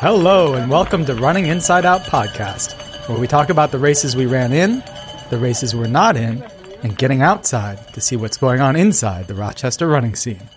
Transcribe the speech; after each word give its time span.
Hello, 0.00 0.54
and 0.54 0.70
welcome 0.70 1.04
to 1.04 1.14
Running 1.14 1.48
Inside 1.48 1.84
Out 1.84 2.00
podcast, 2.00 2.72
where 3.06 3.18
we 3.18 3.26
talk 3.26 3.50
about 3.50 3.70
the 3.70 3.78
races 3.78 4.16
we 4.16 4.24
ran 4.24 4.50
in, 4.50 4.82
the 5.28 5.36
races 5.38 5.76
we're 5.76 5.88
not 5.88 6.16
in, 6.16 6.42
and 6.82 6.96
getting 6.96 7.20
outside 7.20 7.86
to 7.92 8.00
see 8.00 8.16
what's 8.16 8.38
going 8.38 8.62
on 8.62 8.76
inside 8.76 9.28
the 9.28 9.34
Rochester 9.34 9.86
running 9.86 10.14
scene. 10.14 10.48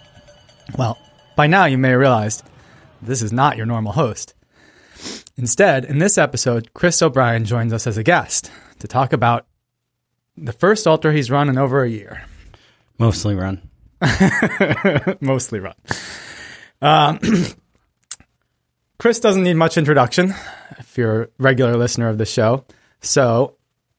Well, 0.77 0.98
by 1.36 1.48
now 1.48 1.66
you 1.66 1.77
may 1.77 1.90
have 1.90 2.00
realized 2.00 2.45
this 3.02 3.21
is 3.21 3.34
not 3.34 3.58
your 3.58 3.66
normal 3.66 3.91
host. 3.91 4.34
Instead, 5.36 5.84
in 5.84 5.98
this 5.98 6.18
episode, 6.18 6.73
Chris 6.73 7.02
O'Brien 7.02 7.44
joins 7.44 7.73
us 7.73 7.86
as 7.86 7.98
a 7.98 8.04
guest 8.04 8.50
to 8.80 8.88
talk 8.88 9.12
about 9.12 9.46
the 10.38 10.54
first 10.54 10.88
ultra 10.88 11.12
he's 11.12 11.30
run 11.30 11.50
in 11.50 11.57
over 11.57 11.84
a 11.84 11.89
year. 11.89 12.23
Mostly 12.98 13.36
run. 13.36 13.62
Mostly 15.20 15.59
run. 15.59 15.75
Um, 16.81 17.20
Chris 19.03 19.20
doesn't 19.20 19.43
need 19.43 19.55
much 19.55 19.77
introduction 19.77 20.34
if 20.80 20.98
you're 20.98 21.23
a 21.23 21.27
regular 21.38 21.75
listener 21.75 22.07
of 22.07 22.17
the 22.17 22.25
show. 22.25 22.63
So 23.02 23.57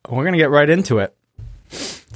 we're 0.08 0.22
going 0.22 0.32
to 0.32 0.38
get 0.38 0.48
right 0.48 0.70
into 0.70 0.98
it. 0.98 1.14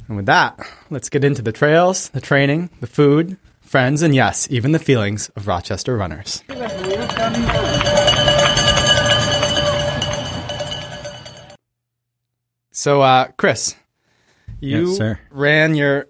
And 0.07 0.17
with 0.17 0.25
that, 0.25 0.59
let's 0.89 1.07
get 1.07 1.23
into 1.23 1.43
the 1.43 1.51
trails, 1.51 2.09
the 2.09 2.19
training, 2.19 2.71
the 2.79 2.87
food, 2.87 3.37
friends, 3.61 4.01
and 4.01 4.15
yes, 4.15 4.47
even 4.49 4.71
the 4.71 4.79
feelings 4.79 5.29
of 5.35 5.45
Rochester 5.45 5.95
runners. 5.97 6.41
So, 12.71 13.03
uh, 13.03 13.27
Chris, 13.37 13.75
you 14.61 14.93
Yes, 14.93 15.17
ran 15.29 15.75
your 15.75 16.07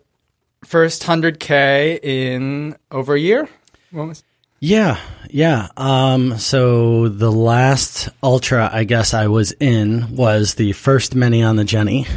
first 0.63 1.03
100K 1.03 1.99
in 2.01 2.77
over 2.89 3.15
a 3.15 3.19
year? 3.19 3.49
What 3.91 4.07
was- 4.07 4.23
Yeah, 4.59 4.99
yeah. 5.29 5.69
Um, 5.77 6.37
so 6.37 7.07
the 7.07 7.31
last 7.31 8.09
ultra 8.21 8.69
I 8.71 8.83
guess 8.83 9.13
I 9.13 9.27
was 9.27 9.53
in 9.53 10.15
was 10.15 10.55
the 10.55 10.73
first 10.73 11.15
many 11.15 11.41
on 11.43 11.55
the 11.55 11.63
Genny. 11.63 12.07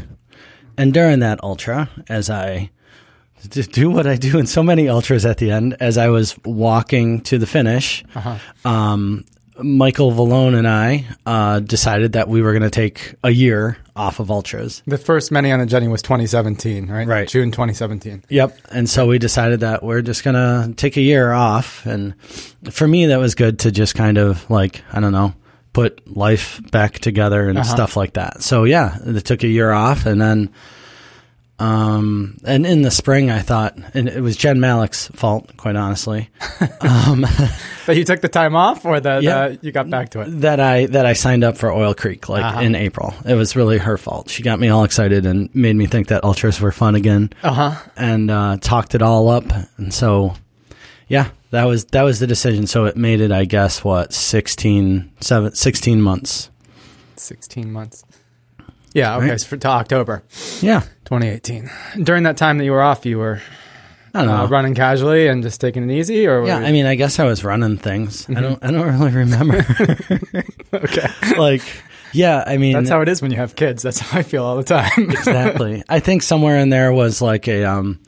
And 0.76 0.92
during 0.92 1.20
that 1.20 1.42
ultra, 1.42 1.88
as 2.08 2.30
I 2.30 2.70
do 3.48 3.90
what 3.90 4.06
I 4.06 4.16
do 4.16 4.38
in 4.38 4.46
so 4.46 4.62
many 4.62 4.88
ultras 4.88 5.26
at 5.26 5.38
the 5.38 5.50
end, 5.50 5.76
as 5.80 5.98
I 5.98 6.08
was 6.08 6.36
walking 6.44 7.20
to 7.22 7.38
the 7.38 7.46
finish, 7.46 8.04
um, 8.64 9.24
Michael 9.58 10.12
Vallone 10.12 10.56
and 10.56 10.68
I 10.68 11.06
uh, 11.26 11.60
decided 11.60 12.12
that 12.12 12.28
we 12.28 12.42
were 12.42 12.52
going 12.52 12.62
to 12.62 12.70
take 12.70 13.14
a 13.22 13.30
year 13.30 13.76
off 13.94 14.20
of 14.20 14.30
ultras. 14.30 14.82
The 14.86 14.98
first 14.98 15.30
many 15.30 15.52
on 15.52 15.60
the 15.60 15.66
Genny 15.66 15.90
was 15.90 16.02
2017, 16.02 16.88
right? 16.88 17.06
Right. 17.06 17.28
June 17.28 17.50
2017. 17.50 18.24
Yep. 18.28 18.58
And 18.70 18.88
so 18.88 19.06
we 19.06 19.18
decided 19.18 19.60
that 19.60 19.82
we're 19.82 20.02
just 20.02 20.24
going 20.24 20.34
to 20.34 20.74
take 20.74 20.96
a 20.96 21.02
year 21.02 21.32
off. 21.32 21.84
And 21.86 22.14
for 22.70 22.88
me, 22.88 23.06
that 23.06 23.18
was 23.18 23.34
good 23.34 23.58
to 23.60 23.70
just 23.70 23.94
kind 23.94 24.18
of 24.18 24.48
like, 24.50 24.82
I 24.92 25.00
don't 25.00 25.12
know, 25.12 25.34
put 25.72 26.06
life 26.14 26.60
back 26.70 26.98
together 26.98 27.48
and 27.48 27.64
stuff 27.66 27.96
like 27.96 28.14
that. 28.14 28.42
So 28.42 28.64
yeah, 28.64 28.98
it 29.04 29.24
took 29.24 29.42
a 29.42 29.48
year 29.48 29.70
off. 29.70 30.06
And 30.06 30.20
then, 30.20 30.50
um, 31.62 32.36
and 32.44 32.66
in 32.66 32.82
the 32.82 32.90
spring, 32.90 33.30
I 33.30 33.40
thought, 33.40 33.76
and 33.94 34.08
it 34.08 34.20
was 34.20 34.36
Jen 34.36 34.58
Malik's 34.58 35.08
fault, 35.08 35.56
quite 35.56 35.76
honestly, 35.76 36.28
But 37.86 37.96
you 37.96 38.04
took 38.04 38.20
the 38.20 38.28
time 38.28 38.54
off, 38.56 38.84
or 38.84 38.98
that 39.00 39.22
Yeah. 39.22 39.38
uh, 39.38 39.56
you 39.60 39.72
got 39.72 39.88
back 39.90 40.10
to 40.10 40.20
it? 40.20 40.40
that 40.42 40.60
I, 40.60 40.86
that 40.86 41.04
I 41.06 41.12
signed 41.14 41.44
up 41.44 41.56
for 41.56 41.70
Oil 41.72 41.94
Creek 41.94 42.28
like 42.28 42.44
Uh-huh. 42.44 42.60
in 42.60 42.74
April. 42.74 43.14
It 43.24 43.34
was 43.34 43.54
really 43.56 43.78
her 43.78 43.96
fault. 43.98 44.28
She 44.30 44.42
got 44.42 44.58
me 44.60 44.68
all 44.68 44.84
excited 44.84 45.26
and 45.26 45.52
made 45.54 45.76
me 45.76 45.86
think 45.86 46.08
that 46.08 46.24
ultras 46.24 46.60
were 46.60 46.72
fun 46.72 46.94
again. 46.94 47.30
Uh 47.42 47.52
huh. 47.52 47.82
and 47.96 48.30
uh, 48.30 48.56
talked 48.60 48.94
it 48.94 49.02
all 49.02 49.28
up. 49.28 49.44
And 49.78 49.92
so, 49.92 50.34
yeah, 51.08 51.28
that 51.50 51.64
was 51.64 51.84
that 51.86 52.02
was 52.02 52.18
the 52.20 52.26
decision. 52.26 52.66
So 52.66 52.84
it 52.86 52.96
made 52.96 53.20
it, 53.20 53.32
I 53.32 53.44
guess, 53.44 53.84
what 53.84 54.12
16, 54.12 55.10
seven, 55.20 55.54
16 55.54 56.00
months. 56.00 56.50
16 57.16 57.70
months. 57.72 58.04
Yeah. 58.94 59.16
Okay. 59.16 59.30
Right. 59.30 59.40
So 59.40 59.46
for, 59.48 59.56
to 59.56 59.68
October 59.68 60.22
Yeah, 60.60 60.82
2018. 61.20 61.70
During 62.04 62.22
that 62.24 62.36
time 62.36 62.58
that 62.58 62.64
you 62.64 62.72
were 62.72 62.82
off, 62.82 63.04
you 63.04 63.18
were 63.18 63.40
I 64.14 64.20
don't 64.20 64.28
know. 64.28 64.44
uh, 64.44 64.48
running 64.48 64.74
casually 64.74 65.28
and 65.28 65.42
just 65.42 65.60
taking 65.60 65.88
it 65.88 65.94
easy, 65.94 66.26
or 66.26 66.46
yeah, 66.46 66.58
were- 66.60 66.64
I 66.64 66.72
mean, 66.72 66.86
I 66.86 66.94
guess 66.94 67.18
I 67.18 67.24
was 67.24 67.44
running 67.44 67.76
things. 67.76 68.28
I 68.30 68.40
don't, 68.40 68.62
I 68.64 68.70
don't 68.70 68.98
really 68.98 69.10
remember. 69.12 69.58
okay. 70.74 71.08
like, 71.38 71.62
yeah, 72.12 72.44
I 72.46 72.56
mean, 72.58 72.74
That's 72.74 72.90
how 72.90 73.00
it 73.02 73.08
is 73.08 73.20
when 73.22 73.30
you 73.30 73.36
have 73.38 73.56
kids. 73.56 73.82
That's 73.82 73.98
how 74.00 74.18
I 74.18 74.22
feel 74.22 74.44
all 74.44 74.56
the 74.56 74.64
time. 74.64 74.90
exactly. 75.10 75.82
I 75.88 76.00
think 76.00 76.22
somewhere 76.22 76.58
in 76.58 76.68
there 76.70 76.92
was 76.92 77.20
like 77.22 77.46
a 77.48 77.64
um, 77.64 78.00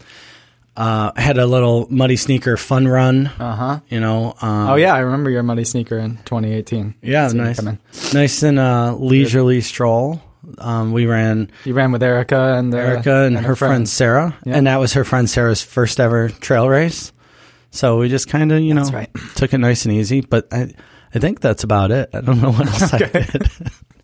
uh, 0.76 1.12
had 1.16 1.38
a 1.38 1.46
little 1.46 1.86
muddy 1.90 2.16
sneaker 2.16 2.56
fun 2.56 2.86
run. 2.88 3.26
uh 3.38 3.56
huh. 3.56 3.80
You 3.88 4.00
know. 4.00 4.34
Um, 4.42 4.68
Oh 4.70 4.74
yeah, 4.76 4.94
I 4.94 4.98
remember 5.00 5.30
your 5.30 5.42
muddy 5.42 5.64
sneaker 5.64 5.98
in 5.98 6.16
2018. 6.24 6.94
Yeah, 7.02 7.28
nice, 7.28 7.60
nice 8.14 8.42
and 8.42 8.58
uh, 8.58 8.94
leisurely 8.98 9.60
stroll. 9.62 10.22
Um, 10.58 10.92
we 10.92 11.06
ran 11.06 11.50
You 11.64 11.74
ran 11.74 11.92
with 11.92 12.02
Erica 12.02 12.54
and 12.58 12.74
uh, 12.74 12.78
Erica 12.78 13.24
and, 13.24 13.36
her 13.36 13.56
friend 13.56 13.88
Sarah, 13.88 14.36
Yeah. 14.44 14.56
and 14.56 14.66
that 14.66 14.76
was 14.78 14.92
her 14.94 15.04
friend 15.04 15.28
Sarah's 15.28 15.62
first 15.62 16.00
ever 16.00 16.28
trail 16.28 16.68
race. 16.68 17.12
So 17.70 17.98
we 17.98 18.08
just 18.08 18.28
kind 18.28 18.52
of, 18.52 18.60
you 18.60 18.72
know, 18.74 18.84
right. 18.84 19.10
took 19.34 19.52
it 19.52 19.58
nice 19.58 19.84
and 19.84 19.94
easy. 19.94 20.20
But 20.20 20.46
I, 20.52 20.72
I 21.14 21.18
think 21.18 21.40
that's 21.40 21.64
about 21.64 21.90
it. 21.90 22.08
I 22.14 22.20
don't 22.20 22.40
know 22.40 22.52
what 22.52 22.66
else 22.68 22.92
I 22.94 22.98
did. 22.98 23.48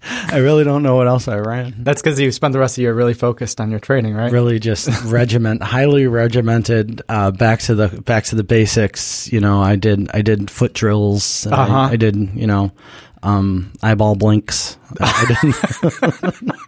I 0.02 0.38
really 0.38 0.64
don't 0.64 0.82
know 0.82 0.96
what 0.96 1.06
else 1.06 1.28
I 1.28 1.36
ran. 1.38 1.74
That's 1.78 2.00
because 2.00 2.18
you 2.18 2.32
spent 2.32 2.52
the 2.54 2.58
rest 2.58 2.72
of 2.72 2.76
the 2.76 2.82
year 2.82 2.94
really 2.94 3.12
focused 3.14 3.60
on 3.60 3.70
your 3.70 3.80
training, 3.80 4.14
right? 4.14 4.32
Really, 4.32 4.58
just 4.58 4.88
regiment, 5.04 5.62
highly 5.62 6.06
regimented. 6.06 7.02
Uh, 7.08 7.30
back 7.30 7.60
to 7.60 7.74
the 7.74 7.88
back 8.00 8.24
to 8.24 8.34
the 8.34 8.42
basics. 8.44 9.30
You 9.30 9.40
know, 9.40 9.60
I 9.60 9.76
did 9.76 10.10
I 10.14 10.22
did 10.22 10.50
foot 10.50 10.72
drills. 10.72 11.44
and 11.44 11.54
Uh-huh. 11.54 11.78
I, 11.92 11.96
did 11.96 12.16
you 12.34 12.46
know, 12.46 12.72
um, 13.22 13.72
eyeball 13.82 14.16
blinks. 14.16 14.76
I 15.00 15.24
didn't. 15.42 16.50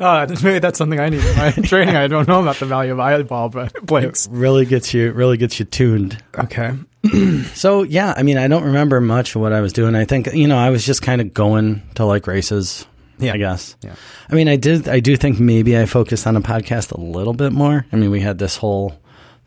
Oh, 0.00 0.26
maybe 0.42 0.58
that's 0.60 0.78
something 0.78 0.98
I 0.98 1.08
need 1.08 1.22
in 1.24 1.36
my 1.36 1.50
training. 1.64 1.94
I 1.96 2.06
don't 2.06 2.26
know 2.26 2.40
about 2.40 2.56
the 2.56 2.66
value 2.66 2.92
of 2.92 3.00
eyeball, 3.00 3.48
but 3.48 3.72
blinks. 3.86 4.28
really 4.30 4.64
gets 4.64 4.94
you 4.94 5.12
really 5.12 5.36
gets 5.36 5.58
you 5.58 5.64
tuned. 5.66 6.22
Okay. 6.38 6.72
So 7.54 7.84
yeah, 7.84 8.14
I 8.16 8.22
mean, 8.24 8.36
I 8.36 8.48
don't 8.48 8.64
remember 8.64 9.00
much 9.00 9.36
of 9.36 9.40
what 9.40 9.52
I 9.52 9.60
was 9.60 9.72
doing. 9.72 9.94
I 9.94 10.04
think 10.04 10.32
you 10.32 10.48
know, 10.48 10.56
I 10.56 10.70
was 10.70 10.84
just 10.84 11.02
kind 11.02 11.20
of 11.20 11.32
going 11.32 11.82
to 11.94 12.04
like 12.04 12.26
races. 12.26 12.84
Yeah. 13.18 13.32
I 13.34 13.36
guess. 13.36 13.76
Yeah. 13.82 13.94
I 14.28 14.34
mean, 14.34 14.48
I 14.48 14.56
did. 14.56 14.88
I 14.88 15.00
do 15.00 15.16
think 15.16 15.38
maybe 15.38 15.78
I 15.78 15.86
focused 15.86 16.26
on 16.26 16.34
a 16.36 16.40
podcast 16.40 16.92
a 16.92 17.00
little 17.00 17.32
bit 17.32 17.52
more. 17.52 17.86
I 17.92 17.96
mean, 17.96 18.10
we 18.10 18.20
had 18.20 18.38
this 18.38 18.56
whole, 18.56 18.98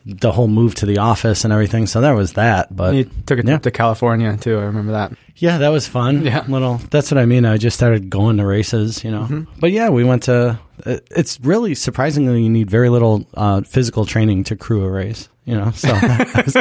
the 0.06 0.32
whole 0.32 0.48
move 0.48 0.74
to 0.76 0.86
the 0.86 0.98
office 0.98 1.44
and 1.44 1.52
everything. 1.52 1.86
So 1.86 2.00
there 2.00 2.14
was 2.14 2.32
that. 2.34 2.74
But 2.74 2.94
You 2.94 3.04
took 3.04 3.38
a 3.38 3.42
trip 3.42 3.46
Yeah. 3.46 3.58
to 3.58 3.70
California 3.70 4.36
too. 4.36 4.58
I 4.58 4.62
remember 4.62 4.92
that. 4.92 5.12
yeah, 5.36 5.58
that 5.58 5.68
was 5.68 5.86
fun. 5.86 6.22
Yeah. 6.24 6.44
Little. 6.48 6.76
That's 6.90 7.10
what 7.10 7.18
I 7.18 7.26
mean. 7.26 7.44
I 7.44 7.56
just 7.58 7.76
started 7.76 8.08
going 8.10 8.38
to 8.38 8.46
races. 8.46 9.04
You 9.04 9.10
know. 9.10 9.22
Mm-hmm. 9.22 9.60
But 9.60 9.72
yeah, 9.72 9.88
we 9.90 10.04
went 10.04 10.22
to. 10.24 10.58
It's 10.86 11.38
really 11.40 11.74
surprisingly 11.74 12.42
you 12.42 12.48
need 12.50 12.70
very 12.70 12.88
little 12.88 13.26
uh, 13.34 13.60
physical 13.62 14.06
training 14.06 14.44
to 14.44 14.56
crew 14.56 14.84
a 14.84 14.90
race. 14.90 15.28
You 15.44 15.56
know. 15.56 15.70
So 15.72 15.88
I 15.92 16.42
was, 16.46 16.56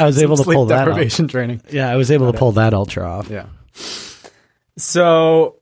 I 0.00 0.04
was 0.06 0.20
able 0.22 0.36
to 0.36 0.44
pull 0.44 0.66
that. 0.66 0.80
Off. 0.82 0.86
deprivation 0.88 1.28
training. 1.28 1.62
Yeah, 1.70 1.88
I 1.90 1.96
was 1.96 2.10
able 2.10 2.32
to 2.32 2.38
pull 2.38 2.52
that 2.52 2.74
ultra 2.74 3.04
off. 3.08 3.30
Yeah. 3.30 3.46
So, 4.76 5.56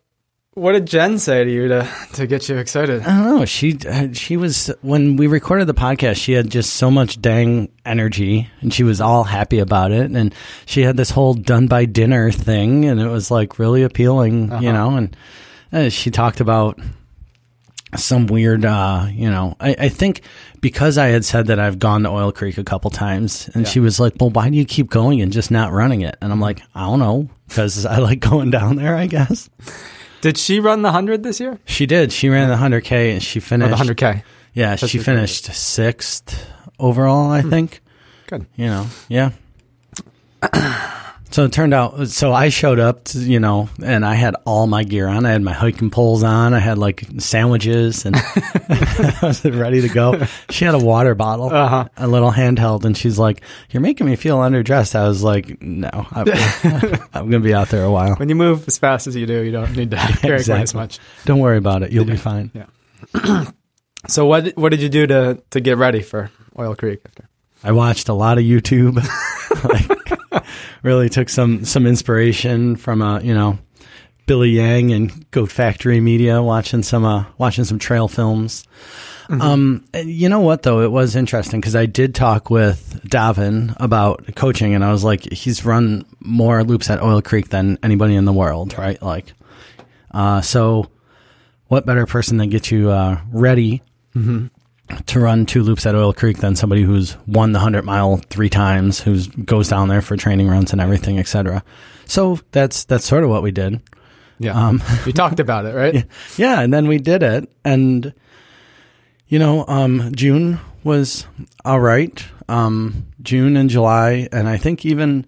what 0.58 0.72
did 0.72 0.86
Jen 0.86 1.18
say 1.18 1.44
to 1.44 1.50
you 1.50 1.68
to 1.68 1.88
to 2.14 2.26
get 2.26 2.48
you 2.48 2.56
excited? 2.56 3.02
I 3.02 3.16
don't 3.16 3.38
know. 3.38 3.44
She 3.44 3.78
she 4.12 4.36
was 4.36 4.70
when 4.82 5.16
we 5.16 5.26
recorded 5.26 5.66
the 5.66 5.74
podcast. 5.74 6.16
She 6.16 6.32
had 6.32 6.50
just 6.50 6.74
so 6.74 6.90
much 6.90 7.20
dang 7.20 7.70
energy, 7.84 8.48
and 8.60 8.72
she 8.72 8.82
was 8.82 9.00
all 9.00 9.24
happy 9.24 9.58
about 9.58 9.92
it. 9.92 10.10
And 10.10 10.34
she 10.66 10.82
had 10.82 10.96
this 10.96 11.10
whole 11.10 11.34
done 11.34 11.66
by 11.68 11.84
dinner 11.84 12.30
thing, 12.30 12.84
and 12.84 13.00
it 13.00 13.08
was 13.08 13.30
like 13.30 13.58
really 13.58 13.82
appealing, 13.82 14.50
you 14.62 14.72
know. 14.72 14.96
And 14.96 15.16
uh, 15.72 15.88
she 15.88 16.10
talked 16.10 16.40
about 16.40 16.78
some 17.96 18.26
weird, 18.26 18.64
uh, 18.64 19.06
you 19.10 19.30
know. 19.30 19.56
I, 19.60 19.76
I 19.78 19.88
think 19.88 20.22
because 20.60 20.98
I 20.98 21.06
had 21.06 21.24
said 21.24 21.46
that 21.46 21.58
I've 21.58 21.78
gone 21.78 22.02
to 22.02 22.10
Oil 22.10 22.32
Creek 22.32 22.58
a 22.58 22.64
couple 22.64 22.90
times, 22.90 23.48
and 23.54 23.66
she 23.66 23.80
was 23.80 23.98
like, 24.00 24.14
"Well, 24.20 24.30
why 24.30 24.50
do 24.50 24.56
you 24.56 24.64
keep 24.64 24.90
going 24.90 25.20
and 25.20 25.32
just 25.32 25.50
not 25.50 25.72
running 25.72 26.02
it?" 26.02 26.16
And 26.20 26.32
I'm 26.32 26.40
like, 26.40 26.62
"I 26.74 26.82
don't 26.82 26.98
know." 26.98 27.28
Because 27.48 27.86
I 27.86 27.98
like 27.98 28.20
going 28.30 28.50
down 28.50 28.76
there, 28.76 28.96
I 28.96 29.06
guess. 29.06 29.48
Did 30.20 30.36
she 30.36 30.60
run 30.60 30.82
the 30.82 30.92
hundred 30.92 31.22
this 31.22 31.40
year? 31.40 31.58
She 31.64 31.86
did. 31.86 32.12
She 32.12 32.28
ran 32.28 32.48
the 32.48 32.56
100K 32.56 33.12
and 33.12 33.22
she 33.22 33.40
finished. 33.40 33.70
the 33.70 33.76
hundred 33.76 33.96
k? 33.96 34.22
Yeah, 34.52 34.76
she 34.76 34.98
your 34.98 35.04
finished 35.04 35.46
sixth 35.46 36.46
overall, 36.78 37.30
I 37.30 37.42
hmm. 37.42 37.50
think. 37.50 37.80
Good. 38.26 38.46
You 38.56 38.66
know, 38.66 38.86
yeah. 39.08 39.30
So 41.30 41.44
it 41.44 41.52
turned 41.52 41.74
out, 41.74 42.08
so 42.08 42.32
I 42.32 42.48
showed 42.48 42.78
up, 42.80 43.04
to, 43.04 43.18
you 43.18 43.38
know, 43.38 43.68
and 43.84 44.04
I 44.04 44.14
had 44.14 44.34
all 44.46 44.66
my 44.66 44.82
gear 44.82 45.06
on. 45.06 45.26
I 45.26 45.30
had 45.32 45.42
my 45.42 45.52
hiking 45.52 45.90
poles 45.90 46.22
on. 46.22 46.54
I 46.54 46.58
had 46.58 46.78
like 46.78 47.04
sandwiches 47.18 48.06
and 48.06 48.16
I 48.68 49.18
was 49.22 49.44
ready 49.44 49.82
to 49.82 49.88
go. 49.90 50.24
She 50.48 50.64
had 50.64 50.74
a 50.74 50.78
water 50.78 51.14
bottle, 51.14 51.50
Uh-huh. 51.50 51.86
a 51.98 52.08
little 52.08 52.32
handheld, 52.32 52.84
and 52.86 52.96
she's 52.96 53.18
like, 53.18 53.42
You're 53.70 53.82
making 53.82 54.06
me 54.06 54.16
feel 54.16 54.38
underdressed. 54.38 54.94
I 54.94 55.06
was 55.06 55.22
like, 55.22 55.60
No, 55.60 55.90
I'm, 56.12 56.28
I'm 57.12 57.28
going 57.30 57.42
to 57.42 57.48
be 57.48 57.52
out 57.54 57.68
there 57.68 57.84
a 57.84 57.90
while. 57.90 58.16
When 58.16 58.30
you 58.30 58.34
move 58.34 58.66
as 58.66 58.78
fast 58.78 59.06
as 59.06 59.14
you 59.14 59.26
do, 59.26 59.42
you 59.42 59.52
don't 59.52 59.76
need 59.76 59.90
to 59.90 59.96
carry 60.22 60.42
quite 60.42 60.62
as 60.62 60.74
much. 60.74 60.98
Don't 61.26 61.40
worry 61.40 61.58
about 61.58 61.82
it. 61.82 61.92
You'll 61.92 62.06
be 62.06 62.16
fine. 62.16 62.50
Yeah. 62.54 63.50
so 64.08 64.24
what 64.24 64.56
what 64.56 64.70
did 64.70 64.80
you 64.80 64.88
do 64.88 65.06
to 65.06 65.42
to 65.50 65.60
get 65.60 65.76
ready 65.76 66.00
for 66.02 66.30
Oil 66.58 66.74
Creek 66.74 67.00
after? 67.04 67.28
I 67.62 67.72
watched 67.72 68.08
a 68.08 68.14
lot 68.14 68.38
of 68.38 68.44
YouTube. 68.44 68.96
like, 69.64 70.17
really 70.82 71.08
took 71.08 71.28
some 71.28 71.64
some 71.64 71.86
inspiration 71.86 72.76
from 72.76 73.02
uh, 73.02 73.20
you 73.20 73.34
know 73.34 73.58
Billy 74.26 74.50
Yang 74.50 74.92
and 74.92 75.30
Goat 75.30 75.50
Factory 75.50 76.00
Media, 76.00 76.42
watching 76.42 76.82
some 76.82 77.04
uh, 77.04 77.24
watching 77.38 77.64
some 77.64 77.78
trail 77.78 78.08
films. 78.08 78.64
Um, 79.30 79.84
you 79.94 80.30
know 80.30 80.40
what 80.40 80.62
though, 80.62 80.80
it 80.80 80.90
was 80.90 81.14
interesting 81.14 81.60
because 81.60 81.76
I 81.76 81.84
did 81.84 82.14
talk 82.14 82.48
with 82.48 83.02
Davin 83.06 83.76
about 83.78 84.34
coaching, 84.36 84.74
and 84.74 84.82
I 84.82 84.90
was 84.90 85.04
like, 85.04 85.30
he's 85.30 85.66
run 85.66 86.06
more 86.20 86.64
loops 86.64 86.88
at 86.88 87.02
Oil 87.02 87.20
Creek 87.20 87.50
than 87.50 87.78
anybody 87.82 88.14
in 88.14 88.24
the 88.24 88.32
world, 88.32 88.78
right? 88.78 89.00
Like, 89.02 89.34
uh, 90.12 90.40
so 90.40 90.90
what 91.66 91.84
better 91.84 92.06
person 92.06 92.38
to 92.38 92.46
get 92.46 92.70
you 92.70 92.90
uh, 92.90 93.20
ready 93.30 93.82
to 95.06 95.20
run 95.20 95.46
two 95.46 95.62
loops 95.62 95.86
at 95.86 95.94
Oil 95.94 96.12
Creek 96.12 96.38
than 96.38 96.56
somebody 96.56 96.82
who's 96.82 97.16
won 97.26 97.52
the 97.52 97.58
hundred 97.58 97.84
mile 97.84 98.18
three 98.28 98.48
times, 98.48 99.00
who 99.00 99.20
goes 99.44 99.68
down 99.68 99.88
there 99.88 100.02
for 100.02 100.16
training 100.16 100.48
runs 100.48 100.72
and 100.72 100.80
everything, 100.80 101.18
etc. 101.18 101.62
So 102.06 102.38
that's 102.52 102.84
that's 102.84 103.04
sort 103.04 103.24
of 103.24 103.30
what 103.30 103.42
we 103.42 103.50
did. 103.50 103.80
Yeah. 104.38 104.72
we 105.06 105.12
talked 105.12 105.40
about 105.40 105.66
it, 105.66 105.74
right? 105.74 106.04
Yeah, 106.36 106.60
and 106.60 106.72
then 106.72 106.88
we 106.88 106.98
did 106.98 107.22
it, 107.22 107.50
and 107.64 108.12
you 109.28 109.38
know, 109.38 109.64
um, 109.66 110.12
June 110.14 110.60
was 110.84 111.26
all 111.64 111.80
right. 111.80 112.24
Um, 112.48 113.06
June 113.22 113.56
and 113.56 113.68
July, 113.68 114.28
and 114.32 114.48
I 114.48 114.56
think 114.56 114.86
even 114.86 115.26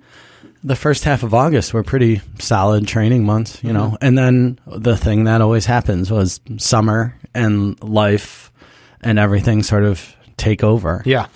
the 0.62 0.76
first 0.76 1.04
half 1.04 1.22
of 1.22 1.34
August 1.34 1.74
were 1.74 1.82
pretty 1.82 2.20
solid 2.38 2.86
training 2.86 3.24
months. 3.24 3.62
You 3.62 3.72
know, 3.72 3.96
and 4.00 4.16
then 4.16 4.58
the 4.66 4.96
thing 4.96 5.24
that 5.24 5.40
always 5.40 5.66
happens 5.66 6.10
was 6.10 6.40
summer 6.56 7.16
and 7.34 7.82
life 7.82 8.50
and 9.02 9.18
everything 9.18 9.62
sort 9.62 9.84
of 9.84 10.14
take 10.36 10.62
over. 10.64 11.02
Yeah. 11.04 11.26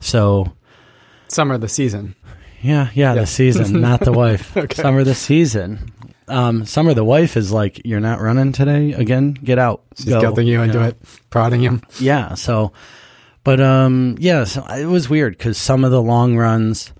So 0.00 0.52
Summer 1.28 1.58
the 1.58 1.68
season. 1.68 2.14
yeah, 2.62 2.90
yeah, 2.94 3.14
Yeah. 3.14 3.20
the 3.22 3.26
season, 3.26 3.80
not 3.80 4.00
the 4.00 4.12
wife. 4.12 4.56
Okay. 4.56 4.82
Summer 4.82 5.04
the 5.04 5.14
season. 5.14 5.92
Um, 6.28 6.64
summer 6.66 6.92
the 6.94 7.04
wife 7.04 7.36
is 7.36 7.52
like, 7.52 7.80
you're 7.84 8.00
not 8.00 8.20
running 8.20 8.52
today 8.52 8.92
again. 8.92 9.32
Get 9.32 9.58
out. 9.58 9.82
She's 9.96 10.06
guilting 10.12 10.46
you 10.46 10.60
into 10.62 10.82
it, 10.84 10.96
prodding 11.30 11.62
you. 11.62 11.80
Yeah. 11.98 12.34
So, 12.34 12.72
but 13.44 13.60
um, 13.60 14.16
yeah. 14.18 14.44
So 14.44 14.64
it 14.66 14.84
was 14.86 15.08
weird 15.08 15.36
because 15.38 15.56
some 15.56 15.84
of 15.84 15.90
the 15.90 16.02
long 16.02 16.36
runs, 16.36 16.92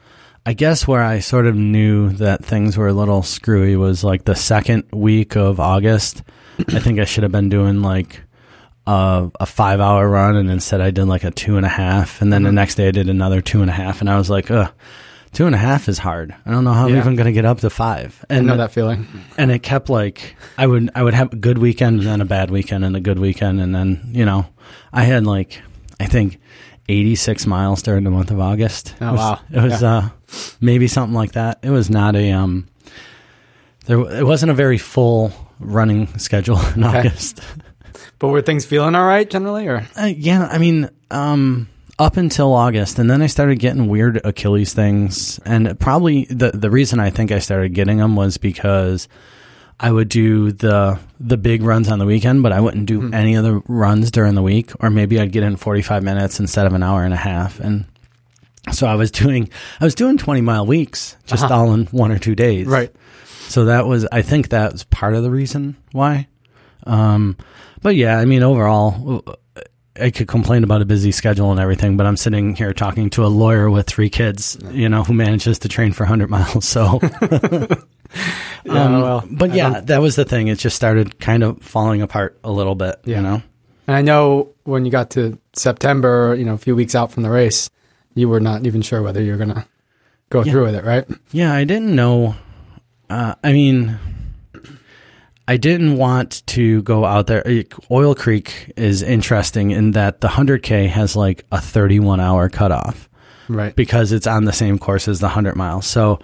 I 0.46 0.54
guess, 0.54 0.88
where 0.88 1.02
I 1.02 1.18
sort 1.18 1.46
of 1.46 1.56
knew 1.56 2.08
that 2.14 2.42
things 2.44 2.78
were 2.78 2.88
a 2.88 2.92
little 2.94 3.22
screwy 3.22 3.76
was 3.76 4.02
like 4.02 4.24
the 4.24 4.34
second 4.34 4.84
week 4.92 5.36
of 5.36 5.60
August. 5.60 6.22
I 6.68 6.80
think 6.80 6.98
I 6.98 7.04
should 7.04 7.22
have 7.22 7.32
been 7.32 7.50
doing 7.50 7.82
like 7.82 8.22
a, 8.88 9.30
a 9.40 9.46
five 9.46 9.80
hour 9.80 10.08
run, 10.08 10.36
and 10.36 10.50
instead 10.50 10.80
I 10.80 10.90
did 10.90 11.04
like 11.06 11.24
a 11.24 11.30
two 11.30 11.56
and 11.56 11.66
a 11.66 11.68
half, 11.68 12.20
and 12.22 12.32
then 12.32 12.42
the 12.42 12.52
next 12.52 12.76
day 12.76 12.88
I 12.88 12.90
did 12.92 13.08
another 13.08 13.40
two 13.40 13.60
and 13.60 13.70
a 13.70 13.74
half, 13.74 14.00
and 14.00 14.08
I 14.10 14.16
was 14.18 14.30
like, 14.30 14.50
ugh. 14.50 14.70
Two 15.30 15.44
and 15.44 15.54
a 15.54 15.58
half 15.58 15.90
is 15.90 15.98
hard. 15.98 16.34
I 16.46 16.50
don't 16.50 16.64
know 16.64 16.72
how 16.72 16.86
I'm 16.86 16.94
Yeah. 16.94 17.00
even 17.00 17.14
going 17.14 17.26
to 17.26 17.32
get 17.32 17.44
up 17.44 17.58
to 17.60 17.68
five. 17.68 18.24
I 18.30 18.36
And 18.36 18.46
know 18.46 18.56
that 18.56 18.72
feeling. 18.72 19.06
and 19.36 19.50
it 19.50 19.62
kept 19.62 19.90
like 19.90 20.34
I 20.56 20.66
would 20.66 20.88
I 20.94 21.02
would 21.02 21.12
have 21.12 21.34
a 21.34 21.36
good 21.36 21.58
weekend 21.58 21.98
and 21.98 22.08
then 22.08 22.20
a 22.22 22.24
bad 22.24 22.50
weekend 22.50 22.82
and 22.82 22.96
a 22.96 23.00
good 23.00 23.18
weekend 23.18 23.60
and 23.60 23.74
then 23.74 24.00
you 24.12 24.24
know 24.24 24.46
I 24.90 25.02
had 25.04 25.26
like 25.26 25.60
I 26.00 26.06
think 26.06 26.40
86 26.88 27.46
miles 27.46 27.82
during 27.82 28.04
the 28.04 28.10
month 28.10 28.30
of 28.30 28.40
August. 28.40 28.94
Oh, 29.02 29.06
it 29.06 29.10
was, 29.12 29.18
wow. 29.20 29.40
It 29.52 29.62
was 29.62 29.82
uh 29.82 30.08
maybe 30.62 30.88
something 30.88 31.14
like 31.14 31.32
that. 31.32 31.58
It 31.62 31.70
was 31.70 31.90
not 31.90 32.16
a 32.16 32.32
um 32.32 32.66
there 33.84 34.00
it 34.00 34.24
wasn't 34.24 34.50
a 34.50 34.54
very 34.54 34.78
full 34.78 35.30
running 35.60 36.06
schedule 36.18 36.58
in. 36.74 36.84
August. 36.84 37.40
But 38.18 38.28
were 38.28 38.42
things 38.42 38.64
feeling 38.66 38.94
all 38.94 39.06
right 39.06 39.28
generally, 39.28 39.66
or 39.68 39.86
Uh, 39.96 40.06
yeah, 40.16 40.48
I 40.50 40.58
mean, 40.58 40.90
um, 41.10 41.68
up 41.98 42.16
until 42.16 42.52
August, 42.54 42.98
and 42.98 43.10
then 43.10 43.22
I 43.22 43.26
started 43.26 43.58
getting 43.58 43.88
weird 43.88 44.20
Achilles 44.24 44.72
things, 44.72 45.38
and 45.44 45.78
probably 45.80 46.24
the 46.26 46.50
the 46.52 46.70
reason 46.70 47.00
I 47.00 47.10
think 47.10 47.32
I 47.32 47.38
started 47.40 47.74
getting 47.74 47.98
them 47.98 48.14
was 48.16 48.36
because 48.38 49.08
I 49.80 49.90
would 49.92 50.08
do 50.08 50.50
the 50.52 50.98
the 51.20 51.36
big 51.36 51.62
runs 51.62 51.88
on 51.88 51.98
the 51.98 52.06
weekend, 52.06 52.42
but 52.42 52.52
I 52.52 52.60
wouldn't 52.60 52.86
do 52.86 53.10
any 53.12 53.34
of 53.34 53.44
the 53.44 53.62
runs 53.68 54.10
during 54.10 54.34
the 54.34 54.42
week, 54.42 54.72
or 54.80 54.90
maybe 54.90 55.20
I'd 55.20 55.32
get 55.32 55.42
in 55.42 55.56
forty 55.56 55.82
five 55.82 56.02
minutes 56.02 56.38
instead 56.40 56.66
of 56.66 56.72
an 56.74 56.82
hour 56.82 57.04
and 57.04 57.14
a 57.14 57.16
half, 57.18 57.58
and 57.60 57.84
so 58.72 58.86
I 58.86 58.94
was 58.96 59.10
doing 59.10 59.48
I 59.80 59.84
was 59.84 59.94
doing 59.94 60.18
twenty 60.18 60.40
mile 60.40 60.66
weeks 60.66 61.16
just 61.26 61.44
Uh-huh. 61.44 61.54
all 61.54 61.74
in 61.74 61.86
one 61.86 62.10
or 62.12 62.18
two 62.18 62.34
days, 62.34 62.66
right? 62.66 62.92
so 63.48 63.64
that 63.64 63.86
was, 63.86 64.06
I 64.12 64.20
think 64.20 64.50
that 64.50 64.72
was 64.72 64.84
part 64.84 65.14
of 65.14 65.22
the 65.22 65.30
reason 65.30 65.74
why. 65.92 66.26
Um, 66.86 67.36
but 67.82 67.96
yeah, 67.96 68.18
I 68.18 68.24
mean, 68.24 68.42
overall, 68.42 69.22
I 70.00 70.10
could 70.10 70.28
complain 70.28 70.62
about 70.64 70.80
a 70.82 70.84
busy 70.84 71.10
schedule 71.12 71.50
and 71.50 71.58
everything, 71.60 71.96
but 71.96 72.06
I'm 72.06 72.16
sitting 72.16 72.54
here 72.54 72.72
talking 72.72 73.10
to 73.10 73.24
a 73.24 73.28
lawyer 73.28 73.68
with 73.70 73.86
three 73.86 74.10
kids, 74.10 74.56
you 74.70 74.88
know, 74.88 75.02
who 75.04 75.12
manages 75.12 75.58
to 75.60 75.68
train 75.68 75.92
for 75.92 76.04
100 76.04 76.30
miles. 76.30 76.64
So, 76.66 77.00
Yeah, 78.64 78.84
um, 78.84 79.02
well, 79.02 79.24
but 79.30 79.50
I 79.50 79.54
yeah, 79.54 79.80
that 79.80 80.00
was 80.00 80.16
the 80.16 80.24
thing. 80.24 80.48
It 80.48 80.58
just 80.58 80.76
started 80.76 81.18
kind 81.18 81.42
of 81.42 81.60
falling 81.62 82.00
apart 82.02 82.38
a 82.44 82.50
little 82.50 82.74
bit, 82.74 82.96
Yeah. 83.04 83.16
you 83.16 83.22
know? 83.22 83.42
And 83.86 83.96
I 83.96 84.02
know 84.02 84.50
when 84.64 84.84
you 84.84 84.90
got 84.90 85.10
to 85.10 85.38
September, 85.54 86.34
you 86.38 86.44
know, 86.44 86.54
a 86.54 86.58
few 86.58 86.74
weeks 86.76 86.94
out 86.94 87.10
from 87.12 87.22
the 87.22 87.30
race, 87.30 87.68
you 88.14 88.28
were 88.28 88.40
not 88.40 88.66
even 88.66 88.82
sure 88.82 89.02
whether 89.02 89.22
you 89.22 89.32
were 89.32 89.38
gonna 89.38 89.66
go 90.30 90.42
Yeah. 90.44 90.52
through 90.52 90.64
with 90.66 90.74
it, 90.74 90.84
right? 90.84 91.06
Yeah, 91.32 91.52
I 91.54 91.64
didn't 91.64 91.94
know. 91.94 92.34
Uh, 93.10 93.34
I 93.42 93.52
mean, 93.52 93.98
I 95.48 95.56
didn't 95.56 95.96
want 95.96 96.46
to 96.48 96.82
go 96.82 97.04
out 97.06 97.26
there. 97.26 97.42
Uh, 97.46 97.62
Oil 97.90 98.14
Creek 98.14 98.72
is 98.76 99.02
interesting 99.02 99.70
in 99.72 99.92
that 99.92 100.20
the 100.20 100.28
100K 100.28 100.88
has 100.88 101.16
like 101.16 101.44
a 101.50 101.60
31 101.60 102.20
hour 102.20 102.48
cutoff 102.50 103.08
Right. 103.48 103.74
because 103.74 104.12
it's 104.12 104.26
on 104.26 104.44
the 104.44 104.52
same 104.52 104.78
course 104.78 105.08
as 105.08 105.20
the 105.20 105.26
100 105.26 105.56
miles. 105.56 105.86
So 105.86 106.20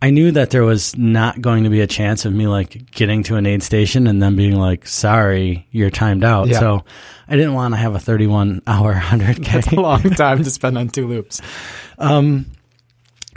I 0.00 0.08
knew 0.10 0.32
that 0.32 0.48
there 0.50 0.64
was 0.64 0.96
not 0.96 1.40
going 1.42 1.64
to 1.64 1.70
be 1.70 1.80
a 1.82 1.86
chance 1.86 2.24
of 2.24 2.32
me 2.32 2.46
like 2.46 2.90
getting 2.90 3.22
to 3.24 3.36
an 3.36 3.44
aid 3.46 3.62
station 3.62 4.06
and 4.06 4.22
then 4.22 4.34
being 4.34 4.56
like, 4.56 4.86
sorry, 4.86 5.66
you're 5.70 5.90
timed 5.90 6.24
out. 6.24 6.48
Yeah. 6.48 6.58
So 6.60 6.84
I 7.28 7.36
didn't 7.36 7.52
want 7.54 7.74
to 7.74 7.78
have 7.78 7.94
a 7.94 7.98
31 8.00 8.62
hour 8.66 8.94
100K. 8.98 9.44
That's 9.52 9.72
a 9.72 9.76
long 9.80 10.02
time 10.02 10.42
to 10.42 10.50
spend 10.50 10.78
on 10.78 10.88
two 10.88 11.06
loops. 11.06 11.40
Um, 11.96 12.46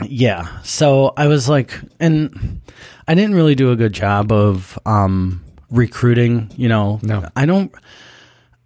yeah. 0.04 0.60
So 0.62 1.12
I 1.16 1.26
was 1.26 1.48
like, 1.48 1.78
and 2.00 2.60
I 3.06 3.14
didn't 3.14 3.34
really 3.34 3.54
do 3.54 3.70
a 3.72 3.76
good 3.76 3.92
job 3.92 4.32
of 4.32 4.78
um 4.86 5.42
recruiting. 5.70 6.50
You 6.56 6.68
know, 6.68 7.00
No. 7.02 7.28
I 7.36 7.46
don't. 7.46 7.72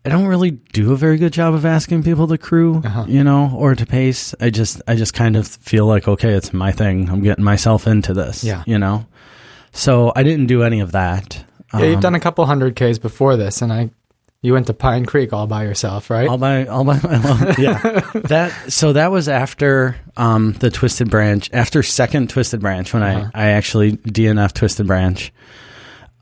I 0.04 0.08
don't 0.08 0.26
really 0.26 0.50
do 0.50 0.92
a 0.92 0.96
very 0.96 1.16
good 1.16 1.32
job 1.32 1.54
of 1.54 1.64
asking 1.64 2.02
people 2.02 2.26
to 2.26 2.36
crew, 2.36 2.82
Uh-huh. 2.84 3.04
you 3.06 3.22
know, 3.22 3.52
or 3.56 3.76
to 3.76 3.86
pace. 3.86 4.34
I 4.40 4.50
just, 4.50 4.82
I 4.88 4.96
just 4.96 5.14
kind 5.14 5.36
of 5.36 5.46
feel 5.46 5.86
like, 5.86 6.08
okay, 6.08 6.32
it's 6.32 6.52
my 6.52 6.72
thing. 6.72 7.08
I'm 7.08 7.22
getting 7.22 7.44
myself 7.44 7.86
into 7.86 8.12
this, 8.12 8.42
Yeah. 8.42 8.64
you 8.66 8.78
know. 8.80 9.06
So 9.70 10.12
I 10.16 10.24
didn't 10.24 10.46
do 10.46 10.64
any 10.64 10.80
of 10.80 10.90
that. 10.90 11.44
Yeah, 11.72 11.84
you've 11.84 11.94
Um, 11.94 12.00
done 12.00 12.14
a 12.16 12.20
couple 12.20 12.44
hundred 12.46 12.74
Ks 12.74 12.98
before 12.98 13.36
this, 13.36 13.62
and 13.62 13.72
I, 13.72 13.90
you 14.42 14.52
went 14.52 14.66
to 14.66 14.74
Pine 14.74 15.06
Creek 15.06 15.32
all 15.32 15.46
by 15.46 15.62
yourself, 15.64 16.10
right? 16.10 16.28
all 16.28 16.36
by 16.38 16.66
all 16.66 16.84
by 16.84 16.98
my 17.02 17.14
own. 17.30 17.54
Yeah, 17.58 18.00
that 18.24 18.52
so 18.72 18.92
that 18.92 19.10
was 19.12 19.28
after 19.28 19.96
um, 20.16 20.52
the 20.54 20.68
Twisted 20.70 21.08
Branch, 21.10 21.48
after 21.52 21.82
second 21.82 22.28
Twisted 22.28 22.60
Branch 22.60 22.92
when 22.92 23.02
Uh-huh. 23.02 23.30
I 23.34 23.44
I 23.44 23.50
actually 23.50 23.92
DNF 23.98 24.52
Twisted 24.52 24.86
Branch, 24.86 25.32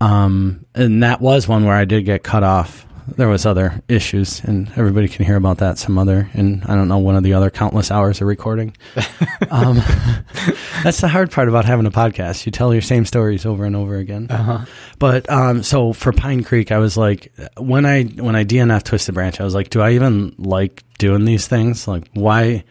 um, 0.01 0.65
and 0.75 1.03
that 1.03 1.21
was 1.21 1.49
one 1.49 1.65
where 1.65 1.75
I 1.75 1.85
did 1.85 2.05
get 2.05 2.23
cut 2.23 2.43
off. 2.45 2.87
There 3.17 3.29
was 3.29 3.47
other 3.47 3.83
issues, 3.89 4.43
and 4.45 4.71
everybody 4.77 5.09
can 5.09 5.25
hear 5.25 5.37
about 5.37 5.59
that 5.59 5.79
some 5.79 5.99
other, 5.99 6.31
and 6.35 6.65
I 6.65 6.75
don't 6.75 6.89
know 6.89 6.99
one 6.99 7.17
of 7.17 7.23
the 7.23 7.35
other 7.35 7.51
countless 7.51 7.91
hours 7.91 8.21
of 8.21 8.27
recording. 8.27 8.77
um, 9.51 9.77
that's 10.83 11.01
the 11.01 11.09
hard 11.09 11.31
part 11.31 11.49
about 11.49 11.65
having 11.65 11.87
a 11.87 11.91
podcast. 11.91 12.47
You 12.47 12.53
tell 12.53 12.73
your 12.73 12.83
same 12.83 13.05
stories 13.05 13.45
over 13.47 13.65
and 13.65 13.77
over 13.77 13.97
again. 13.97 14.29
uh-huh. 14.31 14.65
But 14.99 15.31
um, 15.31 15.63
so 15.63 15.93
for 15.93 16.13
Pine 16.13 16.45
Creek, 16.45 16.73
I 16.73 16.79
was 16.79 16.97
like, 16.97 17.33
when 17.57 17.87
I 17.87 18.05
when 18.05 18.37
I 18.37 18.45
DNF 18.45 18.85
Twisted 18.85 19.15
Branch, 19.15 19.41
I 19.41 19.45
was 19.45 19.55
like, 19.55 19.71
do 19.71 19.81
I 19.81 19.93
even 19.93 20.35
like 20.39 20.85
doing 20.99 21.25
these 21.25 21.47
things? 21.47 21.87
Like, 21.89 22.09
why? 22.15 22.65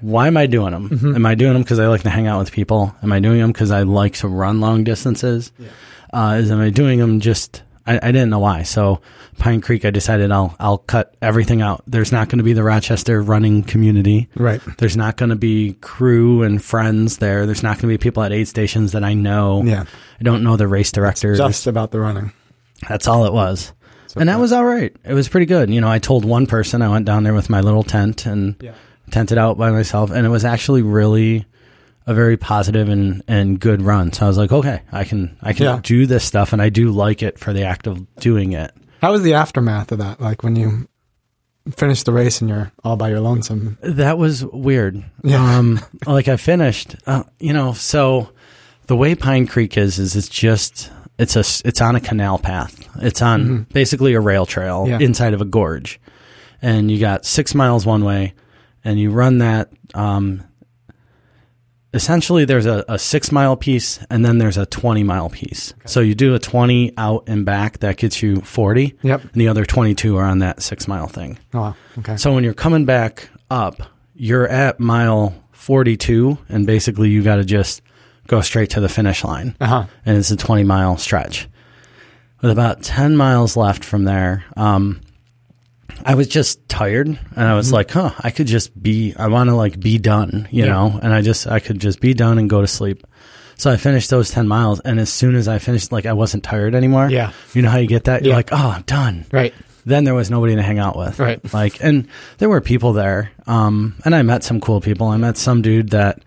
Why 0.00 0.28
am 0.28 0.36
I 0.36 0.46
doing 0.46 0.70
them? 0.70 1.14
Am 1.16 1.26
I 1.26 1.34
doing 1.34 1.54
them 1.54 1.62
because 1.62 1.80
I 1.80 1.88
like 1.88 2.02
to 2.02 2.10
hang 2.10 2.28
out 2.28 2.38
with 2.38 2.52
people? 2.52 2.94
Am 3.02 3.12
I 3.12 3.18
doing 3.18 3.40
them 3.40 3.50
because 3.50 3.72
I 3.72 3.82
like 3.82 4.14
to 4.18 4.28
run 4.28 4.60
long 4.60 4.84
distances? 4.84 5.50
Uh, 6.12 6.38
is 6.40 6.50
am 6.52 6.60
I 6.60 6.70
doing 6.70 7.00
them 7.00 7.18
just? 7.18 7.62
I, 7.84 7.96
I 8.00 8.12
didn't 8.12 8.30
know 8.30 8.38
why. 8.38 8.62
So 8.62 9.00
Pine 9.38 9.60
Creek, 9.60 9.84
I 9.84 9.90
decided 9.90 10.30
I'll 10.30 10.54
I'll 10.58 10.78
cut 10.78 11.14
everything 11.22 11.62
out. 11.62 11.82
There's 11.86 12.12
not 12.12 12.28
going 12.28 12.38
to 12.38 12.44
be 12.44 12.52
the 12.52 12.62
Rochester 12.62 13.22
running 13.22 13.62
community. 13.62 14.28
Right. 14.36 14.60
There's 14.78 14.96
not 14.96 15.16
going 15.16 15.30
to 15.30 15.36
be 15.36 15.74
crew 15.80 16.42
and 16.42 16.62
friends 16.62 17.18
there. 17.18 17.46
There's 17.46 17.62
not 17.62 17.76
going 17.76 17.82
to 17.92 17.98
be 17.98 17.98
people 17.98 18.22
at 18.22 18.32
aid 18.32 18.48
stations 18.48 18.92
that 18.92 19.04
I 19.04 19.14
know. 19.14 19.62
Yeah. 19.64 19.84
I 20.20 20.22
don't 20.24 20.42
know 20.42 20.56
the 20.56 20.68
race 20.68 20.90
director. 20.92 21.34
Just 21.36 21.66
about 21.66 21.90
the 21.92 22.00
running. 22.00 22.32
That's 22.88 23.06
all 23.08 23.24
it 23.26 23.32
was. 23.32 23.72
So 24.08 24.20
and 24.20 24.28
that 24.28 24.38
was 24.40 24.52
all 24.52 24.64
right. 24.64 24.94
It 25.04 25.14
was 25.14 25.28
pretty 25.28 25.46
good. 25.46 25.70
You 25.70 25.80
know, 25.80 25.88
I 25.88 25.98
told 25.98 26.24
one 26.24 26.46
person 26.46 26.80
I 26.82 26.88
went 26.88 27.04
down 27.04 27.24
there 27.24 27.34
with 27.34 27.50
my 27.50 27.60
little 27.60 27.82
tent 27.82 28.26
and 28.26 28.56
Yeah. 28.60 28.72
tented 29.10 29.36
out 29.38 29.58
by 29.58 29.70
myself, 29.70 30.10
and 30.10 30.24
it 30.26 30.30
was 30.30 30.44
actually 30.44 30.82
really 30.82 31.44
a 32.06 32.14
very 32.14 32.38
positive 32.38 32.88
and, 32.88 33.22
and 33.28 33.60
good 33.60 33.82
run. 33.82 34.12
So 34.14 34.24
I 34.24 34.28
was 34.28 34.38
like, 34.38 34.50
okay, 34.50 34.80
I 34.90 35.04
can 35.04 35.36
I 35.42 35.52
can 35.52 35.64
Yeah. 35.66 35.80
do 35.82 36.06
this 36.06 36.24
stuff, 36.24 36.52
and 36.54 36.62
I 36.62 36.70
do 36.70 36.90
like 36.90 37.22
it 37.22 37.38
for 37.38 37.52
the 37.52 37.64
act 37.64 37.86
of 37.86 38.04
doing 38.16 38.52
it. 38.52 38.72
How 39.00 39.12
was 39.12 39.22
the 39.22 39.34
aftermath 39.34 39.92
of 39.92 39.98
that? 39.98 40.20
Like 40.20 40.42
when 40.42 40.56
you 40.56 40.88
finish 41.70 42.02
the 42.02 42.12
race 42.12 42.40
and 42.40 42.48
you're 42.48 42.72
all 42.82 42.96
by 42.96 43.10
your 43.10 43.20
lonesome. 43.20 43.76
That 43.82 44.16
was 44.18 44.44
weird. 44.44 45.04
Yeah. 45.22 45.58
Um, 45.58 45.80
like 46.06 46.26
I 46.28 46.36
finished, 46.36 46.96
uh, 47.06 47.24
you 47.38 47.52
know, 47.52 47.72
so 47.74 48.30
the 48.86 48.96
way 48.96 49.14
Pine 49.14 49.46
Creek 49.46 49.76
is, 49.76 49.98
is 49.98 50.16
it's 50.16 50.28
just, 50.30 50.90
it's 51.18 51.36
a, 51.36 51.40
it's 51.68 51.80
on 51.80 51.94
a 51.94 52.00
canal 52.00 52.38
path. 52.38 52.88
It's 53.02 53.20
on 53.20 53.64
basically 53.72 54.14
a 54.14 54.20
rail 54.20 54.46
trail 54.46 54.86
Yeah. 54.88 54.98
inside 54.98 55.34
of 55.34 55.40
a 55.42 55.44
gorge. 55.44 56.00
And 56.62 56.90
you 56.90 56.98
got 56.98 57.26
six 57.26 57.54
miles 57.54 57.84
one 57.84 58.02
way 58.04 58.32
and 58.82 58.98
you 58.98 59.10
run 59.10 59.38
that, 59.38 59.70
um, 59.94 60.44
essentially 61.94 62.44
there's 62.44 62.66
a, 62.66 62.84
a 62.88 62.98
six 62.98 63.32
mile 63.32 63.56
piece 63.56 63.98
and 64.10 64.24
then 64.24 64.38
there's 64.38 64.56
a 64.58 64.66
20 64.66 65.02
mile 65.04 65.30
piece. 65.30 65.72
So 65.86 66.00
you 66.00 66.14
do 66.14 66.34
a 66.34 66.38
20 66.38 66.92
out 66.98 67.24
and 67.26 67.44
back 67.46 67.78
that 67.78 67.96
gets 67.96 68.22
you 68.22 68.40
40 68.42 68.96
Yep. 69.02 69.22
and 69.22 69.32
the 69.34 69.48
other 69.48 69.64
22 69.64 70.16
are 70.16 70.24
on 70.24 70.40
that 70.40 70.62
six 70.62 70.86
mile 70.86 71.06
thing. 71.06 71.38
Oh, 71.54 71.60
wow. 71.60 71.76
Okay. 71.98 72.16
So 72.16 72.34
when 72.34 72.44
you're 72.44 72.54
coming 72.54 72.84
back 72.84 73.30
up, 73.50 73.76
you're 74.14 74.48
at 74.48 74.80
mile 74.80 75.34
42, 75.52 76.38
and 76.48 76.66
basically 76.66 77.08
you 77.10 77.22
got 77.22 77.36
to 77.36 77.44
just 77.44 77.82
go 78.26 78.40
straight 78.40 78.70
to 78.70 78.80
the 78.80 78.88
finish 78.88 79.24
line. 79.24 79.56
Uh 79.60 79.66
huh. 79.66 79.84
And 80.04 80.16
it's 80.18 80.30
a 80.30 80.36
20 80.36 80.64
mile 80.64 80.96
stretch. 80.96 81.48
With 82.40 82.50
about 82.50 82.82
10 82.82 83.16
miles 83.16 83.56
left 83.56 83.84
from 83.84 84.04
there, 84.04 84.44
um, 84.56 85.00
I 86.04 86.14
was 86.14 86.28
just 86.28 86.68
tired 86.68 87.06
and 87.08 87.18
I 87.36 87.54
was 87.54 87.72
like, 87.72 87.90
huh, 87.90 88.12
I 88.20 88.30
could 88.30 88.46
just 88.46 88.80
be, 88.80 89.14
I 89.16 89.28
want 89.28 89.48
to 89.50 89.56
like 89.56 89.78
be 89.80 89.98
done, 89.98 90.46
you 90.50 90.64
Yeah. 90.64 90.70
know, 90.72 91.00
and 91.02 91.12
I 91.12 91.22
just, 91.22 91.46
I 91.46 91.60
could 91.60 91.80
just 91.80 92.00
be 92.00 92.14
done 92.14 92.38
and 92.38 92.48
go 92.48 92.60
to 92.60 92.66
sleep. 92.66 93.06
So 93.56 93.70
I 93.70 93.76
finished 93.76 94.08
those 94.10 94.30
10 94.30 94.46
miles. 94.46 94.78
And 94.80 95.00
as 95.00 95.12
soon 95.12 95.34
as 95.34 95.48
I 95.48 95.58
finished, 95.58 95.90
like 95.90 96.06
I 96.06 96.12
wasn't 96.12 96.44
tired 96.44 96.74
anymore. 96.74 97.08
Yeah. 97.10 97.32
You 97.54 97.62
know 97.62 97.70
how 97.70 97.78
you 97.78 97.88
get 97.88 98.04
that? 98.04 98.22
You're 98.22 98.30
Yeah. 98.30 98.36
like, 98.36 98.50
oh, 98.52 98.72
I'm 98.76 98.82
done 98.82 99.24
Right. 99.32 99.52
then 99.84 100.04
there 100.04 100.14
was 100.14 100.30
nobody 100.30 100.54
to 100.54 100.62
hang 100.62 100.78
out 100.78 100.96
with. 100.96 101.18
Right. 101.18 101.40
Like, 101.52 101.82
and 101.82 102.06
there 102.38 102.48
were 102.48 102.60
people 102.60 102.92
there. 102.92 103.30
Um, 103.46 103.94
and 104.04 104.14
I 104.14 104.22
met 104.22 104.44
some 104.44 104.60
cool 104.60 104.80
people. 104.80 105.08
I 105.08 105.16
met 105.16 105.36
some 105.36 105.62
dude 105.62 105.90
that, 105.90 106.22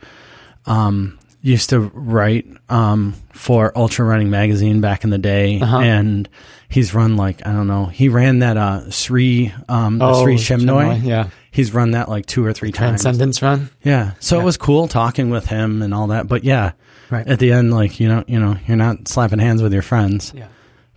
um, 0.65 1.17
used 1.41 1.71
to 1.71 1.79
write, 1.79 2.45
um, 2.69 3.13
for 3.33 3.75
Ultra 3.77 4.05
Running 4.05 4.29
Magazine 4.29 4.79
back 4.81 5.03
in 5.03 5.09
the 5.09 5.17
day. 5.17 5.59
Uh-huh. 5.59 5.79
And 5.79 6.29
he's 6.69 6.93
run 6.93 7.17
like, 7.17 7.45
I 7.47 7.51
don't 7.51 7.67
know, 7.67 7.85
he 7.87 8.09
ran 8.09 8.39
that, 8.39 8.57
uh, 8.57 8.89
Sri, 8.91 9.51
um, 9.67 9.97
the 9.97 10.05
Oh, 10.05 10.23
Sri 10.23 10.35
Chinmoy. 10.35 10.99
Chinmoy, 11.01 11.03
yeah. 11.05 11.29
He's 11.49 11.73
run 11.73 11.91
that 11.91 12.07
like 12.09 12.25
two 12.27 12.45
or 12.45 12.53
three 12.53 12.71
times. 12.71 13.01
Transcendence 13.01 13.41
run. 13.41 13.69
Yeah. 13.83 14.11
So 14.19 14.35
Yeah. 14.37 14.43
it 14.43 14.45
was 14.45 14.57
cool 14.57 14.87
talking 14.87 15.29
with 15.31 15.47
him 15.47 15.81
and 15.81 15.93
all 15.93 16.07
that. 16.07 16.27
But 16.27 16.43
yeah, 16.43 16.71
Right. 17.09 17.27
at 17.27 17.39
the 17.39 17.51
end, 17.51 17.73
like, 17.73 17.99
you 17.99 18.07
know, 18.07 18.23
you 18.27 18.39
know, 18.39 18.55
you're 18.67 18.77
not 18.77 19.07
slapping 19.07 19.39
hands 19.39 19.61
with 19.61 19.73
your 19.73 19.81
friends 19.81 20.31
Yeah. 20.35 20.45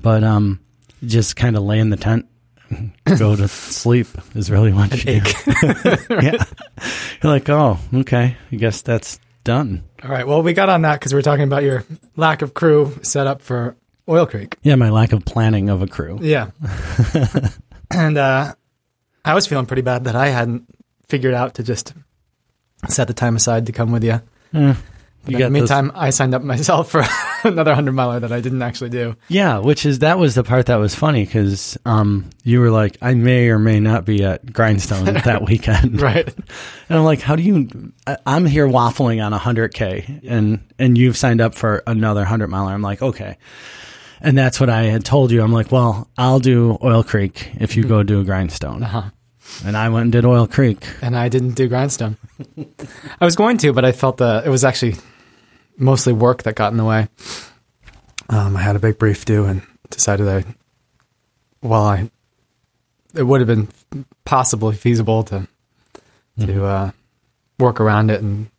but 0.01 0.23
um, 0.23 0.61
just 1.05 1.35
kind 1.37 1.57
of 1.57 1.63
lay 1.65 1.79
in 1.81 1.91
the 1.91 1.97
tent, 1.97 2.27
go 3.19 3.35
to 3.35 3.49
sleep 3.49 4.07
is 4.35 4.51
really 4.51 4.73
what 4.73 4.93
you 5.05 5.21
do. 5.21 5.31
yeah, 6.11 6.45
you're 7.23 7.33
like, 7.33 7.49
oh, 7.49 7.79
okay, 7.95 8.37
I 8.53 8.57
guess 8.57 8.81
that's 8.83 9.19
done. 9.45 9.85
All 10.03 10.11
right. 10.11 10.27
Well, 10.27 10.43
we 10.43 10.53
got 10.53 10.69
on 10.69 10.83
that 10.83 10.99
because 10.99 11.13
we 11.13 11.19
were 11.19 11.23
talking 11.23 11.45
about 11.45 11.63
your 11.63 11.85
lack 12.17 12.43
of 12.43 12.55
crew 12.55 12.99
set 13.03 13.27
up 13.27 13.43
for 13.43 13.77
Oil 14.09 14.27
Creek. 14.27 14.57
Yeah, 14.63 14.75
my 14.75 14.91
lack 14.91 15.13
of 15.13 15.25
planning 15.25 15.69
of 15.69 15.83
a 15.83 15.87
crew. 15.87 16.19
Yeah. 16.21 16.51
and 17.91 18.19
uh, 18.19 18.55
I 19.25 19.35
was 19.35 19.47
feeling 19.47 19.67
pretty 19.67 19.83
bad 19.83 20.05
that 20.05 20.17
I 20.17 20.29
hadn't 20.29 20.67
figured 21.07 21.35
out 21.35 21.55
to 21.55 21.63
just 21.63 21.95
set 22.89 23.07
the 23.07 23.15
time 23.15 23.37
aside 23.37 23.67
to 23.67 23.73
come 23.73 23.93
with 23.93 24.05
you. 24.05 24.21
You 24.53 24.77
in 25.27 25.33
the 25.33 25.39
those- 25.41 25.51
meantime, 25.51 25.93
I 25.95 26.11
signed 26.11 26.35
up 26.35 26.43
myself 26.43 26.91
for 26.91 27.03
another 27.45 27.71
100 27.71 27.93
miler 27.93 28.21
that 28.21 28.33
I 28.33 28.41
didn't 28.41 28.63
actually 28.63 28.91
do. 28.91 29.17
yeah, 29.29 29.59
which 29.59 29.87
is 29.87 30.01
that 30.01 30.19
was 30.19 30.35
the 30.35 30.45
part 30.45 30.67
that 30.67 30.77
was 30.77 30.95
funny 30.95 31.25
because 31.25 31.79
um, 31.87 32.29
you 32.43 32.61
were 32.61 32.71
like, 32.71 32.97
I 33.03 33.15
may 33.15 33.49
or 33.49 33.59
may 33.59 33.81
not 33.81 34.05
be 34.05 34.23
at 34.25 34.53
Grindstone 34.53 35.05
that 35.25 35.45
weekend, 35.47 36.01
Right. 36.01 36.29
And 36.89 36.99
I'm 36.99 37.05
like, 37.05 37.21
how 37.21 37.35
do 37.37 37.43
you? 37.43 37.93
I- 38.07 38.19
I'm 38.27 38.45
here 38.45 38.69
waffling 38.69 39.25
on 39.25 39.33
a 39.33 39.39
hundred 39.39 39.73
k, 39.73 40.21
and 40.29 40.61
and 40.79 40.99
you've 40.99 41.17
signed 41.17 41.41
up 41.41 41.55
for 41.55 41.83
another 41.87 42.25
hundred 42.25 42.49
miler. 42.49 42.73
I'm 42.73 42.83
like, 42.83 43.01
okay, 43.01 43.39
and 44.21 44.37
that's 44.37 44.61
what 44.61 44.69
I 44.69 44.83
had 44.85 45.05
told 45.05 45.31
you. 45.31 45.43
I'm 45.43 45.53
like, 45.53 45.73
well, 45.73 46.09
I'll 46.19 46.41
do 46.41 46.77
Oil 46.83 47.03
Creek 47.03 47.51
if 47.59 47.75
you 47.77 47.85
go 47.85 48.03
do 48.03 48.21
a 48.21 48.25
Grindstone, 48.25 48.83
Uh-huh. 48.83 49.03
and 49.65 49.77
I 49.77 49.89
went 49.89 50.03
and 50.05 50.13
did 50.13 50.25
Oil 50.27 50.47
Creek. 50.47 50.87
And 51.01 51.17
I 51.17 51.29
didn't 51.31 51.53
do 51.55 51.69
Grindstone. 51.69 52.17
I 53.21 53.25
was 53.25 53.35
going 53.37 53.57
to, 53.59 53.73
but 53.73 53.85
I 53.87 53.93
felt 53.93 54.19
the 54.19 54.43
it 54.45 54.51
was 54.51 54.63
actually 54.65 54.97
mostly 55.77 56.13
work 56.13 56.45
that 56.45 56.55
got 56.55 56.73
in 56.73 56.79
the 56.79 56.85
way. 56.85 57.09
Um, 58.29 58.57
I 58.57 58.63
had 58.63 58.77
a 58.77 58.79
big 58.81 58.99
brief 58.99 59.25
due 59.25 59.45
and 59.45 59.63
decided 59.91 60.29
I, 60.29 60.45
well, 61.63 61.85
I, 61.85 62.11
it 63.15 63.23
would 63.23 63.41
have 63.41 63.49
been 63.49 63.69
possibly 64.25 64.75
feasible 64.75 65.23
to 65.25 65.47
to 66.41 66.65
uh, 66.65 66.91
work 67.59 67.81
around 67.81 68.11
it 68.11 68.21
and 68.21 68.51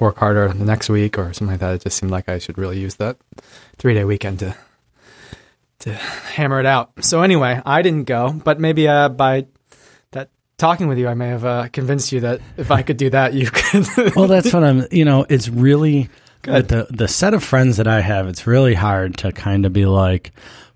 work 0.00 0.16
harder 0.16 0.48
the 0.48 0.64
next 0.64 0.88
week 0.88 1.18
or 1.18 1.32
something 1.32 1.52
like 1.52 1.60
that. 1.60 1.74
It 1.74 1.82
just 1.82 1.98
seemed 1.98 2.10
like 2.10 2.28
I 2.28 2.38
should 2.38 2.58
really 2.58 2.80
use 2.80 2.96
that 2.96 3.16
three 3.78 3.94
day 3.94 4.04
weekend 4.04 4.40
to 4.40 4.56
to 5.80 5.94
hammer 5.94 6.60
it 6.60 6.66
out. 6.66 6.92
So 7.04 7.22
anyway, 7.22 7.60
I 7.64 7.82
didn't 7.82 8.04
go, 8.04 8.32
but 8.32 8.58
maybe 8.58 8.88
uh, 8.88 9.10
by 9.10 9.46
that 10.12 10.30
talking 10.56 10.88
with 10.88 10.98
you, 10.98 11.08
I 11.08 11.14
may 11.14 11.28
have 11.28 11.44
uh, 11.44 11.68
convinced 11.68 12.10
you 12.10 12.20
that 12.20 12.40
if 12.56 12.70
I 12.70 12.82
could 12.82 12.96
do 12.96 13.10
that, 13.10 13.34
you 13.34 13.48
could. 13.50 13.86
Well, 14.16 14.26
that's 14.26 14.52
what 14.52 14.64
I'm. 14.64 14.86
You 14.90 15.04
know, 15.04 15.26
it's 15.28 15.48
really 15.48 16.08
Good. 16.44 16.54
with 16.54 16.68
the 16.68 16.86
the 16.90 17.08
set 17.08 17.32
of 17.32 17.42
friends 17.42 17.78
that 17.78 17.88
I 17.88 18.02
have. 18.02 18.28
It's 18.28 18.46
really 18.46 18.74
hard 18.74 19.16
to 19.18 19.32
kind 19.32 19.64
of 19.64 19.72
be 19.72 19.86
like, 19.86 20.32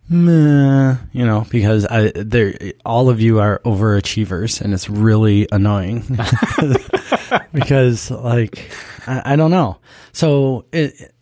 meh, 0.08 0.96
you 1.12 1.26
know, 1.26 1.46
because 1.50 1.84
I 1.84 2.10
they 2.14 2.72
all 2.86 3.10
of 3.10 3.20
you 3.20 3.38
are 3.40 3.60
overachievers, 3.66 4.62
and 4.62 4.72
it's 4.72 4.88
really 4.88 5.46
annoying 5.52 6.04
because 7.52 8.10
like 8.10 8.70
I, 9.06 9.34
I 9.34 9.36
don't 9.36 9.50
know. 9.50 9.76
So 10.12 10.64
it, 10.72 11.14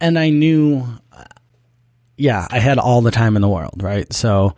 and 0.00 0.18
I 0.18 0.30
knew, 0.30 0.84
yeah, 2.16 2.48
I 2.50 2.58
had 2.58 2.78
all 2.78 3.00
the 3.00 3.12
time 3.12 3.36
in 3.36 3.42
the 3.42 3.48
world, 3.48 3.80
right? 3.82 4.12
So. 4.12 4.54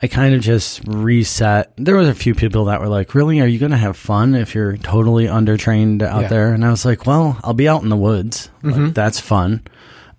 I 0.00 0.06
kind 0.06 0.34
of 0.34 0.40
just 0.40 0.80
reset. 0.86 1.72
There 1.76 1.96
was 1.96 2.08
a 2.08 2.14
few 2.14 2.34
people 2.34 2.66
that 2.66 2.80
were 2.80 2.86
like, 2.88 3.14
"Really, 3.14 3.40
are 3.40 3.46
you 3.46 3.58
going 3.58 3.72
to 3.72 3.76
have 3.76 3.96
fun 3.96 4.34
if 4.36 4.54
you're 4.54 4.76
totally 4.76 5.26
undertrained 5.26 6.02
out 6.02 6.22
Yeah. 6.22 6.28
there?" 6.28 6.52
And 6.54 6.64
I 6.64 6.70
was 6.70 6.84
like, 6.84 7.04
"Well, 7.06 7.38
I'll 7.42 7.54
be 7.54 7.68
out 7.68 7.82
in 7.82 7.88
the 7.88 7.96
woods. 7.96 8.48
Like, 8.62 8.94
that's 8.94 9.18
fun." 9.18 9.62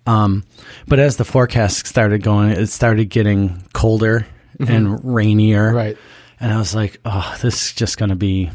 Um, 0.06 0.44
but 0.86 0.98
as 0.98 1.16
the 1.16 1.24
forecast 1.24 1.86
started 1.86 2.22
going, 2.22 2.50
it 2.50 2.66
started 2.68 3.06
getting 3.06 3.62
colder 3.72 4.26
and 4.58 5.02
rainier, 5.02 5.72
right. 5.72 5.96
and 6.40 6.52
I 6.52 6.58
was 6.58 6.74
like, 6.74 7.00
"Oh, 7.06 7.34
this 7.40 7.68
is 7.68 7.72
just 7.72 7.96
going 7.96 8.10
to 8.10 8.16
be 8.16 8.50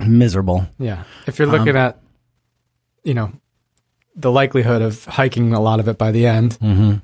miserable." 0.00 0.66
Yeah. 0.78 1.04
If 1.26 1.38
you're 1.38 1.48
looking 1.48 1.76
at, 1.76 2.00
you 3.04 3.14
know, 3.14 3.32
the 4.16 4.30
likelihood 4.32 4.82
of 4.82 5.04
hiking 5.04 5.52
a 5.54 5.60
lot 5.60 5.78
of 5.80 5.86
it 5.88 5.96
by 5.98 6.10
the 6.10 6.26
end, 6.26 6.54
hmm 6.54 6.94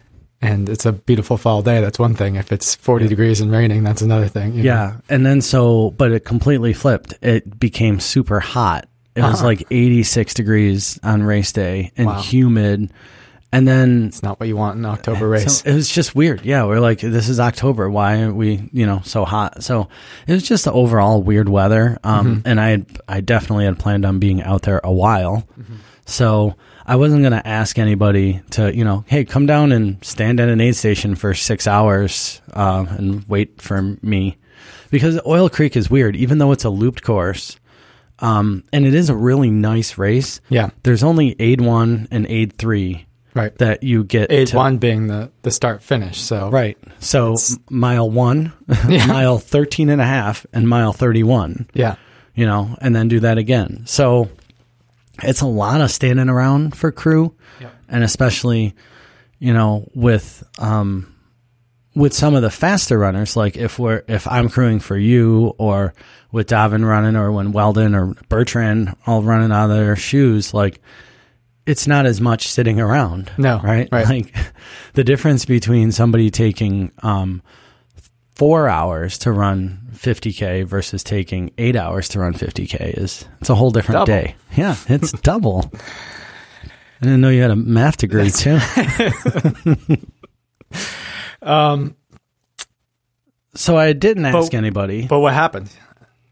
and 0.41 0.69
it's 0.69 0.87
a 0.87 0.93
beautiful 0.93 1.37
fall 1.37 1.63
day, 1.63 1.81
that's 1.81 1.99
one 1.99 2.15
thing. 2.15 2.37
If 2.37 2.53
it's 2.53 2.75
40 2.77 3.09
degrees 3.09 3.41
and 3.41 3.51
raining, 3.51 3.83
that's 3.85 4.03
another 4.03 4.29
thing. 4.29 4.53
you 4.55 4.63
know? 4.63 4.67
Yeah, 4.73 4.97
and 5.09 5.27
then 5.27 5.41
so, 5.41 5.91
but 5.99 6.13
it 6.13 6.25
completely 6.25 6.73
flipped. 6.73 7.15
It 7.23 7.59
became 7.59 7.99
super 8.01 8.41
hot. 8.41 8.89
It 9.15 9.23
was 9.23 9.37
Uh-huh. 9.37 9.47
like 9.47 9.67
86 9.71 10.35
degrees 10.35 10.99
on 11.03 11.23
race 11.25 11.51
day 11.53 11.91
and 11.97 12.07
Wow. 12.07 12.21
humid. 12.23 12.91
And 13.51 13.67
then 13.67 14.05
It's 14.09 14.23
not 14.23 14.39
what 14.39 14.47
you 14.49 14.57
want 14.59 14.77
in 14.79 14.85
an 14.85 14.91
October 14.91 15.27
race. 15.27 15.61
So 15.63 15.71
it 15.71 15.75
was 15.75 15.89
just 15.89 16.15
weird. 16.15 16.43
Yeah, 16.45 16.65
we're 16.67 16.81
like, 16.81 17.01
this 17.01 17.29
is 17.31 17.41
October. 17.41 17.89
Why 17.91 18.23
aren't 18.23 18.37
we, 18.37 18.69
you 18.73 18.85
know, 18.87 19.01
so 19.05 19.25
hot? 19.25 19.63
So 19.65 19.89
it 20.27 20.35
was 20.35 20.43
just 20.47 20.67
the 20.67 20.73
overall 20.73 21.23
weird 21.23 21.49
weather. 21.49 21.99
Um, 22.05 22.43
and 22.45 22.61
I, 22.61 22.85
I 23.09 23.23
definitely 23.23 23.65
had 23.65 23.79
planned 23.79 24.05
on 24.05 24.19
being 24.19 24.43
out 24.43 24.63
there 24.63 24.81
a 24.85 24.93
while. 24.93 25.49
So 26.05 26.55
I 26.89 26.97
wasn't 26.97 27.21
going 27.23 27.33
to 27.33 27.47
ask 27.47 27.79
anybody 27.79 28.41
to, 28.53 28.75
you 28.75 28.83
know, 28.85 29.05
hey, 29.07 29.25
come 29.25 29.45
down 29.47 29.73
and 29.73 30.03
stand 30.05 30.41
at 30.41 30.49
an 30.49 30.61
aid 30.61 30.75
station 30.75 31.15
for 31.15 31.35
six 31.35 31.67
hours 31.67 32.41
uh, 32.55 32.87
and 32.89 33.25
wait 33.29 33.61
for 33.61 33.83
me, 34.03 34.39
because 34.91 35.21
Oil 35.27 35.49
Creek 35.51 35.77
is 35.77 35.91
weird. 35.91 36.17
Even 36.17 36.39
though 36.39 36.51
it's 36.53 36.65
a 36.65 36.71
looped 36.71 37.03
course, 37.03 37.59
um, 38.21 38.65
and 38.73 38.87
it 38.87 38.95
is 38.95 39.11
a 39.11 39.15
really 39.15 39.51
nice 39.51 39.99
race. 39.99 40.41
yeah. 40.49 40.71
There's 40.83 41.03
only 41.05 41.37
aid 41.39 41.61
one 41.61 42.09
and 42.11 42.27
aid 42.27 42.55
three 42.59 43.05
Right. 43.35 43.57
that 43.59 43.85
you 43.85 44.03
get 44.03 44.33
Aid 44.33 44.49
to- 44.49 44.57
one 44.57 44.79
being 44.79 45.07
the, 45.07 45.31
the 45.43 45.51
start 45.53 45.83
finish. 45.83 46.19
So, 46.19 46.51
Right. 46.51 46.77
So 46.99 47.37
mile 47.71 48.11
one, 48.11 48.53
mile 48.89 49.39
13 49.39 49.91
and 49.91 50.01
a 50.01 50.05
half, 50.07 50.45
and 50.53 50.67
mile 50.69 50.93
31, 50.93 51.69
yeah. 51.75 51.95
you 52.35 52.47
know, 52.47 52.77
and 52.81 52.97
then 52.97 53.07
do 53.07 53.21
that 53.21 53.39
again. 53.39 53.83
So 53.87 54.29
it's 55.23 55.41
a 55.41 55.47
lot 55.47 55.81
of 55.81 55.91
standing 55.91 56.29
around 56.29 56.77
for 56.77 56.93
crew. 56.93 57.35
Yep. 57.61 57.75
And 57.89 58.05
especially, 58.05 58.75
you 59.39 59.53
know, 59.53 59.89
with, 59.95 60.43
um, 60.59 61.15
with 61.95 62.13
some 62.13 62.35
of 62.35 62.43
the 62.43 62.51
faster 62.51 62.99
runners, 62.99 63.37
like 63.37 63.57
if 63.57 63.79
we're, 63.79 64.05
if 64.09 64.27
I'm 64.29 64.49
crewing 64.49 64.79
for 64.81 64.97
you 64.97 65.55
or 65.59 65.95
with 66.31 66.49
Davin 66.49 66.87
running 66.87 67.17
or 67.17 67.33
when 67.33 67.53
Weldon 67.53 67.95
or 67.95 68.15
Bertrand 68.29 68.95
all 69.07 69.23
running 69.23 69.51
out 69.51 69.71
of 69.71 69.77
their 69.77 69.97
shoes, 69.97 70.53
like 70.55 70.81
it's 71.67 71.87
not 71.87 72.07
as 72.07 72.21
much 72.21 72.49
sitting 72.49 72.81
around. 72.81 73.31
No, 73.37 73.59
Right. 73.61 73.89
right. 73.91 74.07
Like 74.09 74.35
the 74.95 75.05
difference 75.05 75.45
between 75.45 75.91
somebody 75.93 76.31
taking, 76.31 76.93
um, 77.03 77.43
four 78.39 78.69
hours 78.69 79.19
to 79.19 79.33
run 79.33 79.81
50k 79.93 80.65
versus 80.65 81.03
taking 81.05 81.51
eight 81.59 81.77
hours 81.77 82.09
to 82.11 82.21
run 82.21 82.33
50k 82.35 82.97
is 82.99 83.27
it's 83.41 83.51
a 83.51 83.55
whole 83.55 83.71
different 83.71 84.07
Double. 84.07 84.07
day. 84.07 84.35
Yeah, 84.57 84.77
it's 84.89 85.13
double. 85.21 85.71
I 87.01 87.05
didn't 87.05 87.21
know 87.21 87.29
you 87.31 87.43
had 87.43 87.51
a 87.51 87.57
math 87.57 87.97
degree 87.99 88.31
too. 88.31 88.59
Um, 91.41 91.95
So 93.55 93.77
I 93.77 93.93
didn't 93.93 94.27
ask 94.27 94.51
But- 94.53 94.55
anybody. 94.57 95.07
but 95.07 95.21
what 95.21 95.35
happened? 95.35 95.71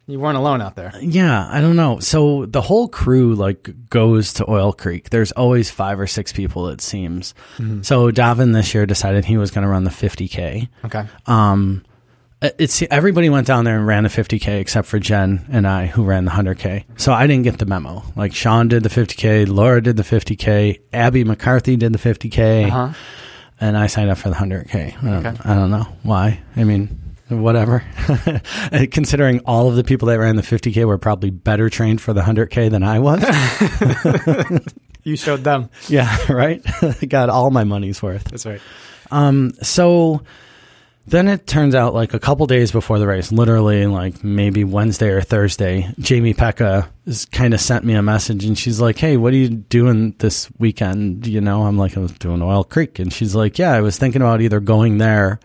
You 0.08 0.20
weren't 0.20 0.36
alone 0.36 0.60
out 0.62 0.76
there. 0.76 0.92
Yeah, 1.00 1.48
I 1.50 1.60
don't 1.60 1.74
know. 1.74 1.98
So 1.98 2.46
the 2.46 2.60
whole 2.60 2.86
crew 2.88 3.34
like 3.34 3.88
goes 3.88 4.34
to 4.34 4.48
Oil 4.48 4.72
Creek. 4.72 5.10
There's 5.10 5.32
always 5.32 5.68
five 5.70 5.98
or 5.98 6.06
six 6.06 6.32
people, 6.32 6.68
it 6.68 6.80
seems. 6.80 7.34
So 7.82 8.12
Davin 8.12 8.52
this 8.52 8.72
year 8.72 8.86
decided 8.86 9.24
he 9.24 9.36
was 9.36 9.50
going 9.50 9.62
to 9.64 9.68
run 9.68 9.82
the 9.82 9.90
50k. 9.90 10.68
Okay. 10.84 11.04
Um, 11.26 11.84
it's 12.42 12.82
everybody 12.90 13.28
went 13.30 13.46
down 13.46 13.64
there 13.64 13.76
and 13.76 13.86
ran 13.86 14.02
the 14.02 14.08
50k 14.10 14.60
except 14.60 14.86
for 14.88 14.98
Jen 14.98 15.46
and 15.50 15.66
I, 15.66 15.86
who 15.86 16.04
ran 16.04 16.24
the 16.24 16.30
100k. 16.30 16.84
So 16.96 17.12
I 17.12 17.26
didn't 17.26 17.44
get 17.44 17.58
the 17.58 17.66
memo. 17.66 18.02
Like 18.14 18.34
Sean 18.34 18.68
did 18.68 18.82
the 18.82 18.88
50k, 18.88 19.48
Laura 19.48 19.80
did 19.82 19.96
the 19.96 20.02
50k, 20.02 20.80
Abby 20.92 21.24
McCarthy 21.24 21.76
did 21.76 21.92
the 21.92 21.98
50k, 21.98 22.66
Uh-huh. 22.68 22.92
and 23.60 23.76
I 23.76 23.86
signed 23.86 24.10
up 24.10 24.18
for 24.18 24.28
the 24.28 24.34
100k. 24.36 24.74
I 25.02 25.06
don't, 25.10 25.26
Okay. 25.26 25.36
I 25.44 25.54
don't 25.54 25.70
know 25.70 25.86
why. 26.02 26.40
I 26.56 26.64
mean, 26.64 27.00
whatever. 27.28 27.82
Considering 28.92 29.40
all 29.40 29.68
of 29.68 29.76
the 29.76 29.82
people 29.84 30.08
that 30.08 30.18
ran 30.18 30.36
the 30.36 30.42
50k 30.42 30.84
were 30.84 30.98
probably 30.98 31.30
better 31.30 31.68
trained 31.70 32.00
for 32.00 32.12
the 32.12 32.20
100k 32.20 32.70
than 32.70 32.82
I 32.82 32.98
was. 32.98 33.22
You 35.04 35.16
showed 35.16 35.44
them. 35.44 35.70
yeah, 35.88 36.18
right. 36.28 36.60
Got 37.08 37.28
all 37.30 37.52
my 37.52 37.62
money's 37.62 38.02
worth. 38.02 38.24
That's 38.24 38.44
right. 38.44 38.60
Um, 39.12 39.52
so 39.62 40.22
then 41.06 41.28
it 41.28 41.46
turns 41.46 41.74
out 41.74 41.94
like 41.94 42.14
a 42.14 42.18
couple 42.18 42.46
days 42.46 42.72
before 42.72 42.98
the 42.98 43.06
race, 43.06 43.30
literally 43.30 43.86
like 43.86 44.24
maybe 44.24 44.64
Wednesday 44.64 45.08
or 45.10 45.20
Thursday, 45.20 45.88
Jamie 45.98 46.34
Pekka 46.34 46.88
is 47.06 47.24
kind 47.26 47.54
of 47.54 47.60
sent 47.60 47.84
me 47.84 47.94
a 47.94 48.02
message 48.02 48.44
and 48.44 48.58
she's 48.58 48.80
like, 48.80 48.98
Hey, 48.98 49.16
what 49.16 49.32
are 49.32 49.36
you 49.36 49.48
doing 49.48 50.14
this 50.18 50.48
weekend? 50.58 51.26
You 51.26 51.40
know, 51.40 51.62
I'm 51.62 51.78
like, 51.78 51.96
I 51.96 52.00
was 52.00 52.12
doing 52.12 52.42
Oil 52.42 52.64
Creek. 52.64 52.98
And 52.98 53.12
she's 53.12 53.34
like, 53.34 53.58
Yeah, 53.58 53.72
I 53.72 53.80
was 53.80 53.98
thinking 53.98 54.22
about 54.22 54.40
either 54.40 54.60
going 54.60 54.98
there 54.98 55.38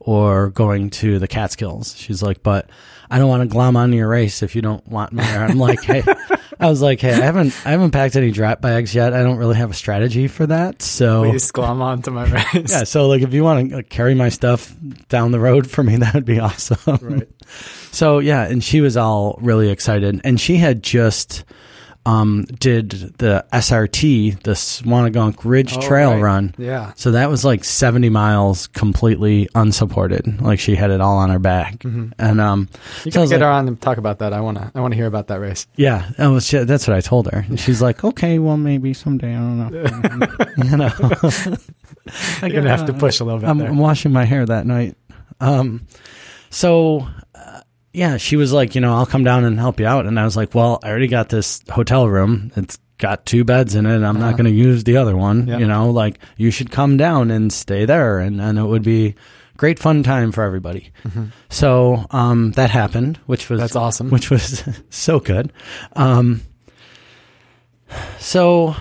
or 0.00 0.50
going 0.50 0.88
to 0.88 1.18
the 1.18 1.28
Catskills. 1.28 1.94
She's 1.96 2.22
like, 2.22 2.42
but 2.42 2.70
I 3.10 3.18
don't 3.18 3.28
want 3.28 3.42
to 3.42 3.48
glom 3.48 3.76
on 3.76 3.92
your 3.92 4.08
race 4.08 4.42
if 4.42 4.56
you 4.56 4.62
don't 4.62 4.86
want 4.88 5.12
me 5.12 5.22
there. 5.22 5.44
I'm 5.44 5.58
like, 5.58 5.82
hey, 5.82 6.02
I 6.60 6.68
was 6.68 6.82
like, 6.82 7.00
hey, 7.00 7.12
I 7.12 7.20
haven't, 7.20 7.54
I 7.64 7.70
haven't 7.70 7.92
packed 7.92 8.16
any 8.16 8.32
drop 8.32 8.60
bags 8.60 8.94
yet. 8.94 9.12
I 9.12 9.22
don't 9.22 9.36
really 9.36 9.56
have 9.56 9.70
a 9.70 9.74
strategy 9.74 10.26
for 10.26 10.46
that. 10.46 10.82
So 10.82 11.30
Please 11.30 11.50
glom 11.52 11.80
onto 11.80 12.10
my 12.10 12.24
race. 12.26 12.72
yeah, 12.72 12.84
so 12.84 13.06
like 13.06 13.22
if 13.22 13.32
you 13.32 13.44
want 13.44 13.70
to 13.70 13.82
carry 13.84 14.14
my 14.14 14.28
stuff 14.28 14.74
down 15.08 15.30
the 15.30 15.38
road 15.40 15.70
for 15.70 15.82
me, 15.82 15.96
that 15.98 16.14
would 16.14 16.24
be 16.24 16.40
awesome. 16.40 16.98
Right. 17.00 17.28
So 17.92 18.18
yeah, 18.18 18.42
and 18.44 18.62
she 18.62 18.80
was 18.80 18.96
all 18.96 19.38
really 19.40 19.70
excited, 19.70 20.20
and 20.24 20.40
she 20.40 20.56
had 20.56 20.82
just 20.82 21.44
um, 22.08 22.44
did 22.58 22.90
the 23.18 23.44
SRT, 23.52 24.42
the 24.42 24.52
Shawangunk 24.52 25.44
Ridge 25.44 25.76
Oh, 25.76 25.80
Trail 25.80 26.12
right. 26.12 26.22
Run. 26.22 26.54
Yeah. 26.56 26.92
So 26.96 27.10
that 27.10 27.28
was 27.28 27.44
like 27.44 27.64
70 27.64 28.08
miles 28.08 28.66
completely 28.68 29.46
unsupported. 29.54 30.40
Like 30.40 30.58
she 30.58 30.74
had 30.74 30.90
it 30.90 31.02
all 31.02 31.18
on 31.18 31.28
her 31.28 31.38
back. 31.38 31.84
And 31.84 32.40
um 32.40 32.68
You 33.04 33.10
so 33.12 33.20
can 33.20 33.28
get 33.28 33.34
like, 33.36 33.40
her 33.42 33.48
on 33.50 33.68
and 33.68 33.78
talk 33.80 33.98
about 33.98 34.20
that. 34.20 34.32
I 34.32 34.40
wanna 34.40 34.72
I 34.74 34.80
wanna 34.80 34.96
hear 34.96 35.06
about 35.06 35.26
that 35.26 35.38
race. 35.40 35.66
yeah, 35.76 36.08
that 36.16 36.28
was, 36.28 36.50
that's 36.50 36.88
what 36.88 36.96
I 36.96 37.00
told 37.02 37.30
her. 37.30 37.44
And 37.46 37.60
she's 37.64 37.82
like, 37.82 38.02
okay, 38.04 38.38
well, 38.38 38.56
maybe 38.56 38.94
someday. 38.94 39.34
I 39.34 39.38
don't 39.38 39.58
know. 39.58 39.68
you 40.64 40.76
know, 40.76 40.90
You're 42.40 42.50
gonna 42.50 42.70
have 42.70 42.86
to 42.86 42.94
push 42.94 43.20
a 43.20 43.24
little 43.24 43.40
bit 43.40 43.48
I'm, 43.50 43.58
there. 43.58 43.68
I'm 43.68 43.76
washing 43.76 44.12
my 44.12 44.24
hair 44.24 44.46
that 44.46 44.64
night. 44.66 44.96
Um, 45.40 45.86
so 46.50 47.06
yeah, 47.98 48.16
she 48.16 48.36
was 48.36 48.52
like, 48.52 48.74
you 48.76 48.80
know, 48.80 48.94
I'll 48.94 49.06
come 49.06 49.24
down 49.24 49.44
and 49.44 49.58
help 49.58 49.80
you 49.80 49.86
out. 49.86 50.06
And 50.06 50.18
I 50.20 50.24
was 50.24 50.36
like, 50.36 50.54
well, 50.54 50.78
I 50.84 50.88
already 50.88 51.08
got 51.08 51.28
this 51.28 51.60
hotel 51.68 52.08
room. 52.08 52.52
It's 52.54 52.78
got 52.98 53.26
two 53.26 53.42
beds 53.44 53.74
in 53.74 53.86
it. 53.86 54.02
I'm 54.02 54.20
not 54.20 54.36
going 54.36 54.44
to 54.44 54.50
use 54.50 54.84
the 54.84 54.96
other 54.96 55.16
one. 55.16 55.48
Uh-huh. 55.48 55.58
You 55.58 55.66
know, 55.66 55.90
like 55.90 56.18
you 56.36 56.50
should 56.52 56.70
come 56.70 56.96
down 56.96 57.30
and 57.30 57.52
stay 57.52 57.84
there, 57.84 58.20
and 58.20 58.40
and 58.40 58.58
it 58.58 58.62
would 58.64 58.82
be 58.84 59.16
great 59.56 59.78
fun 59.80 60.04
time 60.04 60.30
for 60.30 60.44
everybody. 60.44 60.92
So 61.48 62.06
um, 62.12 62.52
that 62.52 62.70
happened, 62.70 63.18
which 63.26 63.50
was 63.50 63.58
Mm-hmm. 63.58 63.64
That's 63.64 63.76
awesome. 63.76 64.10
which 64.10 64.30
was 64.30 64.62
so 64.90 65.18
good. 65.20 65.52
Um, 65.94 66.42
so 68.18 68.76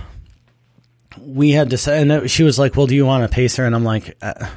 we 1.20 1.52
had 1.52 1.72
to 1.72 1.78
say, 1.78 2.02
and 2.02 2.30
she 2.30 2.44
was 2.44 2.60
like, 2.60 2.76
"Well, 2.76 2.88
do 2.88 2.96
you 2.96 3.06
want 3.06 3.24
a 3.24 3.28
pacer?" 3.30 3.66
And 3.66 3.74
I'm 3.74 3.84
like, 3.84 4.16
uh, 4.22 4.48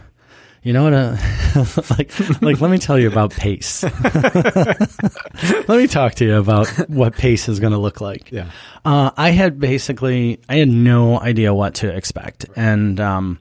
"You 0.62 0.72
know 0.72 0.84
what? 0.84 0.92
Uh, 0.94 1.16
like, 1.98 2.42
like, 2.42 2.60
let 2.60 2.70
me 2.70 2.78
tell 2.78 2.98
you 2.98 3.08
about 3.08 3.30
pace. 3.32 3.82
let 4.14 5.68
me 5.68 5.86
talk 5.86 6.14
to 6.16 6.24
you 6.24 6.36
about 6.36 6.68
what 6.88 7.14
pace 7.14 7.48
is 7.48 7.60
going 7.60 7.72
to 7.72 7.78
look 7.78 8.00
like." 8.00 8.30
Yeah. 8.30 8.50
Uh, 8.84 9.10
I 9.16 9.30
had 9.30 9.58
basically, 9.60 10.40
I 10.48 10.56
had 10.56 10.68
no 10.68 11.20
idea 11.20 11.54
what 11.54 11.74
to 11.76 11.94
expect, 11.94 12.46
and 12.56 13.00
um, 13.00 13.38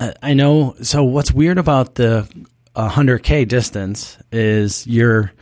I 0.00 0.14
I 0.22 0.34
know. 0.34 0.74
So, 0.82 1.04
what's 1.04 1.32
weird 1.32 1.58
about 1.58 1.96
the 1.96 2.28
100k 2.76 3.48
distance 3.48 4.18
is 4.30 4.86
your 4.86 5.32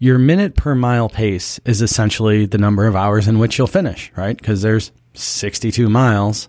your 0.00 0.18
minute 0.18 0.56
per 0.56 0.74
mile 0.74 1.08
pace 1.08 1.60
is 1.64 1.82
essentially 1.82 2.46
the 2.46 2.58
number 2.58 2.86
of 2.86 2.96
hours 2.96 3.28
in 3.28 3.38
which 3.38 3.58
you'll 3.58 3.66
finish, 3.66 4.10
right? 4.16 4.36
Because 4.36 4.62
there's 4.62 4.90
62 5.14 5.88
miles. 5.88 6.48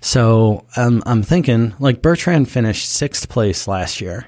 So 0.00 0.64
um, 0.76 1.02
I'm 1.06 1.22
thinking, 1.22 1.74
like 1.78 2.02
Bertrand 2.02 2.48
finished 2.48 2.88
sixth 2.88 3.28
place 3.28 3.66
last 3.66 4.00
year, 4.00 4.26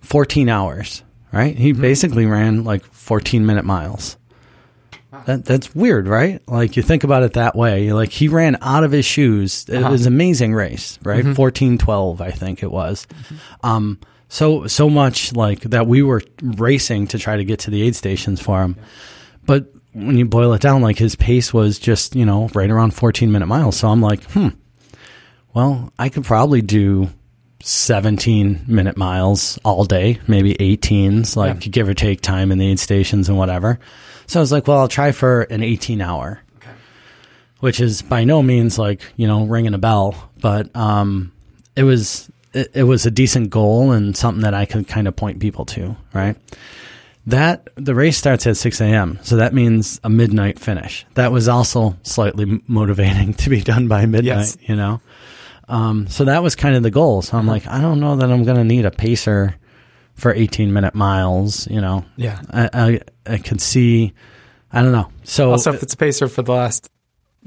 14 0.00 0.48
hours, 0.48 1.02
right? 1.32 1.56
He 1.56 1.72
basically 1.72 2.26
ran 2.26 2.64
like 2.64 2.84
14 2.84 3.44
minute 3.46 3.64
miles. 3.64 4.16
That, 5.26 5.44
that's 5.44 5.74
weird, 5.74 6.06
right? 6.06 6.40
Like 6.48 6.76
you 6.76 6.82
think 6.82 7.02
about 7.04 7.24
it 7.24 7.32
that 7.34 7.56
way. 7.56 7.92
Like 7.92 8.10
he 8.10 8.28
ran 8.28 8.56
out 8.62 8.84
of 8.84 8.92
his 8.92 9.04
shoes. 9.04 9.68
It 9.68 9.82
was 9.82 10.06
an 10.06 10.12
amazing 10.12 10.54
race, 10.54 10.98
right? 11.02 11.24
14, 11.34 11.78
12, 11.78 12.20
I 12.20 12.30
think 12.30 12.62
it 12.62 12.70
was. 12.70 13.06
Um, 13.62 13.98
so 14.28 14.68
so 14.68 14.88
much 14.88 15.32
like 15.32 15.62
that 15.62 15.88
we 15.88 16.02
were 16.02 16.22
racing 16.40 17.08
to 17.08 17.18
try 17.18 17.36
to 17.36 17.44
get 17.44 17.58
to 17.60 17.70
the 17.70 17.82
aid 17.82 17.96
stations 17.96 18.40
for 18.40 18.62
him. 18.62 18.76
But 19.44 19.72
when 19.92 20.16
you 20.16 20.24
boil 20.24 20.52
it 20.52 20.62
down, 20.62 20.82
like 20.82 20.98
his 20.98 21.16
pace 21.16 21.52
was 21.52 21.80
just 21.80 22.14
you 22.14 22.24
know 22.24 22.48
right 22.54 22.70
around 22.70 22.94
fourteen 22.94 23.32
minute 23.32 23.46
miles. 23.46 23.76
So 23.76 23.88
I'm 23.88 24.00
like, 24.00 24.22
hmm. 24.30 24.50
Well, 25.54 25.92
I 25.98 26.08
could 26.08 26.24
probably 26.24 26.62
do 26.62 27.08
17 27.62 28.64
minute 28.66 28.96
miles 28.96 29.58
all 29.64 29.84
day, 29.84 30.18
maybe 30.26 30.54
18s, 30.54 31.36
like 31.36 31.60
give 31.60 31.88
or 31.88 31.94
take 31.94 32.20
time 32.20 32.52
in 32.52 32.58
the 32.58 32.70
aid 32.70 32.78
stations 32.80 33.28
and 33.28 33.36
whatever. 33.36 33.78
So 34.26 34.40
I 34.40 34.42
was 34.42 34.52
like, 34.52 34.66
well, 34.66 34.78
I'll 34.78 34.88
try 34.88 35.12
for 35.12 35.42
an 35.42 35.62
18 35.62 36.00
hour, 36.00 36.40
which 37.60 37.80
is 37.80 38.00
by 38.02 38.24
no 38.24 38.42
means 38.42 38.78
like, 38.78 39.02
you 39.16 39.26
know, 39.26 39.44
ringing 39.44 39.74
a 39.74 39.78
bell, 39.78 40.30
but 40.40 40.74
um, 40.76 41.32
it 41.76 41.82
was 41.82 42.30
it, 42.52 42.70
it 42.74 42.82
was 42.84 43.06
a 43.06 43.10
decent 43.10 43.50
goal 43.50 43.92
and 43.92 44.16
something 44.16 44.42
that 44.42 44.54
I 44.54 44.64
could 44.66 44.88
kind 44.88 45.06
of 45.08 45.14
point 45.16 45.40
people 45.40 45.64
to, 45.66 45.96
right? 46.14 46.36
That 47.26 47.68
the 47.76 47.94
race 47.94 48.16
starts 48.16 48.46
at 48.46 48.56
6 48.56 48.80
a.m., 48.80 49.18
so 49.22 49.36
that 49.36 49.52
means 49.52 50.00
a 50.02 50.08
midnight 50.08 50.58
finish. 50.58 51.04
That 51.14 51.30
was 51.32 51.48
also 51.48 51.96
slightly 52.02 52.62
motivating 52.66 53.34
to 53.44 53.50
be 53.50 53.60
done 53.60 53.88
by 53.88 54.06
midnight, 54.06 54.24
Yes. 54.38 54.56
you 54.62 54.74
know. 54.74 55.00
Um, 55.70 56.06
so 56.08 56.24
that 56.24 56.42
was 56.42 56.54
kind 56.56 56.74
of 56.76 56.82
the 56.82 56.90
goal. 56.90 57.22
So 57.22 57.38
I'm 57.38 57.46
like, 57.46 57.66
I 57.66 57.80
don't 57.80 58.00
know 58.00 58.16
that 58.16 58.30
I'm 58.30 58.44
going 58.44 58.56
to 58.58 58.64
need 58.64 58.84
a 58.84 58.90
pacer 58.90 59.54
for 60.14 60.34
18 60.34 60.72
minute 60.72 60.94
miles. 60.94 61.66
You 61.68 61.80
know, 61.80 62.04
Yeah. 62.16 62.40
I 62.52 62.68
I, 62.72 63.00
I 63.34 63.38
could 63.38 63.60
see. 63.60 64.12
I 64.72 64.82
don't 64.82 64.92
know. 64.92 65.08
So 65.24 65.52
Also, 65.52 65.72
if 65.72 65.82
it's 65.82 65.94
a 65.94 65.96
pacer 65.96 66.28
for 66.28 66.42
the 66.42 66.52
last 66.52 66.90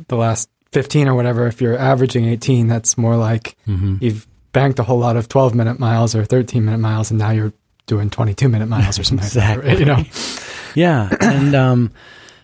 the 0.07 0.15
last 0.15 0.49
fifteen 0.71 1.07
or 1.07 1.13
whatever, 1.15 1.45
if 1.47 1.61
you're 1.61 1.77
averaging 1.77 2.25
eighteen, 2.25 2.67
that's 2.67 2.97
more 2.97 3.15
like 3.17 3.55
Mm-hmm. 3.67 3.97
you've 4.01 4.27
banked 4.53 4.79
a 4.79 4.83
whole 4.83 4.99
lot 4.99 5.17
of 5.17 5.27
twelve 5.27 5.53
minute 5.53 5.79
miles 5.79 6.15
or 6.15 6.25
thirteen 6.25 6.65
minute 6.65 6.79
miles, 6.79 7.11
and 7.11 7.19
now 7.19 7.29
you're 7.31 7.53
doing 7.85 8.09
twenty 8.09 8.33
two 8.33 8.49
minute 8.49 8.67
miles 8.67 8.97
or 8.99 9.03
something. 9.03 9.25
Exactly. 9.25 9.69
Like 9.69 9.77
that, 9.79 9.87
right? 9.87 9.97
You 9.97 10.03
know. 10.03 10.09
yeah, 10.75 11.09
and 11.21 11.55
um, 11.55 11.91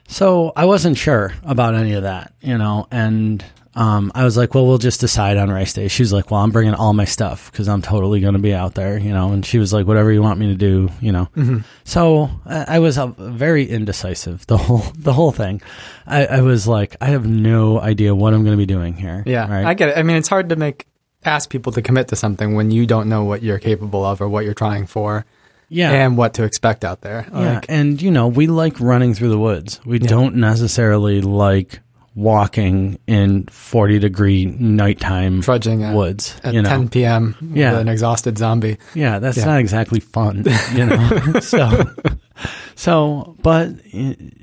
so 0.07 0.51
I 0.55 0.65
wasn't 0.65 0.97
sure 0.97 1.33
about 1.43 1.75
any 1.75 1.93
of 1.93 2.03
that, 2.03 2.33
you 2.41 2.57
know, 2.57 2.87
and 2.91 3.43
um, 3.79 4.11
I 4.13 4.25
was 4.25 4.35
like, 4.35 4.53
well, 4.53 4.67
we'll 4.67 4.77
just 4.77 4.99
decide 4.99 5.37
on 5.37 5.49
race 5.49 5.71
day. 5.71 5.87
She 5.87 6.03
was 6.03 6.11
like, 6.11 6.29
well, 6.29 6.41
I'm 6.41 6.51
bringing 6.51 6.73
all 6.73 6.91
my 6.91 7.05
stuff 7.05 7.49
because 7.49 7.69
I'm 7.69 7.81
totally 7.81 8.19
going 8.19 8.33
to 8.33 8.39
be 8.39 8.53
out 8.53 8.75
there, 8.75 8.97
you 8.97 9.13
know, 9.13 9.31
and 9.31 9.45
she 9.45 9.57
was 9.57 9.71
like, 9.71 9.87
whatever 9.87 10.11
you 10.11 10.21
want 10.21 10.37
me 10.37 10.47
to 10.47 10.55
do, 10.55 10.89
you 10.99 11.13
know. 11.13 11.29
So 11.85 12.29
I, 12.45 12.75
I 12.75 12.79
was 12.79 12.97
uh, 12.97 13.07
very 13.07 13.63
indecisive 13.63 14.45
the 14.47 14.57
whole 14.57 14.83
the 14.97 15.13
whole 15.13 15.31
thing. 15.31 15.61
I, 16.05 16.25
I 16.25 16.41
was 16.41 16.67
like, 16.67 16.97
I 16.99 17.05
have 17.05 17.25
no 17.25 17.79
idea 17.79 18.13
what 18.13 18.33
I'm 18.33 18.43
going 18.43 18.51
to 18.51 18.61
be 18.61 18.65
doing 18.65 18.97
here. 18.97 19.23
Yeah, 19.25 19.49
right. 19.49 19.65
I 19.65 19.73
get 19.75 19.89
it. 19.89 19.97
I 19.97 20.03
mean, 20.03 20.17
it's 20.17 20.27
hard 20.27 20.49
to 20.49 20.57
make 20.57 20.85
ask 21.23 21.49
people 21.49 21.71
to 21.71 21.81
commit 21.81 22.09
to 22.09 22.17
something 22.17 22.55
when 22.55 22.71
you 22.71 22.85
don't 22.85 23.07
know 23.07 23.23
what 23.23 23.43
you're 23.43 23.59
capable 23.59 24.03
of 24.03 24.19
or 24.19 24.27
what 24.27 24.43
you're 24.43 24.53
trying 24.53 24.87
for 24.87 25.25
yeah, 25.69 25.91
and 25.91 26.17
what 26.17 26.33
to 26.33 26.43
expect 26.43 26.83
out 26.83 26.99
there. 26.99 27.27
Yeah, 27.31 27.53
Like, 27.55 27.65
and 27.69 28.01
you 28.01 28.11
know, 28.11 28.27
we 28.27 28.47
like 28.47 28.77
running 28.81 29.13
through 29.13 29.29
the 29.29 29.39
woods. 29.39 29.79
We 29.85 29.99
don't 29.99 30.35
necessarily 30.35 31.21
like 31.21 31.79
walking 32.15 32.99
in 33.07 33.45
40 33.47 33.99
degree 33.99 34.45
nighttime 34.45 35.41
Trudging 35.41 35.83
at, 35.83 35.95
woods. 35.95 36.35
at 36.43 36.53
you 36.53 36.61
know? 36.61 36.69
10 36.69 36.89
p.m. 36.89 37.35
Yeah. 37.53 37.71
with 37.71 37.81
an 37.81 37.87
exhausted 37.87 38.37
zombie. 38.37 38.77
Yeah, 38.93 39.19
that's 39.19 39.37
Yeah. 39.37 39.45
not 39.45 39.59
exactly 39.59 39.99
fun, 39.99 40.43
you 40.73 40.85
know. 40.85 41.39
so, 41.39 41.83
so, 42.75 43.35
but 43.41 43.69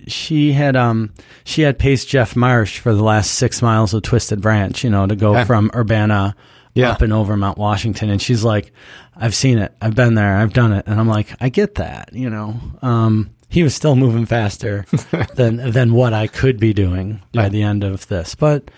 she 0.07 0.53
had 0.53 0.77
um 0.77 1.13
she 1.45 1.63
had 1.63 1.79
paced 1.79 2.09
Jeff 2.09 2.37
Marsh 2.37 2.79
for 2.79 2.95
the 2.95 3.03
last 3.03 3.33
six 3.35 3.63
miles 3.63 3.95
of 3.95 4.03
Twisted 4.03 4.41
Branch, 4.41 4.83
you 4.85 4.91
know, 4.91 5.07
to 5.07 5.17
go 5.17 5.33
Okay. 5.33 5.45
from 5.45 5.71
Urbana 5.75 6.35
Yeah. 6.75 6.91
up 6.91 7.03
and 7.03 7.13
over 7.13 7.37
Mount 7.37 7.59
Washington, 7.59 8.11
and 8.11 8.21
she's 8.21 8.45
like, 8.45 8.73
"I've 9.17 9.35
seen 9.35 9.59
it, 9.59 9.73
I've 9.81 9.95
been 9.95 10.15
there, 10.15 10.37
I've 10.37 10.53
done 10.53 10.73
it," 10.73 10.85
and 10.87 11.01
I'm 11.01 11.09
like, 11.09 11.29
"I 11.41 11.49
get 11.49 11.77
that," 11.77 12.11
you 12.13 12.29
know. 12.31 12.55
Um, 12.83 13.31
he 13.49 13.63
was 13.63 13.75
still 13.75 13.97
moving 13.97 14.27
faster 14.27 14.85
than 15.35 15.71
than 15.71 15.93
what 15.95 16.13
I 16.13 16.27
could 16.27 16.59
be 16.59 16.73
doing 16.73 17.23
by 17.33 17.49
the 17.49 17.63
end 17.63 17.85
of 17.85 18.07
this, 18.09 18.35
but 18.35 18.71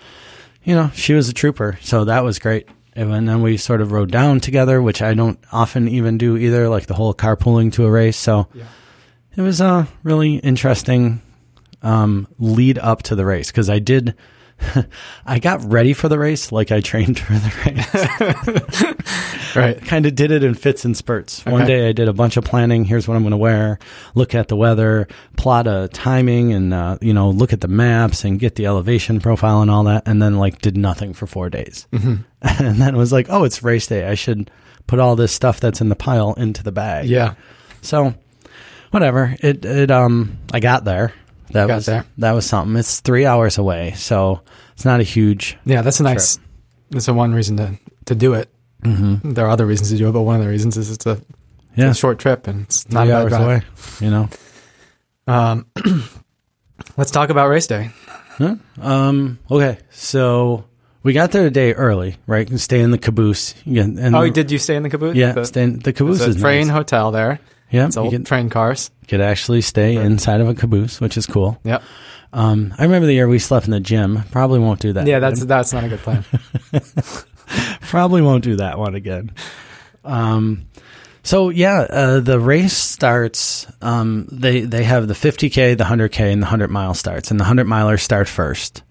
you 0.63 0.75
know, 0.75 0.91
she 0.93 1.13
was 1.13 1.29
a 1.29 1.33
trooper, 1.33 1.77
so 1.81 2.05
that 2.05 2.23
was 2.23 2.37
great. 2.39 2.67
And 2.95 3.27
then 3.27 3.41
we 3.41 3.55
sort 3.55 3.79
of 3.81 3.91
rode 3.93 4.11
down 4.11 4.39
together, 4.41 4.81
which 4.81 5.01
I 5.01 5.13
don't 5.13 5.39
often 5.53 5.87
even 5.87 6.17
do 6.17 6.35
either, 6.35 6.67
like 6.67 6.87
the 6.87 6.93
whole 6.95 7.13
carpooling 7.13 7.71
to 7.73 7.85
a 7.85 7.89
race. 7.91 8.17
So 8.17 8.47
Yeah. 8.53 8.65
it 9.37 9.41
was 9.41 9.61
a 9.61 9.87
really 10.03 10.35
interesting 10.35 11.21
um, 11.81 12.27
lead 12.39 12.77
up 12.77 13.03
to 13.03 13.15
the 13.15 13.25
race 13.25 13.51
because 13.51 13.69
I 13.69 13.79
did. 13.79 14.15
I 15.25 15.39
got 15.39 15.63
ready 15.63 15.93
for 15.93 16.09
the 16.09 16.19
race 16.19 16.51
like 16.51 16.71
I 16.71 16.81
trained 16.81 17.19
for 17.19 17.33
the 17.33 17.53
race. 17.65 18.95
Right. 19.55 19.83
kind 19.83 20.05
of 20.05 20.13
did 20.13 20.29
it 20.29 20.43
in 20.43 20.53
fits 20.53 20.85
and 20.85 20.95
spurts. 20.95 21.43
One 21.43 21.65
day 21.65 21.89
I 21.89 21.91
did 21.91 22.07
a 22.07 22.13
bunch 22.13 22.37
of 22.37 22.43
planning. 22.43 22.85
Here's 22.85 23.07
what 23.07 23.15
I'm 23.15 23.23
going 23.23 23.31
to 23.31 23.37
wear. 23.37 23.79
Look 24.13 24.35
at 24.35 24.47
the 24.47 24.55
weather, 24.55 25.07
plot 25.37 25.65
a 25.65 25.89
timing, 25.91 26.53
and 26.53 26.71
uh, 26.71 26.99
you 27.01 27.13
know 27.13 27.31
look 27.31 27.51
at 27.51 27.59
the 27.59 27.67
maps 27.67 28.23
and 28.23 28.39
get 28.39 28.55
the 28.55 28.67
elevation 28.67 29.19
profile 29.19 29.61
and 29.61 29.71
all 29.71 29.85
that. 29.85 30.03
And 30.05 30.21
then 30.21 30.37
like 30.37 30.61
did 30.61 30.77
nothing 30.77 31.13
for 31.13 31.25
four 31.25 31.49
days. 31.49 31.87
Mm-hmm. 31.91 32.15
and 32.63 32.79
then 32.79 32.93
it 32.93 32.97
was 32.97 33.11
like, 33.11 33.25
oh, 33.29 33.43
it's 33.43 33.63
race 33.63 33.87
day. 33.87 34.07
I 34.07 34.13
should 34.13 34.51
put 34.85 34.99
all 34.99 35.15
this 35.15 35.31
stuff 35.31 35.59
that's 35.59 35.81
in 35.81 35.89
the 35.89 35.95
pile 35.95 36.33
into 36.35 36.61
the 36.61 36.71
bag. 36.71 37.07
Yeah. 37.07 37.33
So 37.81 38.13
whatever. 38.91 39.35
It 39.39 39.65
it 39.65 39.89
um 39.89 40.37
I 40.53 40.59
got 40.59 40.85
there. 40.85 41.11
That 41.51 41.67
Got 41.67 41.75
was 41.75 41.85
there. 41.87 42.05
that 42.19 42.31
was 42.33 42.45
something. 42.45 42.75
It's 42.77 42.99
three 42.99 43.25
hours 43.25 43.57
away, 43.57 43.93
so 43.95 44.41
it's 44.73 44.85
not 44.85 44.99
a 44.99 45.03
huge. 45.03 45.57
Yeah, 45.65 45.81
that's 45.81 45.99
a 45.99 46.03
nice. 46.03 46.39
That's 46.91 47.07
a 47.07 47.13
one 47.13 47.33
reason 47.33 47.57
to 47.57 47.77
to 48.05 48.15
do 48.15 48.33
it. 48.33 48.49
Mm-hmm. 48.83 49.31
There 49.33 49.45
are 49.45 49.49
other 49.49 49.65
reasons 49.65 49.89
to 49.91 49.97
do 49.97 50.09
it, 50.09 50.11
but 50.11 50.21
one 50.21 50.35
of 50.37 50.41
the 50.43 50.49
reasons 50.49 50.77
is 50.77 50.89
it's 50.91 51.05
a, 51.05 51.11
it's 51.11 51.21
Yeah, 51.75 51.89
a 51.89 51.93
short 51.93 52.17
trip 52.19 52.47
and 52.47 52.61
it's 52.63 52.89
not 52.89 53.05
three 53.05 53.13
hours 53.13 53.29
drive. 53.29 53.41
away. 53.41 53.61
You 53.99 54.09
know. 54.11 54.29
Um, 55.27 55.65
let's 56.97 57.11
talk 57.11 57.29
about 57.29 57.49
race 57.49 57.67
day. 57.67 57.89
Huh? 58.37 58.55
Um. 58.81 59.39
Okay. 59.51 59.77
So 59.91 60.65
we 61.03 61.13
got 61.13 61.31
there 61.31 61.45
a 61.47 61.51
day 61.51 61.73
early, 61.73 62.15
right? 62.27 62.49
You 62.49 62.57
stay 62.57 62.79
in 62.81 62.91
the 62.91 62.97
caboose. 62.97 63.53
Get, 63.65 63.85
and 63.85 64.15
Oh, 64.15 64.29
did 64.29 64.51
you 64.51 64.57
stay 64.59 64.75
in 64.75 64.83
the 64.83 64.89
caboose? 64.89 65.15
Yeah, 65.15 65.33
the, 65.33 65.45
stay 65.45 65.63
in 65.63 65.79
the 65.79 65.93
caboose 65.93 66.19
the 66.19 66.29
is 66.29 66.35
train 66.37 66.67
nice. 66.67 66.75
hotel 66.75 67.11
there. 67.11 67.39
Yeah, 67.71 67.87
It's 67.87 67.95
you 67.95 68.01
old 68.03 68.11
can, 68.11 68.23
train 68.23 68.49
cars. 68.49 68.91
could 69.07 69.21
actually 69.21 69.61
stay 69.61 69.95
inside 69.95 70.41
of 70.41 70.47
a 70.47 70.53
caboose, 70.55 70.99
which 70.99 71.17
is 71.17 71.25
cool. 71.25 71.59
Yep. 71.63 71.83
Um, 72.33 72.73
I 72.77 72.83
remember 72.83 73.05
the 73.07 73.13
year 73.13 73.27
we 73.27 73.39
slept 73.39 73.65
in 73.65 73.71
the 73.71 73.79
gym. 73.79 74.23
Probably 74.31 74.59
won't 74.59 74.79
do 74.79 74.93
that. 74.93 75.07
Yeah, 75.07 75.17
again. 75.17 75.29
that's 75.29 75.45
that's 75.45 75.73
not 75.73 75.83
a 75.83 75.89
good 75.89 75.99
plan. 75.99 76.23
probably 77.81 78.21
won't 78.21 78.43
do 78.43 78.57
that 78.57 78.77
one 78.77 78.95
again. 78.95 79.31
Um, 80.03 80.67
so 81.23 81.49
yeah, 81.49 81.81
uh, 81.89 82.19
the 82.19 82.39
race 82.39 82.75
starts. 82.77 83.67
Um, 83.81 84.27
they 84.31 84.61
they 84.61 84.83
have 84.83 85.07
the 85.07 85.13
50k, 85.13 85.77
the 85.77 85.83
100k, 85.83 86.31
and 86.31 86.41
the 86.41 86.45
100 86.45 86.69
mile 86.69 86.93
starts, 86.93 87.31
and 87.31 87.39
the 87.39 87.43
100 87.43 87.67
milers 87.67 88.01
start 88.01 88.27
1st 88.27 88.81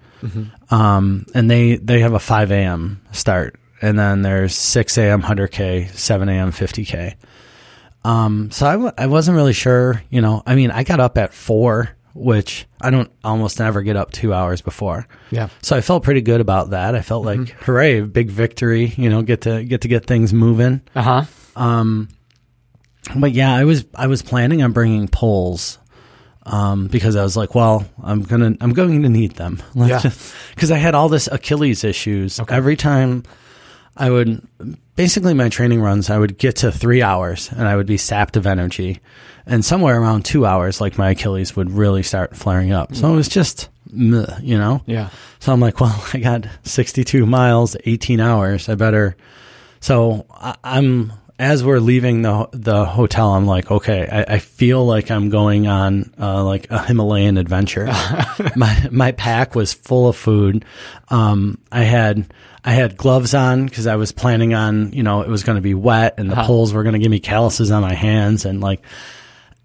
Um, 0.71 1.27
and 1.35 1.51
they 1.51 1.77
they 1.77 2.01
have 2.01 2.13
a 2.13 2.19
5 2.19 2.51
a.m. 2.51 3.01
start, 3.13 3.57
and 3.81 3.99
then 3.99 4.23
there's 4.23 4.55
6 4.55 4.99
a.m. 4.99 5.23
100k, 5.23 5.91
7 5.91 6.29
a.m. 6.29 6.51
50k. 6.53 7.15
Um, 8.05 8.51
so 8.51 8.67
I, 8.67 8.73
w- 8.73 8.93
I 8.97 9.07
wasn't 9.07 9.37
really 9.37 9.53
sure. 9.53 10.03
You 10.11 10.21
know, 10.21 10.43
I 10.47 10.55
mean, 10.55 10.71
I 10.71 10.85
got 10.85 11.01
up 11.01 11.19
at 11.19 11.35
four, 11.35 11.91
which 12.15 12.67
I 12.81 12.91
don't 12.91 13.11
almost 13.25 13.59
never 13.59 13.83
get 13.83 13.97
up 13.97 14.13
two 14.13 14.33
hours 14.33 14.61
before. 14.63 15.07
yeah. 15.31 15.49
So 15.63 15.77
I 15.77 15.81
felt 15.81 16.03
pretty 16.05 16.21
good 16.23 16.41
about 16.41 16.71
that. 16.71 16.95
I 16.95 17.01
felt 17.03 17.25
like 17.25 17.49
hooray, 17.51 18.01
big 18.03 18.31
victory. 18.31 18.93
You 18.97 19.11
know, 19.11 19.23
get 19.23 19.43
to 19.43 19.63
get 19.65 19.83
to 19.83 19.89
get 19.89 20.07
things 20.07 20.33
moving. 20.33 20.81
Uh 20.95 21.03
huh. 21.03 21.25
Um, 21.57 22.09
but 23.17 23.33
yeah, 23.33 23.55
I 23.55 23.65
was 23.65 23.85
I 23.95 24.07
was 24.07 24.23
planning 24.23 24.63
on 24.63 24.73
bringing 24.73 25.09
poles. 25.09 25.79
Um, 26.45 26.87
because 26.87 27.15
I 27.15 27.23
was 27.23 27.37
like, 27.37 27.55
well, 27.55 27.85
I'm 28.03 28.23
gonna 28.23 28.57
I'm 28.63 28.73
going 28.73 29.03
to 29.03 29.09
need 29.11 29.33
them. 29.33 29.63
Yeah. 29.75 30.01
Because 30.55 30.71
I 30.71 30.79
had 30.79 30.95
all 30.95 31.11
this 31.11 31.29
Achilles 31.31 31.85
issues. 31.85 32.41
Okay. 32.41 32.55
Every 32.55 32.75
time 32.77 33.25
I 33.95 34.09
would 34.09 34.47
basically 34.99 35.33
my 35.33 35.49
training 35.49 35.81
runs, 35.81 36.11
I 36.11 36.19
would 36.19 36.39
get 36.39 36.57
to 36.57 36.73
three 36.73 37.03
hours 37.03 37.51
and 37.53 37.69
I 37.69 37.77
would 37.77 37.87
be 37.87 37.97
sapped 37.97 38.37
of 38.37 38.49
energy, 38.49 38.99
and 39.47 39.65
somewhere 39.65 39.99
around 39.99 40.25
two 40.25 40.45
hours, 40.45 40.81
like 40.81 40.99
my 40.99 41.11
Achilles 41.11 41.55
would 41.55 41.71
really 41.71 42.03
start 42.03 42.37
flaring 42.37 42.73
up. 42.73 42.97
So 42.97 43.11
it 43.13 43.15
was 43.15 43.29
just, 43.29 43.69
meh, 43.93 44.27
you 44.43 44.59
know. 44.59 44.83
Yeah. 44.87 45.11
So 45.39 45.53
I'm 45.53 45.61
like, 45.61 45.79
well, 45.81 46.05
I 46.13 46.19
got 46.19 46.49
62 46.65 47.25
miles, 47.27 47.77
18 47.85 48.19
hours. 48.19 48.69
I 48.69 48.75
better. 48.75 49.17
So 49.79 50.27
I, 50.33 50.57
I'm 50.65 51.13
as 51.39 51.63
we're 51.65 51.79
leaving 51.79 52.23
the 52.23 52.49
the 52.53 52.85
hotel. 52.85 53.35
I'm 53.35 53.47
like, 53.47 53.71
okay, 53.71 54.09
I, 54.11 54.35
I 54.35 54.39
feel 54.39 54.85
like 54.85 55.11
I'm 55.11 55.29
going 55.31 55.67
on 55.67 56.13
uh, 56.19 56.43
like 56.45 56.71
a 56.71 56.83
Himalayan 56.85 57.37
adventure. 57.39 57.87
my 58.57 58.89
my 58.91 59.13
pack 59.13 59.55
was 59.55 59.73
full 59.73 60.09
of 60.09 60.17
food. 60.17 60.65
Um, 61.09 61.59
I 61.73 61.83
had. 61.85 62.33
I 62.65 62.73
had 62.73 62.99
gloves 62.99 63.33
on 63.35 63.65
because 63.65 63.87
I 63.87 63.97
was 63.97 64.13
planning 64.13 64.53
on, 64.53 64.93
you 64.93 65.03
know, 65.03 65.23
it 65.23 65.29
was 65.29 65.43
going 65.43 65.57
to 65.57 65.63
be 65.63 65.73
wet 65.73 66.15
and 66.19 66.29
the 66.29 66.35
Uh-huh. 66.35 66.47
poles 66.47 66.75
were 66.75 66.83
going 66.83 66.93
to 66.95 66.99
give 66.99 67.11
me 67.11 67.21
calluses 67.21 67.71
on 67.71 67.81
my 67.81 67.95
hands 67.95 68.45
and 68.45 68.61
like, 68.61 68.83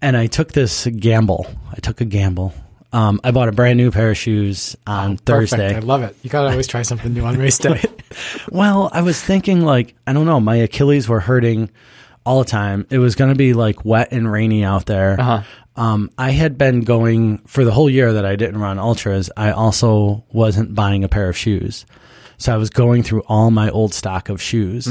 and 0.00 0.16
I 0.16 0.26
took 0.26 0.52
this 0.52 0.86
gamble. 0.86 1.44
I 1.70 1.80
took 1.80 2.00
a 2.00 2.06
gamble. 2.06 2.54
Um, 2.94 3.20
I 3.24 3.32
bought 3.32 3.48
a 3.48 3.52
brand 3.52 3.76
new 3.76 3.90
pair 3.90 4.12
of 4.12 4.16
shoes 4.16 4.76
on 4.86 5.16
Thursday. 5.16 5.74
I 5.74 5.80
love 5.80 6.04
it. 6.04 6.16
You 6.22 6.30
gotta 6.30 6.50
always 6.50 6.68
try 6.68 6.82
something 6.82 7.12
new 7.12 7.24
on 7.24 7.36
race 7.36 7.58
day. 7.58 7.82
Well, 8.52 8.88
I 8.92 9.02
was 9.02 9.20
thinking 9.20 9.62
like 9.62 9.96
I 10.06 10.12
don't 10.12 10.26
know, 10.26 10.38
my 10.38 10.54
Achilles 10.54 11.08
were 11.08 11.18
hurting 11.18 11.70
all 12.24 12.38
the 12.38 12.48
time. 12.48 12.86
It 12.90 12.98
was 12.98 13.16
going 13.16 13.30
to 13.30 13.36
be 13.36 13.52
like 13.54 13.84
wet 13.84 14.12
and 14.12 14.30
rainy 14.30 14.62
out 14.64 14.86
there. 14.86 15.20
Uh-huh. 15.20 15.42
Um, 15.74 16.10
I 16.16 16.30
had 16.30 16.56
been 16.56 16.82
going 16.82 17.38
for 17.38 17.64
the 17.64 17.72
whole 17.72 17.90
year 17.90 18.12
that 18.12 18.24
I 18.24 18.36
didn't 18.36 18.60
run 18.60 18.78
ultras. 18.78 19.30
I 19.36 19.50
also 19.50 20.24
wasn't 20.32 20.76
buying 20.76 21.02
a 21.02 21.08
pair 21.08 21.28
of 21.28 21.36
shoes, 21.36 21.84
so 22.38 22.54
I 22.54 22.56
was 22.56 22.70
going 22.70 23.02
through 23.02 23.22
all 23.26 23.50
my 23.50 23.68
old 23.70 23.92
stock 23.92 24.28
of 24.28 24.40
shoes. 24.40 24.86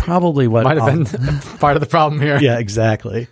Probably 0.00 0.48
what. 0.48 0.64
Might 0.64 0.78
have 0.78 1.10
been 1.10 1.38
part 1.58 1.76
of 1.76 1.80
the 1.80 1.86
problem 1.88 2.20
here. 2.20 2.38
yeah, 2.40 2.58
exactly. 2.58 3.28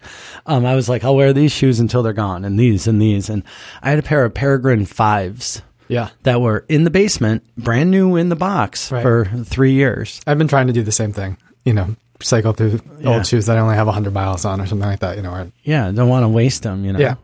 Um, 0.46 0.64
I 0.64 0.74
was 0.74 0.88
like, 0.88 1.04
I'll 1.04 1.16
wear 1.16 1.32
these 1.32 1.52
shoes 1.52 1.80
until 1.80 2.02
they're 2.02 2.12
gone, 2.12 2.44
and 2.44 2.58
these 2.58 2.86
and 2.86 3.00
these, 3.02 3.28
and 3.28 3.42
I 3.82 3.90
had 3.90 3.98
a 3.98 4.02
pair 4.02 4.24
of 4.24 4.34
Peregrine 4.34 4.86
fives 4.86 5.62
Yeah. 5.88 6.08
that 6.22 6.40
were 6.40 6.64
in 6.68 6.84
the 6.84 6.90
basement, 6.90 7.42
brand 7.56 7.90
new 7.90 8.16
in 8.16 8.28
the 8.28 8.36
box 8.36 8.90
Right. 8.92 9.02
for 9.02 9.24
three 9.44 9.72
years. 9.72 10.20
I've 10.26 10.38
been 10.38 10.48
trying 10.48 10.66
to 10.68 10.72
do 10.72 10.82
the 10.82 10.92
same 10.92 11.12
thing. 11.12 11.36
You 11.64 11.74
know, 11.74 11.96
cycle 12.20 12.52
through 12.52 12.80
Yeah. 13.00 13.14
old 13.16 13.26
shoes 13.26 13.46
that 13.46 13.56
I 13.56 13.60
only 13.60 13.74
have 13.76 13.86
100 13.88 14.12
miles 14.14 14.44
on 14.44 14.60
or 14.60 14.66
something 14.66 14.88
like 14.88 15.00
that. 15.00 15.16
You 15.16 15.22
know, 15.22 15.32
or, 15.32 15.46
Yeah, 15.64 15.90
don't 15.90 16.08
want 16.08 16.24
to 16.24 16.28
waste 16.28 16.62
them, 16.62 16.84
you 16.84 16.92
know. 16.92 16.98
yeah. 16.98 17.14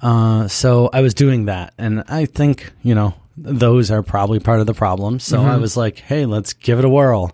Uh, 0.00 0.48
so 0.48 0.90
I 0.92 1.00
was 1.00 1.14
doing 1.14 1.44
that, 1.46 1.74
and 1.78 2.02
I 2.08 2.24
think 2.26 2.72
you 2.82 2.94
know 2.94 3.14
those 3.36 3.90
are 3.90 4.02
probably 4.02 4.40
part 4.40 4.60
of 4.60 4.66
the 4.66 4.74
problem. 4.74 5.18
So 5.20 5.38
Mm-hmm. 5.38 5.48
I 5.50 5.56
was 5.58 5.76
like, 5.76 5.98
hey, 5.98 6.26
let's 6.26 6.52
give 6.52 6.78
it 6.78 6.84
a 6.84 6.88
whirl. 6.88 7.32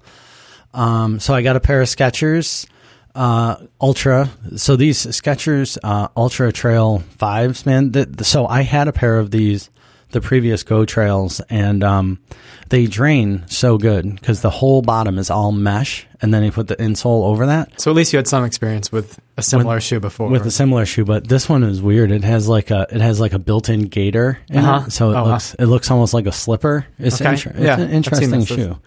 Um, 0.75 1.19
so 1.21 1.35
I 1.35 1.43
got 1.43 1.57
a 1.57 1.61
pair 1.61 1.81
of 1.81 1.89
Skechers 1.89 2.67
uh, 3.15 3.57
Ultra. 3.81 4.29
So 4.57 4.77
these 4.77 5.05
Skechers 5.07 5.79
uh, 5.83 6.09
Ultra 6.17 6.53
Trail 6.53 6.99
fives, 7.17 7.67
man. 7.67 7.93
Th- 7.93 8.09
so 8.23 8.47
I 8.47 8.63
had 8.63 8.87
a 8.89 8.93
pair 8.93 9.19
of 9.19 9.31
these, 9.31 9.71
the 10.11 10.21
previous 10.21 10.63
Go 10.63 10.85
Trails, 10.85 11.41
and 11.51 11.83
um, 11.83 12.21
they 12.69 12.87
drain 12.87 13.45
so 13.49 13.77
good 13.79 14.15
because 14.15 14.43
the 14.43 14.51
whole 14.51 14.83
bottom 14.83 15.19
is 15.19 15.31
all 15.31 15.53
mesh, 15.53 16.07
and 16.21 16.33
then 16.33 16.45
you 16.45 16.53
put 16.53 16.69
the 16.69 16.77
insole 16.77 17.25
over 17.25 17.47
that 17.47 17.81
So 17.81 17.91
at 17.91 17.97
least 17.97 18.13
you 18.13 18.19
had 18.19 18.29
some 18.29 18.45
experience 18.45 18.93
with 18.93 19.19
a 19.37 19.43
similar 19.43 19.81
shoe 19.81 20.01
before. 20.01 20.29
with 20.29 20.47
a 20.47 20.51
similar 20.51 20.85
shoe, 20.87 21.05
but 21.05 21.29
this 21.29 21.49
one 21.49 21.63
is 21.65 21.81
weird. 21.83 22.11
It 22.11 22.25
has 22.25 22.47
like 22.49 22.71
a 22.71 22.87
it 22.91 23.01
has 23.01 23.21
like 23.21 23.33
a 23.33 23.39
built-in 23.39 23.83
gaiter, 23.85 24.39
in 24.49 24.59
Uh-huh. 24.59 24.85
it, 24.87 24.91
so 24.93 25.11
it 25.11 25.15
Oh, 25.17 25.25
wow. 25.25 25.31
looks 25.33 25.55
it 25.55 25.67
looks 25.67 25.91
almost 25.91 26.15
like 26.15 26.27
a 26.27 26.33
slipper. 26.33 26.87
It's, 26.99 27.21
Okay. 27.21 27.31
inter- 27.31 27.51
it's 27.51 27.61
Yeah, 27.61 27.81
an 27.81 27.91
interesting 27.91 28.45
shoe. 28.45 28.79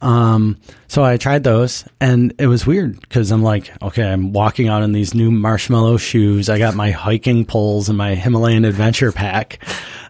Um, 0.00 0.58
so 0.86 1.02
I 1.02 1.16
tried 1.16 1.42
those 1.42 1.84
and 2.00 2.32
it 2.38 2.46
was 2.46 2.64
weird 2.66 3.00
because 3.00 3.32
I'm 3.32 3.42
like, 3.42 3.70
okay, 3.82 4.04
I'm 4.04 4.32
walking 4.32 4.68
out 4.68 4.82
in 4.84 4.92
these 4.92 5.12
new 5.12 5.30
marshmallow 5.30 5.96
shoes. 5.96 6.48
I 6.48 6.58
got 6.58 6.74
my 6.76 6.92
hiking 6.92 7.44
poles 7.44 7.88
and 7.88 7.98
my 7.98 8.14
Himalayan 8.14 8.64
adventure 8.64 9.10
pack. 9.10 9.58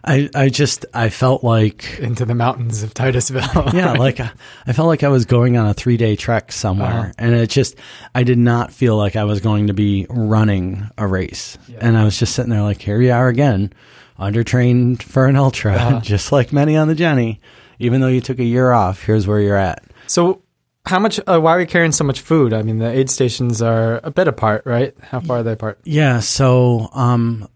I, 0.03 0.29
I 0.35 0.49
just, 0.49 0.85
I 0.93 1.09
felt 1.09 1.43
like, 1.43 1.99
Into 1.99 2.23
the 2.23 2.35
mountains 2.35 2.83
of 2.83 2.93
Titusville. 2.93 3.41
yeah, 3.73 3.93
like 3.93 4.19
I 4.19 4.31
I 4.67 4.73
felt 4.73 4.87
like 4.87 5.03
I 5.03 5.09
was 5.09 5.25
going 5.25 5.57
on 5.57 5.67
a 5.67 5.73
three 5.73 5.97
day 5.97 6.15
trek 6.15 6.51
somewhere, 6.51 6.87
Uh-huh. 6.89 7.11
and 7.17 7.33
it 7.35 7.49
just 7.49 7.75
I 8.15 8.23
did 8.23 8.37
not 8.37 8.71
feel 8.71 8.95
like 8.95 9.15
I 9.15 9.23
was 9.25 9.41
going 9.41 9.67
to 9.67 9.73
be 9.73 10.05
running 10.09 10.87
a 10.97 11.05
race, 11.07 11.57
and 11.81 11.97
I 11.97 12.05
was 12.05 12.17
just 12.17 12.33
sitting 12.35 12.49
there 12.51 12.61
like, 12.61 12.81
here 12.81 13.01
you 13.01 13.11
are 13.11 13.27
again, 13.27 13.73
undertrained 14.19 15.01
for 15.03 15.25
an 15.25 15.35
ultra, 15.35 15.73
Uh-huh. 15.73 15.99
just 16.03 16.31
like 16.31 16.53
many 16.53 16.77
on 16.77 16.87
the 16.87 16.95
Genny. 16.95 17.39
Even 17.79 18.01
though 18.01 18.07
you 18.07 18.21
took 18.21 18.39
a 18.39 18.43
year 18.43 18.71
off, 18.71 19.03
here's 19.03 19.25
where 19.27 19.39
you're 19.39 19.55
at. 19.55 19.83
So, 20.07 20.41
how 20.85 20.99
much? 20.99 21.19
Uh, 21.25 21.39
why 21.39 21.55
are 21.55 21.59
we 21.59 21.65
carrying 21.65 21.91
so 21.91 22.03
much 22.03 22.19
food? 22.21 22.51
I 22.53 22.61
mean, 22.61 22.77
the 22.79 22.89
aid 22.89 23.09
stations 23.09 23.61
are 23.61 23.99
a 24.03 24.11
bit 24.11 24.27
apart, 24.27 24.63
right? 24.65 24.93
How 25.01 25.19
far 25.19 25.37
are 25.39 25.43
they 25.43 25.53
apart? 25.53 25.79
Yeah, 25.83 26.19
so 26.19 26.89
um, 26.93 27.47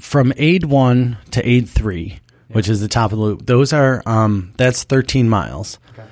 from 0.00 0.32
aid 0.36 0.64
one 0.64 1.18
to 1.32 1.46
aid 1.48 1.68
three, 1.68 2.20
which 2.48 2.68
is 2.68 2.80
the 2.80 2.88
top 2.88 3.12
of 3.12 3.18
the 3.18 3.24
loop, 3.24 3.46
those 3.46 3.72
are 3.72 4.02
um, 4.06 4.52
that's 4.56 4.84
13 4.84 5.28
miles. 5.28 5.78
Okay. 5.92 6.04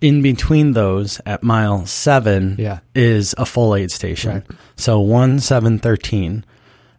in 0.00 0.20
between 0.22 0.72
those 0.72 1.20
at 1.26 1.42
mile 1.42 1.86
seven 1.86 2.56
Yeah. 2.58 2.80
is 2.94 3.34
a 3.38 3.46
full 3.46 3.74
aid 3.74 3.90
station. 3.90 4.32
Right. 4.32 4.44
So 4.76 5.00
one, 5.00 5.38
seven, 5.40 5.78
13. 5.78 6.44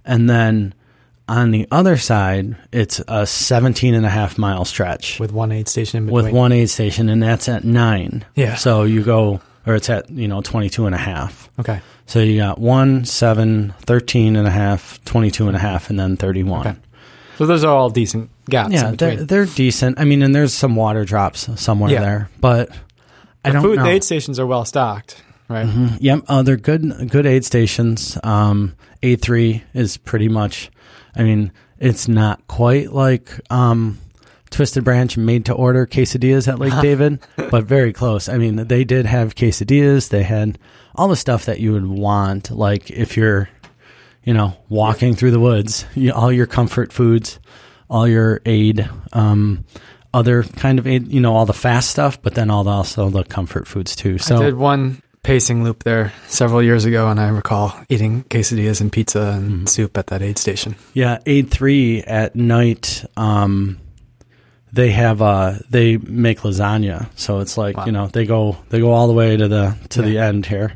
And 0.06 0.30
then 0.30 0.73
on 1.29 1.51
the 1.51 1.67
other 1.71 1.97
side, 1.97 2.55
it's 2.71 3.01
a 3.07 3.25
17 3.27 3.93
and 3.93 4.05
a 4.05 4.09
half 4.09 4.37
mile 4.37 4.65
stretch 4.65 5.19
With 5.19 5.31
one 5.31 5.51
aid 5.51 5.67
station 5.67 5.97
in 5.99 6.05
between. 6.05 6.25
with 6.25 6.33
one 6.33 6.51
aid 6.51 6.69
station, 6.69 7.09
and 7.09 7.21
that's 7.21 7.49
at 7.49 7.63
nine. 7.63 8.25
Yeah. 8.35 8.55
So 8.55 8.83
you 8.83 9.03
go, 9.03 9.41
or 9.65 9.75
it's 9.75 9.89
at, 9.89 10.09
you 10.09 10.27
know, 10.27 10.41
22 10.41 10.85
and 10.85 10.95
a 10.95 10.97
half. 10.97 11.49
Okay. 11.59 11.81
So 12.05 12.19
you 12.19 12.37
got 12.37 12.59
one, 12.59 13.03
seven, 13.05 13.73
13 13.81 14.35
and 14.37 14.47
a 14.47 14.51
half, 14.51 15.03
22 15.05 15.47
and 15.47 15.55
a 15.57 15.59
half, 15.59 15.89
and 15.89 15.99
then 15.99 16.15
31. 16.15 16.67
Okay. 16.67 16.77
So 17.37 17.45
those 17.45 17.63
are 17.63 17.75
all 17.75 17.89
decent 17.89 18.29
gaps 18.49 18.71
Yeah, 18.73 18.91
they're, 18.91 19.17
they're 19.17 19.45
decent. 19.45 19.99
I 19.99 20.05
mean, 20.05 20.23
and 20.23 20.33
there's 20.33 20.53
some 20.53 20.75
water 20.75 21.03
drops 21.05 21.49
somewhere 21.61 21.91
Yeah. 21.91 21.99
there, 22.01 22.29
but 22.39 22.69
I 23.45 23.51
don't 23.51 23.61
Food, 23.61 23.77
know. 23.77 23.83
the 23.83 23.89
aid 23.91 24.03
stations 24.03 24.39
are 24.39 24.47
well 24.47 24.65
stocked, 24.65 25.21
right? 25.49 25.67
Yep, 25.99 26.23
uh, 26.27 26.41
they're 26.41 26.57
good 26.57 27.09
good 27.11 27.25
aid 27.27 27.45
stations. 27.45 28.17
Um, 28.23 28.75
aid 29.03 29.21
three 29.21 29.63
is 29.73 29.97
pretty 29.97 30.27
much. 30.29 30.71
I 31.17 31.23
mean, 31.23 31.51
it's 31.80 32.08
not 32.08 32.47
quite 32.47 32.93
like 32.93 33.30
um, 33.49 33.97
Twisted 34.49 34.84
Branch 34.84 35.17
made 35.17 35.45
to 35.45 35.53
order 35.53 35.86
quesadillas 35.86 36.47
at 36.47 36.60
Lake 36.60 36.73
David, 36.82 37.19
but 37.36 37.65
very 37.65 37.91
close. 37.91 38.30
I 38.30 38.38
mean, 38.38 38.56
they 38.56 38.84
did 38.84 39.06
have 39.06 39.36
quesadillas. 39.36 40.10
They 40.10 40.23
had 40.23 40.58
all 40.95 41.08
the 41.08 41.15
stuff 41.15 41.45
that 41.45 41.60
you 41.60 41.73
would 41.73 41.88
want, 41.88 42.51
like 42.51 42.89
if 42.91 43.17
you're, 43.17 43.49
you 44.23 44.34
know, 44.34 44.56
walking 44.69 45.15
through 45.15 45.32
the 45.32 45.39
woods, 45.39 45.86
you, 45.95 46.12
all 46.12 46.32
your 46.32 46.47
comfort 46.47 46.93
foods, 46.93 47.39
all 47.89 48.08
your 48.08 48.41
aid. 48.45 48.89
Um, 49.13 49.65
other 50.13 50.43
kind 50.43 50.80
of 50.80 50.88
aid, 50.88 51.08
you 51.10 51.19
know, 51.19 51.36
all 51.36 51.45
the 51.45 51.53
fast 51.53 51.91
stuff, 51.91 52.19
but 52.21 52.34
then 52.34 52.49
all 52.49 52.63
the, 52.63 52.71
also 52.71 53.10
the 53.10 53.23
comfort 53.23 53.67
foods 53.67 53.95
too. 53.95 54.17
So 54.17 54.38
I 54.38 54.45
did 54.45 54.56
one 54.56 55.01
pacing 55.27 55.61
loop 55.63 55.83
there 55.83 56.13
several 56.29 56.63
years 56.63 56.85
ago, 56.85 57.09
and 57.09 57.19
I 57.19 57.27
recall 57.27 57.73
eating 57.89 58.23
quesadillas 58.23 58.79
and 58.79 58.89
pizza 58.91 59.33
and 59.35 59.51
Mm-hmm. 59.51 59.65
soup 59.65 59.97
at 59.97 60.07
that 60.07 60.21
aid 60.21 60.37
station. 60.37 60.75
Yeah, 60.93 61.19
aid 61.25 61.51
three 61.51 62.01
at 62.03 62.35
night. 62.35 63.03
Um, 63.17 63.77
they 64.71 64.91
have 64.91 65.21
uh, 65.21 65.55
they 65.69 65.97
make 65.97 66.39
lasagna, 66.41 67.07
so 67.15 67.39
it's 67.39 67.57
like 67.57 67.75
Wow. 67.77 67.85
you 67.87 67.91
know 67.91 68.07
they 68.07 68.25
go 68.25 68.57
they 68.69 68.79
go 68.79 68.91
all 68.91 69.07
the 69.07 69.13
way 69.13 69.35
to 69.35 69.47
the 69.49 69.75
to 69.89 70.01
the 70.01 70.17
end 70.17 70.45
here. 70.45 70.73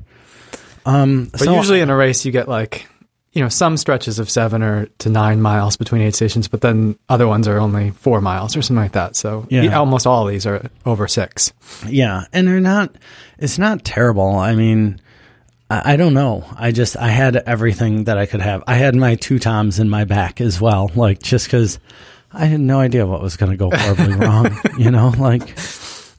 Um, 0.85 1.29
But 1.31 1.41
so 1.41 1.55
usually 1.55 1.79
in 1.81 1.89
a 1.89 1.95
race, 1.95 2.25
you 2.25 2.31
get 2.31 2.47
like, 2.49 2.87
you 3.33 3.41
know, 3.43 3.49
some 3.49 3.77
stretches 3.77 4.17
of 4.19 4.29
seven 4.29 4.63
or 4.63 4.87
to 4.99 5.09
nine 5.09 5.41
miles 5.41 5.77
between 5.77 6.01
aid 6.01 6.15
stations, 6.15 6.47
but 6.49 6.59
then 6.61 6.97
other 7.07 7.27
ones 7.27 7.47
are 7.47 7.59
only 7.59 7.91
four 7.91 8.19
miles 8.19 8.57
or 8.57 8.61
something 8.63 8.81
like 8.83 8.93
that. 8.93 9.15
So 9.15 9.45
Yeah. 9.49 9.61
yeah, 9.63 9.77
almost 9.77 10.07
all 10.07 10.25
of 10.27 10.31
these 10.33 10.45
are 10.47 10.69
over 10.85 11.07
six. 11.07 11.53
yeah, 11.87 12.25
and 12.33 12.47
they're 12.47 12.59
not. 12.59 12.95
It's 13.41 13.57
not 13.59 13.83
terrible. 13.83 14.35
I 14.35 14.55
mean. 14.55 14.99
I 15.69 15.93
I 15.93 15.95
don't 15.95 16.13
know. 16.13 16.43
I 16.57 16.71
just 16.71 16.97
I 16.97 17.07
had 17.07 17.35
everything 17.37 18.03
that 18.03 18.17
I 18.17 18.25
could 18.25 18.41
have. 18.41 18.61
I 18.67 18.75
had 18.75 18.93
my 18.95 19.15
two 19.15 19.39
toms 19.39 19.79
in 19.79 19.89
my 19.89 20.03
back 20.03 20.41
as 20.41 20.59
well, 20.59 20.91
like 20.95 21.21
just 21.23 21.47
because 21.47 21.79
I 22.33 22.45
had 22.45 22.59
no 22.59 22.79
idea 22.79 23.05
what 23.05 23.21
was 23.21 23.37
going 23.37 23.51
to 23.51 23.57
go 23.57 23.69
horribly 23.73 24.13
wrong. 24.25 24.57
You 24.77 24.91
know, 24.91 25.13
like 25.17 25.57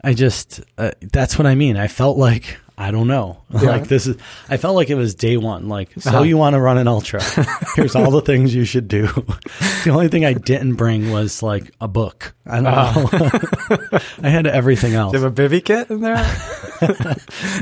I 0.02 0.14
just 0.14 0.60
uh, 0.78 0.92
that's 1.12 1.38
what 1.38 1.46
I 1.46 1.54
mean. 1.54 1.76
I 1.76 1.88
felt 1.88 2.16
like 2.18 2.58
I 2.82 2.90
don't 2.90 3.06
know. 3.06 3.38
Like 3.52 3.86
this 3.86 4.06
is 4.06 4.16
I 4.48 4.56
felt 4.56 4.74
like 4.76 4.90
it 4.90 4.94
was 4.96 5.14
day 5.14 5.36
1 5.36 5.68
like 5.68 5.90
so 5.98 6.10
Uh-huh. 6.10 6.22
you 6.22 6.36
want 6.38 6.54
to 6.54 6.60
run 6.60 6.78
an 6.78 6.88
ultra. 6.88 7.22
Here's 7.76 7.94
all 7.94 8.10
the 8.10 8.20
things 8.22 8.54
you 8.54 8.64
should 8.64 8.88
do. 8.88 9.06
the 9.84 9.90
only 9.90 10.08
thing 10.08 10.24
I 10.24 10.32
didn't 10.32 10.74
bring 10.74 11.10
was 11.12 11.42
like 11.42 11.70
a 11.80 11.86
book. 11.88 12.34
I 12.46 12.60
don't 12.60 12.64
know. 12.64 13.98
I 14.22 14.28
had 14.30 14.46
everything 14.46 14.94
else. 14.94 15.12
Do 15.12 15.18
you 15.18 15.24
have 15.24 15.38
a 15.38 15.42
bivy 15.48 15.64
kit 15.64 15.90
in 15.90 16.00
there? 16.00 16.16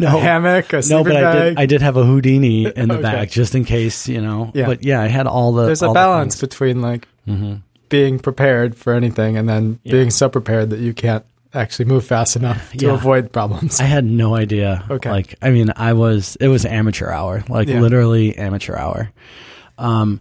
No. 0.00 0.16
a 0.16 0.20
hammock, 0.20 0.72
a 0.72 0.76
No, 0.76 0.80
sleeping 0.80 1.12
but 1.12 1.24
I 1.24 1.32
did. 1.44 1.58
I 1.58 1.66
did 1.66 1.82
have 1.82 1.96
a 1.96 2.04
Houdini 2.04 2.66
in 2.66 2.88
the 2.88 2.94
Okay. 2.94 3.02
bag 3.02 3.30
just 3.30 3.54
in 3.54 3.64
case, 3.64 4.08
you 4.08 4.20
know. 4.20 4.50
Yeah. 4.54 4.66
But 4.66 4.82
yeah, 4.84 5.00
I 5.02 5.08
had 5.08 5.26
all 5.26 5.52
the. 5.52 5.66
There's 5.66 5.82
a 5.82 5.86
all 5.88 5.92
the 5.92 5.98
balance 5.98 6.40
between 6.40 6.80
like 6.80 7.06
Mm-hmm. 7.28 7.56
being 7.90 8.18
prepared 8.18 8.74
for 8.74 8.94
anything 8.94 9.36
and 9.36 9.46
then 9.48 9.78
being 9.84 10.10
so 10.10 10.28
prepared 10.28 10.70
that 10.70 10.80
you 10.80 10.94
can't 10.94 11.24
actually 11.54 11.86
move 11.86 12.04
fast 12.04 12.36
enough 12.36 12.72
to 12.72 12.86
Yeah. 12.86 12.92
avoid 12.94 13.32
problems. 13.32 13.80
I 13.80 13.84
had 13.84 14.04
no 14.04 14.34
idea. 14.36 14.84
Okay. 14.90 15.10
Like, 15.10 15.34
I 15.42 15.50
mean, 15.50 15.72
I 15.76 15.92
was. 15.94 16.36
It 16.40 16.48
was 16.48 16.64
amateur 16.64 17.10
hour, 17.10 17.44
like 17.48 17.68
Yeah. 17.68 17.80
literally 17.80 18.36
amateur 18.36 18.76
hour. 18.76 19.10
Um. 19.78 20.20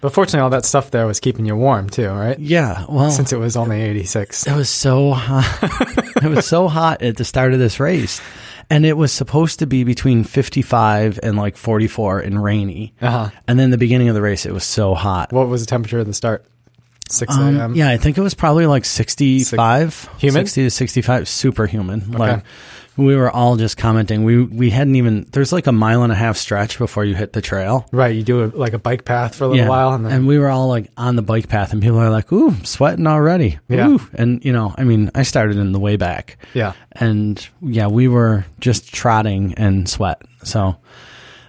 but 0.00 0.12
fortunately, 0.14 0.40
all 0.40 0.50
that 0.50 0.64
stuff 0.64 0.90
there 0.90 1.06
was 1.06 1.20
keeping 1.20 1.44
you 1.44 1.54
warm 1.54 1.88
too, 1.90 2.08
right? 2.08 2.38
Yeah. 2.38 2.84
Well, 2.88 3.10
Since 3.10 3.32
it 3.32 3.38
was 3.38 3.54
only 3.56 3.80
86. 3.82 4.46
it 4.46 4.56
was 4.56 4.70
so 4.70 5.12
hot. 5.12 5.44
it 6.22 6.28
was 6.28 6.46
so 6.46 6.68
hot 6.68 7.02
at 7.02 7.16
the 7.16 7.24
start 7.24 7.52
of 7.52 7.58
this 7.58 7.78
race, 7.78 8.20
and 8.70 8.86
it 8.86 8.96
was 8.96 9.12
supposed 9.12 9.58
to 9.58 9.66
be 9.66 9.84
between 9.84 10.24
fifty-five 10.24 11.20
and 11.22 11.36
like 11.36 11.56
forty-four 11.56 12.18
and 12.20 12.42
rainy. 12.42 12.94
Uh-huh. 13.02 13.28
And 13.46 13.58
then 13.60 13.70
the 13.70 13.78
beginning 13.78 14.08
of 14.08 14.14
the 14.14 14.22
race, 14.22 14.46
it 14.46 14.52
was 14.52 14.64
so 14.64 14.94
hot. 14.94 15.32
What 15.32 15.48
was 15.48 15.60
the 15.60 15.66
temperature 15.66 15.98
at 16.00 16.06
the 16.06 16.14
start? 16.14 16.44
6 17.10 17.36
Um, 17.36 17.56
a.m. 17.60 17.74
yeah, 17.74 17.90
I 17.90 17.96
think 17.96 18.16
it 18.18 18.20
was 18.22 18.34
probably 18.34 18.66
like 18.66 18.84
65. 18.84 20.08
Humid? 20.18 20.34
60 20.48 20.62
to 20.64 20.70
65, 20.70 21.28
super 21.28 21.66
human. 21.66 22.10
Like 22.12 22.44
we 22.96 23.16
were 23.16 23.30
all 23.30 23.56
just 23.56 23.76
commenting. 23.78 24.24
We 24.24 24.44
we 24.44 24.68
hadn't 24.70 24.96
even 24.96 25.26
there's 25.32 25.52
like 25.52 25.66
a 25.66 25.72
mile 25.72 26.02
and 26.02 26.12
a 26.12 26.16
half 26.16 26.36
stretch 26.36 26.76
before 26.78 27.04
you 27.04 27.14
hit 27.14 27.32
the 27.32 27.40
trail. 27.40 27.86
Right. 27.92 28.14
You 28.14 28.22
do 28.22 28.44
a, 28.44 28.46
like 28.48 28.72
a 28.74 28.78
bike 28.78 29.04
path 29.04 29.34
for 29.36 29.44
a 29.44 29.48
little 29.48 29.68
while 29.68 29.92
and 29.94 30.04
then 30.04 30.26
we 30.26 30.38
were 30.38 30.48
all 30.48 30.68
like 30.68 30.90
on 30.96 31.16
the 31.16 31.22
bike 31.22 31.48
path 31.48 31.72
and 31.72 31.80
people 31.80 31.98
are 31.98 32.10
like, 32.10 32.30
"Ooh, 32.32 32.54
sweating 32.64 33.06
already." 33.06 33.58
Yeah. 33.68 33.88
Ooh. 33.88 34.00
And 34.14 34.44
you 34.44 34.52
know, 34.52 34.74
I 34.76 34.84
mean, 34.84 35.10
I 35.14 35.22
started 35.22 35.56
in 35.56 35.72
the 35.72 35.80
way 35.80 35.96
back. 35.96 36.36
yeah. 36.52 36.72
And 36.92 37.46
yeah, 37.62 37.86
we 37.86 38.06
were 38.08 38.44
just 38.60 38.92
trotting 38.92 39.54
and 39.54 39.88
sweat. 39.88 40.20
So 40.42 40.76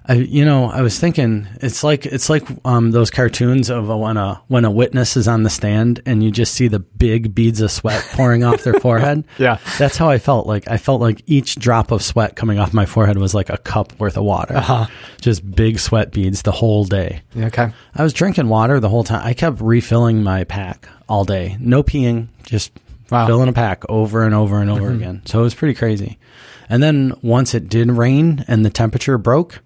I, 0.04 0.14
you 0.14 0.44
know, 0.46 0.66
I 0.66 0.82
was 0.82 1.00
thinking 1.00 1.48
it's 1.62 1.84
like 1.84 2.08
it's 2.08 2.28
like 2.28 2.44
um, 2.66 2.90
those 2.90 3.12
cartoons 3.12 3.70
of 3.70 3.88
a, 3.90 3.96
when 3.96 4.18
a 4.18 4.42
when 4.48 4.66
a 4.66 4.72
witness 4.72 5.16
is 5.16 5.28
on 5.28 5.44
the 5.44 5.50
stand 5.52 6.02
and 6.08 6.24
you 6.24 6.32
just 6.32 6.56
see 6.56 6.68
the 6.68 6.80
big 6.80 7.36
beads 7.36 7.62
of 7.62 7.70
sweat 7.72 8.04
pouring 8.14 8.44
off 8.44 8.64
their 8.64 8.74
forehead. 8.80 9.24
Yeah. 9.38 9.60
that's 9.78 9.98
how 9.98 10.10
I 10.10 10.18
felt. 10.18 10.48
Like 10.48 10.68
I 10.68 10.78
felt 10.78 11.02
like 11.02 11.22
each 11.28 11.56
drop 11.58 11.92
of 11.92 12.02
sweat 12.02 12.36
coming 12.36 12.58
off 12.58 12.74
my 12.74 12.88
forehead 12.88 13.18
was 13.20 13.36
like 13.36 13.50
a 13.52 13.58
cup 13.60 13.94
worth 14.00 14.18
of 14.18 14.24
water. 14.24 14.56
Uh-huh. 14.58 14.88
Just 15.22 15.50
big 15.56 15.78
sweat 15.78 16.12
beads 16.12 16.42
the 16.42 16.52
whole 16.52 16.84
day. 16.84 17.22
Yeah, 17.36 17.46
Okay. 17.46 17.72
I 17.94 18.02
was 18.04 18.12
drinking 18.14 18.50
water 18.50 18.80
the 18.80 18.90
whole 18.90 19.04
time. 19.04 19.22
I 19.24 19.34
kept 19.36 19.62
refilling 19.62 20.24
my 20.24 20.46
pack 20.46 20.88
all 21.08 21.26
day. 21.26 21.58
No 21.60 21.84
peeing, 21.84 22.28
just 22.44 22.72
Wow. 23.12 23.28
filling 23.28 23.50
a 23.50 23.54
pack 23.54 23.84
over 23.90 24.24
and 24.24 24.34
over 24.34 24.60
and 24.62 24.70
over 24.70 24.90
again. 24.90 25.22
So 25.26 25.42
it 25.42 25.44
was 25.44 25.54
pretty 25.54 25.74
crazy. 25.76 26.18
And 26.70 26.82
then 26.82 27.14
once 27.22 27.54
it 27.54 27.68
did 27.68 27.92
rain 27.92 28.46
and 28.48 28.64
the 28.66 28.70
temperature 28.70 29.18
broke, 29.18 29.60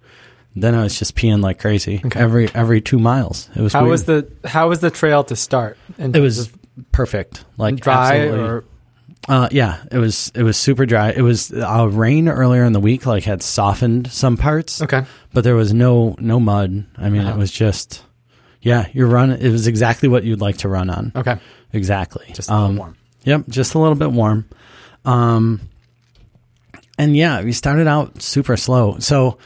then 0.56 0.74
I 0.76 0.84
was 0.84 0.98
just 0.98 1.15
peeing 1.15 1.41
like 1.41 1.60
crazy 1.60 2.02
Okay. 2.06 2.20
every 2.20 2.50
every 2.56 2.82
two 2.82 3.00
miles. 3.00 3.50
It 3.56 3.62
was 3.62 3.74
How 3.74 3.82
weird. 3.82 3.91
was 3.91 4.04
the 4.06 4.32
how 4.46 4.70
was 4.70 4.80
the 4.80 4.89
trail 4.91 5.24
to 5.26 5.36
start? 5.36 5.78
And 5.98 6.15
it 6.15 6.20
was 6.22 6.52
perfect, 6.91 7.44
like 7.58 7.76
dry 7.80 8.18
absolutely. 8.20 8.48
or 8.50 8.63
Uh, 9.28 9.48
yeah, 9.52 9.84
it 9.91 9.98
was 9.98 10.32
it 10.36 10.44
was 10.44 10.56
super 10.58 10.86
dry. 10.86 11.10
It 11.12 11.22
was 11.22 11.52
uh, 11.52 11.88
rain 11.91 12.28
earlier 12.30 12.63
in 12.63 12.74
the 12.74 12.80
week, 12.80 13.06
like 13.06 13.24
had 13.24 13.41
softened 13.41 14.12
some 14.12 14.38
parts, 14.38 14.82
okay? 14.84 15.04
but 15.34 15.44
there 15.44 15.56
was 15.56 15.74
no 15.74 16.15
no 16.20 16.39
mud. 16.39 16.86
I 16.98 17.10
mean, 17.10 17.22
Uh-huh. 17.22 17.36
it 17.36 17.38
was 17.39 17.52
just 17.52 18.04
yeah, 18.62 18.88
you're 18.94 19.08
running. 19.08 19.39
It 19.41 19.50
was 19.52 19.68
exactly 19.68 20.10
what 20.10 20.24
you'd 20.24 20.41
like 20.41 20.58
to 20.60 20.70
run 20.70 20.89
on. 20.89 21.12
Okay. 21.15 21.38
Exactly. 21.74 22.26
Just 22.34 22.50
a 22.50 22.54
little 22.54 22.68
Um, 22.70 22.76
warm. 22.78 22.96
Yep, 23.24 23.44
just 23.50 23.74
a 23.76 23.80
little 23.80 23.96
bit 23.96 24.12
warm. 24.12 24.46
Um, 25.06 25.60
and 26.98 27.15
yeah, 27.18 27.44
we 27.44 27.52
started 27.52 27.88
out 27.88 28.22
super 28.22 28.58
slow. 28.58 28.98
So, 29.00 29.38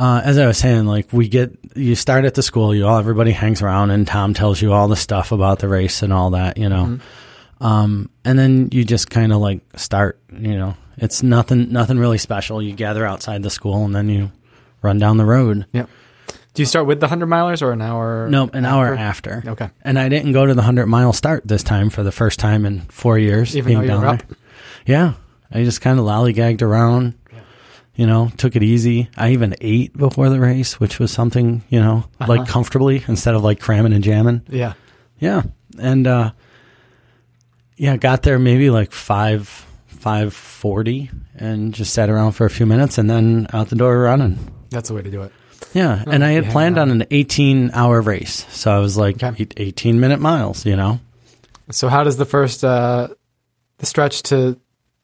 uh, 0.00 0.22
as 0.24 0.38
I 0.38 0.46
was 0.46 0.56
saying, 0.56 0.86
like 0.86 1.12
we 1.12 1.28
get, 1.28 1.56
you 1.76 1.94
start 1.94 2.24
at 2.24 2.34
the 2.34 2.42
school, 2.42 2.74
you 2.74 2.86
all, 2.86 2.98
everybody 2.98 3.32
hangs 3.32 3.60
around 3.60 3.90
and 3.90 4.06
Tom 4.06 4.32
tells 4.32 4.62
you 4.62 4.72
all 4.72 4.88
the 4.88 4.96
stuff 4.96 5.30
about 5.30 5.58
the 5.58 5.68
race 5.68 6.02
and 6.02 6.10
all 6.12 6.30
that, 6.30 6.56
you 6.56 6.70
know. 6.70 6.98
Um, 7.60 8.08
and 8.24 8.38
then 8.38 8.70
you 8.72 8.84
just 8.84 9.10
kind 9.10 9.30
of 9.30 9.40
like 9.40 9.60
start, 9.76 10.18
you 10.32 10.56
know, 10.56 10.74
It's 10.96 11.22
nothing 11.22 11.70
nothing 11.72 11.98
really 11.98 12.16
special. 12.18 12.62
You 12.62 12.72
gather 12.72 13.04
outside 13.04 13.42
the 13.42 13.50
school 13.50 13.84
and 13.84 13.94
then 13.94 14.08
you 14.08 14.32
run 14.80 14.98
down 14.98 15.18
the 15.18 15.26
road. 15.26 15.66
Yep. 15.72 15.88
Do 16.54 16.62
you 16.62 16.66
start 16.66 16.86
with 16.86 17.00
the 17.00 17.04
100 17.06 17.26
milers 17.26 17.62
or 17.62 17.72
an 17.72 17.82
hour? 17.82 18.28
No, 18.28 18.48
an 18.52 18.64
hour 18.64 18.94
after. 18.94 19.42
Okay. 19.46 19.68
And 19.82 19.98
I 19.98 20.08
didn't 20.08 20.32
go 20.32 20.46
to 20.46 20.54
the 20.54 20.60
100 20.60 20.86
mile 20.86 21.12
start 21.12 21.46
this 21.46 21.62
time 21.62 21.90
for 21.90 22.02
the 22.02 22.10
first 22.12 22.38
time 22.40 22.64
in 22.64 22.80
4 22.88 23.18
years 23.18 23.54
Even 23.54 23.68
being 23.68 23.78
though 23.78 23.82
you 23.82 23.88
down 23.88 24.00
were 24.00 24.16
there. 24.16 24.36
Yeah. 24.86 25.12
I 25.52 25.64
just 25.64 25.80
kind 25.80 25.98
of 25.98 26.06
lollygagged 26.06 26.62
around. 26.62 27.14
You 28.00 28.06
know, 28.06 28.30
took 28.38 28.56
it 28.56 28.62
easy. 28.62 29.10
I 29.14 29.32
even 29.32 29.54
ate 29.60 29.92
before 29.94 30.30
the 30.30 30.40
race, 30.40 30.80
which 30.80 30.98
was 30.98 31.10
something, 31.10 31.62
you 31.68 31.80
know, 31.80 32.04
Uh-huh. 32.18 32.32
like 32.32 32.48
comfortably 32.48 33.04
instead 33.08 33.34
of 33.34 33.42
like 33.44 33.60
cramming 33.60 33.92
and 33.92 34.02
jamming. 34.02 34.40
Yeah. 34.48 34.72
Yeah, 35.18 35.42
and 35.78 36.06
uh, 36.06 36.30
yeah, 37.76 37.98
got 37.98 38.22
there 38.22 38.38
maybe 38.38 38.70
like 38.70 38.92
five 38.92 39.48
five 39.86 40.32
forty, 40.32 41.10
and 41.36 41.74
just 41.74 41.92
sat 41.92 42.08
around 42.08 42.32
for 42.32 42.46
a 42.46 42.50
few 42.50 42.64
minutes, 42.64 42.96
and 42.96 43.10
then 43.10 43.46
out 43.52 43.68
the 43.68 43.76
door 43.76 43.98
running. 43.98 44.38
That's 44.70 44.88
the 44.88 44.94
way 44.94 45.02
to 45.02 45.10
do 45.10 45.20
it. 45.22 45.32
Yeah, 45.74 46.02
and 46.06 46.24
I 46.24 46.30
had 46.30 46.44
yeah, 46.46 46.52
planned 46.52 46.76
yeah. 46.76 46.82
on 46.82 46.90
an 46.90 47.04
eighteen 47.10 47.70
hour 47.74 48.00
race, 48.00 48.46
so 48.48 48.70
I 48.72 48.78
was 48.78 48.96
like 48.96 49.22
Okay. 49.22 49.42
eight- 49.42 49.54
eighteen 49.58 50.00
minute 50.00 50.20
miles. 50.20 50.64
You 50.64 50.76
know, 50.76 51.00
So 51.70 51.88
how 51.88 52.02
does 52.04 52.16
the 52.16 52.24
first 52.24 52.64
uh, 52.64 53.08
the 53.76 53.84
stretch 53.86 54.22
to 54.32 54.58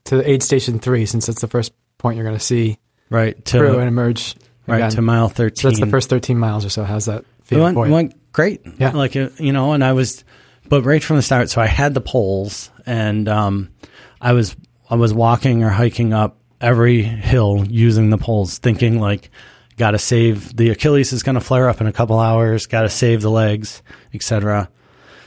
to 0.05 0.27
aid 0.29 0.43
station 0.43 0.79
three, 0.79 1.05
since 1.05 1.29
it's 1.29 1.43
the 1.43 1.49
first 1.49 1.73
point 1.99 2.17
you're 2.17 2.25
going 2.25 2.39
to 2.39 2.45
see 2.45 2.79
right 3.11 3.43
through 3.45 3.75
and 3.75 3.83
to 3.83 3.87
emerge 3.87 4.35
right 4.67 4.77
again. 4.79 4.91
to 4.91 5.03
mile 5.03 5.29
thirteen. 5.29 5.63
So 5.63 5.69
that's 5.69 5.81
the 5.81 5.87
first 5.87 6.11
13 6.11 6.39
miles 6.39 6.65
or 6.65 6.71
so. 6.71 6.85
How's 6.85 7.07
that 7.07 7.21
It 7.21 7.27
feel 7.45 7.63
went, 7.63 7.75
for 7.75 7.87
you? 7.87 7.93
went 7.93 8.33
great. 8.33 8.63
Yeah. 8.79 8.91
Like, 8.91 9.17
uh, 9.17 9.29
you 9.39 9.53
know, 9.53 9.73
and 9.73 9.83
I 9.85 9.93
was, 9.93 10.25
but 10.69 10.83
right 10.85 11.03
from 11.03 11.17
the 11.17 11.23
start, 11.23 11.49
so 11.51 11.61
I 11.61 11.67
had 11.67 11.95
the 11.95 12.01
poles 12.01 12.71
and, 12.85 13.29
um, 13.29 13.71
I 14.21 14.33
was, 14.33 14.57
I 14.91 14.97
was 14.97 15.13
walking 15.15 15.63
or 15.63 15.71
hiking 15.71 16.13
up 16.13 16.39
every 16.61 17.03
hill 17.03 17.65
using 17.69 18.11
the 18.11 18.19
poles, 18.19 18.59
thinking 18.59 18.99
like, 19.01 19.31
got 19.77 19.91
to 19.93 19.99
save 19.99 20.57
the 20.57 20.71
Achilles 20.71 21.13
is 21.13 21.23
going 21.23 21.35
to 21.35 21.41
flare 21.41 21.69
up 21.69 21.81
in 21.81 21.87
a 21.87 21.93
couple 21.93 22.19
hours, 22.19 22.67
got 22.67 22.83
to 22.83 22.89
save 22.89 23.21
the 23.23 23.31
legs, 23.31 23.83
etc. 24.15 24.69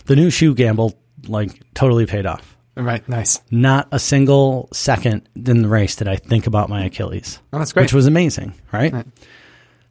The 0.06 0.16
new 0.16 0.30
shoe 0.32 0.56
gamble, 0.56 1.00
like, 1.28 1.62
totally 1.76 2.06
paid 2.08 2.26
off. 2.26 2.58
Right. 2.80 3.08
Nice. 3.10 3.42
Not 3.52 3.88
a 3.92 4.00
single 4.00 4.70
second 4.72 5.28
in 5.36 5.62
the 5.62 5.68
race 5.68 5.96
did 5.98 6.08
I 6.08 6.16
think 6.16 6.48
about 6.48 6.70
my 6.70 6.86
Achilles 6.86 7.40
Oh, 7.52 7.60
that's 7.60 7.74
great. 7.74 7.84
which 7.84 7.94
was 7.94 8.08
amazing, 8.08 8.54
right? 8.72 8.94
Right. 8.94 9.06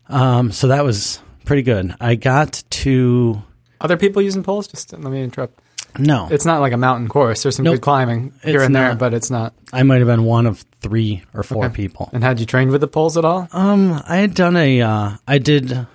Um, 0.09 0.53
so 0.53 0.69
that 0.69 0.85
was 0.85 1.21
pretty 1.45 1.63
good. 1.63 1.95
I 2.01 2.15
got 2.15 2.63
to 2.71 3.43
Other 3.81 3.97
people 3.97 4.23
using 4.23 4.43
poles? 4.43 4.67
Just 4.67 4.93
let 4.93 5.03
me 5.03 5.23
interrupt. 5.23 5.61
no, 5.99 6.29
It's 6.31 6.45
not 6.47 6.61
like 6.61 6.73
a 6.73 6.77
mountain 6.77 7.09
course. 7.09 7.43
There's 7.43 7.57
some 7.57 7.65
Nope. 7.65 7.75
good 7.77 7.83
climbing 7.83 8.33
here 8.43 8.57
It's 8.57 8.65
and 8.67 8.75
there, 8.75 8.89
not. 8.91 8.99
but 8.99 9.15
it's 9.15 9.31
not. 9.31 9.55
I 9.73 9.83
might 9.83 9.99
have 9.99 10.07
been 10.07 10.25
one 10.25 10.47
of 10.47 10.65
three 10.81 11.23
or 11.35 11.43
four 11.43 11.67
Okay. 11.67 11.75
people. 11.75 12.09
And 12.13 12.23
had 12.25 12.41
you 12.41 12.47
trained 12.47 12.71
with 12.71 12.81
the 12.81 12.89
poles 12.89 13.17
at 13.17 13.25
all? 13.25 13.49
Um, 13.53 14.01
I 14.09 14.17
had 14.17 14.35
done 14.35 14.57
a, 14.57 14.81
uh, 14.81 15.11
I 15.27 15.39
did 15.39 15.87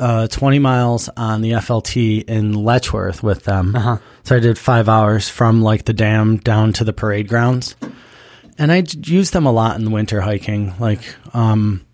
uh, 0.00 0.26
20 0.28 0.58
miles 0.58 1.08
on 1.16 1.42
the 1.42 1.52
FLT 1.52 2.24
in 2.24 2.54
Letchworth 2.54 3.22
with 3.22 3.44
them. 3.44 3.76
Uh-huh. 3.76 3.98
So 4.24 4.36
I 4.36 4.40
did 4.40 4.58
five 4.58 4.88
hours 4.88 5.28
from 5.28 5.62
like 5.62 5.84
the 5.84 5.92
dam 5.92 6.38
down 6.38 6.72
to 6.74 6.84
the 6.84 6.92
parade 6.92 7.28
grounds. 7.28 7.76
And 8.58 8.72
I 8.72 8.84
used 9.04 9.32
them 9.32 9.46
a 9.46 9.52
lot 9.52 9.78
in 9.78 9.84
the 9.84 9.90
winter 9.90 10.20
hiking. 10.20 10.74
Like, 10.78 11.00
um, 11.34 11.84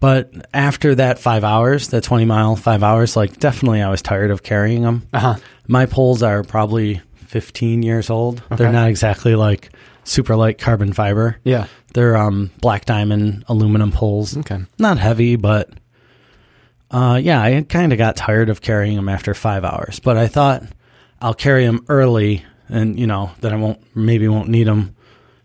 but 0.00 0.32
after 0.54 0.94
that 0.94 1.18
five 1.18 1.44
hours, 1.44 1.88
that 1.88 2.02
20 2.02 2.24
mile, 2.24 2.56
five 2.56 2.82
hours, 2.82 3.16
like 3.16 3.38
definitely 3.38 3.82
I 3.82 3.90
was 3.90 4.02
tired 4.02 4.30
of 4.30 4.42
carrying 4.42 4.82
them. 4.82 5.06
Uh 5.12 5.20
huh. 5.20 5.34
My 5.68 5.86
poles 5.86 6.22
are 6.22 6.42
probably 6.42 7.02
15 7.16 7.82
years 7.82 8.10
old. 8.10 8.42
They're 8.50 8.72
not 8.72 8.88
exactly 8.88 9.36
like 9.36 9.70
super 10.04 10.36
light 10.36 10.58
carbon 10.58 10.92
fiber. 10.92 11.38
Yeah. 11.44 11.66
They're 11.92 12.16
um, 12.16 12.50
black 12.60 12.86
diamond 12.86 13.44
aluminum 13.48 13.92
poles. 13.92 14.36
Okay. 14.38 14.60
Not 14.78 14.98
heavy, 14.98 15.36
but 15.36 15.70
uh, 16.90 17.20
yeah, 17.22 17.40
I 17.42 17.64
kind 17.68 17.92
of 17.92 17.98
got 17.98 18.16
tired 18.16 18.48
of 18.48 18.60
carrying 18.60 18.96
them 18.96 19.08
after 19.08 19.34
five 19.34 19.64
hours. 19.64 20.00
But 20.00 20.16
I 20.16 20.26
thought 20.26 20.62
I'll 21.20 21.34
carry 21.34 21.64
them 21.66 21.84
early, 21.88 22.44
and 22.68 22.98
you 22.98 23.06
know 23.06 23.30
that 23.40 23.52
I 23.52 23.56
won't 23.56 23.80
maybe 23.96 24.26
won't 24.28 24.48
need 24.48 24.66
them 24.66 24.96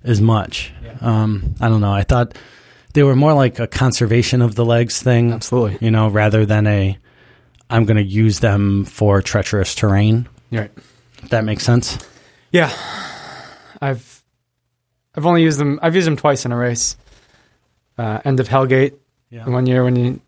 as 0.04 0.22
much. 0.22 0.72
Um, 1.02 1.56
I 1.60 1.68
don't 1.70 1.82
know. 1.82 1.92
I 1.94 2.04
thought 2.04 2.38
they 2.94 3.04
were 3.04 3.16
more 3.16 3.34
like 3.34 3.60
a 3.60 3.68
conservation 3.68 4.42
of 4.42 4.56
the 4.56 4.64
legs 4.66 5.02
thing, 5.02 5.34
Absolutely. 5.34 5.78
you 5.82 5.92
know, 5.92 6.08
rather 6.10 6.46
than 6.46 6.66
a 6.68 6.98
I'm 7.70 7.86
going 7.86 7.98
to 7.98 8.04
use 8.04 8.40
them 8.40 8.86
for 8.86 9.22
treacherous 9.22 9.76
terrain. 9.76 10.30
Right. 10.52 10.72
If 11.22 11.30
that 11.30 11.44
makes 11.44 11.64
sense. 11.64 11.98
Yeah. 12.52 12.72
I've 13.82 14.24
I've 15.16 15.26
only 15.26 15.44
used 15.44 15.60
them. 15.60 15.80
I've 15.82 15.96
used 15.96 16.08
them 16.08 16.16
twice 16.16 16.46
in 16.46 16.52
a 16.52 16.58
race. 16.58 16.96
Uh, 17.98 18.20
end 18.24 18.40
of 18.40 18.48
Hellgate 18.48 18.94
Yeah. 19.30 19.48
one 19.50 19.66
year 19.66 19.84
when 19.84 19.96
you 19.96 20.22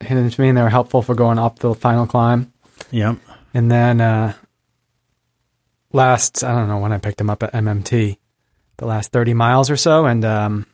handed 0.00 0.32
to 0.32 0.40
me, 0.40 0.48
and 0.48 0.58
they 0.58 0.62
were 0.62 0.68
helpful 0.68 1.02
for 1.02 1.14
going 1.14 1.38
up 1.38 1.58
the 1.58 1.74
final 1.74 2.06
climb. 2.06 2.52
Yep. 2.90 3.16
And 3.54 3.70
then 3.70 4.00
uh, 4.00 4.34
last, 5.92 6.44
I 6.44 6.52
don't 6.52 6.68
know 6.68 6.78
when 6.78 6.92
I 6.92 6.98
picked 6.98 7.18
them 7.18 7.30
up 7.30 7.42
at 7.42 7.52
MMT, 7.52 8.16
the 8.78 8.86
last 8.86 9.12
30 9.12 9.34
miles 9.34 9.70
or 9.70 9.76
so, 9.76 10.06
and 10.06 10.24
um, 10.24 10.66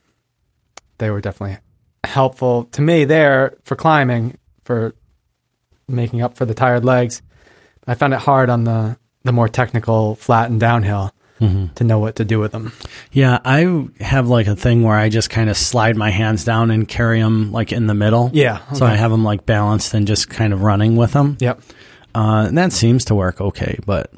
they 0.98 1.10
were 1.10 1.20
definitely 1.20 1.58
helpful 2.04 2.64
to 2.72 2.82
me 2.82 3.04
there 3.04 3.56
for 3.64 3.76
climbing, 3.76 4.38
for 4.64 4.94
making 5.88 6.22
up 6.22 6.36
for 6.36 6.44
the 6.44 6.54
tired 6.54 6.84
legs. 6.84 7.22
I 7.86 7.94
found 7.94 8.14
it 8.14 8.20
hard 8.20 8.50
on 8.50 8.64
the, 8.64 8.98
the 9.24 9.32
more 9.32 9.48
technical 9.48 10.16
flat 10.16 10.50
and 10.50 10.60
downhill 10.60 11.12
hmm 11.38 11.66
to 11.74 11.84
know 11.84 11.98
what 11.98 12.16
to 12.16 12.24
do 12.24 12.38
with 12.38 12.52
them. 12.52 12.72
Yeah, 13.12 13.38
I 13.44 13.88
have 14.00 14.28
like 14.28 14.46
a 14.46 14.56
thing 14.56 14.82
where 14.82 14.96
I 14.96 15.08
just 15.08 15.28
kind 15.28 15.50
of 15.50 15.56
slide 15.56 15.96
my 15.96 16.10
hands 16.10 16.44
down 16.44 16.70
and 16.70 16.88
carry 16.88 17.20
them 17.20 17.52
like 17.52 17.72
in 17.72 17.86
the 17.86 17.94
middle. 17.94 18.30
Yeah. 18.32 18.60
So 18.72 18.86
I 18.86 18.94
have 18.94 19.10
them 19.10 19.24
like 19.24 19.44
balanced 19.44 19.92
and 19.94 20.06
just 20.06 20.30
kind 20.30 20.52
of 20.52 20.62
running 20.62 20.96
with 20.96 21.12
them. 21.12 21.36
Yep. 21.40 21.60
Uh, 22.14 22.46
and 22.48 22.56
that 22.56 22.72
seems 22.72 23.04
to 23.06 23.14
work 23.14 23.40
okay, 23.40 23.78
but 23.84 24.10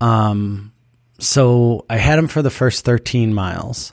um, 0.00 0.72
so 1.18 1.84
I 1.88 1.96
had 1.96 2.16
them 2.16 2.28
for 2.28 2.42
the 2.42 2.50
first 2.50 2.84
13 2.84 3.32
miles. 3.34 3.92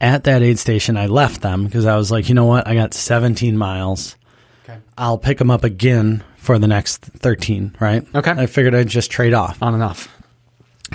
At 0.00 0.24
that 0.24 0.42
aid 0.42 0.58
station, 0.58 0.96
I 0.96 1.06
left 1.06 1.42
them 1.42 1.64
because 1.64 1.86
I 1.86 1.96
was 1.96 2.10
like, 2.10 2.28
you 2.28 2.34
know 2.34 2.46
what? 2.46 2.66
I 2.66 2.74
got 2.74 2.92
17 2.92 3.56
miles. 3.56 4.16
Okay. 4.64 4.78
I'll 4.98 5.18
pick 5.18 5.38
them 5.38 5.50
up 5.50 5.62
again 5.62 6.24
for 6.36 6.58
the 6.58 6.66
next 6.66 7.02
13, 7.04 7.76
right? 7.78 8.04
Okay. 8.14 8.32
I 8.32 8.46
figured 8.46 8.74
I'd 8.74 8.88
just 8.88 9.10
trade 9.10 9.32
off. 9.32 9.62
On 9.62 9.74
and 9.74 9.82
off. 9.82 10.08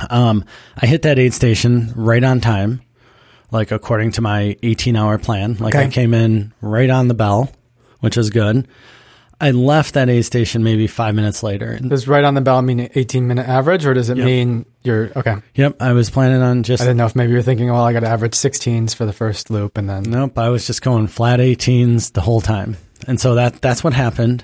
Um, 0.10 0.44
I 0.78 0.86
hit 0.86 1.02
that 1.04 1.20
aid 1.20 1.34
station 1.34 1.94
right 1.96 2.24
on 2.24 2.40
time, 2.42 2.82
like 3.52 3.72
according 3.72 4.12
to 4.14 4.22
my 4.22 4.56
18 4.64 4.96
hour 4.96 5.18
plan. 5.18 5.56
Like 5.56 5.76
I 5.76 5.90
came 5.90 6.14
in 6.14 6.54
right 6.62 6.90
on 6.90 7.08
the 7.08 7.14
bell, 7.14 7.52
which 8.00 8.18
is 8.18 8.30
good. 8.30 8.68
I 9.40 9.52
left 9.52 9.94
that 9.94 10.10
aid 10.10 10.26
station 10.26 10.64
maybe 10.64 10.88
five 10.88 11.14
minutes 11.14 11.44
later. 11.44 11.78
Does 11.78 12.08
right 12.08 12.24
on 12.24 12.34
the 12.34 12.42
bell 12.42 12.60
mean 12.64 12.90
18 12.96 13.28
minute 13.28 13.48
average, 13.48 13.86
or 13.86 13.94
does 13.94 14.10
it 14.10 14.18
Yep. 14.18 14.26
mean 14.26 14.66
you're 14.84 15.12
okay? 15.16 15.36
yep, 15.54 15.80
I 15.80 15.94
was 15.94 16.10
planning 16.10 16.42
on 16.42 16.64
just 16.64 16.82
I 16.82 16.86
didn't 16.86 16.98
know 16.98 17.06
if 17.06 17.16
maybe 17.16 17.34
you're 17.34 17.44
thinking, 17.44 17.72
well, 17.72 17.84
I 17.84 17.94
got 17.94 18.00
to 18.00 18.08
average 18.08 18.32
16s 18.34 18.96
for 18.96 19.06
the 19.06 19.14
first 19.14 19.52
loop, 19.52 19.78
and 19.78 19.88
then 19.88 20.04
Nope, 20.04 20.40
I 20.40 20.50
was 20.50 20.66
just 20.66 20.82
going 20.82 21.06
flat 21.06 21.40
18s 21.40 22.14
the 22.14 22.22
whole 22.22 22.42
time. 22.42 22.78
And 23.06 23.22
so 23.22 23.36
that 23.36 23.62
that's 23.62 23.84
what 23.84 23.94
happened 23.94 24.44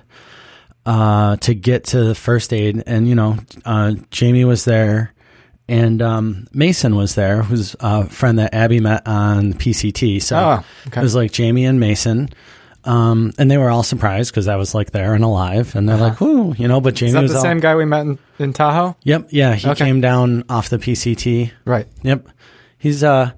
uh, 0.85 1.37
to 1.37 1.55
get 1.55 1.85
to 1.85 2.03
the 2.03 2.13
first 2.15 2.53
aid. 2.53 2.83
And, 2.85 3.07
you 3.07 3.15
know, 3.15 3.37
uh, 3.65 3.93
Jamie 4.11 4.45
was 4.45 4.63
there 4.65 5.11
and 5.67 6.01
um, 6.01 6.47
Mason 6.53 6.95
was 6.95 7.15
there, 7.15 7.41
who's 7.43 7.75
a 7.79 8.05
friend 8.07 8.37
that 8.39 8.53
Abby 8.53 8.79
met 8.79 9.07
on 9.07 9.53
PCT. 9.53 10.21
So 10.21 10.37
Oh, 10.37 10.65
okay. 10.87 10.99
it 10.99 11.03
was 11.03 11.15
like 11.15 11.31
Jamie 11.31 11.65
and 11.65 11.79
Mason. 11.79 12.29
Um, 12.85 13.31
and 13.39 13.49
they 13.49 13.57
were 13.57 13.69
all 13.69 13.83
surprised 13.83 14.31
because 14.31 14.49
I 14.49 14.57
was 14.57 14.75
like 14.75 14.91
there 14.91 15.13
and 15.13 15.23
alive. 15.23 15.73
And 15.75 15.87
they're 15.87 15.95
like, 15.97 16.19
whoo, 16.19 16.53
you 16.57 16.67
know, 16.67 16.81
but 16.81 16.95
Jamie 16.95 17.11
Uh-huh. 17.13 17.23
is 17.23 17.31
that 17.31 17.35
was 17.35 17.41
the 17.43 17.47
all, 17.47 17.53
same 17.53 17.59
guy 17.61 17.75
we 17.75 17.85
met 17.85 18.01
in, 18.01 18.19
in 18.39 18.51
Tahoe? 18.51 18.97
Yep. 19.03 19.27
Yeah. 19.31 19.55
He 19.55 19.69
Okay. 19.69 19.85
came 19.85 20.01
down 20.01 20.43
off 20.49 20.67
the 20.69 20.77
PCT. 20.79 21.51
Right. 21.63 21.87
Yep. 22.01 22.27
He's 22.77 23.01
uh 23.03 23.31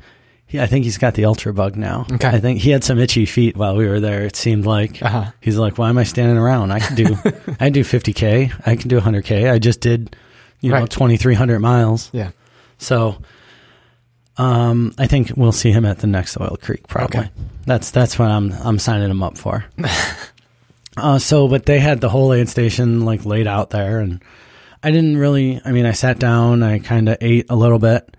he, 0.47 0.59
I 0.59 0.65
think 0.65 0.85
he's 0.85 0.97
got 0.97 1.13
the 1.13 1.25
ultra 1.25 1.53
bug 1.53 1.75
now. 1.75 2.07
Okay. 2.11 2.27
I 2.27 2.39
think 2.39 2.59
he 2.59 2.71
had 2.71 2.83
some 2.83 2.97
itchy 2.99 3.25
feet 3.27 3.55
while 3.55 3.75
we 3.75 3.87
were 3.87 3.99
there. 3.99 4.23
It 4.23 4.35
seemed 4.35 4.65
like 4.65 5.01
Uh-huh. 5.03 5.25
he's 5.41 5.57
like, 5.57 5.77
"Why 5.77 5.89
am 5.89 5.97
I 5.99 6.03
standing 6.05 6.37
around? 6.37 6.71
I 6.71 6.79
can 6.79 6.95
do 6.95 7.15
I 7.59 7.69
do 7.69 7.83
50k. 7.83 8.51
I 8.65 8.75
can 8.75 8.87
do 8.87 8.99
100k. 8.99 9.51
I 9.51 9.59
just 9.59 9.79
did, 9.79 10.15
you 10.65 10.71
know, 10.71 10.79
Right. 10.81 10.89
2300 10.89 11.59
miles." 11.59 12.09
Yeah. 12.13 12.31
So 12.77 13.17
um 14.37 14.93
I 14.97 15.07
think 15.07 15.31
we'll 15.37 15.51
see 15.53 15.71
him 15.71 15.85
at 15.85 15.99
the 15.99 16.07
next 16.07 16.39
Oil 16.39 16.57
Creek 16.61 16.87
probably. 16.87 17.21
Okay. 17.21 17.29
That's 17.65 17.91
that's 17.91 18.19
what 18.19 18.29
I'm 18.29 18.51
I'm 18.51 18.79
signing 18.79 19.09
him 19.09 19.23
up 19.23 19.37
for. 19.37 19.65
uh 20.97 21.19
so 21.19 21.47
but 21.47 21.65
they 21.65 21.79
had 21.79 22.01
the 22.01 22.09
whole 22.09 22.33
aid 22.33 22.49
station 22.49 23.05
like 23.05 23.25
laid 23.25 23.47
out 23.47 23.69
there 23.69 23.99
and 23.99 24.21
I 24.83 24.91
didn't 24.91 25.17
really 25.17 25.61
I 25.63 25.71
mean 25.71 25.85
I 25.85 25.93
sat 25.93 26.19
down, 26.19 26.63
I 26.63 26.79
kind 26.79 27.07
of 27.09 27.17
ate 27.21 27.45
a 27.49 27.55
little 27.55 27.79
bit. 27.79 28.15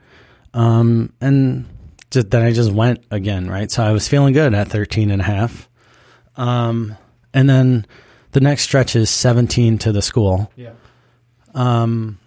Um 0.54 1.12
and 1.20 1.66
just 2.10 2.30
then 2.30 2.42
I 2.42 2.52
just 2.52 2.72
went 2.72 3.04
again, 3.10 3.50
right? 3.50 3.70
So 3.70 3.82
I 3.82 3.92
was 3.92 4.08
feeling 4.08 4.32
good 4.32 4.54
at 4.54 4.68
13 4.68 5.10
and 5.10 5.20
a 5.20 5.24
half. 5.24 5.68
Um 6.36 6.96
and 7.34 7.48
then 7.50 7.84
the 8.32 8.40
next 8.40 8.62
stretch 8.62 8.96
is 8.96 9.10
17 9.10 9.78
to 9.78 9.92
the 9.92 10.00
school. 10.02 10.50
Yeah. 10.56 10.72
Um, 11.54 12.18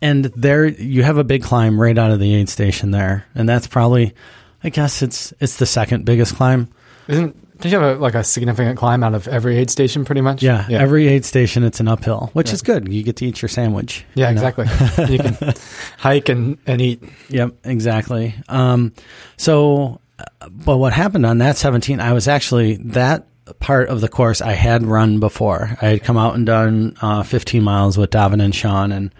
and 0.00 0.24
there 0.24 0.66
you 0.66 1.02
have 1.02 1.18
a 1.18 1.24
big 1.24 1.42
climb 1.42 1.80
right 1.80 1.96
out 1.96 2.10
of 2.10 2.20
the 2.20 2.34
aid 2.34 2.48
station 2.48 2.90
there, 2.90 3.26
and 3.34 3.48
that's 3.48 3.66
probably, 3.66 4.14
I 4.62 4.68
guess 4.70 5.02
it's 5.02 5.32
it's 5.40 5.56
the 5.56 5.66
second 5.66 6.04
biggest 6.04 6.36
climb. 6.36 6.68
Isn't 7.08 7.36
don't 7.60 7.72
you 7.72 7.78
have 7.80 7.96
a, 7.96 8.00
like 8.00 8.14
a 8.14 8.22
significant 8.22 8.78
climb 8.78 9.02
out 9.02 9.14
of 9.14 9.26
every 9.26 9.56
aid 9.56 9.68
station, 9.68 10.04
pretty 10.04 10.20
much? 10.20 10.42
Yeah, 10.42 10.66
every 10.70 11.08
aid 11.08 11.24
station 11.24 11.64
it's 11.64 11.80
an 11.80 11.88
uphill, 11.88 12.30
which 12.32 12.52
is 12.52 12.62
good. 12.62 12.92
You 12.92 13.02
get 13.02 13.16
to 13.16 13.26
eat 13.26 13.42
your 13.42 13.48
sandwich. 13.48 14.04
yeah, 14.14 14.28
you 14.28 14.36
know? 14.36 14.46
exactly. 14.46 15.12
you 15.12 15.18
can 15.18 15.54
hike 15.98 16.28
and, 16.28 16.58
and 16.66 16.80
eat. 16.80 17.02
Yep, 17.30 17.54
exactly. 17.64 18.34
Um, 18.48 18.92
so, 19.36 20.00
uh, 20.20 20.48
but 20.48 20.76
what 20.76 20.92
happened 20.92 21.26
on 21.26 21.38
that 21.38 21.56
17, 21.56 21.98
I 21.98 22.12
was 22.12 22.28
actually, 22.28 22.76
that 22.76 23.26
part 23.58 23.88
of 23.88 24.00
the 24.00 24.08
course 24.08 24.40
I 24.40 24.52
had 24.52 24.84
run 24.84 25.18
before. 25.18 25.76
I 25.82 25.86
had 25.86 26.04
come 26.04 26.16
out 26.16 26.36
and 26.36 26.46
done 26.46 26.96
uh, 27.00 27.24
15 27.24 27.62
miles 27.62 27.98
with 27.98 28.10
Davin 28.10 28.40
and 28.42 28.54
Sean, 28.54 28.92
and 28.92 29.12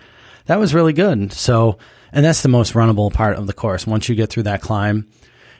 that 0.48 0.58
was 0.58 0.74
really 0.74 0.92
good. 0.92 1.32
So, 1.32 1.78
and 2.10 2.24
that's 2.24 2.42
the 2.42 2.48
most 2.48 2.72
runnable 2.72 3.12
part 3.12 3.36
of 3.36 3.46
the 3.46 3.52
course. 3.52 3.86
Once 3.86 4.08
you 4.08 4.14
get 4.14 4.30
through 4.30 4.44
that 4.44 4.60
climb, 4.62 5.06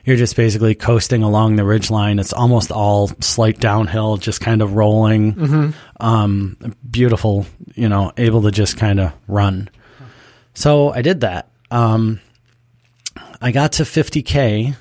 you're 0.03 0.17
just 0.17 0.35
basically 0.35 0.73
coasting 0.75 1.21
along 1.23 1.55
the 1.55 1.63
ridge 1.63 1.91
line. 1.91 2.19
It's 2.19 2.33
almost 2.33 2.71
all 2.71 3.07
slight 3.19 3.59
downhill, 3.59 4.17
just 4.17 4.41
kind 4.41 4.61
of 4.61 4.73
rolling. 4.73 5.73
Um, 5.99 6.57
beautiful, 6.89 7.45
you 7.75 7.87
know, 7.87 8.11
able 8.17 8.41
to 8.41 8.51
just 8.51 8.77
kind 8.77 8.99
of 8.99 9.13
run. 9.27 9.69
So 10.55 10.91
I 10.91 11.03
did 11.03 11.21
that. 11.21 11.51
Um, 11.69 12.19
I 13.41 13.51
got 13.51 13.73
to 13.73 13.83
50K. 13.83 14.75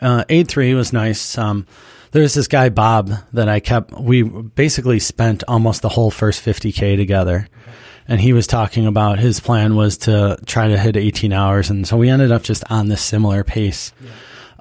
Uh, 0.00 0.24
aid 0.28 0.48
three 0.48 0.72
was 0.74 0.92
nice. 0.92 1.36
Um, 1.36 1.66
there's 2.12 2.32
this 2.32 2.48
guy, 2.48 2.70
Bob, 2.70 3.10
that 3.34 3.48
I 3.48 3.60
kept, 3.60 3.92
we 3.92 4.22
basically 4.22 4.98
spent 4.98 5.44
almost 5.46 5.82
the 5.82 5.90
whole 5.90 6.10
first 6.10 6.42
50K 6.42 6.96
together. 6.96 7.48
And 8.08 8.20
he 8.20 8.32
was 8.32 8.46
talking 8.46 8.86
about 8.86 9.18
his 9.18 9.40
plan 9.40 9.74
was 9.76 9.98
to 9.98 10.38
try 10.46 10.68
to 10.68 10.78
hit 10.78 10.96
18 10.96 11.32
hours. 11.32 11.70
And 11.70 11.86
so 11.86 11.96
we 11.96 12.08
ended 12.08 12.30
up 12.32 12.42
just 12.42 12.62
on 12.70 12.88
this 12.88 13.02
similar 13.02 13.42
pace. 13.44 13.92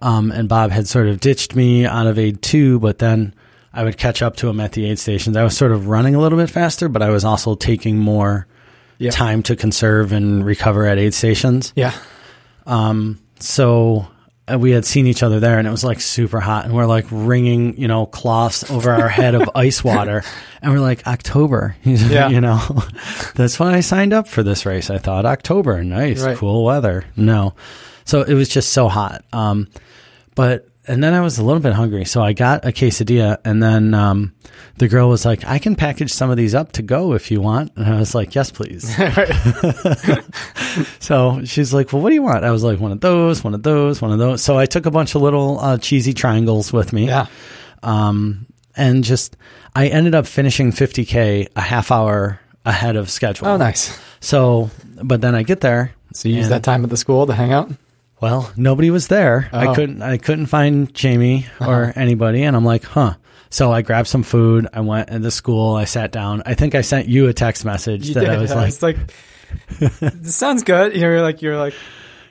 Um, 0.02 0.32
and 0.32 0.50
Bob 0.50 0.72
had 0.72 0.88
sort 0.88 1.08
of 1.08 1.20
ditched 1.20 1.56
me 1.56 1.86
out 1.86 2.08
of 2.08 2.18
aid 2.20 2.42
two, 2.42 2.80
but 2.80 2.98
then 3.00 3.34
I 3.74 3.84
would 3.84 3.98
catch 3.98 4.22
up 4.22 4.36
to 4.38 4.50
him 4.50 4.60
at 4.60 4.72
the 4.72 4.90
aid 4.90 4.98
stations. 5.00 5.38
I 5.38 5.44
was 5.44 5.56
sort 5.56 5.72
of 5.72 5.88
running 5.88 6.16
a 6.16 6.20
little 6.20 6.38
bit 6.40 6.50
faster, 6.50 6.90
but 6.90 7.02
I 7.02 7.10
was 7.10 7.24
also 7.24 7.56
taking 7.56 7.98
more 8.00 8.48
Yeah. 8.98 9.12
time 9.12 9.44
to 9.44 9.56
conserve 9.56 10.12
and 10.12 10.46
recover 10.46 10.86
at 10.86 10.98
aid 10.98 11.14
stations. 11.14 11.72
Yeah. 11.76 11.94
So 13.40 14.00
uh, 14.00 14.06
we 14.60 14.72
had 14.72 14.86
seen 14.86 15.08
each 15.08 15.24
other 15.24 15.40
there, 15.40 15.58
and 15.58 15.68
it 15.68 15.72
was 15.72 15.84
like 15.84 16.00
super 16.00 16.40
hot, 16.40 16.66
and 16.66 16.74
we're 16.76 16.86
like 16.86 17.06
wringing, 17.10 17.78
you 17.78 17.88
know, 17.88 18.06
cloths 18.06 18.70
over 18.70 18.92
our 18.92 19.08
head 19.10 19.34
of 19.36 19.50
ice 19.56 19.84
water, 19.84 20.24
and 20.62 20.72
we're 20.72 20.80
like 20.80 21.06
October, 21.08 21.76
Yeah. 21.84 22.30
you 22.30 22.42
know, 22.42 22.60
that's 23.36 23.60
why 23.60 23.74
I 23.74 23.80
signed 23.80 24.14
up 24.14 24.28
for 24.28 24.44
this 24.44 24.66
race. 24.66 24.90
I 24.92 25.00
thought 25.00 25.26
October, 25.26 25.84
nice, 25.84 26.22
Right. 26.22 26.38
cool 26.38 26.64
weather. 26.64 27.06
No, 27.16 27.56
so 28.06 28.22
it 28.22 28.36
was 28.36 28.50
just 28.50 28.72
so 28.72 28.88
hot. 28.88 29.24
Um, 29.34 29.68
but 30.36 30.68
and 30.88 31.04
then 31.04 31.14
I 31.14 31.22
was 31.22 31.38
a 31.38 31.44
little 31.44 31.62
bit 31.62 31.74
hungry, 31.74 32.06
so 32.06 32.22
I 32.22 32.34
got 32.34 32.66
a 32.66 32.70
quesadilla, 32.70 33.38
and 33.46 33.62
then 33.62 33.94
um, 33.94 34.34
the 34.78 34.88
girl 34.88 35.10
was 35.10 35.26
like, 35.26 35.46
"I 35.46 35.60
can 35.60 35.76
package 35.76 36.12
some 36.14 36.30
of 36.30 36.38
these 36.38 36.54
up 36.56 36.72
to 36.74 36.82
go 36.82 37.14
if 37.14 37.32
you 37.32 37.42
want," 37.42 37.72
and 37.76 37.86
I 37.86 38.00
was 38.00 38.14
like, 38.16 38.36
"Yes, 38.36 38.52
please." 38.52 38.94
So 41.00 41.42
she's 41.46 41.74
like, 41.74 41.94
"Well, 41.94 42.02
what 42.02 42.10
do 42.10 42.16
you 42.16 42.22
want?" 42.24 42.44
I 42.44 42.52
was 42.52 42.64
like, 42.64 42.80
"One 42.80 42.92
of 42.92 43.00
those, 43.02 43.44
one 43.44 43.54
of 43.54 43.64
those, 43.64 44.02
one 44.02 44.12
of 44.12 44.20
those." 44.20 44.42
So 44.42 44.58
I 44.58 44.66
took 44.66 44.86
a 44.86 44.92
bunch 44.92 45.16
of 45.16 45.22
little 45.22 45.60
uh, 45.60 45.78
cheesy 45.78 46.14
triangles 46.14 46.74
with 46.74 46.92
me, 46.94 47.08
Yeah. 47.08 47.28
um, 47.84 48.46
and 48.76 49.04
just 49.04 49.38
I 49.76 49.88
ended 49.88 50.16
up 50.16 50.26
finishing 50.28 50.72
50k 50.72 51.48
a 51.56 51.62
half 51.62 51.92
hour 51.92 52.40
ahead 52.66 52.96
of 52.98 53.10
schedule. 53.10 53.48
Oh, 53.48 53.58
nice. 53.58 53.98
So, 54.20 54.70
but 55.02 55.22
then 55.22 55.34
I 55.36 55.44
get 55.44 55.62
there. 55.62 55.94
So 56.14 56.28
you 56.30 56.36
use 56.36 56.50
that 56.50 56.64
time 56.64 56.84
at 56.84 56.90
the 56.90 56.98
school 56.98 57.26
to 57.28 57.34
hang 57.34 57.54
out? 57.54 57.70
Well, 58.26 58.52
nobody 58.58 58.90
was 58.90 59.08
there. 59.08 59.48
Oh. 59.54 59.60
I 59.60 59.76
couldn't. 59.76 60.02
I 60.02 60.18
couldn't 60.18 60.48
find 60.48 60.92
Jamie 60.96 61.46
uh-huh. 61.60 61.70
or 61.70 61.94
anybody, 61.96 62.42
and 62.42 62.56
I'm 62.56 62.66
like, 62.66 62.84
huh. 62.84 63.14
So 63.52 63.72
I 63.72 63.84
grabbed 63.84 64.08
some 64.08 64.24
food. 64.24 64.68
I 64.74 64.82
went 64.82 65.10
into 65.10 65.30
school. 65.30 65.76
I 65.76 65.86
sat 65.86 66.12
down. 66.12 66.42
I 66.44 66.56
think 66.56 66.74
I 66.74 66.82
sent 66.82 67.08
you 67.08 67.28
a 67.28 67.34
text 67.34 67.66
message 67.66 68.08
You 68.08 68.16
that 68.16 68.22
did. 68.22 68.30
I 68.32 68.38
was 68.42 68.56
like, 68.56 68.68
it's 68.70 68.82
like, 68.82 68.98
this 70.12 70.36
sounds 70.36 70.64
good. 70.64 70.96
You 70.96 71.02
know, 71.02 71.10
you're 71.10 71.22
like, 71.22 71.44
you're 71.44 71.56
like, 71.56 71.76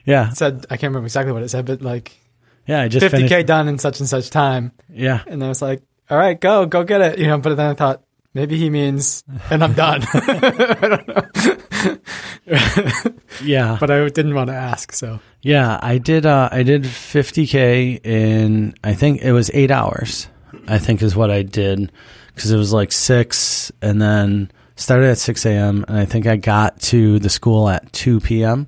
yeah, 0.04 0.30
said, 0.30 0.66
I 0.68 0.78
can't 0.78 0.90
remember 0.90 1.06
exactly 1.06 1.32
what 1.32 1.44
it 1.44 1.48
said, 1.48 1.64
but 1.64 1.80
like 1.80 2.18
yeah. 2.66 2.80
I 2.80 2.88
just 2.88 3.06
50K 3.06 3.28
finished. 3.28 3.46
done 3.46 3.68
in 3.68 3.78
such 3.78 4.00
and 4.00 4.08
such 4.08 4.30
time. 4.30 4.72
Yeah, 4.92 5.22
And 5.28 5.44
I 5.44 5.46
was 5.46 5.62
like, 5.62 5.80
all 6.10 6.18
right, 6.18 6.40
go, 6.40 6.66
go 6.66 6.82
get 6.82 7.02
it. 7.02 7.18
You 7.20 7.28
know, 7.28 7.38
but 7.38 7.54
then 7.54 7.70
I 7.70 7.74
thought, 7.74 8.02
maybe 8.34 8.56
he 8.56 8.68
means, 8.68 9.22
and 9.48 9.62
I'm 9.62 9.74
done. 9.74 10.02
yeah. 13.44 13.76
but 13.80 13.90
I 13.90 14.08
didn't 14.08 14.34
want 14.34 14.48
to 14.48 14.54
ask. 14.54 14.92
So, 14.92 15.20
Yeah, 15.42 15.78
I 15.82 15.98
did. 15.98 16.26
Uh, 16.26 16.48
I 16.50 16.62
did 16.62 16.82
50k 16.84 18.04
in. 18.04 18.74
I 18.82 18.94
think 18.94 19.22
it 19.22 19.32
was 19.32 19.50
eight 19.54 19.70
hours. 19.70 20.28
I 20.68 20.78
think 20.78 21.02
is 21.02 21.16
what 21.16 21.30
I 21.30 21.42
did 21.42 21.90
because 22.34 22.50
it 22.50 22.56
was 22.56 22.72
like 22.72 22.92
six, 22.92 23.70
and 23.82 24.00
then 24.00 24.50
started 24.76 25.08
at 25.10 25.18
6 25.18 25.46
a.m. 25.46 25.84
and 25.88 25.96
I 25.98 26.04
think 26.04 26.26
I 26.26 26.36
got 26.36 26.80
to 26.82 27.18
the 27.18 27.30
school 27.30 27.68
at 27.68 27.92
2 27.92 28.20
p.m. 28.20 28.66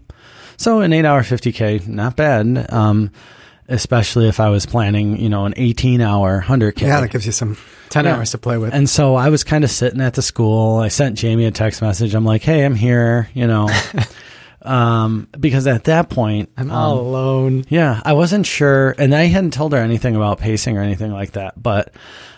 So 0.56 0.80
an 0.80 0.92
eight-hour 0.92 1.22
50k, 1.22 1.86
not 1.88 2.16
bad. 2.16 2.72
Um, 2.72 3.10
especially 3.68 4.28
if 4.28 4.40
I 4.40 4.48
was 4.48 4.66
planning, 4.66 5.18
you 5.18 5.28
know, 5.28 5.44
an 5.46 5.54
18-hour 5.54 6.42
100k. 6.46 6.82
yeah, 6.82 7.00
that 7.00 7.10
gives 7.10 7.26
you 7.26 7.32
some 7.32 7.56
10 7.90 8.04
Yeah. 8.04 8.16
hours 8.16 8.30
to 8.32 8.38
play 8.38 8.58
with. 8.58 8.72
And 8.74 8.88
so 8.88 9.14
I 9.14 9.28
was 9.28 9.44
kind 9.44 9.64
of 9.64 9.70
sitting 9.70 10.00
at 10.00 10.14
the 10.14 10.22
school. 10.22 10.78
I 10.78 10.88
sent 10.88 11.16
Jamie 11.18 11.44
a 11.46 11.50
text 11.50 11.82
message. 11.82 12.14
I'm 12.14 12.24
like, 12.24 12.42
"Hey, 12.42 12.64
I'm 12.64 12.74
here," 12.74 13.28
you 13.34 13.46
know, 13.46 13.68
um, 14.62 15.28
because 15.38 15.66
at 15.66 15.84
that 15.84 16.08
point, 16.10 16.50
I'm 16.56 16.70
um, 16.70 16.76
all 16.76 17.00
alone. 17.00 17.64
yeah, 17.68 18.00
I 18.04 18.12
wasn't 18.14 18.46
sure, 18.46 18.94
and 18.98 19.14
I 19.14 19.24
hadn't 19.24 19.52
told 19.52 19.72
her 19.72 19.78
anything 19.78 20.16
about 20.16 20.38
pacing 20.38 20.76
or 20.76 20.82
anything 20.82 21.12
like 21.12 21.32
that. 21.32 21.60
But 21.62 21.92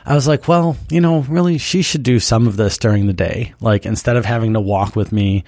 I 0.04 0.14
was 0.14 0.26
like, 0.28 0.48
well, 0.48 0.76
you 0.90 1.00
know, 1.00 1.20
really, 1.20 1.58
she 1.58 1.82
should 1.82 2.02
do 2.02 2.20
some 2.20 2.46
of 2.46 2.56
this 2.56 2.78
during 2.78 3.06
the 3.06 3.12
day. 3.12 3.54
Like 3.60 3.86
instead 3.86 4.16
of 4.16 4.24
having 4.24 4.54
to 4.54 4.60
walk 4.60 4.96
with 4.96 5.12
me, 5.12 5.44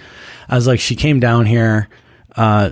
I 0.49 0.55
was 0.55 0.67
like, 0.67 0.81
she 0.81 0.97
came 0.97 1.21
down 1.21 1.47
here. 1.47 1.89
Uh, 2.37 2.71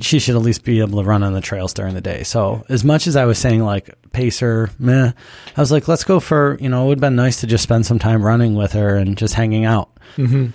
she 0.00 0.18
should 0.18 0.36
at 0.36 0.42
least 0.42 0.64
be 0.64 0.80
able 0.80 1.02
to 1.02 1.08
run 1.08 1.22
on 1.22 1.32
the 1.32 1.40
trails 1.40 1.74
during 1.74 1.94
the 1.94 2.00
day. 2.00 2.22
So 2.22 2.64
as 2.68 2.84
much 2.84 3.06
as 3.06 3.16
I 3.16 3.24
was 3.24 3.38
saying 3.38 3.62
like 3.64 3.90
pacer, 4.12 4.70
meh, 4.78 5.12
I 5.56 5.60
was 5.60 5.72
like, 5.72 5.88
let's 5.88 6.04
go 6.04 6.20
for 6.20 6.56
you 6.60 6.68
know, 6.68 6.84
it 6.84 6.88
would 6.88 6.98
have 6.98 7.00
been 7.00 7.16
nice 7.16 7.40
to 7.40 7.46
just 7.46 7.62
spend 7.62 7.86
some 7.86 7.98
time 7.98 8.24
running 8.24 8.54
with 8.54 8.72
her 8.72 8.96
and 8.96 9.16
just 9.16 9.34
hanging 9.34 9.64
out. 9.64 9.90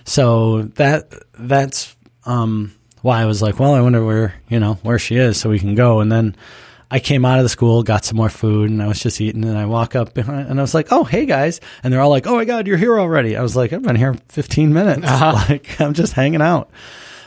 So 0.06 0.64
that 0.76 1.12
that's 1.38 1.96
um, 2.26 2.74
why 3.02 3.22
I 3.22 3.26
was 3.26 3.42
like, 3.42 3.60
well, 3.60 3.74
I 3.74 3.82
wonder 3.82 4.04
where 4.04 4.36
you 4.50 4.60
know 4.60 4.76
where 4.84 5.00
she 5.00 5.16
is, 5.18 5.38
so 5.38 5.50
we 5.50 5.60
can 5.60 5.76
go. 5.76 6.00
And 6.00 6.12
then 6.12 6.36
I 6.92 7.00
came 7.00 7.26
out 7.26 7.40
of 7.40 7.44
the 7.44 7.50
school, 7.50 7.84
got 7.84 8.06
some 8.06 8.18
more 8.18 8.30
food, 8.30 8.70
and 8.70 8.82
I 8.82 8.88
was 8.88 9.00
just 9.00 9.20
eating. 9.20 9.44
And 9.44 9.58
I 9.58 9.66
walk 9.66 9.96
up 9.96 10.14
behind, 10.14 10.50
and 10.50 10.60
I 10.60 10.64
was 10.64 10.74
like, 10.74 10.88
oh, 10.92 11.04
hey 11.04 11.26
guys, 11.26 11.60
and 11.84 11.92
they're 11.92 12.02
all 12.02 12.10
like, 12.10 12.28
oh 12.28 12.36
my 12.36 12.46
god, 12.46 12.68
you're 12.68 12.78
here 12.78 13.00
already. 13.00 13.36
I 13.36 13.42
was 13.42 13.56
like, 13.56 13.74
I've 13.74 13.82
been 13.84 13.96
here 13.96 14.16
15 14.30 14.74
minutes, 14.74 15.04
like 15.22 15.80
I'm 15.82 15.94
just 15.94 16.14
hanging 16.14 16.42
out. 16.42 16.70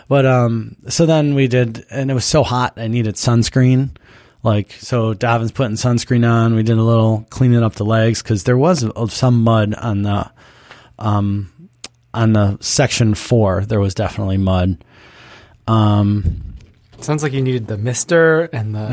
But 0.08 0.24
um, 0.24 0.76
so 0.88 1.04
then 1.06 1.34
we 1.34 1.48
did, 1.48 1.84
and 1.90 2.10
it 2.10 2.14
was 2.14 2.24
so 2.24 2.42
hot, 2.42 2.74
I 2.76 2.88
needed 2.88 3.16
sunscreen. 3.16 3.90
Like 4.42 4.72
so, 4.72 5.14
Davin's 5.14 5.52
putting 5.52 5.76
sunscreen 5.76 6.28
on. 6.28 6.54
We 6.54 6.62
did 6.62 6.78
a 6.78 6.82
little 6.82 7.26
cleaning 7.28 7.62
up 7.62 7.74
the 7.74 7.84
legs 7.84 8.22
because 8.22 8.44
there 8.44 8.56
was 8.56 8.86
some 9.12 9.42
mud 9.42 9.74
on 9.74 10.02
the 10.02 10.30
um 10.98 11.52
on 12.14 12.32
the 12.32 12.56
section 12.60 13.14
four. 13.14 13.64
There 13.64 13.80
was 13.80 13.94
definitely 13.94 14.38
mud. 14.38 14.82
Um, 15.66 16.54
Sounds 17.00 17.22
like 17.22 17.32
you 17.32 17.42
needed 17.42 17.66
the 17.68 17.78
mister 17.78 18.44
and 18.44 18.74
the, 18.74 18.88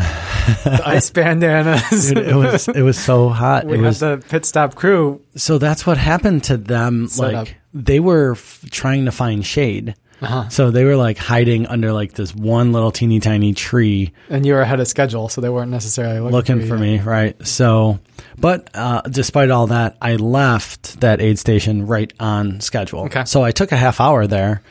the 0.64 0.82
ice 0.86 1.10
bandanas. 1.10 2.10
dude, 2.10 2.18
it 2.20 2.36
was 2.36 2.68
it 2.68 2.82
was 2.82 2.98
so 3.00 3.30
hot. 3.30 3.66
we 3.66 3.74
it 3.74 3.78
had 3.78 3.86
was 3.86 4.00
the 4.00 4.24
pit 4.30 4.46
stop 4.46 4.76
crew. 4.76 5.22
so 5.36 5.58
that's 5.58 5.88
what 5.88 5.98
happened 5.98 6.44
to 6.46 6.58
them. 6.58 7.08
Set 7.08 7.34
like 7.34 7.36
up. 7.36 7.48
they 7.74 8.00
were 8.00 8.34
f- 8.34 8.66
trying 8.70 9.06
to 9.06 9.12
find 9.12 9.46
shade. 9.46 9.96
Uh-huh. 10.22 10.48
So 10.50 10.72
they 10.72 10.86
were 10.86 10.96
like 10.96 11.18
hiding 11.18 11.68
under 11.68 11.92
like 11.92 12.14
this 12.14 12.34
one 12.34 12.72
little 12.72 12.92
teeny 12.92 13.20
tiny 13.20 13.54
tree 13.54 14.14
And 14.30 14.46
you 14.46 14.54
were 14.54 14.62
ahead 14.62 14.80
of 14.80 14.88
schedule, 14.88 15.28
so 15.30 15.42
they 15.42 15.50
weren't 15.50 15.72
necessarily 15.72 16.20
looking, 16.20 16.32
looking 16.32 16.62
you 16.62 16.68
for 16.68 16.78
me, 16.78 17.00
right? 17.00 17.36
So, 17.46 18.00
but 18.38 18.70
uh, 18.74 19.02
despite 19.02 19.50
all 19.52 19.68
that, 19.68 19.98
I 20.02 20.16
left 20.16 21.02
that 21.02 21.20
aid 21.22 21.38
station 21.38 21.86
right 21.86 22.12
on 22.20 22.62
schedule. 22.62 23.02
Okay. 23.06 23.26
So 23.26 23.44
I 23.44 23.52
took 23.52 23.72
a 23.74 23.78
half 23.78 24.00
hour 24.00 24.26
there, 24.26 24.62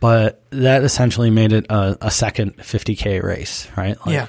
but 0.00 0.42
that 0.50 0.82
essentially 0.84 1.30
made 1.30 1.52
it 1.52 1.66
a, 1.70 1.98
a 2.02 2.10
second 2.10 2.56
50k 2.58 3.22
race, 3.22 3.68
right? 3.76 3.96
Like- 4.06 4.14
Yeah. 4.14 4.26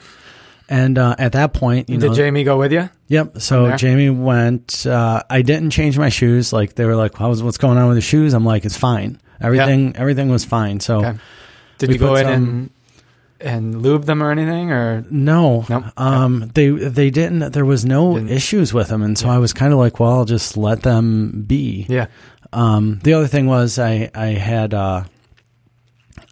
And 0.69 0.97
uh, 0.97 1.15
at 1.17 1.31
that 1.31 1.53
point, 1.53 1.89
you 1.89 1.97
know, 1.97 2.09
Did 2.09 2.15
Jamie 2.15 2.43
go 2.43 2.57
with 2.57 2.73
you? 2.73 2.89
Yep. 3.07 3.39
So? 3.39 3.73
Jamie 3.77 4.09
went. 4.09 4.85
Uh, 4.85 5.23
I 5.29 5.41
didn't 5.41 5.69
change 5.69 5.97
my 5.97 6.09
shoes. 6.09 6.51
Like 6.51 6.75
they 6.75 6.83
were 6.83 6.97
like, 6.97 7.15
"How's 7.15 7.41
what's 7.41 7.57
going 7.57 7.77
on 7.77 7.87
with 7.87 7.95
the 7.95 8.01
shoes?" 8.01 8.33
I'm 8.33 8.43
like, 8.43 8.65
"It's 8.65 8.75
fine. 8.75 9.17
Everything 9.41 9.95
everything 9.95 10.29
was 10.29 10.45
fine." 10.45 10.79
So 10.79 10.99
Okay. 11.05 11.17
Did 11.77 11.89
We 11.89 11.95
you 11.95 11.99
go 11.99 12.15
in 12.15 12.27
and 12.27 12.69
and 13.39 13.81
lube 13.83 14.05
them 14.05 14.23
or 14.23 14.31
anything? 14.31 14.71
Or 14.71 15.05
no, 15.11 15.63
Nope. 15.69 15.83
um, 15.97 16.49
they 16.55 16.69
they 16.69 17.09
didn't. 17.11 17.53
There 17.53 17.65
was 17.65 17.85
no 17.85 18.15
Didn't- 18.15 18.29
issues 18.31 18.73
with 18.73 18.87
them, 18.87 19.03
and 19.03 19.15
so 19.17 19.27
Yeah. 19.27 19.35
I 19.35 19.37
was 19.37 19.53
kind 19.53 19.71
of 19.73 19.77
like, 19.79 19.99
"Well, 19.99 20.11
I'll 20.11 20.25
just 20.25 20.57
let 20.57 20.81
them 20.81 21.43
be." 21.45 21.85
yeah, 21.87 22.07
Um, 22.51 22.99
the 23.03 23.13
other 23.13 23.27
thing 23.27 23.45
was 23.45 23.77
I 23.77 24.09
I 24.15 24.27
had 24.27 24.73
uh, 24.73 25.03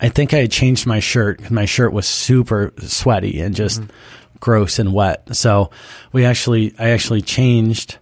I 0.01 0.09
think 0.09 0.33
I 0.33 0.37
had 0.37 0.51
changed 0.51 0.87
my 0.87 0.99
shirt 0.99 1.41
'cause 1.41 1.51
my 1.51 1.65
shirt 1.65 1.93
was 1.93 2.05
super 2.07 2.73
sweaty 2.79 3.39
and 3.39 3.53
just 3.55 3.81
gross 4.39 4.79
and 4.79 4.91
wet. 4.93 5.27
So 5.35 5.69
we 6.11 6.25
actually, 6.25 6.73
I 6.79 6.89
actually 6.89 7.21
changed 7.21 7.97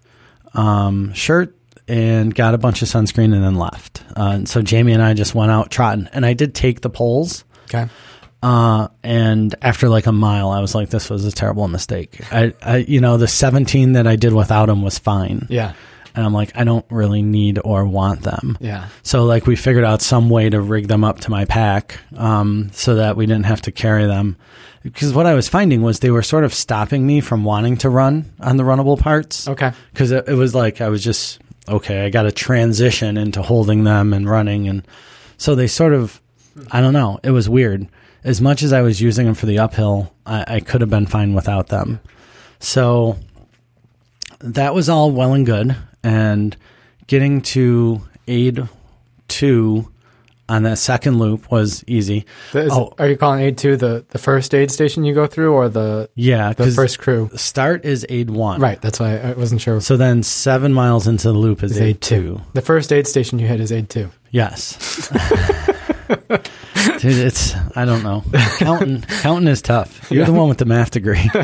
um, 0.55 1.13
shirt 1.13 1.55
and 1.87 2.33
got 2.33 2.53
a 2.53 2.57
bunch 2.57 2.81
of 2.81 2.87
sunscreen 2.87 3.33
and 3.33 3.43
then 3.43 3.55
left. 3.55 4.03
Uh, 4.15 4.31
and 4.35 4.49
so 4.49 4.61
Jamie 4.61 4.93
and 4.93 5.03
I 5.03 5.13
just 5.13 5.35
went 5.35 5.51
out 5.51 5.69
trotting, 5.71 6.07
and 6.13 6.25
I 6.25 6.33
did 6.33 6.53
take 6.55 6.81
the 6.81 6.89
poles. 6.89 7.43
Okay. 7.65 7.87
Uh, 8.41 8.89
and 9.03 9.55
after 9.61 9.87
like 9.87 10.05
a 10.05 10.11
mile, 10.11 10.49
I 10.51 10.59
was 10.59 10.75
like, 10.75 10.89
"This 10.89 11.09
was 11.09 11.23
a 11.25 11.31
terrible 11.31 11.67
mistake." 11.69 12.19
I, 12.31 12.53
I, 12.61 12.77
you 12.77 12.99
know, 12.99 13.17
the 13.17 13.27
17 13.27 13.93
that 13.93 14.05
I 14.05 14.17
did 14.17 14.33
without 14.33 14.67
him 14.69 14.81
was 14.81 14.99
fine, 14.99 15.47
Yeah. 15.49 15.73
and 16.13 16.25
I'm 16.25 16.33
like, 16.33 16.51
I 16.55 16.65
don't 16.65 16.85
really 16.89 17.21
need 17.21 17.57
or 17.63 17.85
want 17.85 18.21
them. 18.23 18.57
Yeah. 18.59 18.87
So 19.01 19.23
like 19.23 19.47
we 19.47 19.55
figured 19.55 19.85
out 19.85 20.01
some 20.01 20.29
way 20.29 20.49
to 20.49 20.59
rig 20.59 20.89
them 20.89 21.05
up 21.05 21.21
to 21.21 21.31
my 21.31 21.45
pack, 21.45 21.99
um, 22.17 22.69
so 22.73 22.95
that 22.95 23.15
we 23.15 23.25
didn't 23.27 23.45
have 23.45 23.61
to 23.61 23.71
carry 23.71 24.07
them. 24.07 24.35
Because 24.83 25.13
what 25.13 25.25
I 25.25 25.33
was 25.35 25.47
finding 25.47 25.81
was 25.81 25.99
they 26.01 26.11
were 26.11 26.21
sort 26.21 26.43
of 26.43 26.53
stopping 26.53 27.07
me 27.07 27.21
from 27.21 27.45
wanting 27.45 27.77
to 27.77 27.89
run 27.89 28.29
on 28.41 28.57
the 28.57 28.63
runnable 28.63 28.99
parts. 28.99 29.47
Okay. 29.47 29.71
Because 29.93 30.11
it, 30.11 30.27
it 30.27 30.33
was 30.33 30.53
like 30.53 30.81
I 30.81 30.89
was 30.89 31.01
just 31.01 31.39
okay. 31.67 32.05
I 32.05 32.09
got 32.09 32.23
to 32.23 32.31
transition 32.31 33.17
into 33.17 33.41
holding 33.41 33.83
them 33.83 34.13
and 34.13 34.29
running, 34.29 34.67
and 34.67 34.85
so 35.37 35.55
they 35.55 35.67
sort 35.67 35.93
of, 35.93 36.21
I 36.71 36.81
don't 36.81 36.93
know. 36.93 37.19
It 37.23 37.31
was 37.31 37.49
weird. 37.49 37.87
As 38.23 38.39
much 38.39 38.63
as 38.63 38.71
I 38.71 38.81
was 38.81 39.01
using 39.01 39.25
them 39.25 39.35
for 39.35 39.45
the 39.45 39.59
uphill, 39.59 40.13
I, 40.25 40.55
I 40.55 40.59
could 40.59 40.81
have 40.81 40.89
been 40.89 41.07
fine 41.07 41.33
without 41.33 41.67
them. 41.67 41.99
So 42.59 43.17
that 44.39 44.73
was 44.73 44.89
all 44.89 45.11
well 45.11 45.33
and 45.33 45.45
good, 45.45 45.75
and 46.03 46.55
getting 47.07 47.41
to 47.41 48.01
aid 48.27 48.67
two 49.27 49.91
on 50.49 50.63
that 50.63 50.77
second 50.77 51.19
loop 51.19 51.49
was 51.51 51.83
easy. 51.87 52.25
Is- 52.53 52.71
Oh. 52.71 52.93
Are 52.99 53.07
you 53.07 53.15
calling 53.17 53.41
aid 53.41 53.57
two 53.57 53.77
the, 53.77 54.05
the 54.09 54.17
first 54.17 54.53
aid 54.53 54.71
station 54.71 55.03
you 55.03 55.13
go 55.13 55.25
through 55.27 55.53
or 55.53 55.69
the 55.69 56.09
Yeah, 56.15 56.53
the 56.53 56.69
first 56.71 56.99
crew? 56.99 57.29
start 57.35 57.85
is 57.85 58.05
aid 58.09 58.29
one. 58.29 58.59
Right. 58.59 58.81
That's 58.81 58.99
why 58.99 59.17
I 59.17 59.33
wasn't 59.33 59.61
sure. 59.61 59.79
So 59.81 59.95
then 59.97 60.21
seven 60.23 60.73
miles 60.73 61.07
into 61.07 61.29
the 61.29 61.37
loop 61.37 61.63
is 61.63 61.71
It's 61.71 61.79
aid, 61.79 61.87
aid 61.87 62.01
two. 62.01 62.41
The 62.53 62.61
first 62.61 62.91
aid 62.91 63.07
station 63.07 63.39
you 63.39 63.47
hit 63.47 63.59
is 63.61 63.71
aid 63.71 63.89
two. 63.89 64.09
Yes. 64.31 65.09
Dude, 66.99 67.17
it's 67.17 67.55
I 67.75 67.85
don't 67.85 68.03
know. 68.03 68.23
Counting 68.57 69.01
counting 69.21 69.47
is 69.47 69.61
tough. 69.61 70.11
You're 70.11 70.25
the 70.25 70.33
one 70.33 70.49
with 70.49 70.57
the 70.57 70.65
math 70.65 70.91
degree. 70.91 71.29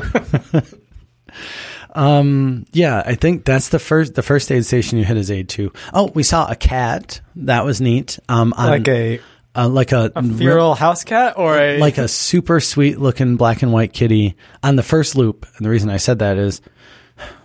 um 1.95 2.65
yeah, 2.71 3.01
I 3.05 3.15
think 3.15 3.45
that's 3.45 3.69
the 3.69 3.79
first 3.79 4.15
the 4.15 4.23
first 4.23 4.51
aid 4.51 4.65
station 4.65 4.97
you 4.97 5.05
hit 5.05 5.17
is 5.17 5.31
aid 5.31 5.49
two. 5.49 5.71
Oh, 5.93 6.11
we 6.13 6.23
saw 6.23 6.49
a 6.49 6.55
cat. 6.55 7.21
That 7.35 7.65
was 7.65 7.81
neat. 7.81 8.19
Um 8.29 8.53
on, 8.57 8.69
like 8.69 8.87
a, 8.87 9.19
uh, 9.55 9.67
like 9.67 9.91
a, 9.91 10.11
a 10.15 10.23
feral 10.23 10.75
house 10.75 11.03
cat 11.03 11.33
or 11.37 11.57
a 11.57 11.79
like 11.79 11.97
a 11.97 12.07
super 12.07 12.59
sweet 12.59 12.99
looking 12.99 13.35
black 13.35 13.61
and 13.61 13.73
white 13.73 13.93
kitty 13.93 14.35
on 14.63 14.75
the 14.75 14.83
first 14.83 15.15
loop. 15.15 15.45
And 15.57 15.65
the 15.65 15.69
reason 15.69 15.89
I 15.89 15.97
said 15.97 16.19
that 16.19 16.37
is 16.37 16.61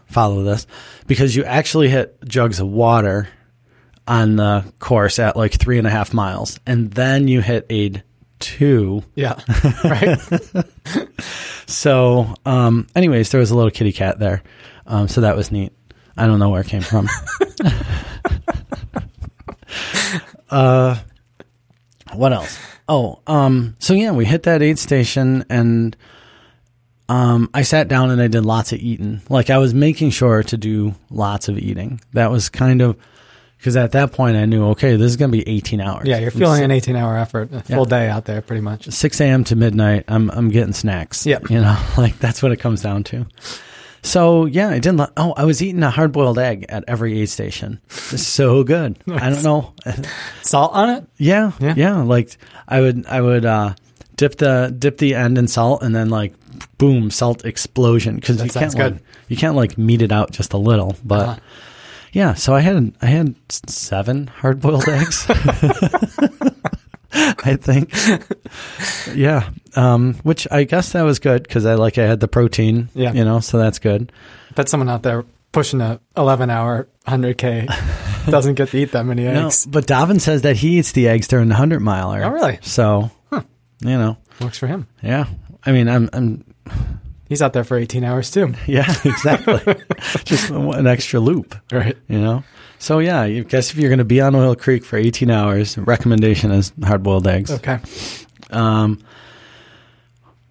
follow 0.06 0.44
this 0.44 0.66
because 1.06 1.34
you 1.34 1.44
actually 1.44 1.88
hit 1.88 2.16
jugs 2.26 2.60
of 2.60 2.68
water 2.68 3.28
on 4.06 4.36
the 4.36 4.70
course 4.78 5.18
at 5.18 5.36
like 5.36 5.52
three 5.54 5.78
and 5.78 5.86
a 5.86 5.90
half 5.90 6.12
miles, 6.12 6.60
and 6.66 6.90
then 6.92 7.26
you 7.26 7.40
hit 7.40 7.66
aid 7.70 8.02
two. 8.38 9.02
yeah 9.14 9.38
right 9.84 10.18
So, 11.66 12.34
um, 12.44 12.86
anyways, 12.94 13.30
there 13.30 13.40
was 13.40 13.50
a 13.50 13.56
little 13.56 13.70
kitty 13.70 13.92
cat 13.92 14.18
there, 14.18 14.42
um, 14.86 15.08
so 15.08 15.22
that 15.22 15.36
was 15.36 15.50
neat. 15.50 15.72
I 16.16 16.26
don't 16.26 16.38
know 16.38 16.50
where 16.50 16.60
it 16.60 16.68
came 16.68 16.82
from. 16.82 17.08
uh, 20.50 20.96
what 22.12 22.32
else? 22.32 22.58
Oh, 22.88 23.20
um, 23.26 23.76
so 23.78 23.94
yeah, 23.94 24.12
we 24.12 24.24
hit 24.24 24.44
that 24.44 24.62
aid 24.62 24.78
station 24.78 25.44
and 25.48 25.96
um, 27.08 27.50
I 27.52 27.62
sat 27.62 27.88
down 27.88 28.10
and 28.10 28.20
I 28.20 28.28
did 28.28 28.44
lots 28.44 28.72
of 28.72 28.78
eating. 28.78 29.20
Like 29.28 29.50
I 29.50 29.58
was 29.58 29.74
making 29.74 30.10
sure 30.10 30.42
to 30.44 30.56
do 30.56 30.94
lots 31.10 31.48
of 31.48 31.58
eating. 31.58 32.00
That 32.12 32.30
was 32.30 32.48
kind 32.48 32.82
of 32.82 32.96
because 33.64 33.76
at 33.76 33.92
that 33.92 34.12
point 34.12 34.36
I 34.36 34.44
knew, 34.44 34.66
okay, 34.72 34.96
this 34.96 35.10
is 35.10 35.16
going 35.16 35.30
to 35.32 35.38
be 35.38 35.48
18 35.48 35.80
hours. 35.80 36.06
yeah 36.06 36.18
you're 36.18 36.30
feeling 36.30 36.62
an 36.62 36.70
18 36.70 36.96
hour 36.96 37.16
effort 37.16 37.48
a 37.50 37.62
full 37.62 37.86
day 37.86 38.10
out 38.10 38.26
there 38.26 38.42
pretty 38.42 38.60
much 38.60 38.90
6 38.90 39.20
a.m. 39.22 39.42
to 39.44 39.56
midnight, 39.56 40.04
I'm 40.06 40.30
I'm 40.32 40.50
getting 40.50 40.74
snacks. 40.74 41.24
Yep. 41.24 41.48
you 41.48 41.60
know, 41.62 41.74
like 41.96 42.18
that's 42.18 42.42
what 42.42 42.52
it 42.52 42.58
comes 42.58 42.82
down 42.82 43.04
to. 43.04 43.24
So 44.02 44.44
yeah, 44.44 44.68
I 44.68 44.80
didn't. 44.80 44.98
li- 44.98 45.06
Oh, 45.16 45.32
I 45.34 45.46
was 45.46 45.62
eating 45.62 45.82
a 45.82 45.88
hard 45.88 46.12
boiled 46.12 46.38
egg 46.38 46.66
at 46.68 46.84
every 46.86 47.18
aid 47.22 47.30
station. 47.30 47.80
It's 47.88 48.26
so 48.26 48.62
good. 48.62 48.98
I 49.10 49.30
don't 49.30 49.42
know. 49.42 49.72
salt 50.42 50.72
on 50.74 50.90
it 50.90 51.06
yeah, 51.16 51.52
Yeah. 51.58 51.72
yeah, 51.74 52.02
Like 52.02 52.36
I 52.68 52.80
would, 52.82 53.06
I 53.06 53.22
would 53.22 53.46
uh, 53.46 53.74
dip 54.16 54.36
the 54.36 54.74
dip 54.78 54.98
the 54.98 55.14
end 55.14 55.38
in 55.38 55.48
salt, 55.48 55.82
and 55.82 55.96
then 55.96 56.10
like 56.10 56.34
boom, 56.76 57.10
salt 57.10 57.46
explosion 57.46 58.16
because 58.16 58.42
you 58.44 58.50
can't 58.50 58.76
good. 58.76 58.92
like 58.92 59.02
you 59.28 59.38
can't 59.38 59.56
like 59.56 59.78
meet 59.78 60.02
it 60.02 60.12
out 60.12 60.32
just 60.32 60.52
a 60.52 60.58
little, 60.58 60.96
but. 61.02 61.28
Uh-huh. 61.28 61.40
Yeah, 62.14 62.34
so 62.34 62.54
I 62.54 62.60
had 62.60 62.94
I 63.02 63.06
had 63.06 63.34
seven 63.68 64.28
hard 64.28 64.60
boiled 64.60 64.88
eggs. 64.88 65.26
I 67.16 67.56
think. 67.56 67.92
Yeah, 69.14 69.48
um, 69.76 70.14
which 70.22 70.46
I 70.50 70.64
guess 70.64 70.92
that 70.92 71.02
was 71.02 71.18
good 71.18 71.42
because 71.42 71.66
I 71.66 71.74
like 71.74 71.98
I 71.98 72.06
had 72.06 72.20
the 72.20 72.28
protein. 72.28 72.88
Yeah. 72.94 73.12
you 73.12 73.24
know, 73.24 73.40
so 73.40 73.58
that's 73.58 73.78
good. 73.78 74.12
bet 74.54 74.68
someone 74.68 74.88
out 74.88 75.02
there 75.02 75.24
pushing 75.52 75.80
a 75.80 76.00
11 76.16 76.50
hour 76.50 76.88
100k 77.06 78.26
doesn't 78.30 78.54
get 78.54 78.68
to 78.70 78.78
eat 78.78 78.90
that 78.92 79.04
many 79.04 79.24
No, 79.24 79.46
eggs 79.46 79.66
but 79.66 79.86
Davin 79.86 80.20
says 80.20 80.42
that 80.42 80.56
he 80.56 80.78
eats 80.78 80.92
the 80.92 81.08
eggs 81.08 81.28
during 81.28 81.48
the 81.48 81.54
hundred 81.54 81.80
miler. 81.80 82.24
Oh, 82.24 82.30
really? 82.30 82.58
So, 82.62 83.10
you 83.32 83.40
know, 83.80 84.16
works 84.40 84.58
for 84.58 84.66
him 84.66 84.86
yeah. 85.02 85.26
I 85.64 85.72
mean, 85.72 85.88
I'm, 85.88 86.10
I'm, 86.12 86.44
he's 87.34 87.42
out 87.42 87.52
there 87.52 87.64
for 87.64 87.76
18 87.76 88.04
hours 88.04 88.30
too. 88.30 88.54
Yeah, 88.68 88.88
exactly. 89.04 89.60
Just 90.24 90.50
an 90.50 90.86
extra 90.86 91.18
loop. 91.18 91.56
right. 91.72 91.96
you 92.08 92.20
know? 92.20 92.44
So 92.78 93.00
yeah 93.00 93.22
i 93.22 93.40
guess 93.40 93.70
if 93.70 93.76
you're 93.76 93.88
going 93.88 93.98
to 93.98 94.04
be 94.04 94.20
on 94.20 94.34
oil 94.36 94.54
creek 94.54 94.84
for 94.84 94.96
18 94.96 95.30
hours 95.30 95.76
recommendation 95.78 96.50
is 96.52 96.72
hard-boiled 96.82 97.26
eggs. 97.26 97.50
Okay. 97.50 97.78
Um 98.50 99.02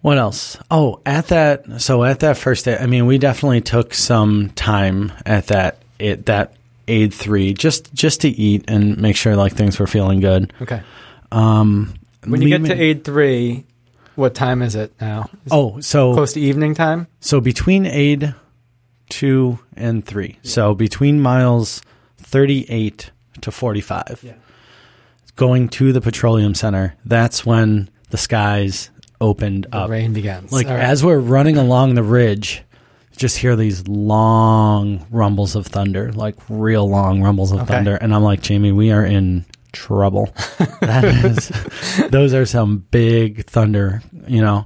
what 0.02 0.18
else? 0.18 0.58
Oh 0.70 1.00
at 1.06 1.28
that 1.28 1.80
so 1.80 2.04
at 2.04 2.20
that 2.20 2.36
first 2.36 2.66
day 2.66 2.76
i 2.76 2.86
mean 2.86 3.06
we 3.06 3.16
definitely 3.18 3.62
took 3.62 3.94
some 3.94 4.50
time 4.50 5.12
at 5.24 5.46
that 5.46 5.78
it 5.98 6.26
that 6.26 6.54
aid 6.86 7.14
three 7.14 7.54
just 7.54 7.94
just 7.94 8.20
to 8.22 8.28
eat 8.28 8.64
and 8.68 8.98
make 8.98 9.16
sure 9.16 9.36
like 9.36 9.54
things 9.54 9.78
were 9.78 9.86
feeling 9.86 10.20
good. 10.20 10.52
Okay. 10.60 10.82
Um 11.32 11.94
when 12.26 12.42
you 12.42 12.48
get 12.48 12.64
to 12.66 12.74
aid 12.74 13.04
three 13.04 13.64
what 14.16 14.34
time 14.34 14.62
is 14.62 14.74
it 14.74 14.92
now 15.00 15.28
Is 15.44 15.52
oh 15.52 15.80
so 15.80 16.14
close 16.14 16.32
to 16.34 16.40
evening 16.40 16.74
time 16.74 17.06
So 17.20 17.40
between 17.40 17.86
aid 17.86 18.34
two 19.10 19.58
and 19.76 20.04
three. 20.04 20.38
So 20.42 20.74
between 20.74 21.20
miles 21.20 21.82
38 22.18 23.10
to 23.42 23.50
45. 23.50 24.20
Yeah. 24.22 24.32
Going 25.36 25.68
to 25.70 25.92
the 25.92 26.00
petroleum 26.00 26.54
center, 26.54 26.94
that's 27.04 27.44
when 27.44 27.90
the 28.10 28.16
skies 28.16 28.90
opened 29.20 29.66
the 29.70 29.76
up. 29.76 29.90
rain 29.90 30.12
begins 30.12 30.52
Like 30.52 30.66
right. 30.68 30.78
as 30.80 31.04
we're 31.04 31.18
running 31.18 31.56
along 31.58 31.94
the 31.96 32.02
ridge, 32.02 32.62
just 33.16 33.38
hear 33.38 33.56
these 33.56 33.86
long 33.88 35.06
rumbles 35.10 35.54
of 35.56 35.66
thunder, 35.66 36.12
like 36.12 36.36
real 36.48 36.88
long 36.88 37.20
rumbles 37.22 37.52
of 37.52 37.60
Okay. 37.60 37.74
thunder. 37.74 37.96
And 37.96 38.14
I'm 38.14 38.22
like, 38.22 38.42
Jamie, 38.42 38.72
we 38.72 38.90
are 38.90 39.04
in 39.04 39.44
trouble. 39.74 40.26
that 40.80 41.04
is, 41.04 42.08
those 42.10 42.32
are 42.32 42.46
some 42.46 42.78
big 42.90 43.44
thunder, 43.46 44.02
you 44.26 44.40
know. 44.40 44.64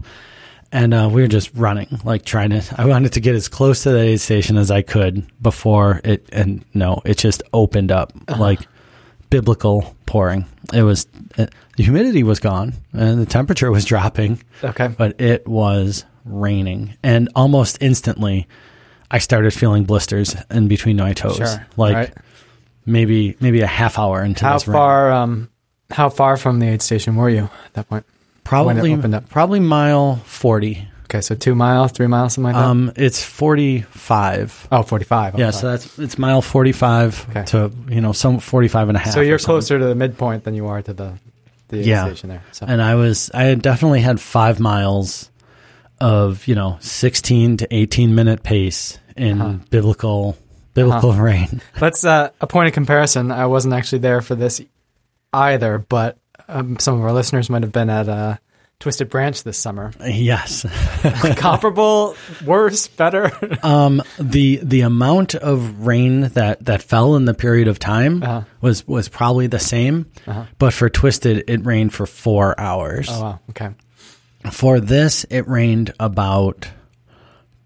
And 0.70 0.92
uh, 0.92 1.08
we 1.10 1.22
were 1.22 1.28
just 1.28 1.50
running, 1.54 1.98
like 2.04 2.24
trying 2.24 2.50
to. 2.50 2.62
I 2.76 2.84
wanted 2.84 3.14
to 3.14 3.20
get 3.20 3.34
as 3.34 3.48
close 3.48 3.82
to 3.84 3.90
the 3.90 4.00
aid 4.00 4.20
station 4.20 4.56
as 4.58 4.70
I 4.70 4.82
could 4.82 5.26
before 5.42 6.00
it. 6.04 6.28
And 6.30 6.62
no, 6.74 7.00
it 7.06 7.16
just 7.18 7.42
opened 7.54 7.90
up 7.90 8.12
like 8.38 8.60
biblical 9.30 9.96
pouring. 10.06 10.44
It 10.72 10.82
was 10.82 11.06
it, 11.38 11.54
the 11.76 11.82
humidity 11.84 12.22
was 12.22 12.38
gone 12.40 12.74
and 12.92 13.18
the 13.20 13.26
temperature 13.26 13.70
was 13.70 13.84
dropping 13.84 14.42
okay 14.64 14.88
but 14.88 15.18
it 15.20 15.46
was 15.46 16.04
raining 16.24 16.94
and 17.02 17.28
almost 17.36 17.78
instantly 17.80 18.46
i 19.10 19.18
started 19.18 19.54
feeling 19.54 19.84
blisters 19.84 20.34
in 20.50 20.66
between 20.68 20.96
my 20.96 21.12
toes 21.14 21.36
Sure. 21.36 21.66
like 21.78 21.94
Right. 21.94 22.14
Maybe 22.88 23.36
maybe 23.40 23.60
a 23.60 23.66
half 23.66 23.98
hour 23.98 24.22
into 24.22 24.44
how 24.44 24.54
this 24.54 24.64
far 24.64 25.12
um 25.12 25.48
how 25.90 26.08
far 26.08 26.36
from 26.36 26.58
the 26.60 26.66
aid 26.66 26.82
station 26.82 27.16
were 27.16 27.30
you 27.30 27.44
at 27.66 27.74
that 27.74 27.88
point 27.88 28.04
probably 28.44 28.92
opened 28.92 29.14
up? 29.14 29.28
probably 29.28 29.60
mile 29.60 30.16
40 30.26 30.88
okay 31.04 31.20
so 31.20 31.34
two 31.34 31.54
miles 31.54 31.92
three 31.92 32.06
miles 32.06 32.34
something 32.34 32.52
like 32.52 32.60
that 32.60 32.68
um 32.68 32.92
it's 32.96 33.22
45 33.22 34.68
oh 34.72 34.82
45 34.82 35.38
yeah 35.38 35.48
okay. 35.48 35.56
so 35.56 35.70
that's 35.70 35.98
it's 35.98 36.18
mile 36.18 36.42
45 36.42 37.26
Okay. 37.30 37.44
to 37.46 37.70
you 37.88 38.00
know 38.00 38.12
some 38.12 38.38
45 38.40 38.88
and 38.88 38.96
a 38.96 39.00
half 39.00 39.14
so 39.14 39.20
you're 39.20 39.38
closer 39.38 39.78
to 39.78 39.84
the 39.84 39.94
midpoint 39.94 40.44
than 40.44 40.54
you 40.54 40.66
are 40.66 40.82
to 40.82 40.92
the 40.92 41.12
the 41.68 41.80
aid 41.80 41.86
Yeah. 41.86 42.04
station 42.06 42.28
there 42.30 42.42
so 42.52 42.66
and 42.66 42.80
i 42.82 42.94
was 42.94 43.30
i 43.34 43.44
had 43.44 43.62
definitely 43.62 44.00
had 44.00 44.20
five 44.20 44.58
miles 44.60 45.30
of 46.00 46.46
you 46.46 46.54
know 46.54 46.76
16 46.80 47.58
to 47.58 47.74
18 47.74 48.14
minute 48.14 48.42
pace 48.42 48.98
in 49.16 49.40
Uh-huh. 49.40 49.58
biblical 49.70 50.36
biblical 50.84 51.12
rain 51.12 51.60
Let's 51.80 52.04
uh, 52.04 52.30
a 52.40 52.46
point 52.46 52.68
of 52.68 52.74
comparison. 52.74 53.30
I 53.32 53.46
wasn't 53.46 53.74
actually 53.74 53.98
there 54.00 54.20
for 54.20 54.34
this 54.34 54.60
either, 55.32 55.78
but 55.78 56.16
um, 56.48 56.78
some 56.78 56.94
of 56.98 57.04
our 57.04 57.12
listeners 57.12 57.50
might 57.50 57.62
have 57.62 57.72
been 57.72 57.90
at 57.90 58.08
uh, 58.08 58.36
Twisted 58.80 59.10
Branch 59.10 59.42
this 59.42 59.58
summer. 59.58 59.92
Yes. 60.06 60.64
Comparable, 61.36 62.14
worse, 62.46 62.86
better. 62.86 63.30
um, 63.64 64.02
the 64.20 64.60
the 64.62 64.82
amount 64.82 65.34
of 65.34 65.86
rain 65.86 66.20
that, 66.34 66.64
that 66.64 66.82
fell 66.82 67.16
in 67.16 67.24
the 67.24 67.34
period 67.34 67.66
of 67.68 67.78
time 67.78 68.22
Uh-huh. 68.22 68.42
was 68.60 68.86
was 68.86 69.08
probably 69.08 69.48
the 69.48 69.58
same, 69.58 70.06
but 70.58 70.72
for 70.72 70.88
Twisted, 70.88 71.44
it 71.50 71.64
rained 71.66 71.92
for 71.92 72.06
four 72.06 72.58
hours. 72.58 73.08
oh 73.10 73.20
wow. 73.22 73.40
Okay. 73.50 73.70
For 74.52 74.78
this, 74.80 75.24
it 75.24 75.48
rained 75.48 75.92
about 75.98 76.68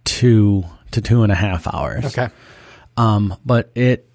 two 0.04 0.64
to 0.92 1.00
two 1.00 1.22
and 1.22 1.30
a 1.32 1.34
half 1.36 1.66
hours. 1.72 2.04
Okay. 2.06 2.28
Um, 2.96 3.36
but 3.44 3.70
it 3.74 4.08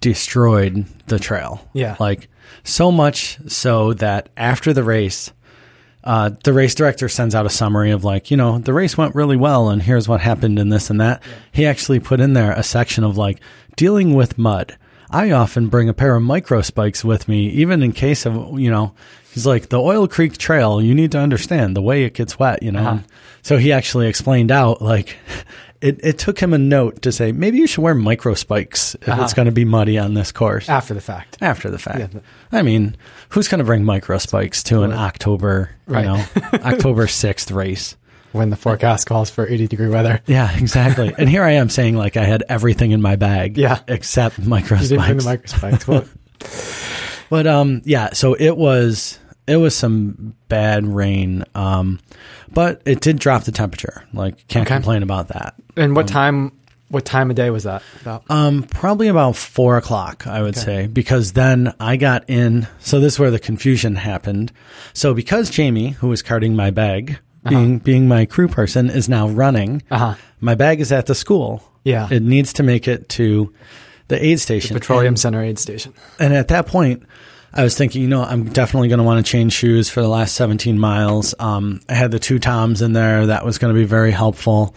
destroyed 0.00 0.86
the 1.06 1.18
trail. 1.18 1.68
Yeah. 1.72 1.96
Like 1.98 2.28
so 2.64 2.90
much 2.92 3.38
so 3.48 3.92
that 3.94 4.28
after 4.36 4.72
the 4.72 4.84
race, 4.84 5.32
uh, 6.04 6.30
the 6.44 6.52
race 6.52 6.74
director 6.74 7.08
sends 7.08 7.34
out 7.34 7.46
a 7.46 7.50
summary 7.50 7.90
of 7.90 8.04
like, 8.04 8.30
you 8.30 8.36
know, 8.36 8.58
the 8.58 8.72
race 8.72 8.96
went 8.96 9.14
really 9.14 9.36
well 9.36 9.68
and 9.68 9.82
here's 9.82 10.08
what 10.08 10.20
happened 10.20 10.58
and 10.58 10.72
this 10.72 10.90
and 10.90 11.00
that. 11.00 11.22
He 11.52 11.66
actually 11.66 12.00
put 12.00 12.20
in 12.20 12.32
there 12.32 12.52
a 12.52 12.62
section 12.62 13.04
of 13.04 13.18
like 13.18 13.40
dealing 13.76 14.14
with 14.14 14.38
mud. 14.38 14.76
I 15.10 15.30
often 15.30 15.68
bring 15.68 15.88
a 15.88 15.94
pair 15.94 16.14
of 16.16 16.22
micro 16.22 16.60
spikes 16.60 17.02
with 17.02 17.28
me, 17.28 17.48
even 17.48 17.82
in 17.82 17.92
case 17.92 18.26
of, 18.26 18.58
you 18.58 18.70
know, 18.70 18.94
he's 19.32 19.46
like, 19.46 19.70
the 19.70 19.80
Oil 19.80 20.06
Creek 20.06 20.36
Trail, 20.36 20.82
you 20.82 20.94
need 20.94 21.12
to 21.12 21.18
understand 21.18 21.74
the 21.74 21.80
way 21.80 22.04
it 22.04 22.12
gets 22.12 22.38
wet, 22.38 22.62
you 22.62 22.72
know? 22.72 22.86
Uh-huh. 22.86 22.98
So 23.40 23.56
he 23.56 23.72
actually 23.72 24.06
explained 24.06 24.50
out, 24.50 24.82
like, 24.82 25.16
it, 25.80 26.00
it 26.02 26.18
took 26.18 26.38
him 26.40 26.52
a 26.52 26.58
note 26.58 27.02
to 27.02 27.12
say, 27.12 27.30
maybe 27.32 27.58
you 27.58 27.66
should 27.66 27.82
wear 27.82 27.94
micro 27.94 28.34
spikes 28.34 28.94
if 28.96 29.08
Uh-huh. 29.08 29.22
it's 29.22 29.32
going 29.34 29.46
to 29.46 29.52
be 29.52 29.64
muddy 29.64 29.98
on 29.98 30.14
this 30.14 30.32
course 30.32 30.68
After 30.68 30.92
the 30.94 31.00
fact. 31.00 31.38
after 31.40 31.70
the 31.70 31.78
fact. 31.78 32.14
Yeah, 32.14 32.20
I 32.52 32.62
mean, 32.62 32.96
who's 33.30 33.46
going 33.48 33.60
to 33.60 33.64
bring 33.64 33.84
micro 33.84 34.18
spikes 34.18 34.62
to 34.64 34.82
an 34.82 34.92
October, 34.92 35.70
Right. 35.86 36.02
you 36.04 36.08
know, 36.08 36.24
October 36.64 37.06
6th 37.06 37.54
race? 37.54 37.96
When 38.32 38.50
the 38.50 38.56
forecast 38.56 39.06
calls 39.06 39.30
for 39.30 39.48
80 39.48 39.68
degree 39.68 39.88
weather. 39.88 40.20
Yeah, 40.26 40.54
exactly. 40.56 41.14
and 41.18 41.28
here 41.30 41.42
I 41.44 41.52
am 41.52 41.70
saying 41.70 41.96
like 41.96 42.16
I 42.18 42.24
had 42.24 42.44
everything 42.48 42.90
in 42.90 43.00
my 43.00 43.16
bag 43.16 43.56
Yeah. 43.56 43.78
except 43.88 44.38
micro 44.44 44.78
You 44.78 44.88
didn't 44.88 45.06
bring 45.06 45.20
spikes. 45.20 45.52
the 45.52 45.58
microspikes. 45.58 45.86
Well, 45.88 46.04
But 47.30 47.46
um 47.46 47.82
yeah, 47.84 48.12
so 48.12 48.34
it 48.34 48.56
was 48.56 49.18
it 49.48 49.56
was 49.56 49.74
some 49.74 50.34
bad 50.48 50.86
rain 50.86 51.44
um 51.54 51.98
but 52.52 52.80
it 52.86 53.00
did 53.00 53.18
drop 53.18 53.44
the 53.44 53.52
temperature. 53.52 54.04
Like 54.12 54.46
can't 54.48 54.66
Okay. 54.66 54.76
complain 54.76 55.02
about 55.02 55.28
that. 55.28 55.54
and 55.76 55.94
what 55.96 56.06
time? 56.08 56.52
What 56.90 57.04
time 57.04 57.28
of 57.28 57.36
day 57.36 57.50
was 57.50 57.64
that? 57.64 57.82
About? 58.00 58.24
Um, 58.30 58.62
probably 58.62 59.08
about 59.08 59.36
four 59.36 59.76
o'clock, 59.76 60.26
I 60.26 60.40
would 60.40 60.56
Okay. 60.56 60.64
say, 60.64 60.86
because 60.86 61.32
then 61.32 61.74
I 61.78 61.96
got 61.98 62.24
in. 62.30 62.66
So 62.78 62.98
this 62.98 63.12
is 63.14 63.18
where 63.18 63.30
the 63.30 63.38
confusion 63.38 63.96
happened. 63.96 64.52
So 64.94 65.12
because 65.12 65.50
Jamie, 65.50 65.90
who 65.90 66.08
was 66.08 66.22
carting 66.22 66.56
my 66.56 66.70
bag, 66.70 67.18
being 67.46 67.76
being 67.78 68.08
my 68.08 68.24
crew 68.24 68.48
person, 68.48 68.88
is 68.88 69.06
now 69.06 69.28
running, 69.28 69.82
Uh 69.90 69.98
huh. 69.98 70.14
my 70.40 70.54
bag 70.54 70.80
is 70.80 70.90
at 70.90 71.04
the 71.04 71.14
school. 71.14 71.62
Yeah. 71.84 72.08
it 72.10 72.22
needs 72.22 72.52
to 72.54 72.62
make 72.62 72.88
it 72.88 73.08
to 73.10 73.52
the 74.08 74.22
aid 74.24 74.40
station. 74.40 74.72
Petroleum 74.74 75.08
And, 75.08 75.18
Center 75.20 75.42
aid 75.42 75.58
station. 75.58 75.92
and 76.18 76.32
at 76.32 76.48
that 76.48 76.66
point, 76.66 77.02
I 77.52 77.62
was 77.64 77.76
thinking, 77.76 78.02
you 78.02 78.08
know, 78.08 78.22
I'm 78.22 78.44
definitely 78.44 78.88
going 78.88 78.98
to 78.98 79.04
want 79.04 79.24
to 79.24 79.30
change 79.30 79.52
shoes 79.52 79.88
for 79.88 80.02
the 80.02 80.08
last 80.08 80.34
17 80.34 80.78
miles. 80.78 81.34
Um, 81.38 81.80
I 81.88 81.94
had 81.94 82.10
the 82.10 82.18
two 82.18 82.38
toms 82.38 82.82
in 82.82 82.92
there. 82.92 83.26
That 83.26 83.44
was 83.44 83.58
going 83.58 83.74
to 83.74 83.78
be 83.78 83.86
very 83.86 84.10
helpful 84.10 84.74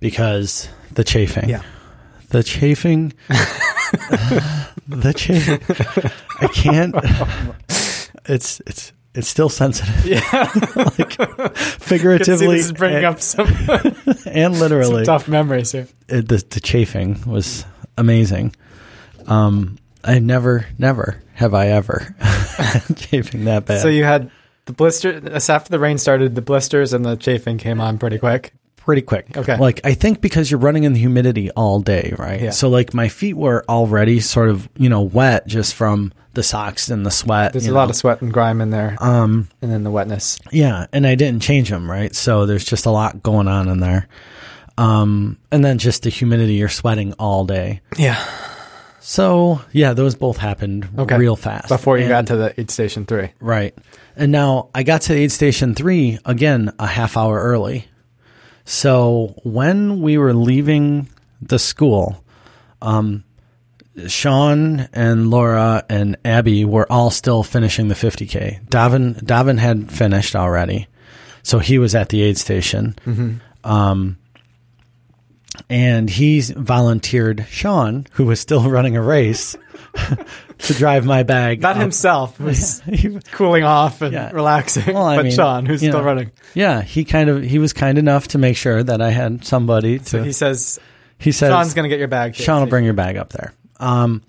because 0.00 0.68
the 0.92 1.04
chafing. 1.04 1.48
Yeah. 1.48 1.62
The 2.28 2.42
chafing. 2.42 3.12
the 4.88 5.14
chafing. 5.16 5.60
I 6.40 6.46
can't. 6.48 6.94
It's 8.26 8.60
it's 8.66 8.92
it's 9.14 9.28
still 9.28 9.48
sensitive. 9.48 10.04
Yeah. 10.04 10.50
like 10.76 11.56
figuratively 11.56 12.46
this 12.56 12.66
is 12.66 12.72
bringing 12.72 12.98
and, 12.98 13.06
up 13.06 13.20
some, 13.20 13.46
and 14.26 14.58
literally. 14.58 15.04
some 15.04 15.04
tough 15.04 15.28
memories 15.28 15.72
here. 15.72 15.86
It, 16.08 16.28
the 16.28 16.44
the 16.50 16.60
chafing 16.60 17.22
was 17.26 17.64
amazing. 17.96 18.54
Um, 19.26 19.78
I 20.04 20.18
never, 20.18 20.66
never 20.78 21.22
have 21.34 21.54
I 21.54 21.68
ever 21.68 22.14
chafing 22.96 23.44
that 23.46 23.64
bad. 23.66 23.80
So 23.80 23.88
you 23.88 24.04
had 24.04 24.30
the 24.66 24.72
blister. 24.72 25.20
After 25.34 25.70
the 25.70 25.78
rain 25.78 25.98
started. 25.98 26.34
The 26.34 26.42
blisters 26.42 26.92
and 26.92 27.04
the 27.04 27.16
chafing 27.16 27.58
came 27.58 27.80
on 27.80 27.98
pretty 27.98 28.18
quick. 28.18 28.52
pretty 28.76 29.02
quick. 29.02 29.36
Okay. 29.36 29.56
Like 29.56 29.80
I 29.84 29.94
think 29.94 30.20
because 30.20 30.50
you're 30.50 30.60
running 30.60 30.84
in 30.84 30.92
the 30.92 31.00
humidity 31.00 31.50
all 31.52 31.80
day, 31.80 32.14
right? 32.18 32.40
Yeah. 32.40 32.50
So 32.50 32.68
like 32.68 32.92
my 32.94 33.08
feet 33.08 33.34
were 33.36 33.64
already 33.68 34.20
sort 34.20 34.48
of, 34.50 34.68
you 34.76 34.88
know, 34.88 35.02
wet 35.02 35.46
just 35.46 35.74
from 35.74 36.12
the 36.34 36.42
socks 36.42 36.88
and 36.90 37.06
the 37.06 37.10
sweat. 37.10 37.52
There's 37.52 37.66
a 37.66 37.72
lot 37.72 37.90
of 37.90 37.96
sweat 37.96 38.20
and 38.20 38.32
grime 38.32 38.60
in 38.60 38.70
there, 38.70 38.96
um 39.00 39.48
and 39.62 39.70
then 39.70 39.84
the 39.84 39.90
wetness. 39.90 40.38
yeah, 40.50 40.86
and 40.92 41.06
I 41.06 41.14
didn't 41.14 41.42
change 41.42 41.70
them, 41.70 41.88
right? 41.90 42.14
So 42.14 42.44
there's 42.44 42.64
just 42.64 42.86
a 42.86 42.90
lot 42.90 43.22
going 43.22 43.46
on 43.48 43.68
in 43.68 43.78
there. 43.80 44.08
Um 44.76 45.38
and 45.52 45.64
then 45.64 45.78
just 45.78 46.02
the 46.02 46.10
humidity 46.10 46.54
you're 46.54 46.68
sweating 46.68 47.12
all 47.20 47.44
day. 47.44 47.80
Yeah. 47.96 48.22
So, 49.06 49.60
yeah, 49.70 49.92
those 49.92 50.14
both 50.14 50.38
happened 50.38 50.88
Okay. 50.98 51.18
real 51.18 51.36
fast. 51.36 51.68
Before 51.68 51.98
you 51.98 52.04
And- 52.04 52.10
got 52.10 52.26
to 52.28 52.36
the 52.36 52.58
aid 52.58 52.70
station 52.70 53.04
three. 53.04 53.28
Right. 53.38 53.74
And 54.16 54.32
now 54.32 54.68
I 54.74 54.82
got 54.82 55.02
to 55.02 55.12
the 55.12 55.20
aid 55.20 55.30
station 55.30 55.74
three 55.74 56.18
again 56.24 56.72
a 56.78 56.86
half 56.86 57.14
hour 57.14 57.38
early. 57.38 57.84
So 58.64 59.34
when 59.42 60.00
we 60.00 60.16
were 60.16 60.32
leaving 60.32 61.08
the 61.42 61.58
school, 61.58 62.24
um, 62.80 63.24
Sean 64.06 64.88
and 64.94 65.30
Laura 65.30 65.84
and 65.90 66.16
Abby 66.24 66.64
were 66.64 66.90
all 66.90 67.10
still 67.10 67.42
finishing 67.42 67.88
the 67.88 67.94
50K. 67.94 68.60
Davin, 68.70 69.22
Davin 69.22 69.58
had 69.58 69.92
finished 69.92 70.34
already. 70.34 70.86
So 71.42 71.58
he 71.58 71.76
was 71.78 71.94
at 71.94 72.08
the 72.08 72.22
aid 72.22 72.38
station. 72.38 72.96
Um, 73.64 74.16
and 75.70 76.08
he's 76.10 76.50
volunteered 76.50 77.46
Sean, 77.50 78.06
who 78.12 78.24
was 78.24 78.40
still 78.40 78.68
running 78.70 78.96
a 78.96 79.02
race, 79.02 79.56
to 80.58 80.74
drive 80.74 81.04
my 81.04 81.22
bag. 81.22 81.60
Not 81.60 81.76
up. 81.76 81.82
himself 81.82 82.38
was 82.40 82.80
He- 82.86 83.18
cooling 83.32 83.64
off 83.64 84.02
and 84.02 84.12
Yeah. 84.12 84.30
relaxing, 84.32 84.94
Well, 84.94 85.14
but 85.16 85.24
mean, 85.24 85.32
Sean, 85.32 85.66
who's 85.66 85.80
still 85.80 85.92
know, 85.92 86.02
running. 86.02 86.30
Yeah, 86.54 86.82
he 86.82 87.04
kind 87.04 87.28
of 87.30 87.42
he 87.42 87.58
was 87.58 87.72
kind 87.72 87.98
enough 87.98 88.28
to 88.28 88.38
make 88.38 88.56
sure 88.56 88.82
that 88.82 89.00
I 89.00 89.10
had 89.10 89.44
somebody 89.44 89.98
to. 89.98 90.04
So 90.04 90.18
he, 90.20 90.26
he 90.26 90.32
says, 90.32 90.78
says 91.20 91.38
"Sean's 91.50 91.74
going 91.74 91.84
to 91.84 91.88
get 91.88 91.98
your 91.98 92.08
bag." 92.08 92.34
Sean 92.34 92.60
will 92.60 92.68
bring 92.68 92.84
your 92.84 92.94
bag 92.94 93.16
up 93.16 93.30
there, 93.32 93.52
um. 93.80 94.22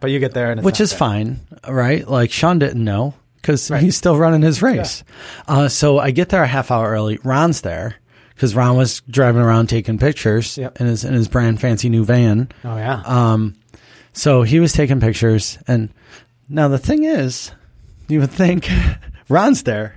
But 0.00 0.10
you 0.10 0.18
get 0.18 0.34
there, 0.34 0.50
and 0.50 0.58
it's 0.58 0.64
which 0.64 0.80
is 0.80 0.90
there. 0.90 0.98
fine, 0.98 1.40
right? 1.68 2.06
Like 2.08 2.32
Sean 2.32 2.58
didn't 2.58 2.82
know 2.82 3.14
because 3.36 3.70
Right. 3.70 3.80
he's 3.82 3.96
still 3.96 4.16
running 4.16 4.42
his 4.42 4.60
race. 4.60 5.04
Uh, 5.46 5.68
so 5.68 5.98
I 6.00 6.10
get 6.10 6.28
there 6.28 6.42
a 6.42 6.46
half 6.48 6.70
hour 6.72 6.90
early. 6.90 7.18
Ron's 7.22 7.60
there 7.60 7.94
because 8.34 8.54
Ron 8.54 8.76
was 8.76 9.00
driving 9.08 9.42
around 9.42 9.68
taking 9.68 9.98
pictures 9.98 10.56
Yep. 10.58 10.80
in 10.80 10.86
his 10.86 11.04
in 11.04 11.14
his 11.14 11.28
brand 11.28 11.60
fancy 11.60 11.88
new 11.88 12.04
van. 12.04 12.48
Oh 12.64 12.76
yeah. 12.76 13.02
Um, 13.04 13.54
so 14.12 14.42
he 14.42 14.60
was 14.60 14.72
taking 14.72 15.00
pictures, 15.00 15.58
and 15.66 15.90
now 16.48 16.68
the 16.68 16.78
thing 16.78 17.04
is, 17.04 17.50
you 18.08 18.20
would 18.20 18.30
think 18.30 18.68
Ron's 19.28 19.62
there. 19.62 19.96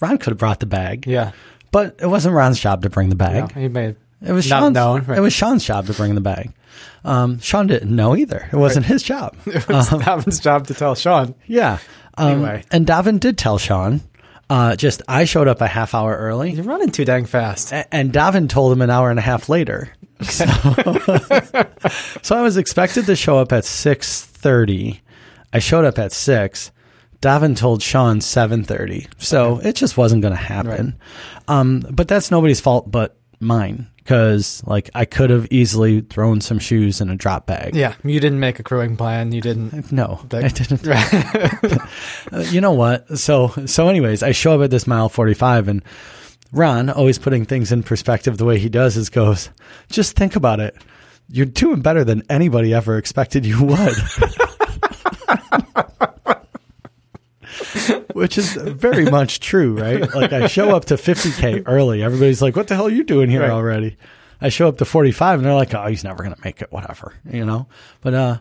Ron 0.00 0.18
could 0.18 0.30
have 0.32 0.38
brought 0.38 0.60
the 0.60 0.66
bag. 0.66 1.06
yeah. 1.06 1.32
But 1.72 1.96
it 2.00 2.06
wasn't 2.06 2.34
Ron's 2.34 2.58
job 2.58 2.82
to 2.82 2.90
bring 2.90 3.10
the 3.10 3.16
Yeah, 3.16 3.46
bag. 3.46 3.54
he 3.54 3.68
may 3.68 3.94
It 4.22 4.32
was 4.32 4.44
Sean's. 4.44 4.74
known. 4.74 5.04
Right. 5.04 5.18
It 5.18 5.20
was 5.20 5.32
Sean's 5.32 5.64
job 5.64 5.86
to 5.86 5.92
bring 5.92 6.14
the 6.16 6.20
bag. 6.20 6.52
Um, 7.04 7.38
Sean 7.38 7.66
didn't 7.68 7.94
know 7.94 8.16
either. 8.16 8.48
It 8.52 8.56
wasn't 8.56 8.86
his 8.86 9.02
job. 9.04 9.36
it 9.46 9.68
was 9.68 9.88
Davin's 9.90 10.40
job 10.40 10.66
to 10.66 10.74
tell 10.74 10.94
Sean. 10.96 11.34
Yeah. 11.46 11.78
Um, 12.18 12.28
Anyway. 12.32 12.64
and 12.72 12.86
Davin 12.86 13.20
did 13.20 13.38
tell 13.38 13.56
Sean. 13.58 14.00
Uh, 14.50 14.74
just 14.76 15.00
I 15.08 15.24
showed 15.24 15.46
up 15.48 15.60
a 15.60 15.66
half 15.68 15.94
hour 15.94 16.14
early, 16.16 16.50
You're 16.52 16.64
running 16.64 16.90
too 16.90 17.04
dang 17.04 17.24
fast. 17.24 17.70
a- 17.72 17.94
and 17.94 18.12
Davin 18.12 18.48
told 18.48 18.72
him 18.72 18.82
an 18.82 18.90
hour 18.90 19.08
and 19.08 19.18
a 19.18 19.22
half 19.22 19.48
later. 19.48 19.88
So, 20.22 20.44
so 22.22 22.36
I 22.36 22.42
was 22.42 22.56
expected 22.58 23.06
to 23.06 23.16
show 23.16 23.38
up 23.38 23.52
at 23.52 23.64
six 23.64 24.22
thirty. 24.22 25.00
I 25.52 25.60
showed 25.60 25.84
up 25.86 25.98
at 25.98 26.12
six. 26.12 26.70
Davin 27.22 27.56
told 27.56 27.82
Sean 27.82 28.20
seven 28.20 28.64
thirty, 28.64 29.06
so 29.18 29.58
it 29.60 29.76
just 29.76 29.96
wasn't 29.96 30.22
going 30.22 30.34
to 30.34 30.40
happen. 30.40 30.98
Um, 31.48 31.80
but 31.90 32.08
that's 32.08 32.30
nobody's 32.30 32.60
fault 32.60 32.90
but 32.90 33.16
mine 33.40 33.88
because 33.96 34.62
like 34.66 34.90
I 34.94 35.04
could 35.06 35.30
have 35.30 35.46
easily 35.50 36.02
thrown 36.02 36.40
some 36.40 36.58
shoes 36.58 37.00
in 37.00 37.08
a 37.10 37.16
drop 37.16 37.46
bag. 37.46 37.74
Yeah, 37.74 37.94
you 38.04 38.20
didn't 38.20 38.40
make 38.40 38.58
a 38.58 38.62
crewing 38.62 38.96
plan. 38.96 39.32
You 39.32 39.40
didn't. 39.40 39.90
No, 39.92 40.20
That- 40.28 40.44
I 40.44 40.48
didn't. 40.48 41.80
Uh, 42.32 42.40
you 42.50 42.60
know 42.60 42.72
what? 42.72 43.18
So 43.18 43.48
so 43.66 43.88
anyways, 43.88 44.22
I 44.22 44.32
show 44.32 44.54
up 44.54 44.64
at 44.64 44.70
this 44.70 44.86
mile 44.86 45.08
45 45.08 45.68
and 45.68 45.82
Ron, 46.52 46.90
always 46.90 47.18
putting 47.18 47.44
things 47.44 47.72
in 47.72 47.82
perspective 47.82 48.36
the 48.36 48.44
way 48.44 48.58
he 48.58 48.68
does 48.68 48.96
is 48.96 49.08
goes, 49.08 49.50
"Just 49.88 50.16
think 50.16 50.34
about 50.36 50.58
it. 50.60 50.76
You're 51.28 51.46
doing 51.46 51.80
better 51.80 52.02
than 52.04 52.24
anybody 52.28 52.74
ever 52.74 52.98
expected 52.98 53.46
you 53.46 53.62
would." 53.64 53.94
Which 58.14 58.38
is 58.38 58.54
very 58.54 59.04
much 59.10 59.40
true, 59.40 59.76
right? 59.80 60.12
Like 60.14 60.32
I 60.32 60.46
show 60.46 60.74
up 60.74 60.86
to 60.86 60.94
50k 60.94 61.64
early. 61.66 62.02
Everybody's 62.02 62.40
like, 62.42 62.56
"What 62.56 62.68
the 62.68 62.74
hell 62.74 62.86
are 62.86 62.90
you 62.90 63.04
doing 63.04 63.30
here 63.30 63.40
Right. 63.42 63.50
already?" 63.50 63.96
I 64.40 64.48
show 64.48 64.68
up 64.68 64.78
to 64.78 64.84
45 64.84 65.38
and 65.40 65.46
they're 65.46 65.54
like, 65.54 65.74
"Oh, 65.74 65.86
he's 65.86 66.02
never 66.04 66.22
going 66.22 66.34
to 66.34 66.40
make 66.44 66.62
it, 66.62 66.72
whatever." 66.72 67.14
You 67.30 67.44
know? 67.44 67.66
But 68.00 68.14
uh 68.14 68.38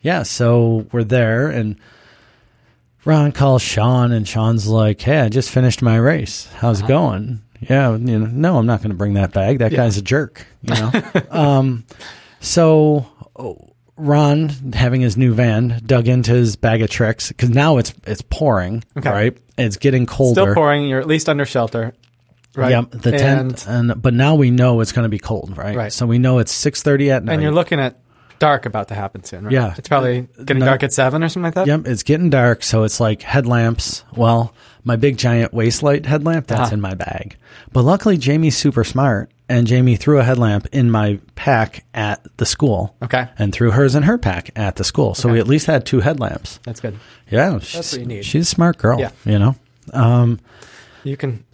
yeah, 0.00 0.22
so 0.22 0.86
we're 0.92 1.04
there 1.04 1.48
and 1.48 1.76
Ron 3.04 3.32
calls 3.32 3.62
Sean, 3.62 4.12
and 4.12 4.28
Sean's 4.28 4.66
like, 4.66 5.00
"Hey, 5.00 5.20
I 5.20 5.28
just 5.30 5.50
finished 5.50 5.80
my 5.82 5.96
race. 5.96 6.48
How's 6.56 6.80
it 6.80 6.86
going?" 6.86 7.40
Yeah, 7.60 7.96
you 7.96 8.18
know, 8.18 8.26
no, 8.26 8.58
I'm 8.58 8.66
not 8.66 8.80
going 8.80 8.90
to 8.90 8.96
bring 8.96 9.14
that 9.14 9.32
bag. 9.32 9.58
That 9.58 9.72
guy's 9.72 9.96
a 9.98 10.02
jerk. 10.02 10.46
You 10.62 10.74
know. 10.74 10.92
um, 11.30 11.84
so 12.40 13.06
Ron, 14.00 14.48
having 14.72 15.00
his 15.00 15.16
new 15.16 15.34
van, 15.34 15.80
dug 15.84 16.08
into 16.08 16.32
his 16.32 16.56
bag 16.56 16.82
of 16.82 16.90
tricks 16.90 17.28
because 17.28 17.50
now 17.50 17.76
it's 17.78 17.94
it's 18.06 18.22
pouring. 18.22 18.82
Okay. 18.96 19.10
Right, 19.10 19.38
it's 19.58 19.76
getting 19.76 20.06
colder. 20.06 20.40
Still 20.42 20.54
pouring. 20.54 20.86
You're 20.88 21.00
at 21.00 21.06
least 21.06 21.28
under 21.28 21.44
shelter. 21.44 21.92
Right. 22.56 22.70
Yep, 22.70 22.90
the 22.90 23.10
and, 23.12 23.56
tent, 23.56 23.66
and 23.68 24.02
but 24.02 24.12
now 24.12 24.34
we 24.34 24.50
know 24.50 24.80
it's 24.80 24.90
going 24.92 25.04
to 25.04 25.08
be 25.08 25.20
cold, 25.20 25.56
right? 25.56 25.76
Right. 25.76 25.92
So 25.92 26.06
we 26.06 26.18
know 26.18 26.38
it's 26.40 26.50
six 26.52 26.82
thirty 26.82 27.10
at 27.10 27.22
night. 27.22 27.34
And 27.34 27.42
you're 27.42 27.52
looking 27.52 27.78
at 27.78 28.00
dark 28.40 28.66
about 28.66 28.88
to 28.88 28.94
happen 28.94 29.22
soon, 29.22 29.44
right? 29.44 29.52
Yeah. 29.52 29.74
It's 29.78 29.88
probably 29.88 30.26
getting 30.44 30.58
No- 30.60 30.66
dark 30.66 30.82
at 30.82 30.92
seven 30.92 31.22
or 31.22 31.28
something 31.28 31.44
like 31.44 31.54
that. 31.54 31.66
Yep, 31.68 31.86
it's 31.86 32.02
getting 32.02 32.28
dark, 32.30 32.62
so 32.64 32.82
it's 32.82 32.98
like 32.98 33.22
headlamps. 33.22 34.02
Well, 34.16 34.52
my 34.82 34.96
big 34.96 35.16
giant 35.18 35.52
waist 35.52 35.82
light 35.84 36.06
headlamp 36.06 36.46
that's 36.48 36.60
Uh-huh. 36.62 36.74
in 36.74 36.80
my 36.80 36.94
bag. 36.94 37.36
But 37.72 37.82
luckily, 37.84 38.16
Jamie's 38.16 38.56
super 38.56 38.82
smart, 38.82 39.30
and 39.50 39.66
Jamie 39.66 39.96
threw 39.96 40.18
a 40.18 40.22
headlamp 40.22 40.66
in 40.72 40.90
my 40.90 41.18
pack 41.34 41.84
at 41.92 42.24
the 42.38 42.46
school. 42.46 42.94
Okay. 43.02 43.28
And 43.38 43.52
threw 43.52 43.70
hers 43.72 43.94
in 43.94 44.04
her 44.04 44.16
pack 44.16 44.50
at 44.56 44.76
the 44.76 44.84
school, 44.84 45.14
so 45.14 45.28
Okay. 45.28 45.34
we 45.34 45.40
at 45.40 45.46
least 45.48 45.66
had 45.66 45.84
two 45.84 46.00
headlamps. 46.00 46.58
That's 46.64 46.80
good. 46.80 46.96
Yeah, 47.30 47.58
she's, 47.58 47.92
what 47.92 48.00
you 48.00 48.06
need. 48.06 48.24
she's 48.24 48.42
a 48.46 48.50
smart 48.50 48.78
girl. 48.78 48.98
Yeah. 48.98 49.10
you 49.26 49.38
know. 49.38 49.54
Um, 49.92 50.38
You 51.04 51.16
can 51.16 51.44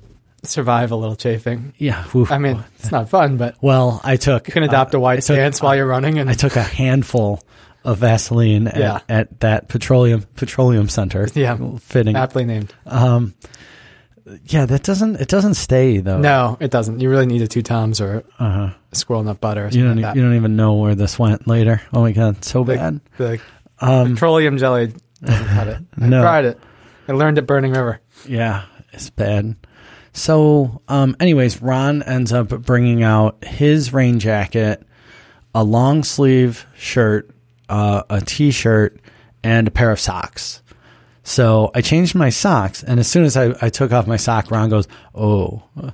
survive 0.44 0.92
a 0.92 0.96
little 0.96 1.16
chafing. 1.16 1.72
yeah. 1.78 2.04
oof. 2.14 2.30
I 2.30 2.38
mean, 2.38 2.62
it's 2.78 2.92
not 2.92 3.08
fun, 3.08 3.36
but 3.36 3.56
well, 3.60 4.00
I 4.04 4.16
took 4.16 4.46
you 4.46 4.52
can 4.52 4.62
adopt 4.62 4.94
a 4.94 4.98
uh, 4.98 5.00
I 5.00 5.02
white 5.02 5.16
took- 5.16 5.34
stance 5.36 5.60
while 5.62 5.74
you're 5.74 5.86
running. 5.86 6.18
And 6.18 6.30
I 6.30 6.34
took 6.34 6.54
a 6.56 6.62
handful 6.62 7.42
of 7.84 7.98
Vaseline 7.98 8.68
at, 8.68 8.76
Yeah. 8.76 9.00
at 9.08 9.40
that 9.40 9.68
petroleum 9.68 10.24
petroleum 10.36 10.88
center. 10.88 11.26
Yeah. 11.34 11.56
fitting. 11.80 12.14
aptly 12.16 12.44
named. 12.44 12.74
Um, 12.84 13.34
yeah, 14.46 14.66
that 14.66 14.82
doesn't 14.82 15.16
it 15.20 15.28
doesn't 15.28 15.54
stay 15.54 15.98
though. 15.98 16.18
No, 16.18 16.56
it 16.60 16.70
doesn't. 16.70 17.00
You 17.00 17.08
really 17.10 17.26
need 17.26 17.42
a 17.42 17.46
two 17.48 17.62
toms 17.62 18.00
or 18.00 18.24
Uh-huh. 18.38 18.70
a 18.92 18.94
squirrel 18.96 19.22
nut 19.22 19.40
butter 19.40 19.66
or 19.66 19.68
You 19.68 19.84
don't 19.84 19.96
like 19.96 20.02
that. 20.04 20.16
you 20.16 20.22
don't 20.22 20.34
even 20.36 20.56
know 20.56 20.74
where 20.74 20.94
this 20.94 21.18
went 21.18 21.46
later. 21.46 21.80
Oh 21.92 22.00
my 22.02 22.12
god, 22.12 22.44
so 22.44 22.64
The- 22.64 22.74
bad. 22.76 23.00
The 23.18 23.40
Um, 23.78 24.14
petroleum 24.14 24.58
jelly 24.58 24.92
doesn't 25.22 25.46
cut 25.48 25.68
it. 25.68 25.78
I 26.00 26.06
No. 26.06 26.22
tried 26.22 26.44
it. 26.46 26.58
I 27.08 27.12
learned 27.12 27.38
at 27.38 27.46
Burning 27.46 27.72
River. 27.72 28.00
yeah, 28.28 28.62
it's 28.92 29.10
bad. 29.10 29.54
So, 30.12 30.80
um, 30.88 31.14
anyways, 31.20 31.60
Ron 31.60 32.02
ends 32.02 32.32
up 32.32 32.48
bringing 32.48 33.02
out 33.02 33.44
his 33.44 33.92
rain 33.92 34.18
jacket, 34.18 34.82
a 35.54 35.62
long 35.62 36.02
sleeve 36.04 36.66
shirt, 36.74 37.30
uh, 37.68 38.02
a 38.08 38.20
t-shirt, 38.22 38.98
and 39.44 39.68
a 39.68 39.70
pair 39.70 39.90
of 39.90 40.00
socks. 40.00 40.62
So 41.26 41.72
I 41.74 41.80
changed 41.80 42.14
my 42.14 42.30
socks, 42.30 42.84
and 42.84 43.00
as 43.00 43.08
soon 43.08 43.24
as 43.24 43.36
I, 43.36 43.52
I 43.60 43.68
took 43.68 43.90
off 43.90 44.06
my 44.06 44.16
sock, 44.16 44.48
Ron 44.52 44.70
goes, 44.70 44.86
"Oh." 45.12 45.64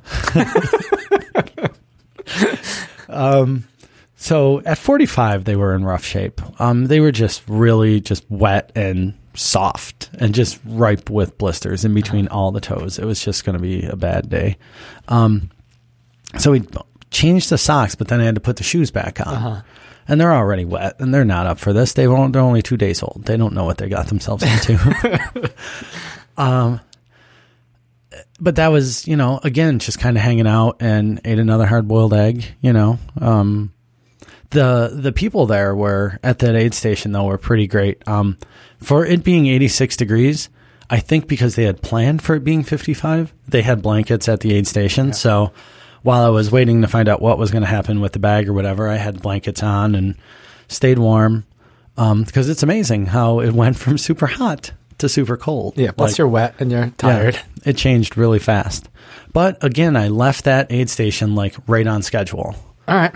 um, 3.09 3.64
so 4.14 4.61
at 4.66 4.76
45, 4.76 5.45
they 5.47 5.57
were 5.57 5.74
in 5.74 5.87
rough 5.87 6.05
shape. 6.05 6.43
Um, 6.61 6.85
they 6.85 7.01
were 7.01 7.12
just 7.12 7.43
really 7.49 7.99
just 7.99 8.30
wet 8.30 8.72
and 8.74 9.14
soft 9.33 10.11
and 10.18 10.35
just 10.35 10.61
ripe 10.66 11.09
with 11.09 11.39
blisters 11.39 11.87
in 11.87 11.95
between 11.95 12.28
all 12.28 12.53
the 12.53 12.61
toes. 12.61 12.99
It 12.99 13.07
was 13.07 13.24
just 13.24 13.47
going 13.47 13.57
to 13.57 13.62
be 13.62 13.87
a 13.87 13.97
bad 13.97 14.28
day. 14.28 14.59
Um, 15.09 15.51
so 16.37 16.51
we 16.51 16.62
changed 17.11 17.49
the 17.49 17.57
socks, 17.57 17.95
but 17.95 18.09
then 18.09 18.20
I 18.20 18.24
had 18.24 18.35
to 18.35 18.43
put 18.43 18.57
the 18.57 18.64
shoes 18.64 18.91
back 18.91 19.26
on. 19.26 19.35
Uh-huh. 19.35 19.62
And 20.09 20.20
they're 20.20 20.32
already 20.32 20.64
wet, 20.64 20.96
and 20.98 21.14
they're 21.14 21.24
not 21.24 21.46
up 21.46 21.59
for 21.59 21.72
this. 21.72 21.92
They 21.92 22.09
won't. 22.09 22.32
They're 22.32 22.42
only 22.42 22.62
two 22.62 22.76
days 22.76 23.03
old. 23.03 23.22
They 23.24 23.36
don't 23.36 23.55
know 23.55 23.64
what 23.64 23.78
they 23.78 23.88
got 23.88 24.09
themselves 24.09 24.42
into. 24.42 25.53
um, 26.36 26.80
but 28.40 28.57
that 28.57 28.68
was, 28.68 29.07
you 29.07 29.16
know, 29.16 29.40
again, 29.44 29.78
just 29.78 30.00
kind 30.00 30.16
of 30.16 30.22
hanging 30.22 30.48
out 30.48 30.76
and 30.80 31.20
ate 31.24 31.38
another 31.38 31.66
hard 31.66 31.86
boiled 31.86 32.12
egg. 32.12 32.44
You 32.61 32.72
know, 32.72 32.98
um, 33.20 33.72
the 34.50 34.90
the 34.92 35.12
people 35.12 35.46
there 35.46 35.74
were 35.74 36.18
at 36.22 36.40
that 36.40 36.55
aid 36.55 36.74
station 36.74 37.12
though 37.12 37.24
were 37.24 37.38
pretty 37.38 37.66
great. 37.66 38.07
Um, 38.09 38.38
for 38.80 39.07
it 39.07 39.22
being 39.22 39.46
86 39.46 39.96
degrees, 39.96 40.48
I 40.90 40.98
think 40.98 41.28
because 41.28 41.55
they 41.55 41.64
had 41.64 41.82
planned 41.82 42.22
for 42.22 42.34
it 42.34 42.44
being 42.44 42.62
55, 42.64 43.32
they 43.48 43.62
had 43.62 43.80
blankets 43.82 44.28
at 44.28 44.40
the 44.40 44.55
aid 44.55 44.66
station. 44.66 45.12
So 45.12 45.53
while 46.03 46.22
I 46.24 46.28
was 46.28 46.50
waiting 46.50 46.82
to 46.82 46.88
find 46.88 47.09
out 47.09 47.20
what 47.22 47.38
was 47.38 47.50
going 47.50 47.62
to 47.62 47.68
happen 47.68 48.00
with 48.00 48.12
the 48.12 48.18
bag 48.18 48.48
or 48.48 48.53
whatever, 48.53 48.88
I 48.88 48.96
had 48.96 49.22
blankets 49.22 49.62
on 49.62 49.94
and 49.94 50.16
stayed 50.68 50.98
warm. 50.98 51.44
Um, 51.96 52.22
because 52.24 52.48
it's 52.48 52.62
amazing 52.62 53.07
how 53.07 53.40
it 53.40 53.53
went 53.55 53.76
from 53.76 53.98
super 53.98 54.26
hot 54.26 54.72
to 54.98 55.09
super 55.09 55.36
cold. 55.36 55.74
Yeah, 55.76 55.90
plus 55.92 56.12
Like- 56.12 56.18
you're 56.18 56.28
wet 56.28 56.55
and 56.59 56.70
you're 56.70 56.88
tired. 56.96 57.34
yeah, 57.34 57.42
it 57.70 57.76
changed 57.76 58.16
really 58.16 58.38
fast. 58.38 58.88
But 59.32 59.62
again, 59.62 59.96
I 59.96 60.09
left 60.09 60.44
that 60.44 60.70
aid 60.72 60.88
station 60.90 61.34
like 61.34 61.55
right 61.66 61.86
on 61.86 62.03
schedule. 62.03 62.55
All 62.88 62.96
right. 62.96 63.12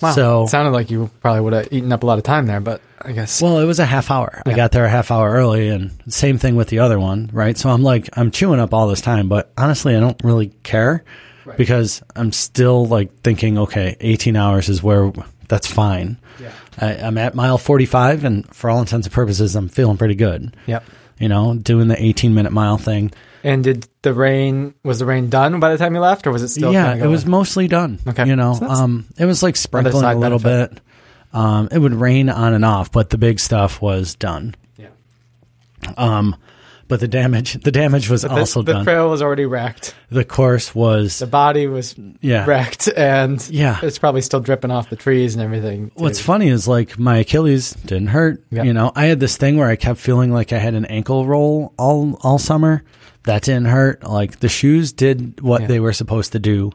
Wow. 0.00 0.12
So- 0.12 0.42
it 0.44 0.48
sounded 0.48 0.70
like 0.72 0.90
you 0.90 1.10
probably 1.20 1.40
would 1.40 1.52
have 1.52 1.68
eaten 1.72 1.92
up 1.92 2.02
a 2.02 2.06
lot 2.06 2.18
of 2.18 2.24
time 2.24 2.46
there, 2.46 2.60
but 2.60 2.80
I 3.00 3.10
guess. 3.12 3.42
Well, 3.42 3.58
it 3.58 3.64
was 3.64 3.80
a 3.80 3.84
half 3.86 4.10
hour. 4.10 4.42
I 4.46 4.52
got 4.54 4.70
there 4.72 4.84
a 4.84 4.88
half 4.90 5.10
hour 5.10 5.30
early, 5.30 5.68
and 5.68 5.90
same 6.08 6.38
thing 6.38 6.54
with 6.54 6.68
the 6.68 6.78
other 6.78 7.00
one, 7.00 7.28
right? 7.32 7.58
So 7.58 7.68
I'm 7.70 7.82
like, 7.82 8.08
I'm 8.16 8.30
chewing 8.30 8.60
up 8.60 8.72
all 8.72 8.86
this 8.86 9.00
time, 9.00 9.28
but 9.28 9.50
honestly, 9.58 9.96
I 9.96 10.00
don't 10.00 10.20
really 10.22 10.48
care 10.62 11.02
because 11.56 12.02
I'm 12.16 12.32
still 12.32 12.86
like 12.86 13.20
thinking, 13.20 13.58
okay, 13.58 13.96
18 14.00 14.36
hours 14.36 14.68
is 14.68 14.82
where 14.82 15.12
that's 15.48 15.66
fine. 15.66 16.18
Yeah. 16.40 16.52
I, 16.80 16.94
I'm 16.94 17.18
at 17.18 17.34
mile 17.34 17.58
45, 17.58 18.24
and 18.24 18.54
for 18.54 18.70
all 18.70 18.80
intents 18.80 19.06
and 19.06 19.14
purposes, 19.14 19.54
I'm 19.56 19.68
feeling 19.68 19.96
pretty 19.98 20.14
good. 20.14 20.56
Yep. 20.66 20.84
You 21.18 21.28
know, 21.28 21.54
doing 21.54 21.88
the 21.88 22.02
18 22.02 22.34
minute 22.34 22.52
mile 22.52 22.78
thing. 22.78 23.12
And 23.44 23.62
did 23.64 23.86
the 24.02 24.14
rain? 24.14 24.74
Was 24.84 24.98
the 25.00 25.06
rain 25.06 25.28
done 25.28 25.58
by 25.60 25.72
the 25.72 25.78
time 25.78 25.94
you 25.94 26.00
left, 26.00 26.26
or 26.26 26.30
was 26.32 26.42
it 26.42 26.48
still? 26.48 26.72
yeah, 26.72 26.94
it 26.94 27.06
was 27.08 27.26
mostly 27.26 27.68
done. 27.68 27.98
Okay. 28.06 28.26
you 28.26 28.36
know, 28.36 28.54
So 28.54 28.66
um, 28.66 29.04
it 29.18 29.24
was 29.26 29.42
like 29.42 29.56
sprinkling 29.56 30.04
a 30.04 30.14
little 30.14 30.38
benefit. 30.38 30.74
bit. 30.76 30.82
Um, 31.32 31.68
it 31.72 31.78
would 31.78 31.94
rain 31.94 32.28
on 32.28 32.54
and 32.54 32.64
off, 32.64 32.92
but 32.92 33.10
the 33.10 33.18
big 33.18 33.40
stuff 33.40 33.80
was 33.82 34.14
done. 34.14 34.54
Yeah. 34.76 34.88
Um, 35.96 36.36
but 36.92 37.00
the 37.00 37.08
damage, 37.08 37.54
the 37.54 37.72
damage 37.72 38.10
was 38.10 38.22
also 38.22 38.60
the 38.60 38.74
done. 38.74 38.84
trail 38.84 39.08
was 39.08 39.22
already 39.22 39.46
wrecked. 39.46 39.94
the 40.10 40.26
course 40.26 40.74
was, 40.74 41.20
The 41.20 41.26
body 41.26 41.66
was 41.66 41.94
yeah. 42.20 42.44
wrecked, 42.44 42.86
and 42.94 43.42
Yeah. 43.48 43.78
it's 43.82 43.98
probably 43.98 44.20
still 44.20 44.40
dripping 44.40 44.70
off 44.70 44.90
the 44.90 44.96
trees 44.96 45.34
and 45.34 45.42
everything. 45.42 45.86
too. 45.88 45.92
What's 46.02 46.20
funny 46.20 46.48
is 46.48 46.68
like 46.68 46.98
my 46.98 47.16
Achilles 47.16 47.70
didn't 47.86 48.08
hurt. 48.08 48.44
Yeah. 48.50 48.64
You 48.64 48.74
know, 48.74 48.92
I 48.94 49.06
had 49.06 49.20
this 49.20 49.38
thing 49.38 49.56
where 49.56 49.68
I 49.68 49.76
kept 49.76 50.00
feeling 50.00 50.34
like 50.34 50.52
I 50.52 50.58
had 50.58 50.74
an 50.74 50.84
ankle 50.84 51.24
roll 51.26 51.72
all 51.78 52.18
all 52.22 52.38
summer. 52.38 52.82
That 53.22 53.40
didn't 53.42 53.68
hurt. 53.68 54.02
Like 54.04 54.40
the 54.40 54.50
shoes 54.50 54.92
did 54.92 55.40
what 55.40 55.62
Yeah. 55.62 55.68
they 55.68 55.80
were 55.80 55.94
supposed 55.94 56.32
to 56.32 56.38
do. 56.38 56.72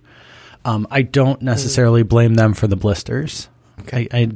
Um, 0.65 0.87
I 0.89 1.03
don't 1.03 1.43
necessarily 1.43 2.01
blame 2.01 2.33
them 2.33 2.55
for 2.55 2.65
the 2.65 2.75
blisters. 2.75 3.49
Okay. 3.81 4.07
I, 4.11 4.17
I 4.17 4.31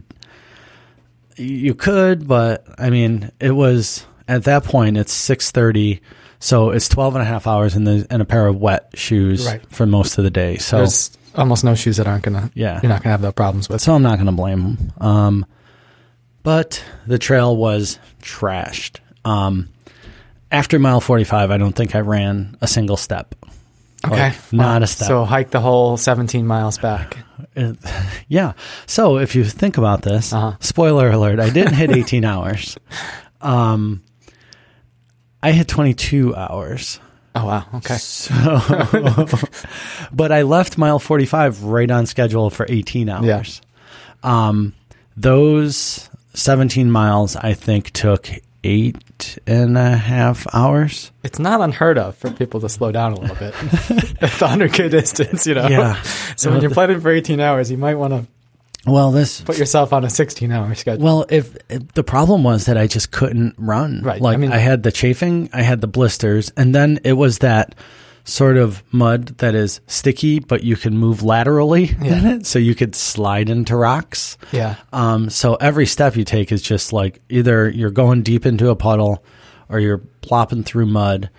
you 1.38 1.74
could, 1.74 2.28
but 2.28 2.68
I 2.78 2.92
mean, 2.92 3.32
it 3.40 3.52
was 3.56 4.06
at 4.28 4.44
that 4.46 4.64
point. 4.64 4.98
It's 4.98 5.14
six 5.14 5.52
thirty, 5.52 6.02
so 6.40 6.72
it's 6.72 6.88
12 6.90 7.16
and 7.16 7.22
a 7.22 7.26
half 7.26 7.46
hours 7.48 7.76
in 7.76 7.84
the 7.84 8.08
in 8.10 8.22
a 8.22 8.26
pair 8.26 8.48
of 8.48 8.56
wet 8.58 8.90
shoes 8.96 9.46
Right. 9.46 9.62
for 9.72 9.86
most 9.86 10.18
of 10.18 10.24
the 10.24 10.32
day. 10.32 10.58
So 10.58 10.78
There's 10.78 11.12
almost 11.36 11.64
no 11.64 11.76
shoes 11.76 11.98
that 11.98 12.08
aren't 12.08 12.24
gonna. 12.24 12.50
Yeah. 12.54 12.80
You're 12.82 12.90
not 12.92 13.04
gonna 13.04 13.12
have 13.12 13.22
no 13.22 13.32
problems 13.32 13.70
with. 13.70 13.82
so 13.82 13.94
I'm 13.94 14.02
not 14.04 14.16
going 14.16 14.26
to 14.26 14.32
blame 14.32 14.62
them. 14.64 14.94
Um, 15.00 15.46
but 16.44 16.84
the 17.06 17.20
trail 17.20 17.56
was 17.56 18.00
trashed. 18.22 18.98
Um, 19.24 19.70
after 20.52 20.80
mile 20.80 21.00
45, 21.00 21.52
I 21.52 21.58
don't 21.58 21.74
think 21.76 21.96
I 21.96 22.00
ran 22.00 22.58
a 22.62 22.68
single 22.68 22.98
step. 22.98 23.36
Okay. 24.04 24.30
Like, 24.30 24.52
not 24.54 24.82
a 24.82 24.88
step. 24.88 25.08
So 25.08 25.24
hike 25.26 25.52
the 25.52 25.60
whole 25.62 25.96
17 25.96 26.48
miles 26.48 26.80
back. 26.80 27.18
It- 27.56 27.78
yeah. 28.28 28.54
So 28.88 29.20
if 29.20 29.36
you 29.36 29.44
think 29.44 29.78
about 29.78 30.02
this, 30.02 30.34
Uh-huh. 30.34 30.58
spoiler 30.60 31.12
alert, 31.12 31.40
I 31.40 31.52
didn't 31.52 31.76
hit 31.76 31.92
18 31.92 32.26
hours. 32.26 32.78
Um, 33.44 34.04
I 35.44 35.52
hit 35.52 35.68
22 35.68 36.36
hours. 36.36 37.00
Oh 37.34 37.46
wow. 37.46 37.66
Okay. 37.76 37.96
So, 37.96 38.34
but 40.12 40.32
I 40.32 40.42
left 40.42 40.78
mile 40.78 41.00
45 41.00 41.64
right 41.64 41.90
on 41.90 42.06
schedule 42.06 42.50
for 42.50 42.66
18 42.68 43.08
hours. 43.10 43.62
Um, 44.24 44.74
those 45.16 46.10
17 46.34 46.92
miles, 46.92 47.36
I 47.36 47.54
think, 47.54 47.92
took 47.92 48.30
eight 48.64 49.40
and 49.48 49.78
a 49.78 49.96
half 49.98 50.46
hours. 50.54 51.12
It's 51.24 51.40
not 51.40 51.62
unheard 51.62 51.98
of 51.98 52.16
for 52.16 52.32
people 52.32 52.60
to 52.62 52.70
slow 52.70 52.92
down 52.92 53.14
a 53.14 53.20
little 53.20 53.36
bit 53.36 53.56
at 53.56 54.32
the 54.38 54.48
100k 54.48 54.92
distance, 54.92 55.48
you 55.48 55.56
know. 55.56 55.68
Yeah. 55.68 56.02
So 56.36 56.52
when 56.52 56.62
you're 56.62 56.70
planning 56.72 57.00
for 57.00 57.10
18 57.10 57.40
hours, 57.40 57.72
you 57.72 57.78
might 57.78 57.96
want 57.96 58.14
to 58.14 58.26
Well, 58.86 59.12
this. 59.12 59.42
put 59.42 59.58
yourself 59.60 59.94
on 59.94 60.04
a 60.04 60.10
16 60.10 60.52
hour 60.52 60.74
schedule. 60.76 61.04
Well, 61.04 61.26
if, 61.30 61.56
if 61.70 61.88
the 61.94 62.04
problem 62.04 62.44
was 62.44 62.66
that 62.66 62.78
I 62.78 62.88
just 62.88 63.12
couldn't 63.12 63.56
run, 63.58 64.02
Right. 64.04 64.22
Like 64.22 64.34
I 64.36 64.38
mean- 64.38 64.52
I 64.52 64.58
had 64.58 64.84
the 64.84 64.92
chafing, 64.92 65.50
I 65.54 65.62
had 65.62 65.82
the 65.82 65.88
blisters, 65.88 66.52
and 66.58 66.74
then 66.74 67.00
it 67.04 67.14
was 67.14 67.40
that 67.40 67.76
sort 68.24 68.56
of 68.58 68.84
mud 68.94 69.28
that 69.40 69.56
is 69.56 69.82
sticky, 69.88 70.40
but 70.40 70.64
you 70.64 70.76
can 70.76 70.96
move 70.98 71.24
laterally 71.24 71.90
in 71.90 72.26
it, 72.26 72.46
so 72.46 72.60
you 72.60 72.76
could 72.76 72.96
slide 72.96 73.50
into 73.50 73.76
rocks. 73.76 74.38
yeah. 74.52 74.76
Um, 74.94 75.30
so 75.30 75.56
every 75.56 75.86
step 75.88 76.16
you 76.16 76.24
take 76.24 76.52
is 76.52 76.62
just 76.62 76.94
like 76.94 77.20
either 77.30 77.68
you're 77.70 77.90
going 77.92 78.22
deep 78.22 78.46
into 78.46 78.70
a 78.70 78.76
puddle 78.76 79.24
or 79.70 79.80
you're 79.80 79.98
plopping 80.22 80.64
through 80.64 80.86
mud. 80.86 81.30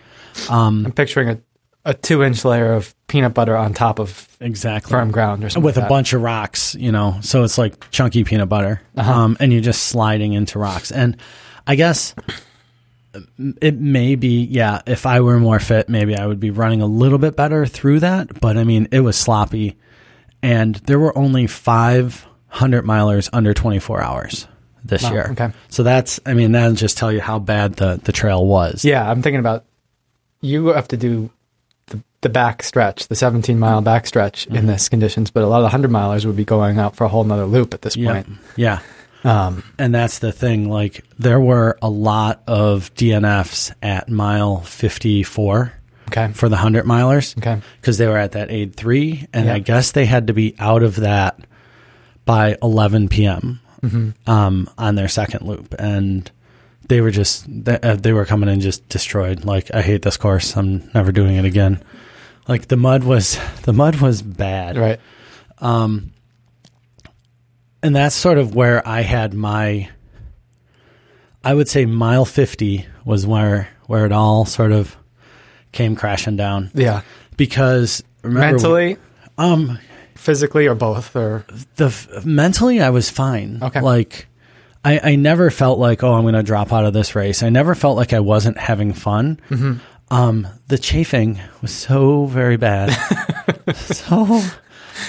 Um, 0.49 0.87
I'm 0.87 0.93
picturing 0.93 1.29
a, 1.29 1.39
a 1.85 1.95
two 1.95 2.23
inch 2.23 2.45
layer 2.45 2.73
of 2.75 2.95
peanut 3.09 3.35
butter 3.35 3.57
on 3.57 3.75
top 3.75 3.99
of 3.99 4.29
exactly. 4.41 4.91
firm 4.91 5.11
ground 5.11 5.43
or 5.45 5.51
something. 5.51 5.65
with 5.65 5.77
like 5.77 5.87
a 5.87 5.89
bunch 5.89 6.13
of 6.13 6.23
rocks, 6.23 6.75
you 6.77 6.93
know, 6.93 7.19
so 7.23 7.43
it's 7.45 7.59
like 7.59 7.91
chunky 7.91 8.23
peanut 8.25 8.49
butter, 8.49 8.81
Uh-huh. 8.97 9.13
um, 9.13 9.37
and 9.41 9.53
you're 9.53 9.61
just 9.63 9.83
sliding 9.85 10.33
into 10.33 10.59
rocks. 10.59 10.93
And 10.93 11.17
I 11.67 11.75
guess 11.75 12.15
it 13.61 13.79
may 13.79 14.15
be, 14.15 14.45
yeah, 14.45 14.81
if 14.87 15.05
I 15.07 15.21
were 15.21 15.39
more 15.39 15.59
fit, 15.61 15.89
maybe 15.89 16.17
I 16.17 16.27
would 16.27 16.41
be 16.41 16.51
running 16.51 16.81
a 16.81 16.87
little 16.87 17.19
bit 17.19 17.37
better 17.37 17.67
through 17.67 18.01
that. 18.01 18.41
But 18.41 18.57
I 18.57 18.65
mean, 18.65 18.89
it 18.91 19.01
was 19.01 19.17
sloppy, 19.19 19.77
and 20.43 20.77
there 20.77 20.99
were 20.99 21.17
only 21.19 21.47
500 21.47 22.85
milers 22.85 23.29
under 23.33 23.53
24 23.53 24.03
hours 24.03 24.47
this 24.85 25.03
Wow, 25.03 25.13
year. 25.13 25.29
okay. 25.33 25.53
So 25.69 25.83
that's, 25.83 26.21
I 26.27 26.35
mean, 26.35 26.53
that'll 26.53 26.73
just 26.75 26.97
tell 26.97 27.13
you 27.13 27.21
how 27.21 27.39
bad 27.39 27.75
the, 27.75 28.01
the 28.03 28.13
trail 28.13 28.45
was. 28.47 28.85
Yeah, 28.85 29.09
I'm 29.09 29.21
thinking 29.23 29.41
about 29.41 29.65
you 30.41 30.69
have 30.69 30.89
to 30.89 30.97
do 30.97 31.31
the, 32.23 32.29
back 32.29 32.63
stretch, 32.63 33.09
the 33.09 33.15
17 33.15 33.59
mile 33.59 33.81
back 33.83 34.07
stretch 34.07 34.47
Mm-hmm. 34.47 34.57
in 34.57 34.67
this 34.67 34.89
conditions, 34.89 35.31
but 35.31 35.43
a 35.43 35.47
lot 35.47 35.59
of 35.59 35.63
the 35.63 35.77
100 35.77 35.91
milers 35.91 36.25
would 36.25 36.37
be 36.37 36.45
going 36.45 36.79
out 36.79 36.97
for 36.97 37.05
a 37.05 37.09
whole 37.09 37.25
nother 37.25 37.47
loop 37.47 37.75
at 37.75 37.83
this 37.83 37.97
Yeah. 37.97 38.13
point. 38.13 38.27
Yeah. 38.57 38.79
Um, 39.25 39.63
And 39.79 39.95
that's 39.95 40.19
the 40.19 40.33
thing. 40.33 40.69
Like, 40.69 41.05
there 41.19 41.39
were 41.41 41.79
a 41.81 41.89
lot 41.91 42.43
of 42.49 42.93
DNFs 42.95 43.73
at 43.83 44.09
mile 44.09 44.61
54 44.63 45.73
okay. 46.09 46.33
for 46.33 46.49
the 46.49 46.57
100 46.57 46.85
milers 46.85 47.37
Okay. 47.39 47.61
because 47.81 47.99
they 47.99 48.07
were 48.09 48.19
at 48.19 48.33
that 48.33 48.51
aid 48.51 48.75
three. 48.75 49.27
And 49.33 49.47
Yeah. 49.47 49.55
I 49.55 49.59
guess 49.61 49.93
they 49.93 50.07
had 50.07 50.27
to 50.27 50.33
be 50.33 50.55
out 50.59 50.83
of 50.83 50.97
that 50.97 51.39
by 52.25 52.57
11 52.63 53.09
p.m. 53.09 53.61
Mm-hmm. 53.83 54.31
Um, 54.31 54.69
on 54.79 54.95
their 54.95 55.09
second 55.09 55.47
loop. 55.47 55.75
And 55.79 56.31
they 56.89 57.01
were 57.01 57.11
just, 57.11 57.45
they, 57.49 57.79
uh, 57.81 57.97
they 57.97 58.13
were 58.13 58.25
coming 58.25 58.49
in 58.49 58.61
just 58.61 58.89
destroyed. 58.89 59.45
Like, 59.45 59.73
I 59.75 59.83
hate 59.83 60.03
this 60.03 60.17
course. 60.17 60.57
I'm 60.57 60.89
never 60.95 61.13
doing 61.13 61.37
it 61.37 61.45
again. 61.45 61.81
Like, 62.49 62.69
the 62.69 62.77
mud 62.77 63.05
was, 63.05 63.39
the 63.63 63.73
mud 63.73 63.97
was 63.97 64.21
bad 64.23 64.77
Right. 64.77 65.01
and 65.61 66.13
that's 67.97 68.15
sort 68.15 68.39
of 68.39 68.55
where 68.55 68.87
I 68.87 69.01
had 69.03 69.35
my 69.35 69.89
I 71.45 71.55
would 71.55 71.69
say 71.69 71.87
mile 71.87 72.25
50 72.25 72.87
was 73.05 73.27
where 73.27 73.69
where 73.87 74.07
it 74.07 74.13
all 74.13 74.45
sort 74.45 74.73
of 74.73 74.97
came 75.73 75.97
crashing 75.97 76.37
down 76.37 76.71
Yeah. 76.75 77.03
because 77.37 78.03
remember 78.23 78.53
Mentally, 78.53 78.97
um 79.39 79.79
physically, 80.15 80.67
or 80.69 80.75
both, 80.77 81.17
or 81.17 81.45
the 81.77 81.87
f- 81.87 82.25
mentally 82.25 82.81
I 82.81 82.91
was 82.91 83.11
fine 83.11 83.59
Okay. 83.63 83.81
like 83.81 84.27
I, 84.85 85.01
I 85.13 85.17
never 85.17 85.51
felt 85.51 85.79
like 85.79 86.03
oh 86.05 86.13
I'm 86.15 86.23
going 86.23 86.35
to 86.35 86.43
drop 86.43 86.73
out 86.73 86.85
of 86.85 86.93
this 86.93 87.15
race 87.17 87.43
I 87.43 87.49
never 87.51 87.75
felt 87.75 87.97
like 87.97 88.13
I 88.13 88.21
wasn't 88.21 88.59
having 88.59 88.93
fun 88.93 89.41
Mm-hmm. 89.51 89.79
Um 90.13 90.47
the 90.69 90.79
chafing 90.79 91.41
was 91.63 91.73
so 91.73 92.27
very 92.27 92.57
bad 92.57 92.91
so 93.75 94.41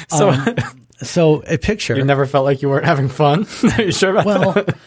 so 0.07 0.29
Um, 0.29 0.55
so 1.01 1.43
a 1.47 1.57
picture 1.57 1.95
you 1.95 2.05
never 2.05 2.25
felt 2.25 2.45
like 2.45 2.61
you 2.61 2.69
weren't 2.69 2.85
having 2.85 3.09
fun. 3.09 3.45
Are 3.77 3.81
you 3.83 3.91
sure 3.91 4.11
about 4.11 4.25
well 4.25 4.51
that? 4.53 4.77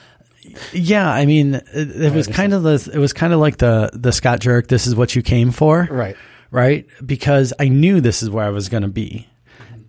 yeah 0.73 1.11
i 1.13 1.27
mean 1.27 1.57
it, 1.57 1.91
it 2.03 2.13
was 2.15 2.27
kind 2.29 2.55
of 2.55 2.63
the 2.63 2.91
it 2.95 2.99
was 2.99 3.13
kind 3.13 3.33
of 3.35 3.41
like 3.41 3.59
the 3.59 3.91
the 3.93 4.11
Scott 4.13 4.41
Jurek 4.41 4.69
this 4.69 4.87
is 4.87 4.95
what 4.97 5.15
you 5.15 5.23
came 5.23 5.51
for 5.51 5.87
Right. 5.91 6.17
right 6.51 6.87
because 7.05 7.53
i 7.59 7.69
knew 7.69 8.01
this 8.01 8.23
is 8.23 8.31
where 8.31 8.47
i 8.47 8.51
was 8.51 8.69
going 8.71 8.83
to 8.85 8.89
be 8.89 9.27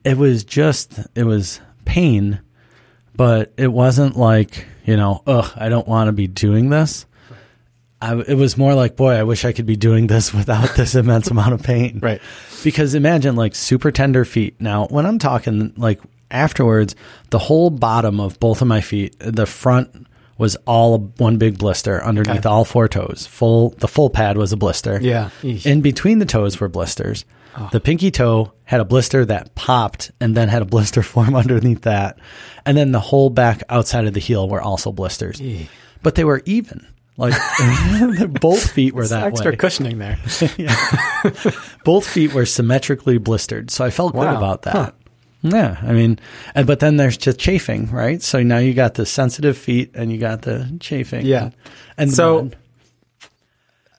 it 0.03 0.17
was 0.17 0.43
just 0.43 0.99
it 1.15 1.23
was 1.23 1.61
pain 1.85 2.41
but 3.15 3.53
it 3.57 3.67
wasn't 3.71 4.17
like 4.17 4.65
you 4.85 4.97
know 4.97 5.21
ugh 5.25 5.49
i 5.55 5.69
don't 5.69 5.87
want 5.87 6.07
to 6.09 6.11
be 6.11 6.27
doing 6.27 6.69
this 6.69 7.05
I, 8.01 8.15
it 8.19 8.35
was 8.35 8.57
more 8.57 8.73
like 8.75 8.95
boy 8.95 9.13
i 9.13 9.23
wish 9.23 9.43
i 9.45 9.51
could 9.51 9.65
be 9.65 9.75
doing 9.75 10.07
this 10.07 10.33
without 10.39 10.75
this 10.75 10.93
immense 10.95 11.29
amount 11.31 11.53
of 11.53 11.63
pain 11.63 11.99
Right. 12.03 12.21
because 12.63 12.93
imagine 12.95 13.35
like 13.35 13.55
super 13.55 13.91
tender 13.91 14.23
feet. 14.25 14.59
Now, 14.61 14.87
when 14.87 15.05
I'm 15.05 15.19
talking 15.19 15.73
like 15.77 15.99
afterwards, 16.29 16.95
the 17.29 17.39
whole 17.39 17.69
bottom 17.69 18.19
of 18.19 18.39
both 18.39 18.61
of 18.61 18.67
my 18.67 18.81
feet, 18.81 19.15
the 19.19 19.45
front 19.45 20.07
was 20.37 20.55
all 20.67 20.99
one 21.17 21.37
big 21.37 21.57
blister 21.57 22.03
underneath 22.03 22.39
Okay. 22.45 22.49
all 22.49 22.65
four 22.65 22.87
toes. 22.87 23.25
Full 23.27 23.69
the 23.79 23.87
full 23.87 24.09
pad 24.09 24.37
was 24.37 24.51
a 24.53 24.57
blister. 24.57 24.99
Yeah. 25.01 25.29
Eesh. 25.41 25.65
In 25.65 25.81
between 25.81 26.19
the 26.19 26.25
toes 26.25 26.59
were 26.59 26.67
blisters. 26.69 27.25
Oh. 27.57 27.69
The 27.71 27.79
pinky 27.79 28.11
toe 28.11 28.51
had 28.65 28.79
a 28.81 28.85
blister 28.85 29.25
that 29.25 29.55
popped 29.55 30.11
and 30.19 30.35
then 30.35 30.47
had 30.49 30.61
a 30.61 30.65
blister 30.65 31.01
form 31.13 31.35
underneath 31.35 31.81
that. 31.83 32.19
And 32.65 32.77
then 32.77 32.91
the 32.91 32.99
whole 32.99 33.29
back 33.31 33.63
outside 33.69 34.05
of 34.05 34.13
the 34.13 34.19
heel 34.19 34.47
were 34.49 34.61
also 34.61 34.91
blisters. 34.91 35.41
But 36.03 36.15
they 36.15 36.23
were 36.23 36.43
even. 36.45 36.85
Like 37.17 37.33
both 38.41 38.71
feet 38.71 38.93
were 38.93 39.07
that 39.07 39.23
Extra 39.27 39.51
way 39.51 39.57
cushioning 39.57 39.97
there. 39.97 40.17
both 41.83 42.07
feet 42.07 42.33
were 42.33 42.45
symmetrically 42.45 43.17
blistered. 43.17 43.71
So 43.71 43.83
I 43.83 43.89
felt 43.89 44.13
good 44.13 44.27
about 44.27 44.61
that. 44.63 44.73
Huh. 44.75 44.91
Yeah, 45.43 45.77
I 45.81 45.93
mean, 45.93 46.19
and, 46.55 46.65
but 46.67 46.79
then 46.79 46.97
there's 46.97 47.15
just 47.17 47.39
chafing, 47.39 47.89
right? 47.91 48.21
So 48.21 48.41
now 48.43 48.57
you 48.57 48.73
got 48.73 48.95
the 48.95 49.05
sensitive 49.05 49.57
feet 49.57 49.91
and 49.95 50.11
you 50.11 50.17
got 50.17 50.41
the 50.41 50.75
chafing. 50.79 51.25
Yeah. 51.25 51.51
and 51.97 52.11
So- 52.11 52.51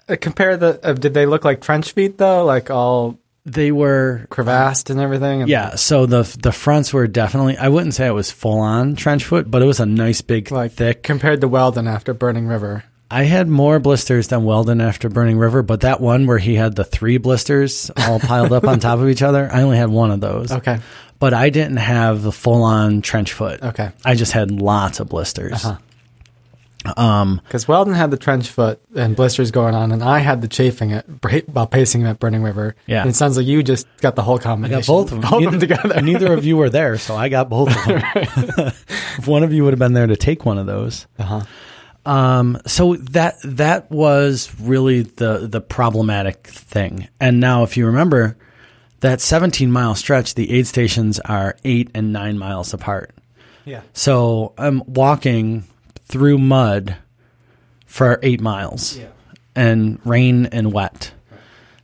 Uh, 0.08 0.16
compare 0.20 0.56
the. 0.56 0.80
Uh, 0.82 0.94
did 0.94 1.12
they 1.14 1.26
look 1.26 1.44
like 1.44 1.60
trench 1.60 1.92
feet 1.92 2.16
though? 2.18 2.44
Like 2.44 2.70
all 2.70 3.18
they 3.44 3.70
were 3.72 4.26
crevassed 4.30 4.88
and 4.90 4.98
everything? 5.00 5.42
And 5.42 5.50
yeah. 5.50 5.74
So 5.76 6.06
the 6.06 6.22
the 6.42 6.50
fronts 6.52 6.92
were 6.94 7.06
definitely. 7.06 7.56
I 7.58 7.68
wouldn't 7.68 7.94
say 7.94 8.06
it 8.06 8.12
was 8.14 8.30
full 8.30 8.58
on 8.60 8.96
trench 8.96 9.24
foot, 9.24 9.50
but 9.50 9.60
it 9.60 9.66
was 9.66 9.80
a 9.80 9.86
nice 9.86 10.22
big 10.22 10.50
Like 10.50 10.72
thick. 10.72 11.02
compared 11.02 11.40
to 11.42 11.48
Weldon 11.48 11.86
after 11.86 12.14
Burning 12.14 12.46
River. 12.46 12.84
I 13.10 13.22
had 13.24 13.48
more 13.48 13.78
blisters 13.78 14.28
than 14.28 14.44
Weldon 14.44 14.80
after 14.80 15.08
Burning 15.08 15.38
River, 15.38 15.62
but 15.62 15.80
that 15.80 16.00
one 16.00 16.26
where 16.26 16.38
he 16.38 16.54
had 16.56 16.76
the 16.76 16.84
three 16.84 17.16
blisters 17.18 17.90
all 17.96 18.20
piled 18.20 18.52
up 18.52 18.64
on 18.64 18.80
top 18.80 18.98
of 18.98 19.08
each 19.08 19.22
other, 19.22 19.48
I 19.50 19.62
only 19.62 19.78
had 19.78 19.88
one 19.88 20.10
of 20.10 20.20
those. 20.20 20.52
Okay. 20.52 20.78
But 21.18 21.32
I 21.34 21.48
didn't 21.50 21.78
have 21.78 22.22
the 22.22 22.32
full 22.32 22.62
on 22.62 23.00
trench 23.00 23.32
foot. 23.32 23.62
Okay. 23.62 23.90
I 24.04 24.14
just 24.14 24.32
had 24.32 24.50
lots 24.50 25.00
of 25.00 25.08
blisters. 25.08 25.64
Uh-huh. 25.64 25.78
Um, 26.96 27.40
Because 27.44 27.66
Weldon 27.66 27.94
had 27.94 28.10
the 28.10 28.16
trench 28.16 28.48
foot 28.50 28.80
and 28.94 29.16
blisters 29.16 29.50
going 29.50 29.74
on, 29.74 29.90
and 29.90 30.02
I 30.02 30.18
had 30.20 30.42
the 30.42 30.48
chafing 30.48 30.90
it 30.90 31.04
while 31.48 31.66
pacing 31.66 32.04
at 32.06 32.18
Burning 32.20 32.42
River. 32.42 32.76
Yeah. 32.86 33.00
And 33.00 33.10
it 33.10 33.16
sounds 33.16 33.36
like 33.36 33.46
you 33.46 33.62
just 33.62 33.86
got 34.00 34.14
the 34.16 34.22
whole 34.22 34.38
I 34.38 34.42
combination. 34.42 34.80
got 34.80 34.86
both 34.86 35.12
of 35.12 35.20
them. 35.22 35.30
Both 35.30 35.44
of 35.46 35.50
them 35.52 35.60
together. 35.60 36.00
neither 36.02 36.32
of 36.32 36.44
you 36.44 36.56
were 36.56 36.70
there, 36.70 36.98
so 36.98 37.16
I 37.16 37.28
got 37.30 37.48
both 37.48 37.70
of 37.76 37.84
them. 37.84 38.02
if 39.18 39.26
one 39.26 39.42
of 39.42 39.52
you 39.52 39.64
would 39.64 39.72
have 39.72 39.78
been 39.80 39.92
there 39.94 40.06
to 40.06 40.16
take 40.16 40.44
one 40.44 40.56
of 40.58 40.66
those. 40.66 41.06
Uh-huh. 41.18 41.40
Um, 42.08 42.58
so 42.66 42.96
that 42.96 43.36
that 43.44 43.90
was 43.90 44.50
really 44.60 45.02
the 45.02 45.46
the 45.46 45.60
problematic 45.60 46.46
thing. 46.46 47.08
And 47.20 47.38
now, 47.40 47.64
if 47.64 47.76
you 47.76 47.86
remember, 47.86 48.36
that 49.00 49.20
17 49.20 49.70
mile 49.70 49.94
stretch, 49.94 50.34
the 50.34 50.50
aid 50.50 50.66
stations 50.66 51.20
are 51.20 51.56
eight 51.64 51.90
and 51.94 52.12
nine 52.12 52.38
miles 52.38 52.72
apart. 52.72 53.10
Yeah. 53.64 53.82
So 53.92 54.54
I'm 54.56 54.82
walking 54.86 55.64
through 56.06 56.38
mud 56.38 56.96
for 57.86 58.18
eight 58.22 58.40
miles 58.40 58.98
and 59.54 60.00
rain 60.06 60.46
and 60.46 60.72
wet. 60.72 61.12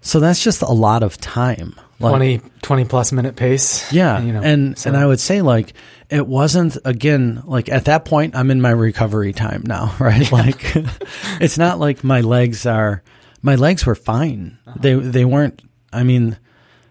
So 0.01 0.21
that's 0.21 0.43
just 0.43 0.63
a 0.63 0.73
lot 0.73 1.03
of 1.03 1.19
time. 1.19 1.75
Like, 2.01 2.11
20, 2.11 2.41
20 2.63 2.85
plus 2.87 3.13
minute 3.13 3.37
pace. 3.37 3.91
yeah, 3.93 4.21
You 4.21 4.33
know, 4.33 4.43
and 4.43 4.77
so- 4.79 4.89
and 4.91 4.97
I 4.97 5.07
would 5.07 5.21
say 5.21 5.43
like 5.43 5.75
it 6.11 6.27
wasn't 6.27 6.77
again 6.85 7.43
like 7.45 7.69
at 7.69 7.87
that 7.87 8.05
point 8.05 8.37
I'm 8.37 8.51
in 8.51 8.61
my 8.61 8.71
recovery 8.71 9.33
time 9.33 9.63
now, 9.67 9.95
right? 10.01 10.31
Like 10.31 10.75
it's 11.41 11.59
not 11.59 11.79
like 11.79 12.05
my 12.05 12.21
legs 12.21 12.67
are 12.67 13.03
my 13.43 13.57
legs 13.57 13.85
were 13.87 13.95
fine. 13.95 14.59
Uh-huh. 14.67 14.77
They 14.81 14.95
they 14.95 15.25
weren't. 15.25 15.63
I 15.93 16.03
mean, 16.03 16.37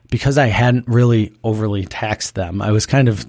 because 0.09 0.37
I 0.37 0.47
hadn't 0.47 0.87
really 0.87 1.33
overly 1.43 1.85
taxed 1.85 2.35
them, 2.35 2.61
I 2.61 2.71
was 2.71 2.85
kind 2.85 3.09
of 3.09 3.25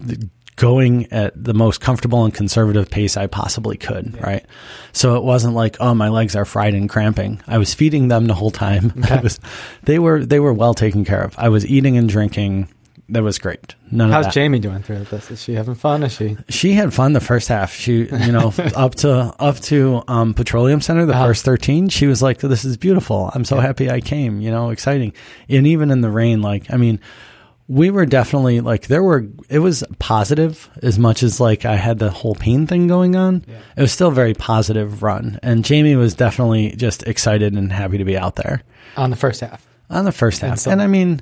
going 0.57 1.13
at 1.13 1.33
the 1.43 1.55
most 1.55 1.81
comfortable 1.81 2.25
and 2.25 2.33
conservative 2.33 2.91
pace 2.91 3.17
I 3.17 3.27
possibly 3.27 3.77
could, 3.77 4.21
right? 4.23 4.45
So 4.93 5.17
it 5.17 5.25
wasn't 5.25 5.55
like, 5.55 5.77
oh, 5.81 5.95
my 5.95 6.09
legs 6.09 6.37
are 6.37 6.45
fried 6.45 6.75
and 6.75 6.89
cramping. 6.89 7.43
I 7.47 7.59
was 7.59 7.75
feeding 7.75 8.09
them 8.09 8.27
the 8.27 8.35
whole 8.35 8.51
time. 8.51 8.93
I 9.11 9.21
was, 9.21 9.41
they 9.83 9.99
were 9.99 10.25
they 10.25 10.41
were 10.41 10.53
well 10.53 10.75
taken 10.75 11.05
care 11.05 11.23
of. 11.23 11.35
I 11.39 11.49
was 11.49 11.67
eating 11.67 11.97
and 11.97 12.09
drinking. 12.09 12.69
That 13.11 13.23
was 13.23 13.39
great. 13.39 13.75
None 13.91 14.11
How's 14.11 14.27
of 14.27 14.33
that. 14.33 14.35
Jamie 14.35 14.59
doing 14.59 14.83
through 14.83 15.01
this? 15.05 15.31
Is 15.31 15.43
she 15.43 15.53
having 15.55 15.75
fun? 15.75 16.03
Is 16.03 16.13
she? 16.15 16.39
She 16.49 16.73
had 16.73 16.95
fun 16.95 17.13
the 17.13 17.21
first 17.21 17.49
half. 17.49 17.73
She, 17.75 18.05
you 18.07 18.33
know, 18.33 18.53
up 18.75 18.95
to 18.97 19.11
up 19.39 19.57
to 19.61 20.03
um, 20.09 20.33
Petroleum 20.33 20.81
Center, 20.81 21.05
the 21.05 21.13
Uh-huh. 21.13 21.27
first 21.27 21.45
thirteen. 21.45 21.91
She 21.91 22.07
was 22.07 22.23
like, 22.23 22.39
"This 22.39 22.65
is 22.65 22.77
beautiful. 22.79 23.31
I'm 23.35 23.45
so 23.45 23.59
happy 23.61 23.91
I 23.91 24.01
came." 24.01 24.41
You 24.41 24.51
know, 24.51 24.71
exciting. 24.71 25.13
And 25.51 25.67
even 25.67 25.91
in 25.91 26.01
the 26.01 26.11
rain, 26.11 26.41
like, 26.41 26.73
I 26.73 26.79
mean, 26.79 26.99
we 27.69 27.91
were 27.91 28.07
definitely 28.07 28.61
like 28.63 28.87
there 28.87 29.03
were. 29.03 29.27
It 29.51 29.59
was 29.59 29.85
positive 29.99 30.71
as 30.83 30.99
much 30.99 31.23
as 31.23 31.39
like 31.41 31.67
I 31.67 31.77
had 31.77 31.99
the 31.99 32.11
whole 32.11 32.35
pain 32.35 32.67
thing 32.67 32.87
going 32.89 33.17
on. 33.17 33.45
It 33.77 33.83
was 33.83 33.93
still 33.93 34.09
a 34.09 34.13
very 34.15 34.33
positive 34.33 35.03
run, 35.03 35.39
and 35.43 35.63
Jamie 35.63 35.97
was 35.97 36.15
definitely 36.15 36.71
just 36.77 37.03
excited 37.03 37.53
and 37.53 37.71
happy 37.71 37.99
to 37.99 38.05
be 38.07 38.17
out 38.17 38.37
there 38.37 38.63
On 38.97 39.11
the 39.11 39.17
first 39.17 39.41
half. 39.43 39.67
on 39.91 40.07
the 40.07 40.13
first 40.13 40.41
half. 40.41 40.59
so- 40.61 40.71
and 40.71 40.81
I 40.81 40.87
mean, 40.87 41.21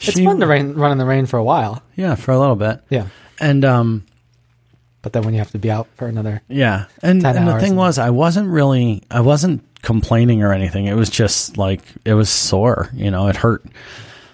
It's 0.00 0.20
fun 0.20 0.40
to 0.40 0.46
rain, 0.46 0.74
run 0.74 0.92
in 0.92 0.98
the 0.98 1.04
rain 1.06 1.26
for 1.26 1.38
a 1.38 1.44
while. 1.44 1.82
yeah, 1.96 2.14
for 2.14 2.30
a 2.32 2.38
little 2.38 2.56
bit. 2.56 2.80
Yeah. 2.88 3.06
And 3.40 3.64
um, 3.64 4.06
But 5.02 5.12
then 5.12 5.22
when 5.24 5.34
you 5.34 5.38
have 5.40 5.50
to 5.52 5.58
be 5.58 5.70
out 5.70 5.88
for 5.96 6.06
another. 6.06 6.42
Yeah, 6.48 6.86
and, 7.02 7.20
10 7.20 7.36
and 7.36 7.48
the 7.48 7.58
thing 7.58 7.70
and- 7.70 7.76
was, 7.78 7.98
I 7.98 8.10
wasn't 8.10 8.48
really, 8.48 9.02
I 9.10 9.20
wasn't 9.20 9.64
complaining 9.82 10.42
or 10.42 10.52
anything. 10.52 10.86
It 10.86 10.94
was 10.94 11.10
just 11.10 11.56
like 11.56 11.80
it 12.04 12.14
was 12.14 12.28
sore. 12.30 12.90
You 12.94 13.10
know, 13.10 13.28
it 13.28 13.36
hurt. 13.36 13.64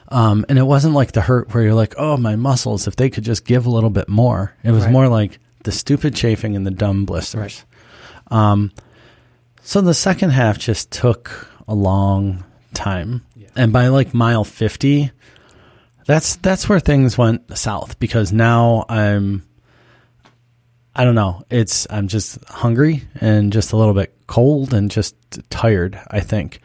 Um, 0.09 0.45
and 0.49 0.59
it 0.59 0.63
wasn't 0.63 0.95
like 0.95 1.13
the 1.13 1.21
hurt 1.23 1.53
where 1.55 1.63
you're 1.65 1.75
like, 1.75 1.95
oh, 1.99 2.17
my 2.17 2.37
muscles, 2.37 2.87
if 2.87 2.97
they 2.97 3.11
could 3.11 3.25
just 3.25 3.45
give 3.45 3.67
a 3.67 3.71
little 3.71 3.91
bit 3.91 4.09
more. 4.09 4.55
It 4.63 4.71
was 4.71 4.85
Right. 4.85 4.93
more 4.93 5.09
like 5.09 5.39
the 5.65 5.73
stupid 5.73 6.15
chafing 6.15 6.55
and 6.57 6.67
the 6.67 6.71
dumb 6.71 7.05
blisters. 7.05 7.65
Um, 8.31 8.71
so 9.63 9.81
the 9.81 9.95
second 9.95 10.31
half 10.31 10.59
just 10.59 10.91
took 10.91 11.49
a 11.67 11.75
long 11.75 12.45
time. 12.75 13.23
And 13.57 13.73
by 13.73 13.89
like 13.89 14.13
mile 14.15 14.45
50, 14.45 15.11
that's 16.07 16.37
that's 16.37 16.69
where 16.69 16.81
things 16.81 17.17
went 17.17 17.57
south 17.57 17.99
because 17.99 18.33
now 18.33 18.85
I'm 18.89 19.43
I 20.97 21.05
don't 21.05 21.15
know. 21.17 21.43
It's 21.51 21.87
I'm 21.91 22.09
just 22.09 22.43
hungry 22.45 23.03
and 23.21 23.53
just 23.53 23.73
a 23.73 23.77
little 23.77 23.95
bit 23.95 24.15
cold 24.27 24.73
and 24.73 24.91
just 24.91 25.17
tired, 25.51 25.99
I 26.09 26.21
think. 26.21 26.61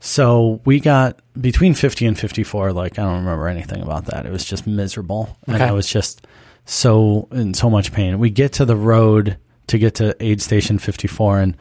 So 0.00 0.60
we 0.64 0.80
got 0.80 1.20
between 1.40 1.74
50 1.74 2.06
and 2.06 2.18
54 2.18 2.72
like 2.72 2.98
I 2.98 3.02
don't 3.02 3.18
remember 3.18 3.48
anything 3.48 3.82
about 3.82 4.06
that. 4.06 4.26
It 4.26 4.32
was 4.32 4.44
just 4.44 4.66
miserable 4.66 5.36
and 5.46 5.56
Okay. 5.56 5.64
I 5.64 5.72
was 5.72 5.88
just 5.88 6.26
so 6.64 7.28
in 7.32 7.54
so 7.54 7.70
much 7.70 7.92
pain. 7.92 8.18
We 8.18 8.30
get 8.30 8.52
to 8.54 8.64
the 8.64 8.76
road 8.76 9.38
to 9.68 9.78
get 9.78 9.96
to 9.96 10.16
aid 10.20 10.40
station 10.40 10.78
54 10.78 11.40
and 11.40 11.56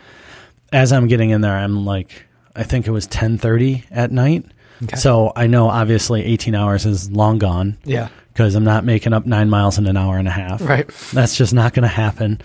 as 0.72 0.92
I'm 0.92 1.08
getting 1.08 1.30
in 1.32 1.42
there 1.42 1.56
I'm 1.58 1.86
like 1.86 2.26
I 2.56 2.64
think 2.64 2.88
it 2.88 2.92
was 2.92 3.08
10:30 3.08 3.86
at 3.92 4.12
night. 4.12 4.46
Okay. 4.84 4.96
So 4.96 5.32
I 5.36 5.48
know 5.48 5.68
obviously 5.70 6.24
18 6.24 6.54
hours 6.56 6.86
is 6.86 7.10
long 7.12 7.38
gone 7.40 7.78
Yeah. 7.84 8.10
because 8.34 8.56
I'm 8.56 8.64
not 8.64 8.84
making 8.86 9.14
up 9.14 9.26
nine 9.26 9.50
miles 9.50 9.78
in 9.78 9.88
an 9.88 9.98
hour 9.98 10.18
and 10.18 10.28
a 10.28 10.32
half. 10.32 10.62
Right. 10.62 10.88
That's 11.14 11.36
just 11.36 11.54
not 11.54 11.74
going 11.74 11.84
to 11.84 11.88
happen. 11.88 12.42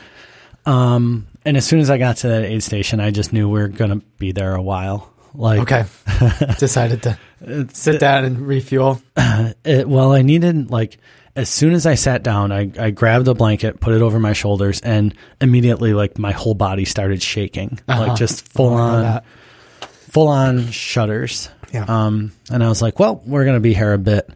Um, 0.67 1.27
and 1.45 1.57
as 1.57 1.67
soon 1.67 1.81
as 1.81 1.91
I 1.91 1.99
got 1.99 2.19
to 2.19 2.29
that 2.29 2.45
aid 2.45 2.63
station, 2.63 3.01
I 3.01 3.11
just 3.11 3.33
knew 3.33 3.49
we 3.49 3.61
are 3.61 3.69
going 3.69 3.91
to 4.01 4.07
be 4.19 4.33
there 4.33 4.55
a 4.55 4.63
while. 4.63 5.13
Like, 5.35 5.61
Okay. 5.61 5.85
Decided 6.59 7.03
to 7.05 7.19
sit 7.73 7.99
down 8.01 8.25
and 8.25 8.39
refuel. 8.47 9.01
it, 9.65 9.89
well, 9.89 10.13
I 10.13 10.23
needed 10.23 10.71
like 10.71 10.99
as 11.35 11.49
soon 11.49 11.73
as 11.73 11.87
I 11.87 11.95
sat 11.95 12.23
down, 12.23 12.53
I, 12.53 12.71
I 12.79 12.91
grabbed 12.91 13.27
a 13.27 13.33
blanket, 13.35 13.81
put 13.81 13.95
it 13.95 14.03
over 14.03 14.21
my 14.21 14.35
shoulders, 14.35 14.83
and 14.83 15.15
immediately 15.41 15.95
like 15.95 16.19
my 16.19 16.33
whole 16.33 16.53
body 16.55 16.85
started 16.85 17.23
shaking, 17.23 17.79
Uh-huh. 17.89 18.09
like 18.09 18.17
just 18.19 18.47
full 18.53 18.75
Oh, 18.75 18.77
know 18.77 19.07
on. 19.17 19.23
Full 20.13 20.29
on 20.29 20.71
shudders. 20.71 21.49
Yeah. 21.73 21.85
Um, 21.89 22.33
and 22.51 22.63
I 22.63 22.69
was 22.69 22.83
like, 22.83 22.99
well, 22.99 23.23
we're 23.27 23.45
going 23.45 23.57
to 23.57 23.61
be 23.61 23.73
here 23.75 23.93
a 23.95 23.99
bit. 23.99 24.29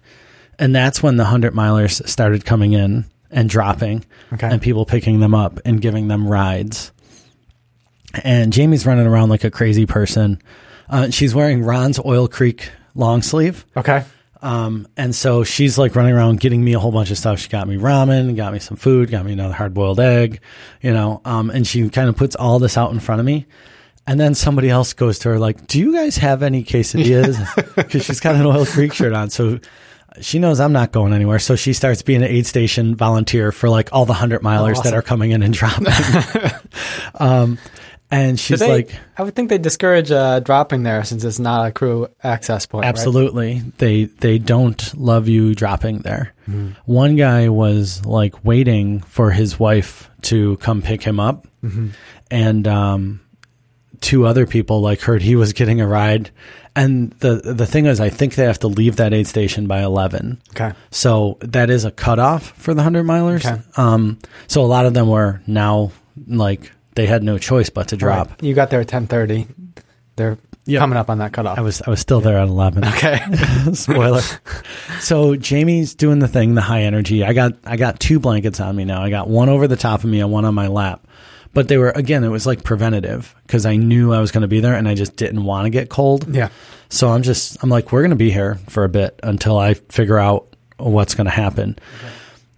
And 0.58 0.74
that's 0.74 1.02
when 1.02 1.16
the 1.16 1.22
100 1.24 1.52
milers 1.52 2.06
started 2.08 2.44
coming 2.46 2.72
in 2.72 3.04
and 3.30 3.48
dropping 3.48 4.04
Okay. 4.32 4.48
and 4.48 4.62
people 4.62 4.86
picking 4.86 5.20
them 5.20 5.34
up 5.34 5.60
and 5.66 5.80
giving 5.80 6.08
them 6.08 6.26
rides. 6.26 6.92
And 8.24 8.52
Jamie's 8.52 8.86
running 8.86 9.06
around 9.06 9.28
like 9.28 9.44
a 9.44 9.50
crazy 9.50 9.84
person. 9.84 10.40
Uh, 10.88 11.10
she's 11.10 11.34
wearing 11.34 11.62
Ron's 11.62 12.00
Oil 12.04 12.26
Creek 12.28 12.70
long 12.94 13.20
sleeve. 13.20 13.66
Okay. 13.76 14.04
Um, 14.40 14.86
and 14.96 15.14
so 15.14 15.44
she's 15.44 15.76
like 15.76 15.94
running 15.94 16.14
around 16.14 16.40
getting 16.40 16.64
me 16.64 16.72
a 16.72 16.78
whole 16.78 16.92
bunch 16.92 17.10
of 17.10 17.18
stuff. 17.18 17.38
She 17.40 17.48
got 17.48 17.68
me 17.68 17.76
ramen, 17.76 18.34
got 18.36 18.52
me 18.54 18.58
some 18.60 18.76
food, 18.78 19.10
got 19.10 19.26
me 19.26 19.32
another 19.34 19.52
hard 19.54 19.74
boiled 19.74 20.00
egg, 20.00 20.40
you 20.80 20.92
know, 20.92 21.20
um, 21.24 21.50
and 21.50 21.66
she 21.66 21.88
kind 21.90 22.08
of 22.08 22.16
puts 22.16 22.36
all 22.36 22.58
this 22.58 22.78
out 22.78 22.92
in 22.92 23.00
front 23.00 23.20
of 23.20 23.26
me. 23.26 23.44
And 24.08 24.20
then 24.20 24.34
somebody 24.34 24.70
else 24.70 24.92
goes 24.92 25.18
to 25.20 25.30
her 25.30 25.38
like, 25.38 25.66
"Do 25.66 25.78
you 25.80 25.92
guys 25.92 26.16
have 26.18 26.42
any 26.42 26.62
quesadillas?" 26.64 27.36
Because 27.74 28.04
she's 28.04 28.20
got 28.20 28.36
an 28.36 28.46
Oil 28.46 28.64
Creek 28.64 28.92
shirt 28.94 29.12
on, 29.12 29.30
so 29.30 29.58
she 30.20 30.38
knows 30.38 30.60
I'm 30.60 30.72
not 30.72 30.92
going 30.92 31.12
anywhere. 31.12 31.38
So 31.40 31.56
she 31.56 31.72
starts 31.72 32.02
being 32.02 32.22
an 32.22 32.28
aid 32.30 32.46
station 32.46 32.94
volunteer 32.94 33.50
for 33.52 33.68
like 33.68 33.92
all 33.92 34.06
the 34.06 34.14
hundred 34.14 34.42
milers 34.42 34.76
awesome. 34.76 34.84
that 34.84 34.94
are 34.94 35.02
coming 35.02 35.32
in 35.32 35.42
and 35.42 35.52
dropping. 35.52 35.88
um, 37.16 37.58
and 38.10 38.38
she's 38.38 38.60
they- 38.60 38.68
like, 38.68 38.94
I 39.18 39.24
would 39.24 39.34
think 39.34 39.48
they 39.48 39.58
discourage 39.58 40.10
uh, 40.12 40.38
dropping 40.40 40.84
there 40.84 41.02
since 41.04 41.24
it's 41.24 41.38
not 41.40 41.66
a 41.66 41.72
crew 41.72 42.06
access 42.22 42.64
point. 42.66 42.84
right? 42.84 42.88
Absolutely. 42.88 43.62
They 43.78 44.04
they 44.04 44.38
don't 44.38 44.94
love 44.96 45.26
you 45.28 45.54
dropping 45.54 45.98
there. 45.98 46.32
Mm-hmm. 46.48 46.70
One 46.90 47.16
guy 47.16 47.48
was 47.48 48.04
like 48.06 48.44
waiting 48.44 49.00
for 49.00 49.30
his 49.32 49.58
wife 49.58 50.08
to 50.22 50.56
come 50.58 50.82
pick 50.82 51.02
him 51.02 51.18
up 51.18 51.46
Mm-hmm. 51.64 51.88
and 52.30 52.68
um 52.68 53.20
two 54.06 54.24
other 54.24 54.46
people 54.46 54.80
like 54.80 55.00
heard 55.00 55.20
he 55.20 55.34
was 55.34 55.52
getting 55.52 55.80
a 55.80 55.86
ride 55.86 56.30
and 56.76 57.10
the 57.18 57.34
the 57.42 57.66
thing 57.66 57.86
is 57.86 58.00
I 58.00 58.08
think 58.08 58.36
they 58.36 58.44
have 58.44 58.60
to 58.60 58.68
leave 58.68 58.96
that 58.96 59.12
aid 59.12 59.26
station 59.26 59.66
by 59.66 59.82
11. 59.82 60.40
Okay. 60.50 60.72
So 60.90 61.38
that 61.40 61.70
is 61.70 61.84
a 61.84 61.90
cutoff 61.90 62.52
for 62.56 62.72
the 62.72 62.82
100 62.84 63.04
milers. 63.04 63.44
Okay. 63.44 63.60
Um 63.76 64.18
so 64.46 64.62
a 64.62 64.68
lot 64.70 64.86
of 64.86 64.94
them 64.94 65.08
were 65.08 65.40
now 65.48 65.90
like 66.28 66.70
they 66.94 67.06
had 67.06 67.22
no 67.24 67.36
choice 67.38 67.68
but 67.68 67.88
to 67.88 67.96
drop. 67.96 68.28
Right. 68.30 68.42
You 68.44 68.54
got 68.54 68.70
there 68.70 68.80
at 68.80 68.88
ten 68.88 69.06
thirty. 69.08 69.48
They're 70.14 70.38
Yep. 70.68 70.80
coming 70.80 70.98
up 70.98 71.10
on 71.10 71.18
that 71.18 71.32
cutoff. 71.32 71.58
I 71.58 71.62
was 71.62 71.80
I 71.82 71.90
was 71.90 72.00
still 72.00 72.20
there 72.20 72.38
at 72.38 72.48
11. 72.48 72.84
okay. 72.94 73.18
Spoiler. 73.72 74.22
so 75.00 75.34
Jamie's 75.36 75.94
doing 75.94 76.18
the 76.20 76.28
thing, 76.28 76.54
the 76.54 76.60
high 76.60 76.82
energy. 76.82 77.24
I 77.24 77.32
got 77.32 77.52
I 77.64 77.76
got 77.76 77.98
two 78.00 78.18
blankets 78.20 78.60
on 78.60 78.74
me 78.76 78.84
now. 78.84 79.02
I 79.02 79.10
got 79.10 79.28
one 79.28 79.48
over 79.48 79.66
the 79.68 79.76
top 79.76 80.04
of 80.04 80.10
me 80.10 80.20
and 80.20 80.30
one 80.30 80.44
on 80.44 80.54
my 80.54 80.66
lap. 80.68 81.06
But 81.56 81.68
they 81.68 81.78
were 81.78 81.88
again, 81.90 82.22
it 82.22 82.28
was 82.28 82.46
like 82.46 82.62
preventative 82.64 83.34
because 83.46 83.64
I 83.64 83.76
knew 83.76 84.12
I 84.12 84.20
was 84.20 84.30
going 84.30 84.42
to 84.42 84.48
be 84.48 84.60
there 84.60 84.74
and 84.74 84.86
I 84.86 84.94
just 84.94 85.16
didn't 85.16 85.42
want 85.42 85.64
to 85.64 85.70
get 85.70 85.88
cold. 85.88 86.32
yeah. 86.32 86.50
So 86.90 87.08
I'm 87.08 87.22
just 87.22 87.56
I'm 87.64 87.70
like 87.70 87.90
we're 87.92 88.02
going 88.02 88.10
to 88.10 88.16
be 88.16 88.30
here 88.30 88.56
for 88.68 88.84
a 88.84 88.88
bit 88.90 89.18
until 89.22 89.56
I 89.58 89.72
figure 89.74 90.18
out 90.18 90.54
what's 90.76 91.14
going 91.14 91.24
to 91.24 91.30
happen. 91.30 91.78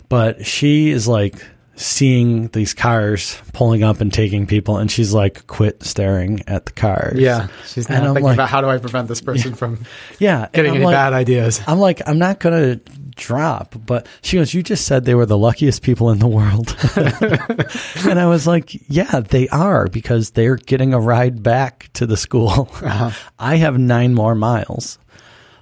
But 0.08 0.44
she 0.44 0.90
is 0.90 1.06
like 1.06 1.36
seeing 1.76 2.48
these 2.48 2.74
cars 2.74 3.40
pulling 3.52 3.84
up 3.84 4.00
and 4.00 4.12
taking 4.12 4.46
people 4.48 4.78
and 4.78 4.90
she's 4.90 5.14
like 5.14 5.46
quit 5.46 5.82
staring 5.84 6.42
at 6.48 6.66
the 6.66 6.72
cars. 6.72 7.20
Yeah. 7.20 7.46
She's 7.68 7.88
not 7.88 7.98
I'm 7.98 8.04
thinking 8.06 8.24
like- 8.24 8.34
about 8.34 8.48
how 8.48 8.60
do 8.60 8.68
I 8.68 8.78
prevent 8.78 9.06
this 9.06 9.20
person 9.20 9.54
from 9.54 9.84
Yeah, 10.18 10.48
getting 10.52 10.74
any 10.74 10.84
like- 10.84 10.94
bad 10.94 11.12
ideas. 11.12 11.60
I'm 11.68 11.78
like, 11.78 12.02
I'm 12.08 12.18
not 12.18 12.40
gonna 12.40 12.80
drop, 13.18 13.74
but 13.84 14.06
she 14.22 14.36
goes, 14.36 14.54
You 14.54 14.62
just 14.62 14.86
said 14.86 15.04
they 15.04 15.14
were 15.14 15.26
the 15.26 15.36
luckiest 15.36 15.82
people 15.82 16.10
in 16.10 16.18
the 16.18 16.26
world. 16.26 16.74
and 18.08 18.18
I 18.18 18.26
was 18.26 18.46
like, 18.46 18.70
Yeah, 18.88 19.20
they 19.20 19.48
are 19.48 19.88
because 19.88 20.30
they're 20.30 20.56
getting 20.56 20.94
a 20.94 21.00
ride 21.00 21.42
back 21.42 21.90
to 21.94 22.06
the 22.06 22.16
school. 22.16 22.70
Uh-huh. 22.82 23.10
I 23.38 23.56
have 23.56 23.78
nine 23.78 24.14
more 24.14 24.34
miles. 24.34 24.98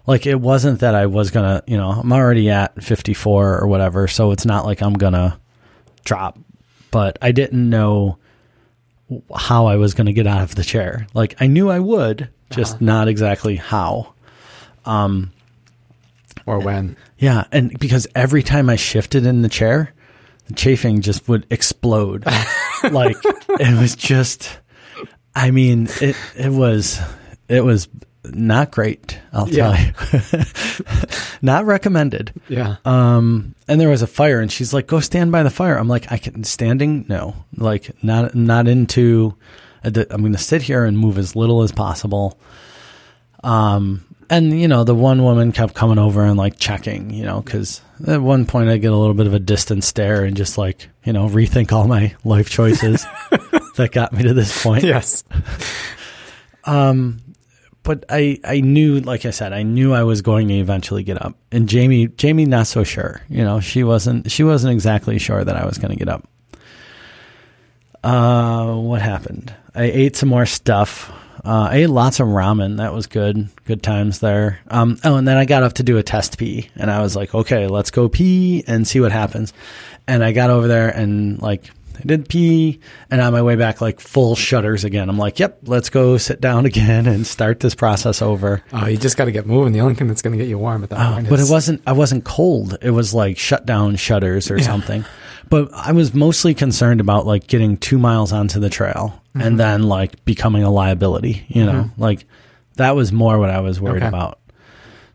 Like 0.06 0.26
it 0.26 0.40
wasn't 0.40 0.80
that 0.80 0.94
I 0.94 1.06
was 1.06 1.30
gonna, 1.30 1.62
you 1.66 1.76
know, 1.76 1.90
I'm 1.90 2.12
already 2.12 2.48
at 2.50 2.82
54 2.82 3.58
or 3.58 3.66
whatever, 3.66 4.06
so 4.06 4.30
it's 4.30 4.46
not 4.46 4.64
like 4.64 4.80
I'm 4.80 4.94
gonna 4.94 5.40
drop. 6.04 6.38
But 6.92 7.18
I 7.20 7.32
didn't 7.32 7.68
know 7.68 8.18
how 9.34 9.66
I 9.66 9.76
was 9.76 9.94
gonna 9.94 10.12
get 10.12 10.26
out 10.26 10.42
of 10.42 10.54
the 10.54 10.62
chair. 10.62 11.06
Like 11.12 11.34
I 11.40 11.48
knew 11.48 11.70
I 11.70 11.80
would, 11.80 12.28
just 12.50 12.76
uh-huh. 12.76 12.84
not 12.84 13.08
exactly 13.08 13.56
how. 13.56 14.14
Um, 14.84 15.32
or 16.46 16.60
when. 16.60 16.96
Yeah, 17.18 17.44
and 17.50 17.78
because 17.78 18.06
every 18.14 18.42
time 18.42 18.68
I 18.68 18.76
shifted 18.76 19.24
in 19.26 19.42
the 19.42 19.48
chair, 19.48 19.92
the 20.46 20.54
chafing 20.54 21.00
just 21.00 21.28
would 21.28 21.46
explode. 21.50 22.24
like 22.90 23.16
it 23.48 23.80
was 23.80 23.96
just 23.96 24.58
I 25.34 25.50
mean, 25.50 25.88
it 26.00 26.16
it 26.36 26.50
was 26.52 27.00
it 27.48 27.64
was 27.64 27.88
not 28.24 28.70
great, 28.72 29.18
I'll 29.32 29.46
tell 29.46 29.74
Yeah. 29.74 29.92
you. 30.12 30.40
not 31.42 31.64
recommended. 31.64 32.32
Yeah. 32.48 32.76
Um 32.84 33.54
and 33.68 33.80
there 33.80 33.88
was 33.88 34.02
a 34.02 34.06
fire 34.06 34.40
and 34.40 34.50
she's 34.52 34.74
like, 34.74 34.86
Go 34.86 35.00
stand 35.00 35.32
by 35.32 35.42
the 35.42 35.50
fire. 35.50 35.76
I'm 35.78 35.88
like, 35.88 36.10
I 36.12 36.18
can 36.18 36.44
standing? 36.44 37.06
No. 37.08 37.34
Like 37.56 37.90
not 38.02 38.34
not 38.34 38.68
into 38.68 39.34
I'm 39.84 40.22
gonna 40.22 40.38
sit 40.38 40.62
here 40.62 40.84
and 40.84 40.98
move 40.98 41.16
as 41.18 41.36
little 41.36 41.62
as 41.62 41.70
possible. 41.72 42.38
Um, 43.44 44.04
and 44.30 44.60
you 44.60 44.68
know, 44.68 44.84
the 44.84 44.94
one 44.94 45.22
woman 45.22 45.52
kept 45.52 45.74
coming 45.74 45.98
over 45.98 46.24
and 46.24 46.36
like 46.36 46.58
checking, 46.58 47.10
you 47.10 47.24
know, 47.24 47.40
because 47.40 47.80
at 48.06 48.20
one 48.20 48.46
point 48.46 48.68
I 48.68 48.76
get 48.78 48.92
a 48.92 48.96
little 48.96 49.14
bit 49.14 49.26
of 49.26 49.34
a 49.34 49.38
distant 49.38 49.84
stare 49.84 50.24
and 50.24 50.36
just 50.36 50.58
like, 50.58 50.88
you 51.04 51.12
know, 51.12 51.28
rethink 51.28 51.72
all 51.72 51.86
my 51.86 52.14
life 52.24 52.50
choices 52.50 53.04
that 53.76 53.90
got 53.92 54.12
me 54.12 54.22
to 54.24 54.34
this 54.34 54.62
point. 54.62 54.84
yes. 54.84 55.24
But 57.86 58.04
I, 58.08 58.40
I 58.42 58.62
knew, 58.62 58.98
like 58.98 59.24
I 59.26 59.30
said, 59.30 59.52
I 59.52 59.62
knew 59.62 59.94
I 59.94 60.02
was 60.02 60.20
going 60.20 60.48
to 60.48 60.54
eventually 60.54 61.04
get 61.04 61.22
up. 61.22 61.36
And 61.52 61.68
Jamie, 61.68 62.08
Jamie, 62.08 62.44
not 62.44 62.66
so 62.66 62.82
sure. 62.82 63.22
You 63.28 63.44
know, 63.44 63.60
she 63.60 63.84
wasn't, 63.84 64.28
she 64.28 64.42
wasn't 64.42 64.72
exactly 64.72 65.20
sure 65.20 65.44
that 65.44 65.56
I 65.56 65.64
was 65.64 65.78
going 65.78 65.92
to 65.92 65.96
get 65.96 66.08
up. 66.08 66.28
Uh, 68.02 68.74
what 68.74 69.02
happened? 69.02 69.54
I 69.72 69.84
ate 69.84 70.16
some 70.16 70.28
more 70.28 70.46
stuff. 70.46 71.12
Uh, 71.46 71.68
I 71.70 71.76
ate 71.76 71.86
lots 71.90 72.18
of 72.20 72.26
ramen. 72.26 72.78
That 72.78 72.92
was 72.92 73.06
good. 73.06 73.48
Good 73.66 73.82
times 73.82 74.18
there. 74.18 74.58
Um, 74.68 74.98
oh, 75.04 75.14
and 75.16 75.28
then 75.28 75.36
I 75.36 75.44
got 75.44 75.62
up 75.62 75.74
to 75.74 75.82
do 75.82 75.96
a 75.98 76.02
test 76.02 76.38
pee, 76.38 76.70
and 76.76 76.90
I 76.90 77.00
was 77.02 77.14
like, 77.14 77.34
okay, 77.34 77.68
let's 77.68 77.90
go 77.90 78.08
pee 78.08 78.64
and 78.66 78.86
see 78.86 79.00
what 79.00 79.12
happens. 79.12 79.52
And 80.08 80.24
I 80.24 80.32
got 80.32 80.50
over 80.50 80.66
there 80.68 80.88
and 80.88 81.40
like 81.40 81.70
I 81.98 82.02
did 82.04 82.28
pee, 82.28 82.80
and 83.10 83.20
on 83.20 83.32
my 83.32 83.42
way 83.42 83.56
back, 83.56 83.80
like 83.80 84.00
full 84.00 84.34
shudders 84.36 84.84
again. 84.84 85.08
I'm 85.08 85.16
like, 85.18 85.38
yep, 85.38 85.58
let's 85.64 85.88
go 85.88 86.18
sit 86.18 86.40
down 86.40 86.66
again 86.72 87.06
and 87.06 87.26
start 87.26 87.60
this 87.60 87.74
process 87.74 88.20
over. 88.22 88.62
Oh, 88.72 88.86
you 88.86 88.96
just 88.96 89.16
got 89.16 89.24
to 89.26 89.32
get 89.32 89.46
moving. 89.46 89.72
The 89.72 89.80
only 89.80 89.94
thing 89.94 90.08
that's 90.08 90.22
going 90.22 90.36
to 90.36 90.42
get 90.42 90.48
you 90.50 90.58
warm 90.58 90.82
at 90.82 90.90
that 90.90 90.98
Oh, 91.10 91.14
point 91.14 91.28
but 91.30 91.38
is 91.38 91.48
it 91.48 91.52
wasn't. 91.52 91.82
I 91.86 91.92
wasn't 91.92 92.24
cold. 92.24 92.76
It 92.82 92.90
was 92.90 93.14
like 93.14 93.38
shut 93.38 93.64
down 93.66 93.96
shudders 93.96 94.50
or 94.50 94.58
Yeah. 94.58 94.64
something. 94.64 95.04
But 95.48 95.72
I 95.72 95.92
was 95.92 96.12
mostly 96.12 96.54
concerned 96.54 97.00
about 97.00 97.24
like 97.24 97.46
getting 97.46 97.76
two 97.76 97.98
miles 97.98 98.32
onto 98.32 98.58
the 98.58 98.68
trail 98.68 99.22
and 99.40 99.58
then 99.60 99.82
like 99.84 100.24
becoming 100.24 100.62
a 100.62 100.70
liability, 100.70 101.44
you 101.48 101.64
know, 101.64 101.90
like 101.98 102.24
that 102.76 102.94
was 102.96 103.12
more 103.12 103.38
what 103.38 103.50
I 103.50 103.60
was 103.60 103.80
worried 103.80 104.02
Okay. 104.02 104.08
about. 104.08 104.38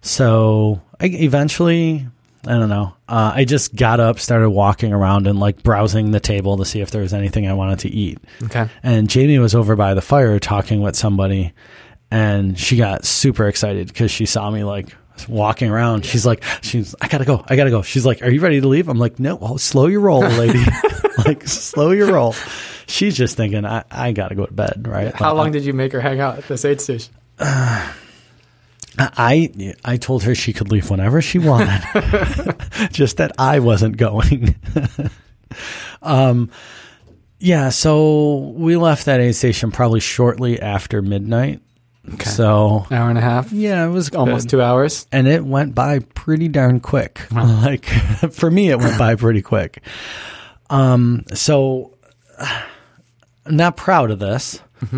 So 0.01 0.82
I 0.99 1.05
eventually, 1.05 2.07
I 2.47 2.51
don't 2.53 2.69
know, 2.69 2.95
uh, 3.07 3.34
I 3.36 3.45
just 3.45 3.76
got 3.76 3.99
up, 3.99 4.19
started 4.19 4.49
walking 4.49 4.93
around 4.93 5.28
and 5.28 5.39
like 5.39 5.61
browsing 5.63 6.11
the 6.11 6.19
table 6.19 6.57
to 6.57 6.65
see 6.65 6.82
if 6.82 6.91
there 6.91 7.01
was 7.01 7.13
anything 7.13 7.47
I 7.47 7.53
wanted 7.53 7.80
to 7.80 7.89
eat. 7.89 8.17
Okay. 8.43 8.67
And 8.84 9.09
Jamie 9.09 9.39
was 9.39 9.53
over 9.53 9.76
by 9.76 9.93
the 9.93 10.01
fire 10.01 10.39
talking 10.39 10.82
with 10.82 10.95
somebody, 10.95 11.53
and 12.09 12.57
she 12.57 12.78
got 12.78 13.05
super 13.05 13.47
excited 13.47 13.88
because 13.88 14.11
she 14.11 14.26
saw 14.26 14.49
me 14.49 14.63
like 14.63 14.95
walking 15.28 15.69
around. 15.69 16.05
She's 16.05 16.26
like, 16.26 16.43
she's, 16.61 16.95
I 17.01 17.07
gotta 17.07 17.26
go, 17.26 17.43
I 17.47 17.55
gotta 17.55 17.69
go. 17.69 17.82
She's 17.82 18.05
like, 18.05 18.22
are 18.22 18.30
you 18.30 18.41
ready 18.41 18.61
to 18.61 18.67
leave? 18.67 18.88
I'm 18.89 18.97
like, 18.99 19.19
no, 19.19 19.36
well, 19.36 19.57
slow 19.57 19.88
your 19.88 20.01
roll, 20.01 20.22
lady. 20.22 20.63
like, 21.26 21.47
slow 21.47 21.91
your 21.91 22.11
roll. 22.13 22.34
She's 22.88 23.15
just 23.15 23.38
thinking, 23.38 23.65
I, 23.65 23.84
I 23.91 24.11
gotta 24.11 24.36
go 24.36 24.45
to 24.45 24.53
bed, 24.53 24.88
right? 24.88 25.13
How 25.13 25.30
But 25.32 25.36
long 25.36 25.51
did 25.51 25.65
you 25.65 25.74
make 25.74 25.91
her 25.93 26.01
hang 26.01 26.19
out 26.19 26.38
at 26.38 26.47
this 26.47 26.65
aid 26.65 26.82
station? 26.82 27.13
I 28.97 29.74
I 29.86 29.97
told 29.97 30.24
her 30.24 30.36
she 30.36 30.51
could 30.53 30.69
leave 30.72 30.89
whenever 30.89 31.22
she 31.22 31.39
wanted, 31.39 31.82
just 32.91 33.17
that 33.17 33.32
I 33.38 33.59
wasn't 33.59 33.95
going. 33.97 34.55
um, 36.01 36.51
yeah. 37.39 37.69
So 37.69 38.53
we 38.57 38.76
left 38.76 39.05
that 39.05 39.22
aid 39.22 39.36
station 39.36 39.72
probably 39.72 40.01
shortly 40.01 40.61
after 40.61 41.01
midnight. 41.01 41.61
So 42.24 42.86
Hour 42.91 43.10
and 43.10 43.18
a 43.18 43.22
half, 43.22 43.52
yeah, 43.52 43.86
it 43.86 43.89
was 43.89 44.10
almost 44.10 44.45
good. 44.45 44.58
two 44.58 44.62
hours. 44.62 45.06
and 45.12 45.28
it 45.28 45.45
went 45.45 45.76
by 45.76 45.99
pretty 45.99 46.47
darn 46.47 46.80
quick. 46.80 47.22
Like 47.32 47.86
for 47.86 48.49
me, 48.49 48.70
it 48.70 48.80
went 48.80 48.97
by 48.97 49.16
pretty 49.16 49.41
quick. 49.41 49.82
Um, 50.70 51.26
so 51.34 51.95
I'm 53.45 53.56
not 53.56 53.78
proud 53.78 54.10
of 54.12 54.20
this, 54.20 54.60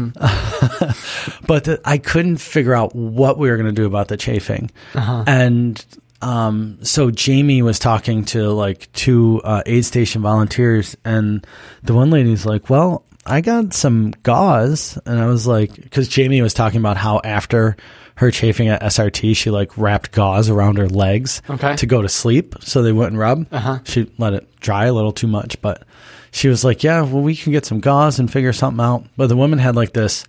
but 1.47 1.63
the, 1.65 1.81
I 1.83 1.97
couldn't 1.97 2.37
figure 2.37 2.73
out 2.73 2.95
what 2.95 3.37
we 3.37 3.49
were 3.49 3.57
going 3.57 3.73
to 3.73 3.81
do 3.81 3.85
about 3.85 4.07
the 4.07 4.17
chafing, 4.17 4.71
and 4.93 5.83
um, 6.21 6.77
so 6.83 7.11
Jamie 7.11 7.61
was 7.61 7.79
talking 7.79 8.23
to 8.25 8.49
like 8.51 8.91
two 8.93 9.41
uh, 9.43 9.61
aid 9.65 9.83
station 9.85 10.21
volunteers, 10.21 10.95
and 11.03 11.45
the 11.83 11.93
one 11.93 12.09
lady's 12.11 12.45
like, 12.45 12.69
"Well, 12.69 13.03
I 13.25 13.41
got 13.41 13.73
some 13.73 14.11
gauze," 14.23 14.97
and 15.05 15.19
I 15.19 15.27
was 15.27 15.47
like, 15.47 15.75
because 15.75 16.07
Jamie 16.07 16.41
was 16.41 16.53
talking 16.53 16.79
about 16.79 16.97
how 16.97 17.21
after 17.23 17.75
her 18.15 18.29
chafing 18.31 18.67
at 18.67 18.81
SRT, 18.83 19.35
she 19.35 19.49
like 19.49 19.77
wrapped 19.77 20.11
gauze 20.11 20.49
around 20.49 20.77
her 20.77 20.87
legs 20.87 21.41
Okay. 21.49 21.75
to 21.77 21.85
go 21.85 22.01
to 22.01 22.09
sleep 22.09 22.55
so 22.61 22.83
they 22.83 22.91
wouldn't 22.91 23.17
rub. 23.17 23.47
Uh-huh. 23.51 23.79
She 23.85 24.11
let 24.19 24.33
it 24.33 24.47
dry 24.59 24.85
a 24.85 24.93
little 24.93 25.11
too 25.11 25.25
much, 25.27 25.59
but 25.61 25.83
she 26.31 26.47
was 26.47 26.63
like, 26.63 26.83
"Yeah, 26.83 27.01
well, 27.01 27.23
we 27.23 27.35
can 27.35 27.51
get 27.51 27.65
some 27.65 27.79
gauze 27.79 28.19
and 28.19 28.31
figure 28.31 28.53
something 28.53 28.83
out." 28.83 29.05
But 29.17 29.27
the 29.27 29.37
woman 29.37 29.57
had 29.59 29.75
like 29.75 29.93
this 29.93 30.25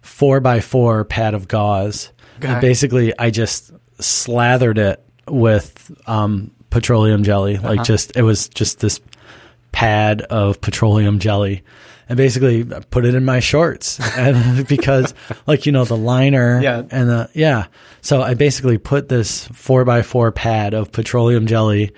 four 0.00 0.40
by 0.40 0.60
four 0.60 1.04
pad 1.04 1.34
of 1.34 1.48
gauze. 1.48 2.12
Okay. 2.38 2.48
And 2.48 2.60
basically, 2.60 3.12
I 3.18 3.30
just 3.30 3.72
slathered 4.00 4.78
it 4.78 5.02
with 5.26 5.90
um, 6.06 6.52
petroleum 6.70 7.24
jelly. 7.24 7.56
Like, 7.58 7.82
just 7.82 8.16
it 8.16 8.22
was 8.22 8.48
just 8.48 8.78
this 8.80 9.00
pad 9.72 10.22
of 10.22 10.60
petroleum 10.60 11.18
jelly. 11.18 11.62
And 12.08 12.16
basically, 12.16 12.64
put 12.64 13.04
it 13.04 13.14
in 13.14 13.24
my 13.24 13.38
shorts, 13.40 14.00
and 14.16 14.66
because, 14.66 15.12
like 15.46 15.66
you 15.66 15.72
know, 15.72 15.84
the 15.84 15.96
liner, 15.96 16.60
Yeah. 16.62 16.82
and 16.90 17.08
the 17.10 17.30
yeah. 17.34 17.66
So 18.00 18.22
I 18.22 18.34
basically 18.34 18.78
put 18.78 19.08
this 19.10 19.46
four 19.48 19.84
by 19.84 20.00
four 20.02 20.32
pad 20.32 20.72
of 20.72 20.90
petroleum 20.90 21.46
jelly 21.46 21.92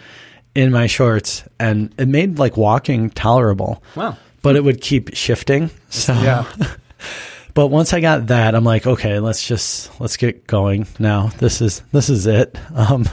in 0.55 0.73
my 0.73 0.87
shorts, 0.89 1.45
and 1.61 1.95
it 1.97 2.09
made 2.09 2.39
like 2.41 2.57
walking 2.57 3.11
tolerable. 3.11 3.83
Wow. 3.95 4.17
But 4.43 4.57
it 4.57 4.65
would 4.65 4.81
keep 4.81 5.15
shifting. 5.15 5.71
So 5.91 6.13
Yeah. 6.15 6.45
but 7.55 7.69
once 7.69 7.93
I 7.93 8.01
got 8.01 8.29
that, 8.29 8.55
I'm 8.57 8.65
like, 8.65 8.87
okay, 8.87 9.21
let's 9.21 9.47
just 9.47 9.91
let's 10.01 10.17
get 10.17 10.47
going 10.49 10.89
now. 10.99 11.29
This 11.39 11.61
is 11.61 11.83
this 11.93 12.09
is 12.11 12.27
it. 12.27 12.59
Um, 12.75 13.07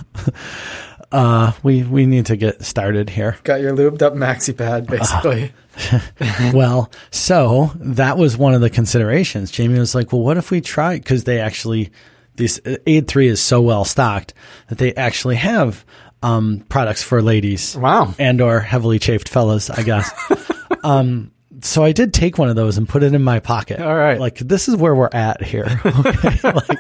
uh, 1.12 1.52
we 1.64 1.84
we 1.84 2.06
need 2.06 2.26
to 2.28 2.36
get 2.38 2.64
started 2.64 3.10
here. 3.10 3.38
Got 3.44 3.62
your 3.62 3.76
lubed 3.76 4.02
up 4.02 4.14
maxi 4.14 4.58
pad, 4.58 4.88
basically. 4.88 5.52
well, 6.54 6.92
so 7.12 7.72
that 7.76 8.18
was 8.18 8.38
one 8.38 8.54
of 8.54 8.62
the 8.62 8.70
considerations. 8.70 9.52
Jamie 9.52 9.80
was 9.80 9.96
like, 9.96 10.12
well, 10.12 10.22
what 10.22 10.38
if 10.38 10.52
we 10.52 10.62
try? 10.62 10.98
Because 10.98 11.24
they 11.26 11.40
actually, 11.40 11.92
this 12.36 12.60
Aid 12.86 13.08
Three 13.08 13.28
is 13.28 13.40
so 13.42 13.62
well 13.62 13.86
stocked 13.86 14.34
that 14.70 14.78
they 14.78 14.94
actually 14.96 15.36
have 15.36 15.86
um, 16.24 16.66
products 16.70 17.04
for 17.04 17.22
ladies. 17.22 17.76
Wow. 17.78 18.14
and 18.20 18.42
or 18.42 18.60
heavily 18.60 19.00
chafed 19.00 19.30
fellas, 19.30 19.70
I 19.70 19.84
guess. 19.84 20.12
um, 20.84 21.32
so 21.62 21.84
I 21.84 21.92
did 21.92 22.14
take 22.14 22.38
one 22.38 22.50
of 22.50 22.56
those 22.56 22.78
and 22.78 22.88
put 22.88 23.04
it 23.04 23.14
in 23.14 23.24
my 23.24 23.40
pocket. 23.40 23.80
All 23.82 23.96
right. 23.96 24.20
like 24.20 24.38
this 24.38 24.68
is 24.68 24.76
where 24.76 24.94
we're 24.96 25.10
at 25.12 25.42
here. 25.42 25.68
Okay, 25.86 26.40
like 26.44 26.80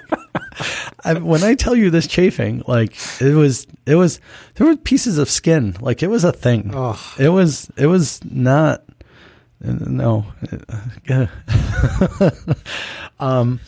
I, 1.03 1.13
when 1.13 1.43
I 1.43 1.53
tell 1.53 1.75
you 1.75 1.89
this 1.89 2.07
chafing, 2.07 2.63
like 2.67 2.95
it 3.21 3.33
was, 3.33 3.67
it 3.85 3.95
was 3.95 4.19
there 4.55 4.65
were 4.67 4.75
pieces 4.75 5.17
of 5.19 5.29
skin, 5.29 5.75
like 5.79 6.01
it 6.01 6.07
was 6.07 6.23
a 6.23 6.31
thing. 6.31 6.71
It 7.19 7.29
was, 7.29 7.69
it 7.77 7.87
was 7.87 8.19
not. 8.25 8.83
No, 9.59 10.25
um, 13.19 13.59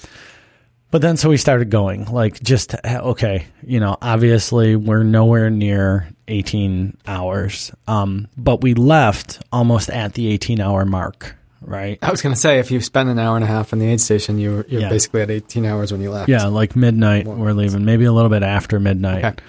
but 0.92 1.02
then 1.02 1.18
so 1.18 1.30
we 1.30 1.38
started 1.38 1.70
going, 1.70 2.06
like 2.06 2.42
just 2.42 2.76
okay, 2.86 3.46
you 3.64 3.80
know, 3.80 3.98
obviously 4.02 4.76
we're 4.76 5.04
nowhere 5.04 5.50
near 5.50 6.08
18 6.28 6.98
hours. 7.08 7.72
Um, 7.88 8.28
but 8.38 8.62
we 8.62 8.74
left 8.74 9.42
almost 9.52 9.90
at 9.90 10.14
the 10.14 10.28
18 10.28 10.60
hour 10.62 10.86
mark, 10.86 11.36
right? 11.62 11.98
I 12.02 12.12
was 12.12 12.22
going 12.22 12.34
to 12.36 12.40
say, 12.40 12.60
if 12.60 12.72
you 12.72 12.82
spend 12.82 13.10
an 13.10 13.20
hour 13.20 13.36
and 13.36 13.44
a 13.44 13.48
half 13.48 13.74
in 13.74 13.80
the 13.80 13.88
aid 13.88 14.02
station, 14.02 14.38
you, 14.40 14.64
you're 14.68 14.82
Yeah. 14.82 14.90
basically 14.90 15.22
at 15.22 15.32
18 15.32 15.66
hours 15.66 15.92
when 15.92 16.02
you 16.02 16.12
left. 16.12 16.30
Yeah, 16.30 16.46
like 16.46 16.76
midnight 16.76 17.26
we're 17.26 17.54
leaving, 17.54 17.86
maybe 17.86 18.06
a 18.06 18.14
little 18.14 18.30
bit 18.30 18.44
after 18.44 18.80
midnight. 18.80 19.26
Okay. 19.26 19.44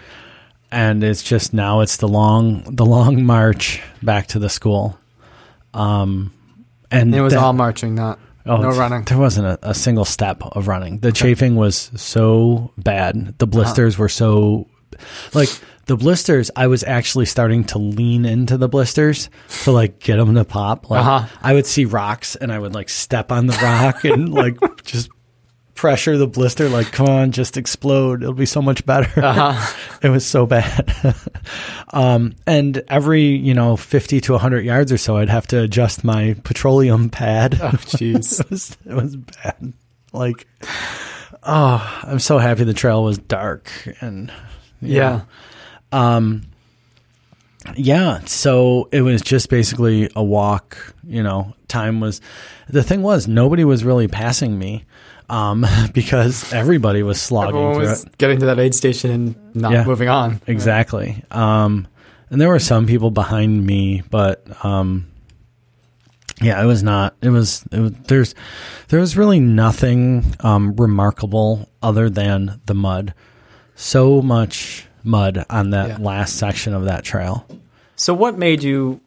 And 0.73 1.03
it's 1.03 1.23
just 1.23 1.53
now 1.53 1.81
it's 1.81 1.97
the 1.97 2.07
long 2.07 2.63
the 2.77 2.87
long 2.87 3.25
march 3.25 3.83
back 4.03 4.29
to 4.29 4.39
the 4.39 4.49
school. 4.49 4.97
Um 5.75 6.33
and 6.91 7.15
it 7.15 7.21
was 7.21 7.33
that- 7.33 7.43
all 7.43 7.53
marching, 7.53 7.95
not 7.95 8.19
Oh, 8.47 8.57
no 8.57 8.71
running. 8.71 9.05
There 9.05 9.19
wasn't 9.19 9.47
a, 9.47 9.59
a 9.71 9.75
single 9.75 10.07
step 10.07 10.43
of 10.43 10.67
running. 10.67 10.99
The 11.01 11.13
chafing 11.13 11.57
was 11.57 11.91
so 11.95 12.73
bad. 12.79 13.17
Uh-huh. 13.17 13.33
The 13.37 13.47
blisters 13.47 13.99
were 13.99 14.09
so 14.09 14.67
like 15.35 15.51
the 15.87 15.97
blisters. 15.97 16.51
I 16.57 16.67
was 16.67 16.83
actually 16.83 17.27
starting 17.27 17.65
to 17.65 17.79
lean 17.79 18.25
into 18.25 18.57
the 18.57 18.67
blisters 18.69 19.29
to 19.65 19.73
like 19.73 20.01
get 20.01 20.17
them 20.17 20.35
to 20.35 20.45
pop. 20.47 20.89
Like 20.91 21.05
Uh-huh. 21.05 21.29
I 21.43 21.53
would 21.53 21.67
see 21.67 21.85
rocks 21.85 22.35
and 22.35 22.51
I 22.51 22.59
would 22.59 22.75
like 22.75 22.89
step 22.89 23.31
on 23.31 23.47
the 23.47 23.53
rock 23.63 24.05
and 24.05 24.33
like 24.33 24.57
just 24.85 25.11
pressure 25.81 26.19
the 26.19 26.27
blister. 26.27 26.69
Like 26.69 26.93
come 26.93 27.09
on, 27.09 27.33
just 27.33 27.57
explode. 27.57 28.23
It'll 28.23 28.35
be 28.35 28.45
so 28.45 28.61
much 28.61 28.85
better. 28.85 29.25
Uh-huh. 29.25 29.99
it 30.03 30.11
was 30.11 30.27
so 30.27 30.45
bad. 30.45 30.95
um, 31.95 32.35
and 32.47 32.83
every 32.89 33.23
you 33.23 33.55
know 33.55 33.79
fifty 33.79 34.21
to 34.23 34.37
hundred 34.37 34.67
yards 34.67 34.93
or 34.93 34.99
so, 34.99 35.17
I'd 35.17 35.31
have 35.31 35.47
to 35.49 35.63
adjust 35.63 36.05
my 36.05 36.37
petroleum 36.45 37.09
pad. 37.09 37.59
Oh, 37.63 37.71
jeez. 37.71 38.41
it 38.41 38.51
was 38.51 38.77
it 38.85 38.93
was 38.93 39.17
bad. 39.17 39.73
Like, 40.13 40.47
oh, 41.45 42.01
I'm 42.03 42.19
so 42.19 42.37
happy 42.37 42.65
the 42.65 42.75
trail 42.75 43.03
was 43.03 43.17
dark 43.17 43.71
and 44.03 44.31
yeah. 44.83 45.23
um, 45.93 46.43
yeah. 47.75 48.21
So 48.27 48.91
it 48.93 49.01
was 49.01 49.23
just 49.23 49.49
basically 49.49 50.11
a 50.15 50.23
walk. 50.23 50.95
You 51.05 51.23
know, 51.23 51.55
time 51.69 52.01
was 52.01 52.21
the 52.69 52.83
thing 52.83 53.01
was 53.01 53.27
nobody 53.27 53.65
was 53.65 53.83
really 53.83 54.09
passing 54.09 54.59
me. 54.59 54.85
Um, 55.31 55.65
because 55.95 56.53
everybody 56.53 57.03
was 57.03 57.21
slogging 57.21 57.51
Everyone 57.57 57.75
through 57.75 57.89
was 57.89 58.05
it. 58.05 58.19
getting 58.19 58.41
to 58.41 58.47
that 58.47 58.59
aid 58.59 58.75
station 58.75 59.11
and 59.11 59.55
not 59.55 59.73
Yeah. 59.73 59.85
moving 59.85 60.09
on. 60.09 60.41
Exactly. 60.47 61.23
Um, 61.31 61.87
and 62.31 62.41
there 62.41 62.49
were 62.49 62.59
some 62.59 62.87
people 62.87 63.11
behind 63.11 63.65
me, 63.65 64.03
but 64.11 64.45
um, 64.65 65.07
yeah, 66.43 66.63
it 66.63 66.67
was 66.67 66.83
not. 66.83 67.15
It 67.23 67.29
was, 67.31 67.65
it 67.71 67.81
was. 67.81 67.93
There's, 68.09 68.35
there 68.89 69.01
was 69.01 69.17
really 69.17 69.41
nothing 69.41 70.25
um, 70.41 70.75
remarkable 70.77 71.69
other 71.83 72.09
than 72.11 72.61
the 72.67 72.75
mud. 72.75 73.15
So 73.75 74.23
much 74.23 74.87
mud 75.03 75.45
on 75.51 75.71
that 75.71 75.89
Yeah. 75.89 75.97
last 76.01 76.37
section 76.37 76.75
of 76.75 76.85
that 76.85 77.05
trail. 77.05 77.47
So, 77.97 78.15
what 78.15 78.39
made 78.39 78.63
you 78.63 79.01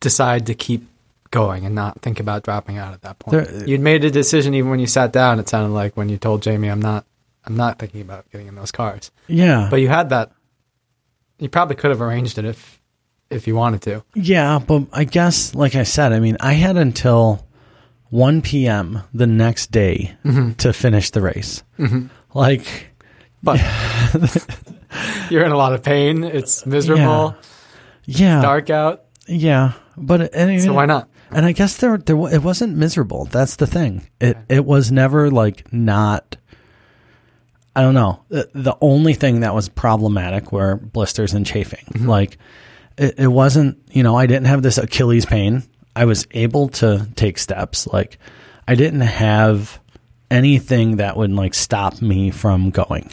decide 0.00 0.46
to 0.46 0.54
keep 0.54 0.86
going 1.30 1.64
and 1.66 1.74
not 1.74 2.00
think 2.02 2.20
about 2.20 2.42
dropping 2.44 2.78
out 2.78 2.94
at 2.94 3.02
that 3.02 3.18
point? 3.18 3.46
There- 3.48 3.66
You'd 3.68 3.80
made 3.80 4.04
a 4.04 4.10
decision 4.10 4.54
even 4.54 4.70
when 4.70 4.80
you 4.80 4.86
sat 4.86 5.12
down. 5.12 5.38
It 5.38 5.48
sounded 5.48 5.74
like 5.74 5.96
when 5.96 6.08
you 6.08 6.16
told 6.18 6.42
Jamie, 6.42 6.68
"I'm 6.68 6.80
not, 6.82 7.04
I'm 7.44 7.56
not 7.56 7.78
thinking 7.78 8.00
about 8.00 8.30
getting 8.30 8.46
in 8.48 8.54
those 8.54 8.70
cars." 8.72 9.10
Yeah, 9.28 9.68
But 9.70 9.80
you 9.80 9.88
had 9.88 10.10
that. 10.10 10.32
You 11.38 11.48
probably 11.48 11.76
could 11.76 11.90
have 11.90 12.00
arranged 12.00 12.38
it 12.38 12.44
if, 12.44 12.80
if 13.30 13.46
you 13.46 13.54
wanted 13.56 13.82
to. 13.82 14.04
yeah, 14.14 14.58
but 14.58 14.84
I 14.92 15.04
guess, 15.04 15.54
like 15.54 15.74
I 15.74 15.82
said, 15.82 16.12
I 16.12 16.20
mean, 16.20 16.36
I 16.40 16.54
had 16.54 16.76
until 16.78 17.46
1 18.10 18.40
p.m. 18.42 19.02
the 19.12 19.26
next 19.26 19.70
day 19.70 20.16
mm-hmm. 20.24 20.52
to 20.52 20.72
finish 20.72 21.10
the 21.10 21.20
race. 21.20 21.62
Mm-hmm. 21.78 22.06
Like, 22.32 22.64
But 23.42 23.60
you're 25.30 25.44
in 25.44 25.52
a 25.52 25.56
lot 25.56 25.72
of 25.74 25.82
pain. 25.82 26.24
It's 26.24 26.64
miserable. 26.66 27.36
yeah, 28.04 28.40
Dark 28.40 28.70
out. 28.70 29.04
yeah, 29.26 29.72
but 29.96 30.34
and 30.34 30.60
So 30.62 30.72
why 30.72 30.86
not? 30.86 31.08
And 31.36 31.44
I 31.44 31.52
guess 31.52 31.76
there, 31.76 31.98
there 31.98 32.16
it 32.32 32.42
wasn't 32.42 32.78
miserable. 32.78 33.26
That's 33.26 33.56
the 33.56 33.66
thing. 33.66 34.06
It 34.18 34.38
it 34.48 34.64
was 34.64 34.90
never 34.90 35.30
like 35.30 35.70
not. 35.70 36.38
I 37.76 37.82
don't 37.82 37.92
know. 37.92 38.22
The, 38.30 38.48
the 38.54 38.76
only 38.80 39.12
thing 39.12 39.40
that 39.40 39.54
was 39.54 39.68
problematic 39.68 40.50
were 40.50 40.76
blisters 40.76 41.34
and 41.34 41.44
chafing. 41.44 41.84
Mm-hmm. 41.92 42.08
Like 42.08 42.38
it, 42.96 43.18
it 43.18 43.26
wasn't. 43.26 43.82
You 43.90 44.02
know, 44.02 44.16
I 44.16 44.24
didn't 44.24 44.46
have 44.46 44.62
this 44.62 44.78
Achilles 44.78 45.26
pain. 45.26 45.62
I 45.94 46.06
was 46.06 46.26
able 46.30 46.70
to 46.70 47.06
take 47.16 47.36
steps. 47.36 47.86
Like 47.86 48.18
I 48.66 48.74
didn't 48.74 49.02
have 49.02 49.78
anything 50.30 50.96
that 50.96 51.18
would 51.18 51.32
like 51.32 51.52
stop 51.52 52.00
me 52.00 52.30
from 52.30 52.70
going. 52.70 53.10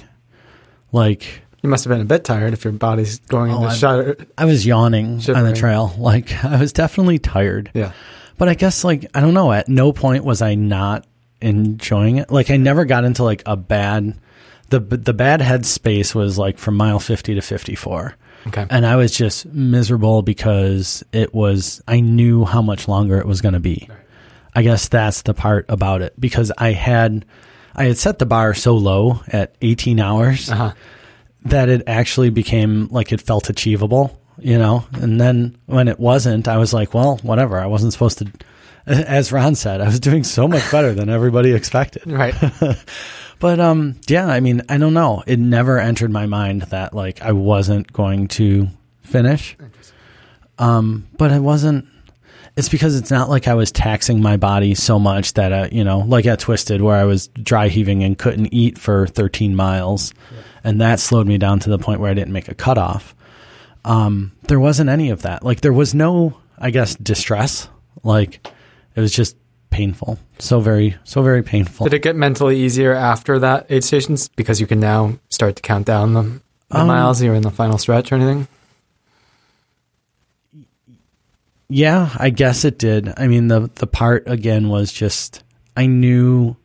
Like 0.94 1.43
You 1.64 1.69
must 1.69 1.85
have 1.85 1.91
been 1.91 2.02
a 2.02 2.06
bit 2.06 2.23
tired 2.26 2.53
if 2.53 2.64
your 2.65 2.73
body's 2.73 3.19
going 3.19 3.49
Oh, 3.52 3.56
into 3.56 3.68
I'm- 3.69 3.77
shudder. 3.77 4.18
I 4.38 4.45
was 4.45 4.65
yawning 4.65 5.22
on 5.34 5.44
the 5.45 5.53
trail. 5.56 5.94
Like 5.98 6.44
I 6.44 6.60
was 6.60 6.73
definitely 6.73 7.19
tired. 7.19 7.72
Yeah. 7.73 7.94
But 8.38 8.49
I 8.49 8.53
guess 8.53 8.84
like 8.84 9.06
I 9.15 9.22
don't 9.22 9.34
know. 9.34 9.52
At 9.52 9.69
no 9.69 9.94
point 9.94 10.26
was 10.26 10.41
I 10.41 10.56
not 10.56 11.07
enjoying 11.41 12.18
it. 12.18 12.31
Like 12.31 12.52
I 12.52 12.57
never 12.57 12.84
got 12.85 13.06
into 13.06 13.23
like 13.23 13.44
a 13.45 13.56
bad. 13.56 14.15
The 14.69 14.80
the 14.80 15.14
bad 15.14 15.40
head 15.41 15.65
space 15.65 16.14
was 16.15 16.38
like 16.38 16.57
from 16.57 16.76
mile 16.76 16.99
fifty 16.99 17.35
to 17.35 17.41
fifty 17.41 17.76
four, 17.76 18.15
Okay. 18.48 18.65
and 18.69 18.85
I 18.85 18.95
was 18.95 19.15
just 19.15 19.45
miserable 19.45 20.22
because 20.23 21.03
it 21.11 21.34
was. 21.34 21.81
I 21.88 21.99
knew 21.99 22.44
how 22.44 22.61
much 22.61 22.88
longer 22.88 23.19
it 23.19 23.27
was 23.27 23.40
going 23.41 23.53
to 23.53 23.60
be. 23.60 23.88
I 24.56 24.64
guess 24.64 24.88
that's 24.88 25.22
the 25.22 25.34
part 25.35 25.65
about 25.69 26.02
it 26.02 26.19
because 26.19 26.52
I 26.57 26.72
had, 26.72 27.26
I 27.76 27.84
had 27.85 27.98
set 27.98 28.18
the 28.19 28.26
bar 28.26 28.53
so 28.56 28.76
low 28.76 29.22
at 29.27 29.53
eighteen 29.61 29.99
hours 29.99 30.49
Uh-huh. 30.49 30.72
That 31.45 31.70
it 31.70 31.84
actually 31.88 32.30
became 32.30 32.88
like 32.90 33.11
it 33.11 33.22
felt 33.22 33.49
achievable, 33.49 34.20
you 34.40 34.57
know? 34.57 34.86
And 34.94 35.20
then 35.20 35.57
when 35.65 35.88
it 35.88 35.99
wasn't, 35.99 36.48
I 36.48 36.57
was 36.57 36.74
like, 36.74 36.94
well, 36.94 37.18
whatever. 37.24 37.60
I 37.60 37.65
wasn't 37.65 37.94
supposed 37.94 38.20
to, 38.20 38.32
as 38.88 39.32
Ron 39.32 39.56
said, 39.56 39.82
I 39.82 39.86
was 39.86 39.99
doing 39.99 40.24
so 40.24 40.48
much 40.48 40.70
better 40.72 40.94
than 40.94 41.10
everybody 41.10 41.53
expected. 41.53 42.03
Right. 42.11 42.36
But, 43.40 43.60
um, 43.60 43.99
yeah, 44.07 44.26
I 44.28 44.40
mean, 44.40 44.61
I 44.70 44.78
don't 44.78 44.94
know. 44.94 45.22
It 45.28 45.38
never 45.38 45.78
entered 45.78 46.11
my 46.11 46.28
mind 46.28 46.61
that 46.61 46.94
like 46.94 47.22
I 47.22 47.34
wasn't 47.34 47.91
going 47.91 48.30
to 48.30 48.70
finish. 49.02 49.57
Um, 50.57 51.07
but 51.18 51.34
I 51.34 51.40
wasn't, 51.40 51.86
it's 52.56 52.70
because 52.70 52.95
it's 52.95 53.11
not 53.11 53.30
like 53.30 53.49
I 53.49 53.56
was 53.56 53.70
taxing 53.70 54.22
my 54.22 54.38
body 54.38 54.76
so 54.76 54.98
much 54.98 55.34
that, 55.34 55.52
I, 55.52 55.68
you 55.74 55.84
know, 55.84 55.99
like 55.99 56.26
at 56.26 56.40
Twisted 56.40 56.82
where 56.82 56.95
I 56.95 57.03
was 57.03 57.28
dry 57.30 57.68
heaving 57.68 58.02
and 58.02 58.18
couldn't 58.18 58.53
eat 58.53 58.78
for 58.78 59.07
13 59.07 59.57
miles. 59.57 60.14
And 60.64 60.80
that 60.81 60.99
slowed 60.99 61.27
me 61.27 61.38
down 61.38 61.60
to 61.60 61.69
the 61.69 61.77
point 61.77 61.99
where 61.99 62.10
I 62.10 62.14
didn't 62.14 62.34
make 62.34 62.48
a 62.48 62.56
cutoff. 62.56 63.15
Um, 63.85 64.31
there 64.44 64.60
wasn't 64.60 64.90
any 64.90 65.10
of 65.10 65.23
that. 65.23 65.44
Like 65.44 65.61
there 65.61 65.73
was 65.73 65.94
no, 65.94 66.38
I 66.57 66.69
guess, 66.72 66.95
distress. 66.95 67.68
Like 68.03 68.48
it 68.95 69.02
was 69.02 69.11
just 69.11 69.35
painful. 69.72 70.19
So 70.40 70.60
very, 70.61 70.95
so 71.03 71.22
very 71.22 71.44
painful. 71.44 71.85
Did 71.85 71.94
it 71.95 72.02
get 72.02 72.15
mentally 72.15 72.60
easier 72.60 72.94
after 72.94 73.40
that 73.40 73.65
aid 73.69 73.84
stations 73.84 74.30
because 74.30 74.61
you 74.61 74.68
can 74.68 74.80
now 74.80 75.18
start 75.30 75.56
to 75.57 75.61
count 75.61 75.85
down 75.85 76.14
the, 76.14 76.22
the 76.69 76.80
Um, 76.80 76.88
miles? 76.88 77.22
You're 77.22 77.35
in 77.35 77.41
the 77.44 77.52
final 77.52 77.77
stretch 77.77 78.11
or 78.11 78.15
anything? 78.15 78.48
Yeah, 81.69 82.10
I 82.18 82.30
guess 82.30 82.65
it 82.65 82.77
did. 82.77 83.11
I 83.18 83.27
mean, 83.27 83.48
the 83.48 83.69
the 83.76 83.88
part 83.88 84.27
again 84.27 84.69
was 84.69 84.91
just 84.94 85.44
I 85.76 85.88
knew 85.88 86.56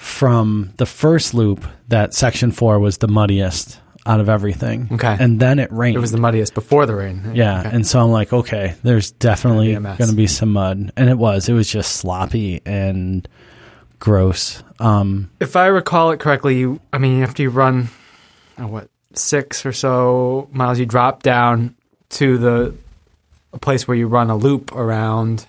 from 0.00 0.72
the 0.78 0.86
first 0.86 1.34
loop 1.34 1.62
that 1.88 2.14
section 2.14 2.50
four 2.52 2.78
was 2.78 2.98
the 2.98 3.06
muddiest 3.06 3.78
out 4.06 4.18
of 4.18 4.30
everything. 4.30 4.88
Okay. 4.92 5.14
and 5.20 5.38
then 5.38 5.58
it 5.58 5.70
rained. 5.70 5.94
It 5.94 6.00
was 6.00 6.10
the 6.10 6.16
muddiest 6.18 6.54
before 6.54 6.86
the 6.86 6.94
rain. 6.94 7.32
yeah, 7.34 7.60
Okay. 7.60 7.70
and 7.76 7.86
so 7.86 8.00
I'm 8.00 8.10
like, 8.10 8.32
okay, 8.32 8.74
there's 8.82 9.10
definitely 9.12 9.74
Gonna 9.74 9.80
be 9.80 9.86
a 9.86 9.90
mess. 9.90 9.98
going 9.98 10.10
to 10.10 10.16
be 10.16 10.26
some 10.26 10.52
mud, 10.54 10.90
and 10.96 11.10
it 11.10 11.18
was. 11.18 11.50
It 11.50 11.52
was 11.52 11.70
just 11.70 11.96
sloppy 11.96 12.62
and 12.64 13.28
gross. 13.98 14.62
Um, 14.78 15.30
If 15.38 15.54
I 15.54 15.66
recall 15.66 16.12
it 16.12 16.18
correctly, 16.18 16.56
you, 16.58 16.80
I 16.94 16.98
mean, 16.98 17.22
after 17.22 17.42
you 17.42 17.50
run, 17.50 17.90
uh, 18.58 18.66
what, 18.66 18.88
six 19.12 19.66
or 19.66 19.72
so 19.72 20.48
miles, 20.50 20.78
you 20.78 20.86
drop 20.86 21.22
down 21.22 21.76
to 22.10 22.38
the 22.38 22.74
a 23.52 23.58
place 23.58 23.86
where 23.86 23.96
you 23.98 24.06
run 24.06 24.30
a 24.30 24.36
loop 24.36 24.74
around 24.74 25.46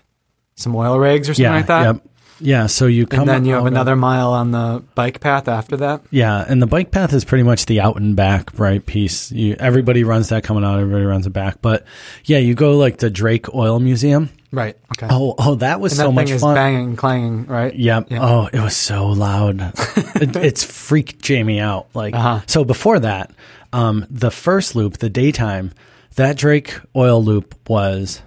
some 0.55 0.75
oil 0.75 0.99
rigs 0.99 1.29
or 1.29 1.33
something 1.35 1.45
yeah, 1.45 1.55
like 1.55 1.67
that. 1.67 1.83
yep. 1.95 2.03
Yeah, 2.41 2.65
so 2.67 2.87
you 2.87 3.05
come 3.05 3.21
And 3.21 3.29
then 3.29 3.45
you 3.45 3.53
have 3.53 3.61
of- 3.61 3.67
another 3.67 3.95
mile 3.95 4.33
on 4.33 4.51
the 4.51 4.83
bike 4.95 5.19
path 5.19 5.47
after 5.47 5.77
that. 5.77 6.01
Yeah, 6.11 6.43
and 6.47 6.61
the 6.61 6.67
bike 6.67 6.91
path 6.91 7.13
is 7.13 7.23
pretty 7.23 7.43
much 7.43 7.67
the 7.67 7.79
out 7.81 7.97
and 7.97 8.15
back 8.15 8.57
right 8.59 8.85
piece. 8.85 9.31
You 9.31 9.55
everybody 9.59 10.03
runs 10.03 10.29
that 10.29 10.43
coming 10.43 10.63
out, 10.63 10.79
everybody 10.79 11.05
runs 11.05 11.27
it 11.27 11.31
back. 11.31 11.61
But 11.61 11.85
yeah, 12.25 12.39
you 12.39 12.53
go 12.55 12.77
like 12.77 12.97
the 12.97 13.09
Drake 13.09 13.53
Oil 13.53 13.79
Museum. 13.79 14.29
Right. 14.53 14.75
Okay. 14.97 15.07
Oh, 15.09 15.35
oh, 15.37 15.55
that 15.55 15.79
was 15.79 15.93
and 15.93 15.97
so 15.99 16.07
that 16.07 16.11
much 16.13 16.25
thing 16.27 16.35
is 16.35 16.41
fun. 16.41 16.55
banging 16.55 16.95
clanging, 16.97 17.45
right? 17.45 17.73
Yep. 17.73 18.07
Yeah. 18.11 18.19
Oh, 18.21 18.49
it 18.51 18.59
was 18.59 18.75
so 18.75 19.07
loud. 19.07 19.61
it, 20.15 20.35
it's 20.35 20.63
freaked 20.63 21.19
Jamie 21.21 21.61
out. 21.61 21.87
Like 21.93 22.13
Uh-huh. 22.15 22.41
so 22.47 22.65
before 22.65 22.99
that, 22.99 23.31
um, 23.71 24.05
the 24.09 24.29
first 24.31 24.75
loop, 24.75 24.97
the 24.97 25.09
daytime, 25.09 25.71
that 26.15 26.35
Drake 26.35 26.77
oil 26.95 27.23
loop 27.23 27.55
was 27.69 28.21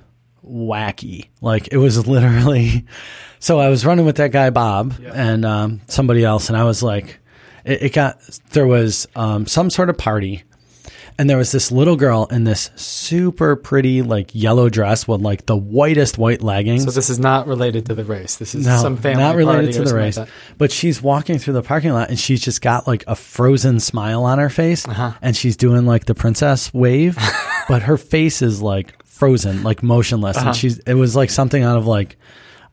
wacky. 0.46 1.28
Like 1.40 1.68
it 1.72 1.78
was 1.78 2.06
literally. 2.06 2.84
So 3.40 3.58
I 3.60 3.68
was 3.68 3.84
running 3.84 4.06
with 4.06 4.16
that 4.16 4.32
guy 4.32 4.48
Bob 4.48 4.94
and 5.12 5.44
um, 5.44 5.82
somebody 5.86 6.24
else, 6.24 6.48
and 6.48 6.56
I 6.56 6.64
was 6.64 6.82
like, 6.82 7.18
it, 7.66 7.82
it 7.82 7.92
got 7.92 8.18
there 8.52 8.66
was 8.66 9.06
um, 9.16 9.46
some 9.46 9.68
sort 9.68 9.90
of 9.90 9.98
party. 9.98 10.44
And 11.18 11.28
there 11.28 11.36
was 11.36 11.52
this 11.52 11.70
little 11.70 11.94
girl 11.96 12.26
in 12.30 12.44
this 12.44 12.70
super 12.74 13.54
pretty, 13.54 14.00
like 14.00 14.30
yellow 14.34 14.70
dress 14.70 15.06
with 15.06 15.20
like 15.20 15.44
the 15.44 15.56
whitest 15.58 16.16
white 16.16 16.40
leggings. 16.42 16.84
So 16.84 16.90
this 16.90 17.10
is 17.10 17.18
not 17.18 17.46
related 17.46 17.84
to 17.86 17.94
the 17.94 18.04
race. 18.04 18.36
This 18.36 18.54
is 18.54 18.64
No, 18.66 18.78
some 18.78 18.96
family 18.96 19.22
not 19.22 19.36
related 19.36 19.66
party 19.66 19.72
to 19.74 19.84
the 19.84 19.94
race. 19.94 20.16
like 20.16 20.28
but 20.56 20.72
she's 20.72 21.02
walking 21.02 21.38
through 21.38 21.54
the 21.54 21.62
parking 21.62 21.92
lot 21.92 22.08
and 22.08 22.18
she's 22.18 22.40
just 22.40 22.62
got 22.62 22.86
like 22.88 23.04
a 23.06 23.14
frozen 23.14 23.78
smile 23.78 24.24
on 24.24 24.38
her 24.38 24.48
face, 24.48 24.88
Uh-huh. 24.88 25.12
and 25.20 25.36
she's 25.36 25.58
doing 25.58 25.84
like 25.84 26.06
the 26.06 26.14
princess 26.14 26.72
wave, 26.72 27.18
but 27.68 27.82
her 27.82 27.98
face 27.98 28.40
is 28.40 28.62
like 28.62 28.94
frozen, 29.14 29.62
like 29.62 29.82
motionless, 29.82 30.36
Uh-huh. 30.36 30.48
and 30.48 30.56
she's. 30.56 30.78
It 30.80 30.94
was 30.94 31.14
like 31.16 31.30
something 31.30 31.62
out 31.62 31.76
of 31.76 31.86
like. 31.86 32.16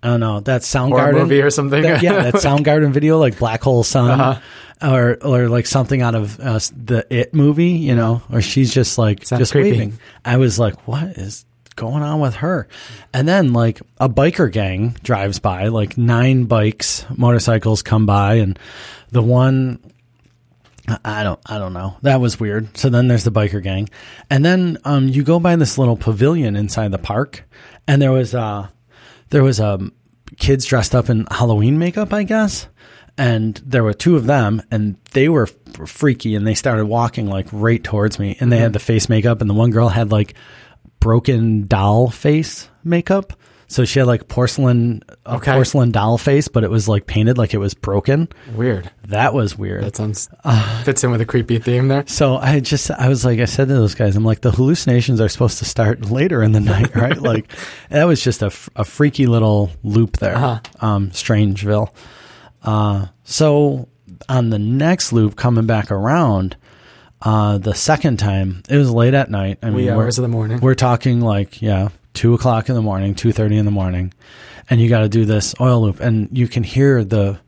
I 0.04 0.08
don't 0.08 0.20
know 0.20 0.40
that 0.40 0.62
Soundgarden 0.62 1.14
movie 1.14 1.42
or 1.42 1.52
something. 1.52 1.84
that- 1.84 2.02
yeah, 2.02 2.24
that 2.24 2.34
Soundgarden 2.48 2.92
video, 2.92 3.20
like 3.20 3.38
Black 3.38 3.62
Hole 3.62 3.84
Sun, 3.84 4.20
Uh-huh. 4.20 4.92
or 4.92 5.18
or 5.22 5.48
like 5.48 5.68
something 5.68 6.02
out 6.02 6.16
of 6.16 6.40
uh, 6.40 6.60
the 6.76 7.06
It 7.12 7.34
movie, 7.36 7.70
you 7.70 7.96
know, 7.96 8.24
or 8.32 8.42
she's 8.42 8.74
just 8.74 8.98
like 8.98 9.20
just 9.28 9.52
creepy. 9.52 9.72
waving. 9.72 10.00
I 10.26 10.38
was 10.38 10.58
like, 10.58 10.88
what 10.88 11.04
is 11.20 11.46
going 11.76 12.02
on 12.02 12.20
with 12.20 12.34
her? 12.38 12.68
And 13.14 13.28
then 13.28 13.54
like 13.54 13.80
a 14.00 14.10
biker 14.10 14.52
gang 14.52 14.96
drives 15.04 15.38
by, 15.38 15.68
like 15.68 16.00
nine 16.00 16.46
bikes, 16.46 17.06
motorcycles 17.16 17.84
come 17.84 18.08
by, 18.08 18.36
and 18.36 18.58
the 19.12 19.22
one. 19.22 19.78
I- 21.04 21.24
don't 21.24 21.40
I 21.46 21.58
don't 21.58 21.74
know. 21.74 21.96
That 22.02 22.20
was 22.22 22.40
weird. 22.40 22.76
So 22.78 22.90
then 22.90 23.08
there's 23.08 23.24
the 23.24 23.32
biker 23.32 23.62
gang. 23.62 23.90
And 24.30 24.44
then 24.44 24.78
um 24.84 25.08
you 25.08 25.24
go 25.24 25.40
by 25.40 25.56
this 25.56 25.78
little 25.78 25.98
pavilion 25.98 26.56
inside 26.56 26.92
the 26.92 26.98
park 26.98 27.44
and 27.88 28.02
there 28.02 28.12
was 28.12 28.34
uh 28.36 28.68
there 29.30 29.44
was 29.44 29.60
um 29.60 29.94
kids 30.38 30.66
dressed 30.66 30.96
up 30.96 31.10
in 31.10 31.28
Halloween 31.30 31.78
makeup, 31.78 32.14
I 32.14 32.24
guess. 32.24 32.68
And 33.18 33.62
there 33.66 33.84
were 33.84 33.94
two 33.94 34.16
of 34.16 34.26
them 34.26 34.62
and 34.72 34.96
they 35.12 35.30
were 35.30 35.44
f- 35.48 35.88
freaky 35.90 36.34
and 36.36 36.48
they 36.48 36.56
started 36.56 36.86
walking 36.86 37.28
like 37.28 37.48
right 37.52 37.84
towards 37.84 38.18
me 38.18 38.38
and 38.40 38.52
they 38.52 38.56
Mm-hmm. 38.56 38.64
had 38.64 38.74
the 38.74 38.80
face 38.80 39.10
makeup 39.10 39.42
and 39.42 39.50
the 39.50 39.54
one 39.54 39.70
girl 39.72 39.90
had 39.90 40.12
like 40.12 40.34
broken 41.00 41.68
doll 41.68 42.10
face 42.10 42.70
makeup. 42.84 43.34
So 43.72 43.86
she 43.86 44.00
had 44.00 44.08
like 44.08 44.28
porcelain 44.28 45.02
a 45.26 45.36
Okay. 45.36 45.54
porcelain 45.54 45.92
doll 45.92 46.18
face, 46.18 46.50
but 46.50 46.66
it 46.66 46.70
was 46.70 46.90
like 46.90 47.06
painted 47.06 47.38
like 47.38 47.54
it 47.54 47.58
was 47.58 47.74
broken. 47.74 48.28
Weird. 48.54 48.92
That 49.08 49.34
was 49.34 49.58
weird. 49.58 49.86
That 49.86 49.96
sounds 49.96 50.30
fits 50.84 51.06
in 51.06 51.12
with 51.12 51.22
a 51.22 51.26
creepy 51.26 51.58
theme 51.58 51.88
there. 51.88 52.04
So 52.06 52.36
I 52.36 52.60
just, 52.60 52.92
I 52.92 53.08
was 53.08 53.24
like, 53.24 53.40
I 53.40 53.46
said 53.46 53.70
to 53.70 53.74
those 53.74 53.96
guys, 53.96 54.18
I'm 54.18 54.26
like, 54.26 54.42
the 54.42 54.52
hallucinations 54.52 55.22
are 55.22 55.30
supposed 55.30 55.58
to 55.60 55.66
start 55.66 56.06
later 56.12 56.44
in 56.44 56.52
the 56.52 56.60
night, 56.60 56.94
right? 56.96 57.18
like, 57.22 57.50
that 57.90 58.04
was 58.04 58.22
just 58.22 58.42
a, 58.42 58.52
a 58.76 58.84
freaky 58.84 59.26
little 59.26 59.72
loop 59.84 60.18
there, 60.18 60.36
Uh-huh. 60.36 60.60
um, 60.86 61.12
Strangeville. 61.12 61.94
Uh, 62.64 63.06
so 63.24 63.88
on 64.28 64.50
the 64.50 64.60
next 64.60 65.14
loop 65.14 65.38
coming 65.38 65.66
back 65.66 65.92
around, 65.92 66.58
uh, 67.22 67.58
the 67.58 67.74
second 67.74 68.18
time, 68.18 68.64
it 68.68 68.76
was 68.76 68.92
late 68.92 69.14
at 69.14 69.32
night. 69.32 69.60
I 69.64 69.68
mean, 69.68 69.76
Wee 69.76 69.90
hours 69.90 70.18
of 70.18 70.24
the 70.24 70.28
morning. 70.28 70.60
we're 70.60 70.76
talking 70.76 71.22
like, 71.22 71.62
yeah, 71.62 71.88
two 72.14 72.34
o'clock 72.34 72.70
in 72.70 72.76
the 72.76 72.82
morning, 72.82 73.16
two 73.16 73.32
thirty 73.32 73.58
in 73.58 73.66
the 73.66 73.72
morning, 73.72 74.14
and 74.70 74.80
you 74.82 74.90
got 74.90 75.00
to 75.02 75.10
do 75.10 75.26
this 75.26 75.54
oil 75.60 75.82
loop, 75.84 76.00
and 76.00 76.30
you 76.38 76.48
can 76.48 76.64
hear 76.64 77.04
the 77.04 77.40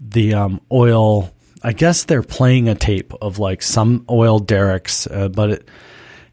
the 0.00 0.34
um, 0.34 0.60
oil. 0.70 1.32
I 1.62 1.72
guess 1.72 2.04
they're 2.04 2.22
playing 2.22 2.68
a 2.68 2.74
tape 2.74 3.12
of 3.20 3.38
like 3.38 3.62
some 3.62 4.04
oil 4.10 4.38
derricks, 4.38 5.06
uh, 5.06 5.28
but 5.28 5.50
it 5.50 5.68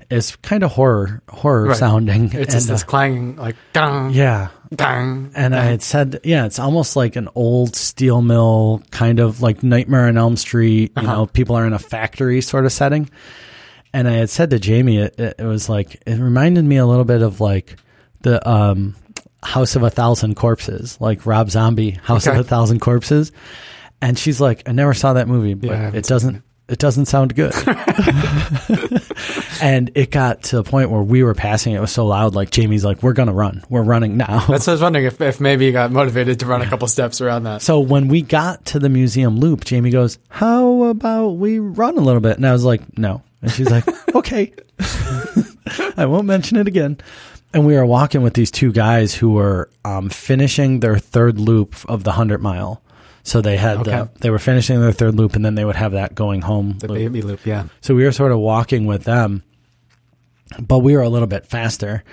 it's 0.09 0.35
kind 0.37 0.63
of 0.63 0.71
horror 0.71 1.21
horror 1.29 1.67
Right. 1.69 1.77
sounding. 1.77 2.25
It's 2.25 2.35
and, 2.35 2.51
just 2.51 2.67
this 2.67 2.83
uh, 2.83 2.85
clanging, 2.85 3.37
like 3.37 3.55
dang, 3.71 4.11
yeah, 4.11 4.49
dang. 4.75 5.31
and 5.33 5.55
I 5.55 5.63
had 5.63 5.81
said, 5.81 6.19
yeah, 6.23 6.45
it's 6.45 6.59
almost 6.59 6.95
like 6.95 7.15
an 7.15 7.29
old 7.33 7.75
steel 7.75 8.21
mill, 8.21 8.83
kind 8.91 9.19
of 9.19 9.41
like 9.41 9.63
Nightmare 9.63 10.07
on 10.07 10.17
Elm 10.17 10.35
Street. 10.35 10.91
You 10.97 11.03
Uh-huh. 11.07 11.13
know, 11.15 11.25
people 11.25 11.55
are 11.55 11.65
in 11.65 11.73
a 11.73 11.79
factory 11.79 12.41
sort 12.41 12.65
of 12.65 12.71
setting. 12.73 13.09
And 13.93 14.07
I 14.07 14.13
had 14.13 14.29
said 14.29 14.49
to 14.49 14.59
Jamie, 14.59 14.97
it, 14.97 15.19
it, 15.19 15.35
it 15.39 15.43
was 15.45 15.69
like 15.69 16.01
it 16.07 16.17
reminded 16.19 16.65
me 16.65 16.77
a 16.77 16.85
little 16.85 17.05
bit 17.05 17.21
of 17.21 17.39
like 17.39 17.77
the 18.21 18.47
um, 18.49 18.95
House 19.43 19.75
of 19.75 19.83
a 19.83 19.89
Thousand 19.89 20.35
Corpses, 20.35 20.99
like 20.99 21.25
Rob 21.25 21.49
Zombie, 21.51 21.91
House 21.91 22.27
Okay. 22.27 22.37
of 22.37 22.45
a 22.45 22.47
Thousand 22.47 22.79
Corpses. 22.79 23.31
And 24.01 24.17
she's 24.17 24.41
like, 24.41 24.63
I 24.67 24.71
never 24.71 24.93
saw 24.93 25.13
that 25.13 25.27
movie, 25.27 25.53
but 25.53 25.69
Yeah, 25.69 25.91
it 25.93 26.05
doesn't 26.05 26.41
it 26.69 26.79
doesn't 26.79 27.05
sound 27.05 27.35
good. 27.35 27.53
and 29.61 29.91
it 29.95 30.11
got 30.11 30.43
to 30.43 30.55
the 30.57 30.63
point 30.63 30.89
where 30.89 31.01
we 31.01 31.23
were 31.23 31.33
passing 31.33 31.73
it 31.73 31.81
was 31.81 31.91
so 31.91 32.05
loud, 32.05 32.35
like 32.35 32.51
Jamie's 32.51 32.83
like, 32.85 33.03
We're 33.03 33.13
gonna 33.13 33.33
run. 33.33 33.63
We're 33.69 33.83
running 33.83 34.17
now. 34.17 34.39
That's 34.47 34.65
what 34.65 34.69
I 34.69 34.71
was 34.71 34.81
wondering 34.87 35.05
if, 35.05 35.21
if 35.21 35.39
maybe 35.39 35.65
you 35.65 35.71
got 35.71 35.91
motivated 35.91 36.39
to 36.39 36.45
run 36.45 36.61
a 36.61 36.65
couple 36.69 36.87
steps 36.87 37.21
around 37.21 37.43
that. 37.43 37.61
So 37.61 37.79
when 37.79 38.07
we 38.07 38.21
got 38.21 38.65
to 38.67 38.79
the 38.79 38.89
museum 38.89 39.37
loop, 39.39 39.65
Jamie 39.65 39.91
goes, 39.91 40.17
"How 40.29 40.83
about 40.83 41.31
we 41.31 41.59
run 41.59 41.97
a 41.97 42.01
little 42.01 42.21
bit?" 42.21 42.37
And 42.37 42.47
I 42.47 42.53
was 42.53 42.63
like, 42.65 42.97
"No." 42.97 43.21
And 43.43 43.51
she's 43.51 43.69
like, 43.69 43.85
"Okay." 44.15 44.51
I 45.97 46.05
won't 46.07 46.25
mention 46.25 46.57
it 46.57 46.67
again. 46.67 46.97
And 47.53 47.67
we 47.67 47.75
were 47.75 47.85
walking 47.85 48.23
with 48.23 48.33
these 48.33 48.49
two 48.49 48.71
guys 48.71 49.13
who 49.13 49.33
were 49.33 49.69
um, 49.85 50.09
finishing 50.09 50.79
their 50.79 50.97
third 50.97 51.39
loop 51.39 51.75
of 51.87 52.03
the 52.03 52.13
hundred 52.13 52.41
mile. 52.41 52.81
So 53.21 53.41
they 53.41 53.57
had 53.57 53.77
Okay. 53.77 53.91
the, 53.91 54.09
they 54.21 54.29
were 54.31 54.39
finishing 54.39 54.81
their 54.81 54.91
third 54.91 55.13
loop, 55.15 55.35
and 55.35 55.45
then 55.45 55.53
they 55.55 55.63
would 55.63 55.75
have 55.75 55.91
that 55.91 56.15
going 56.15 56.41
home. 56.41 56.77
The 56.79 56.87
loop. 56.87 56.97
baby 56.97 57.21
loop, 57.21 57.45
yeah. 57.45 57.65
So 57.81 57.93
we 57.95 58.03
were 58.05 58.11
sort 58.11 58.31
of 58.31 58.39
walking 58.39 58.85
with 58.87 59.03
them, 59.03 59.43
but 60.59 60.79
we 60.79 60.95
were 60.95 61.03
a 61.03 61.09
little 61.09 61.27
bit 61.27 61.45
faster. 61.45 62.03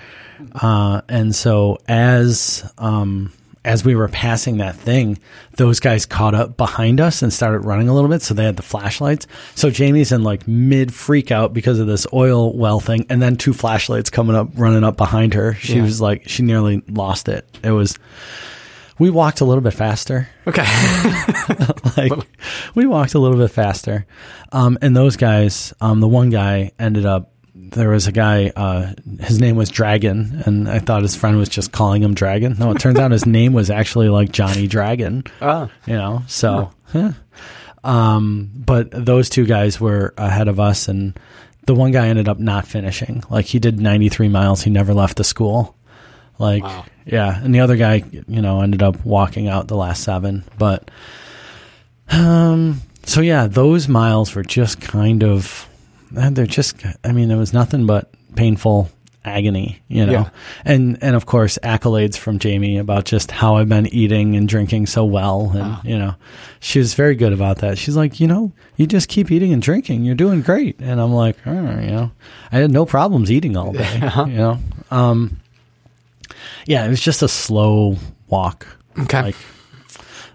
Uh, 0.53 1.01
and 1.09 1.35
so 1.35 1.79
as 1.87 2.71
um, 2.77 3.33
as 3.63 3.85
we 3.85 3.95
were 3.95 4.07
passing 4.07 4.57
that 4.57 4.75
thing, 4.75 5.19
those 5.57 5.79
guys 5.79 6.05
caught 6.07 6.33
up 6.33 6.57
behind 6.57 6.99
us 6.99 7.21
and 7.21 7.31
started 7.31 7.59
running 7.59 7.87
a 7.89 7.93
little 7.93 8.09
bit. 8.09 8.21
So 8.23 8.33
they 8.33 8.43
had 8.45 8.55
the 8.57 8.63
flashlights. 8.63 9.27
So 9.53 9.69
Jamie's 9.69 10.11
in 10.11 10.23
like 10.23 10.47
mid 10.47 10.93
freak 10.93 11.31
out 11.31 11.53
because 11.53 11.79
of 11.79 11.85
this 11.87 12.07
oil 12.11 12.55
well 12.57 12.79
thing, 12.79 13.05
and 13.09 13.21
then 13.21 13.35
two 13.35 13.53
flashlights 13.53 14.09
coming 14.09 14.35
up, 14.35 14.49
running 14.55 14.83
up 14.83 14.97
behind 14.97 15.33
her. 15.35 15.53
She 15.55 15.75
Yeah. 15.75 15.83
was 15.83 16.01
like, 16.01 16.27
she 16.27 16.41
nearly 16.43 16.81
lost 16.89 17.29
it. 17.29 17.45
It 17.63 17.71
was. 17.71 17.97
We 18.99 19.09
walked 19.09 19.41
a 19.41 19.45
little 19.45 19.63
bit 19.63 19.73
faster 19.73 20.29
Okay. 20.45 20.63
like 21.97 22.11
we 22.75 22.85
walked 22.85 23.15
a 23.15 23.19
little 23.19 23.37
bit 23.37 23.49
faster 23.49 24.05
um, 24.51 24.77
and 24.83 24.95
those 24.95 25.17
guys 25.17 25.73
um, 25.81 26.01
the 26.01 26.07
one 26.07 26.29
guy 26.29 26.71
ended 26.77 27.05
up 27.07 27.30
there 27.71 27.89
was 27.89 28.07
a 28.07 28.11
guy 28.11 28.51
uh, 28.55 28.93
his 29.21 29.39
name 29.39 29.55
was 29.55 29.69
dragon 29.69 30.41
and 30.45 30.69
i 30.69 30.77
thought 30.79 31.01
his 31.01 31.15
friend 31.15 31.37
was 31.37 31.49
just 31.49 31.71
calling 31.71 32.03
him 32.03 32.13
dragon. 32.13 32.55
No 32.59 32.71
it 32.71 32.79
turns 32.79 32.99
out 32.99 33.11
his 33.11 33.25
name 33.25 33.53
was 33.53 33.69
actually 33.69 34.09
like 34.09 34.31
johnny 34.31 34.67
dragon. 34.67 35.23
Oh, 35.41 35.69
you 35.87 35.95
know 35.95 36.23
so 36.27 36.71
huh. 36.91 37.11
um, 37.83 38.51
but 38.53 38.89
those 38.91 39.29
two 39.29 39.45
guys 39.45 39.79
were 39.79 40.13
ahead 40.17 40.47
of 40.47 40.59
us 40.59 40.87
and 40.87 41.17
the 41.65 41.73
one 41.75 41.91
guy 41.91 42.07
ended 42.07 42.27
up 42.27 42.39
not 42.39 42.67
finishing. 42.67 43.23
Like 43.29 43.45
he 43.45 43.59
did 43.59 43.79
93 43.79 44.29
miles. 44.29 44.61
He 44.63 44.69
never 44.71 44.93
left 44.93 45.17
the 45.17 45.23
school. 45.23 45.75
Like 46.39 46.63
Wow. 46.63 46.85
yeah 47.05 47.39
and 47.43 47.53
the 47.53 47.59
other 47.61 47.77
guy 47.77 48.03
you 48.27 48.41
know 48.41 48.61
ended 48.61 48.81
up 48.83 49.05
walking 49.05 49.47
out 49.47 49.67
the 49.67 49.77
last 49.77 50.03
seven. 50.03 50.43
But 50.57 50.89
um 52.11 52.81
so 53.05 53.21
yeah 53.21 53.47
those 53.47 53.87
miles 53.87 54.35
were 54.35 54.43
just 54.43 54.81
kind 54.81 55.23
of 55.23 55.67
Uh, 56.15 56.29
they're 56.31 56.45
just 56.45 56.75
i 57.03 57.11
mean 57.11 57.31
it 57.31 57.37
was 57.37 57.53
nothing 57.53 57.85
but 57.85 58.11
painful 58.35 58.89
agony 59.23 59.79
you 59.87 60.03
know 60.05 60.11
Yeah. 60.11 60.29
and 60.65 60.97
and 61.03 61.15
of 61.15 61.25
course 61.27 61.59
accolades 61.63 62.17
from 62.17 62.39
jamie 62.39 62.77
about 62.79 63.05
just 63.05 63.29
how 63.29 63.57
i've 63.57 63.69
been 63.69 63.85
eating 63.87 64.35
and 64.35 64.49
drinking 64.49 64.87
so 64.87 65.05
well 65.05 65.51
and 65.51 65.59
Wow. 65.59 65.81
you 65.83 65.97
know 65.99 66.15
she 66.59 66.79
was 66.79 66.95
very 66.95 67.13
good 67.15 67.31
about 67.31 67.57
that 67.59 67.77
she's 67.77 67.95
like 67.95 68.19
you 68.19 68.25
know 68.27 68.51
you 68.77 68.87
just 68.87 69.09
keep 69.09 69.29
eating 69.31 69.53
and 69.53 69.61
drinking 69.61 70.05
you're 70.05 70.15
doing 70.15 70.41
great 70.41 70.79
and 70.79 70.99
i'm 70.99 71.13
like 71.13 71.35
oh, 71.45 71.51
you 71.51 71.91
know 71.91 72.11
i 72.51 72.57
had 72.57 72.71
no 72.71 72.83
problems 72.85 73.29
eating 73.31 73.55
all 73.55 73.71
day 73.73 73.79
Yeah. 73.99 74.05
Uh-huh. 74.07 74.25
you 74.25 74.37
know 74.37 74.57
um 74.89 75.37
yeah 76.65 76.85
it 76.85 76.89
was 76.89 77.01
just 77.01 77.21
a 77.21 77.27
slow 77.27 77.97
walk 78.27 78.65
okay. 78.99 79.21
like 79.21 79.35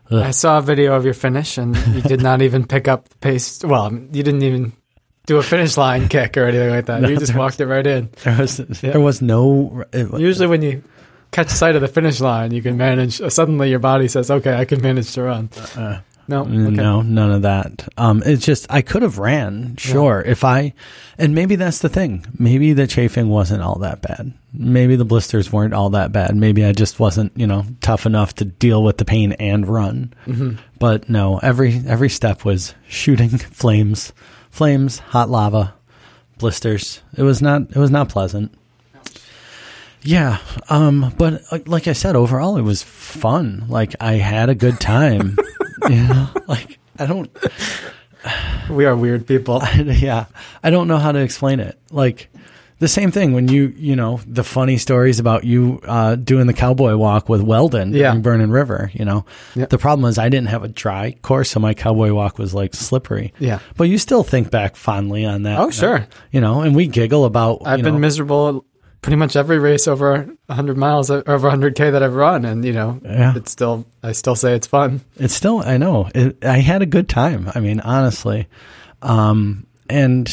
I 0.08 0.30
saw 0.30 0.58
a 0.58 0.62
video 0.62 0.94
of 0.94 1.04
your 1.04 1.14
finish, 1.14 1.58
and 1.58 1.76
you 1.88 2.00
did 2.00 2.22
not 2.22 2.40
even 2.40 2.64
pick 2.64 2.86
up 2.86 3.08
the 3.08 3.16
pace. 3.16 3.64
Well, 3.64 3.92
you 3.92 4.22
didn't 4.22 4.44
even 4.44 4.72
do 5.26 5.36
a 5.38 5.42
finish 5.42 5.76
line 5.76 6.08
kick 6.08 6.36
or 6.36 6.44
anything 6.44 6.70
like 6.70 6.86
that. 6.86 7.00
No, 7.02 7.08
you 7.08 7.16
just 7.18 7.34
walked 7.34 7.60
it 7.60 7.66
right 7.66 7.86
in. 7.86 8.08
there 8.24 8.38
was 8.38 8.56
there 8.58 9.00
was 9.00 9.20
no 9.22 9.84
it, 9.92 10.18
Usually, 10.18 10.46
when 10.46 10.62
you 10.62 10.82
catch 11.32 11.48
sight 11.48 11.74
of 11.74 11.82
the 11.82 11.88
finish 11.88 12.20
line, 12.20 12.52
you 12.52 12.62
can 12.62 12.76
manage. 12.76 13.20
uh, 13.20 13.28
Suddenly, 13.30 13.70
your 13.70 13.78
body 13.80 14.08
says, 14.08 14.30
"Okay, 14.30 14.54
I 14.54 14.64
can 14.64 14.80
manage 14.80 15.12
to 15.14 15.22
run." 15.22 15.50
uh, 15.76 15.98
No, 16.28 16.40
okay. 16.42 16.50
No, 16.50 17.02
none 17.02 17.30
of 17.32 17.42
that. 17.42 17.88
Um, 17.96 18.22
it's 18.26 18.44
just 18.44 18.66
I 18.70 18.82
could 18.82 19.02
have 19.02 19.18
ran, 19.18 19.76
sure, 19.76 20.22
if 20.26 20.42
I, 20.44 20.74
and 21.18 21.34
maybe 21.36 21.54
that's 21.56 21.78
the 21.80 21.88
thing. 21.88 22.24
Maybe 22.38 22.72
the 22.72 22.86
chafing 22.88 23.28
wasn't 23.28 23.62
all 23.62 23.78
that 23.80 24.02
bad. 24.02 24.32
Maybe 24.52 24.96
the 24.96 25.04
blisters 25.04 25.52
weren't 25.52 25.74
all 25.74 25.90
that 25.90 26.10
bad. 26.12 26.34
Maybe 26.34 26.64
I 26.64 26.72
just 26.72 26.98
wasn't, 26.98 27.30
you 27.36 27.46
know, 27.46 27.64
tough 27.80 28.06
enough 28.06 28.34
to 28.36 28.44
deal 28.44 28.82
with 28.82 28.96
the 28.98 29.04
pain 29.04 29.32
and 29.32 29.68
run. 29.68 30.14
Mhm. 30.26 30.58
But 30.80 31.08
no, 31.08 31.38
every 31.42 31.80
every 31.86 32.08
step 32.08 32.44
was 32.44 32.74
shooting 32.88 33.28
flames, 33.60 34.12
flames, 34.56 34.98
hot 34.98 35.28
lava, 35.28 35.74
blisters. 36.38 37.02
It 37.16 37.22
was 37.22 37.42
not 37.42 37.62
it 37.70 37.76
was 37.76 37.90
not 37.90 38.08
pleasant. 38.08 38.52
Yeah, 40.02 40.38
um, 40.70 41.12
but 41.18 41.42
uh, 41.50 41.58
like 41.66 41.88
I 41.88 41.92
said, 41.92 42.16
overall 42.16 42.56
it 42.56 42.62
was 42.62 42.82
fun. 42.82 43.66
Like 43.68 43.94
I 44.00 44.14
had 44.14 44.48
a 44.48 44.54
good 44.54 44.80
time. 44.80 45.36
you 45.88 46.02
know, 46.02 46.28
like 46.46 46.78
I 46.98 47.06
don't. 47.06 47.30
We 48.70 48.86
are 48.86 48.96
weird 48.96 49.26
people. 49.26 49.62
yeah, 49.76 50.26
I 50.62 50.70
don't 50.70 50.88
know 50.88 50.98
how 50.98 51.12
to 51.12 51.20
explain 51.20 51.60
it. 51.60 51.78
Like 51.90 52.28
the 52.78 52.88
same 52.88 53.10
thing 53.10 53.32
when 53.32 53.48
you 53.48 53.72
you 53.76 53.96
know 53.96 54.20
the 54.26 54.44
funny 54.44 54.76
stories 54.76 55.18
about 55.18 55.44
you 55.44 55.80
uh, 55.84 56.14
doing 56.16 56.46
the 56.46 56.52
cowboy 56.52 56.94
walk 56.96 57.28
with 57.28 57.40
Weldon 57.40 57.92
Yeah. 57.94 58.12
in 58.14 58.22
Burning 58.22 58.50
River. 58.50 58.90
You 58.92 59.04
know, 59.04 59.24
the 59.54 59.78
problem 59.78 60.08
is 60.08 60.18
I 60.18 60.28
didn't 60.28 60.48
have 60.48 60.62
a 60.64 60.68
dry 60.68 61.12
course, 61.22 61.50
so 61.50 61.60
my 61.60 61.74
cowboy 61.74 62.12
walk 62.12 62.38
was 62.38 62.52
like 62.54 62.74
slippery. 62.74 63.32
Yeah. 63.38 63.60
But 63.76 63.84
you 63.84 63.98
still 63.98 64.22
think 64.22 64.50
back 64.50 64.76
fondly 64.76 65.24
on 65.24 65.42
that. 65.44 65.58
Oh, 65.58 65.70
sure. 65.70 66.06
You 66.32 66.40
know, 66.40 66.60
and 66.60 66.76
we 66.76 66.86
giggle 66.86 67.24
about. 67.24 67.62
I've 67.64 67.82
been 67.82 67.94
know, 67.94 68.00
miserable 68.00 68.64
pretty 69.02 69.16
much 69.16 69.36
every 69.36 69.58
race 69.58 69.86
over 69.86 70.26
100 70.46 70.76
miles, 70.76 71.10
over 71.12 71.48
100k 71.48 71.92
that 71.92 72.02
I've 72.02 72.14
run, 72.16 72.44
and 72.44 72.64
you 72.64 72.72
know, 72.72 73.00
Yeah. 73.04 73.34
it's 73.36 73.52
still. 73.52 73.86
I 74.02 74.12
still 74.12 74.34
say 74.34 74.54
it's 74.54 74.66
fun. 74.66 75.00
It's 75.16 75.34
still, 75.34 75.60
I 75.64 75.76
know, 75.78 76.08
it, 76.14 76.44
I 76.44 76.58
had 76.58 76.82
a 76.82 76.86
good 76.86 77.08
time. 77.08 77.50
I 77.54 77.60
mean, 77.60 77.78
honestly. 77.80 78.48
Um, 79.02 79.66
and, 79.88 80.28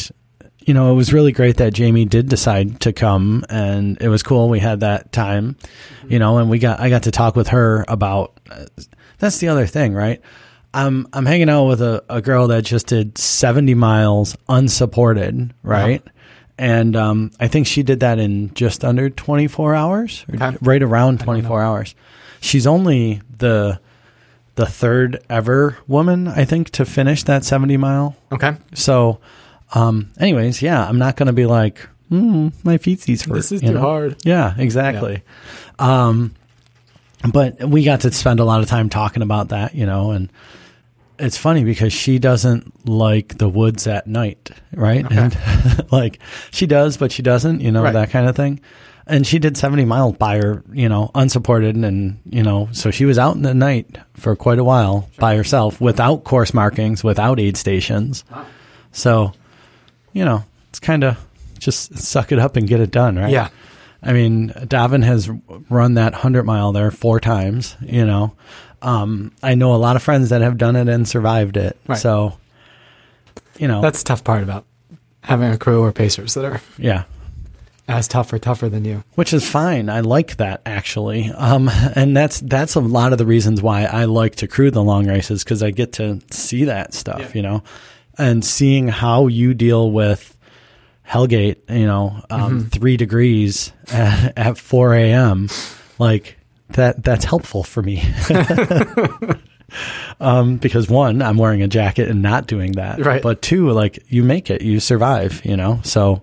you 0.66 0.72
know, 0.74 0.90
it 0.90 0.94
was 0.94 1.12
really 1.12 1.32
great 1.32 1.56
that 1.58 1.74
Jamie 1.74 2.04
did 2.06 2.28
decide 2.28 2.80
to 2.80 2.92
come 2.92 3.44
and 3.50 4.00
it 4.00 4.08
was 4.08 4.22
cool. 4.22 4.48
We 4.48 4.60
had 4.60 4.80
that 4.80 5.12
time, 5.12 5.56
you 6.08 6.18
know, 6.18 6.38
and 6.38 6.48
we 6.48 6.58
got, 6.58 6.80
I 6.80 6.88
got 6.90 7.02
to 7.04 7.10
talk 7.10 7.36
with 7.36 7.48
her 7.48 7.84
about, 7.88 8.38
uh, 8.50 8.64
that's 9.18 9.38
the 9.38 9.48
other 9.48 9.66
thing, 9.66 9.92
right? 9.94 10.20
I'm, 10.72 11.06
I'm 11.12 11.26
hanging 11.26 11.48
out 11.50 11.66
with 11.66 11.82
a, 11.82 12.02
a 12.08 12.20
girl 12.22 12.48
that 12.48 12.64
just 12.64 12.86
did 12.88 13.16
70 13.18 13.74
miles 13.74 14.36
unsupported, 14.48 15.52
right? 15.62 16.02
And, 16.58 16.96
um, 16.96 17.30
I 17.38 17.48
think 17.48 17.66
she 17.66 17.82
did 17.82 18.00
that 18.00 18.18
in 18.18 18.52
just 18.54 18.84
under 18.84 19.10
24 19.10 19.74
hours, 19.74 20.24
or 20.28 20.36
Okay. 20.36 20.56
right 20.62 20.82
around 20.82 21.20
24 21.20 21.62
hours. 21.62 21.94
She's 22.40 22.66
only 22.66 23.20
the, 23.38 23.80
the 24.54 24.66
third 24.66 25.22
ever 25.28 25.76
woman, 25.86 26.28
I 26.28 26.44
think, 26.44 26.70
to 26.70 26.84
finish 26.84 27.22
that 27.24 27.44
70 27.44 27.76
mile. 27.76 28.16
Okay, 28.32 28.54
So, 28.74 29.18
um, 29.74 30.10
anyways, 30.18 30.62
yeah, 30.62 30.86
I'm 30.86 30.98
not 30.98 31.16
going 31.16 31.26
to 31.26 31.32
be 31.32 31.46
like, 31.46 31.86
mm, 32.10 32.52
my 32.64 32.78
feetsies 32.78 33.26
hurt. 33.28 33.34
this 33.34 33.52
is 33.52 33.60
too 33.60 33.72
know? 33.74 33.80
hard. 33.80 34.16
Yeah, 34.24 34.54
exactly. 34.56 35.22
Um, 35.78 36.34
but 37.32 37.62
we 37.64 37.84
got 37.84 38.02
to 38.02 38.12
spend 38.12 38.40
a 38.40 38.44
lot 38.44 38.60
of 38.62 38.68
time 38.68 38.88
talking 38.88 39.22
about 39.22 39.48
that, 39.48 39.74
you 39.74 39.86
know, 39.86 40.10
and 40.12 40.30
it's 41.18 41.36
funny 41.38 41.64
because 41.64 41.92
she 41.92 42.18
doesn't 42.18 42.88
like 42.88 43.38
the 43.38 43.48
woods 43.48 43.86
at 43.86 44.06
night, 44.06 44.50
right? 44.74 45.04
Okay. 45.06 45.16
And 45.16 45.86
like 45.92 46.18
she 46.50 46.66
does, 46.66 46.96
but 46.96 47.12
she 47.12 47.22
doesn't, 47.22 47.60
you 47.60 47.70
know, 47.72 47.82
Right. 47.82 47.92
that 47.92 48.10
kind 48.10 48.28
of 48.28 48.36
thing. 48.36 48.60
And 49.06 49.26
she 49.26 49.38
did 49.38 49.56
70 49.56 49.84
miles 49.84 50.16
by 50.16 50.38
her, 50.38 50.62
you 50.72 50.88
know, 50.88 51.10
unsupported. 51.14 51.76
And, 51.76 52.20
you 52.24 52.42
know, 52.42 52.68
so 52.72 52.90
she 52.90 53.04
was 53.04 53.18
out 53.18 53.36
in 53.36 53.42
the 53.42 53.52
night 53.54 53.98
for 54.14 54.34
quite 54.34 54.58
a 54.58 54.64
while 54.64 55.08
by 55.18 55.36
herself 55.36 55.78
without 55.80 56.24
course 56.24 56.54
markings, 56.54 57.04
without 57.04 57.38
aid 57.38 57.56
stations. 57.58 58.24
So, 58.92 59.32
you 60.14 60.24
know, 60.24 60.42
it's 60.70 60.80
kind 60.80 61.04
of 61.04 61.22
just 61.58 61.98
suck 61.98 62.32
it 62.32 62.38
up 62.38 62.56
and 62.56 62.66
get 62.66 62.80
it 62.80 62.90
done, 62.90 63.16
right? 63.16 63.30
Yeah, 63.30 63.50
I 64.02 64.12
mean, 64.14 64.48
Davin 64.50 65.04
has 65.04 65.28
run 65.68 65.94
that 65.94 66.12
100 66.12 66.44
mile 66.44 66.72
there 66.72 66.90
four 66.90 67.20
times, 67.20 67.76
you 67.82 68.06
know. 68.06 68.34
Um, 68.82 69.32
I 69.42 69.54
know 69.54 69.74
a 69.74 69.76
lot 69.76 69.96
of 69.96 70.02
friends 70.02 70.28
that 70.30 70.40
have 70.42 70.56
done 70.58 70.76
it 70.76 70.88
and 70.88 71.06
survived 71.08 71.56
it. 71.56 71.78
Right. 71.86 71.98
So, 71.98 72.38
you 73.58 73.66
know, 73.68 73.80
that's 73.80 74.00
the 74.02 74.08
tough 74.08 74.24
part 74.24 74.42
about 74.42 74.64
having 75.22 75.50
a 75.50 75.56
crew 75.58 75.82
or 75.82 75.90
pacers 75.92 76.34
that 76.34 76.44
are 76.44 76.60
yeah, 76.76 77.04
as 77.88 78.06
tough 78.08 78.30
or 78.32 78.38
tougher 78.38 78.68
than 78.68 78.84
you. 78.84 79.02
which 79.14 79.32
is 79.32 79.48
fine. 79.48 79.88
I 79.88 80.00
like 80.00 80.36
that 80.36 80.60
actually. 80.66 81.30
Um, 81.30 81.70
and 81.96 82.14
that's, 82.14 82.40
that's 82.40 82.74
a 82.74 82.80
lot 82.80 83.12
of 83.12 83.18
the 83.18 83.24
reasons 83.26 83.62
why 83.62 83.84
I 83.84 84.04
like 84.04 84.36
to 84.36 84.46
crew 84.48 84.70
the 84.70 84.82
long 84.82 85.06
races 85.06 85.42
because 85.44 85.62
I 85.62 85.70
get 85.70 85.94
to 85.94 86.20
see 86.30 86.64
that 86.64 86.92
stuff, 86.92 87.20
Yeah. 87.20 87.30
you 87.34 87.42
know, 87.42 87.62
and 88.18 88.44
seeing 88.44 88.88
how 88.88 89.26
you 89.26 89.54
deal 89.54 89.90
with 89.90 90.36
Hellgate, 91.08 91.56
you 91.68 91.86
know, 91.86 92.22
um, 92.30 92.66
three 92.66 92.96
degrees 92.96 93.72
at, 93.92 94.36
at 94.36 94.58
4 94.58 94.94
a.m. 94.94 95.48
Like, 95.98 96.38
that 96.70 97.02
that's 97.02 97.24
helpful 97.24 97.62
for 97.62 97.82
me. 97.82 98.02
um, 100.20 100.56
because 100.56 100.88
one, 100.88 101.22
I'm 101.22 101.36
wearing 101.36 101.62
a 101.62 101.68
jacket 101.68 102.08
and 102.08 102.22
not 102.22 102.46
doing 102.46 102.72
that. 102.72 103.04
Right. 103.04 103.22
But 103.22 103.42
two, 103.42 103.70
like 103.70 104.02
you 104.08 104.22
make 104.22 104.50
it, 104.50 104.62
you 104.62 104.80
survive, 104.80 105.44
you 105.44 105.56
know? 105.56 105.80
So, 105.84 106.22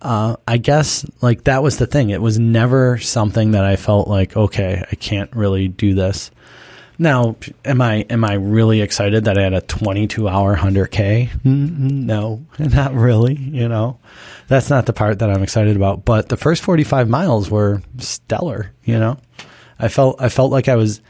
uh, 0.00 0.36
I 0.46 0.58
guess 0.58 1.04
like 1.22 1.44
that 1.44 1.62
was 1.62 1.78
the 1.78 1.86
thing. 1.86 2.10
It 2.10 2.22
was 2.22 2.38
never 2.38 2.98
something 2.98 3.52
that 3.52 3.64
I 3.64 3.76
felt 3.76 4.06
like, 4.08 4.36
okay, 4.36 4.84
I 4.90 4.94
can't 4.94 5.34
really 5.34 5.68
do 5.68 5.94
this. 5.94 6.30
Now, 7.00 7.36
am 7.64 7.80
I 7.80 8.06
am 8.10 8.24
I 8.24 8.34
really 8.34 8.80
excited 8.80 9.24
that 9.24 9.38
I 9.38 9.42
had 9.42 9.52
a 9.54 9.60
22 9.60 10.28
hour 10.28 10.56
100k? 10.56 11.30
Mm, 11.42 11.78
No, 12.06 12.44
not 12.58 12.92
really. 12.94 13.34
You 13.36 13.68
know, 13.68 13.98
that's 14.48 14.68
not 14.68 14.86
the 14.86 14.92
part 14.92 15.20
that 15.20 15.30
I'm 15.30 15.42
excited 15.42 15.76
about. 15.76 16.04
But 16.04 16.28
the 16.28 16.36
first 16.36 16.62
45 16.62 17.08
miles 17.08 17.50
were 17.50 17.82
stellar. 17.98 18.72
You 18.84 18.98
know, 18.98 19.18
I 19.78 19.88
felt 19.88 20.20
I 20.20 20.28
felt 20.28 20.50
like 20.50 20.68
I 20.68 20.74
was 20.76 21.00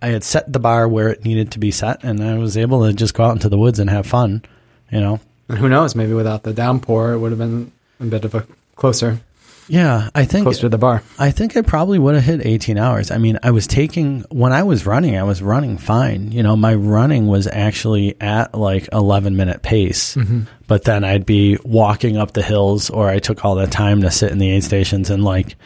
I 0.00 0.08
had 0.08 0.24
set 0.24 0.50
the 0.52 0.58
bar 0.58 0.88
where 0.88 1.08
it 1.10 1.24
needed 1.24 1.52
to 1.52 1.58
be 1.58 1.70
set, 1.70 2.02
and 2.02 2.22
I 2.22 2.38
was 2.38 2.56
able 2.56 2.86
to 2.86 2.92
just 2.94 3.12
go 3.14 3.24
out 3.24 3.32
into 3.32 3.48
the 3.48 3.58
woods 3.58 3.78
and 3.78 3.90
have 3.90 4.06
fun. 4.06 4.42
You 4.90 5.00
know, 5.00 5.20
And 5.48 5.58
who 5.58 5.68
knows? 5.68 5.94
Maybe 5.94 6.12
without 6.14 6.44
the 6.44 6.52
downpour, 6.54 7.12
it 7.12 7.18
would 7.18 7.32
have 7.32 7.38
been 7.38 7.72
a 8.00 8.04
bit 8.04 8.24
of 8.24 8.34
a 8.34 8.46
closer, 8.76 9.20
yeah, 9.68 10.10
I 10.14 10.24
think 10.24 10.44
closer 10.44 10.62
to 10.62 10.68
the 10.68 10.78
bar. 10.78 11.02
I 11.18 11.30
think 11.30 11.56
I 11.56 11.62
probably 11.62 11.98
would 11.98 12.14
have 12.14 12.24
hit 12.24 12.44
18 12.44 12.78
hours. 12.78 13.10
I 13.10 13.18
mean, 13.18 13.38
I 13.42 13.50
was 13.50 13.66
taking, 13.66 14.20
when 14.30 14.52
I 14.52 14.62
was 14.62 14.86
running, 14.86 15.16
I 15.16 15.22
was 15.24 15.42
running 15.42 15.76
fine. 15.78 16.30
You 16.32 16.42
know, 16.42 16.56
my 16.56 16.74
running 16.74 17.26
was 17.26 17.46
actually 17.46 18.20
at 18.20 18.54
like 18.54 18.88
11 18.92 19.36
minute 19.36 19.62
pace, 19.62 20.14
mm-hmm. 20.16 20.42
but 20.66 20.84
then 20.84 21.04
I'd 21.04 21.26
be 21.26 21.58
walking 21.64 22.16
up 22.16 22.32
the 22.32 22.42
hills 22.42 22.90
or 22.90 23.08
I 23.08 23.18
took 23.18 23.44
all 23.44 23.56
that 23.56 23.72
time 23.72 24.02
to 24.02 24.10
sit 24.10 24.30
in 24.30 24.38
the 24.38 24.50
aid 24.50 24.64
stations 24.64 25.10
and 25.10 25.24
like, 25.24 25.56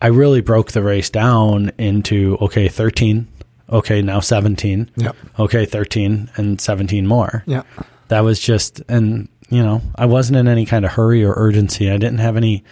I 0.00 0.06
really 0.08 0.40
broke 0.40 0.72
the 0.72 0.82
race 0.82 1.10
down 1.10 1.72
into, 1.78 2.36
okay, 2.40 2.68
13. 2.68 3.28
Okay, 3.70 4.02
now 4.02 4.20
17. 4.20 4.90
Yep. 4.96 5.16
Okay, 5.38 5.64
13 5.64 6.30
and 6.36 6.60
17 6.60 7.06
more 7.06 7.42
Yeah. 7.46 7.62
that 8.08 8.20
was 8.20 8.38
just 8.40 8.82
and 8.88 9.28
you 9.48 9.62
know 9.62 9.80
i 9.96 10.06
wasn't 10.06 10.36
in 10.36 10.48
any 10.48 10.66
kind 10.66 10.84
of 10.84 10.92
hurry 10.92 11.24
or 11.24 11.32
urgency 11.36 11.90
i 11.90 11.96
didn't 11.96 12.18
have 12.18 12.36
any 12.36 12.64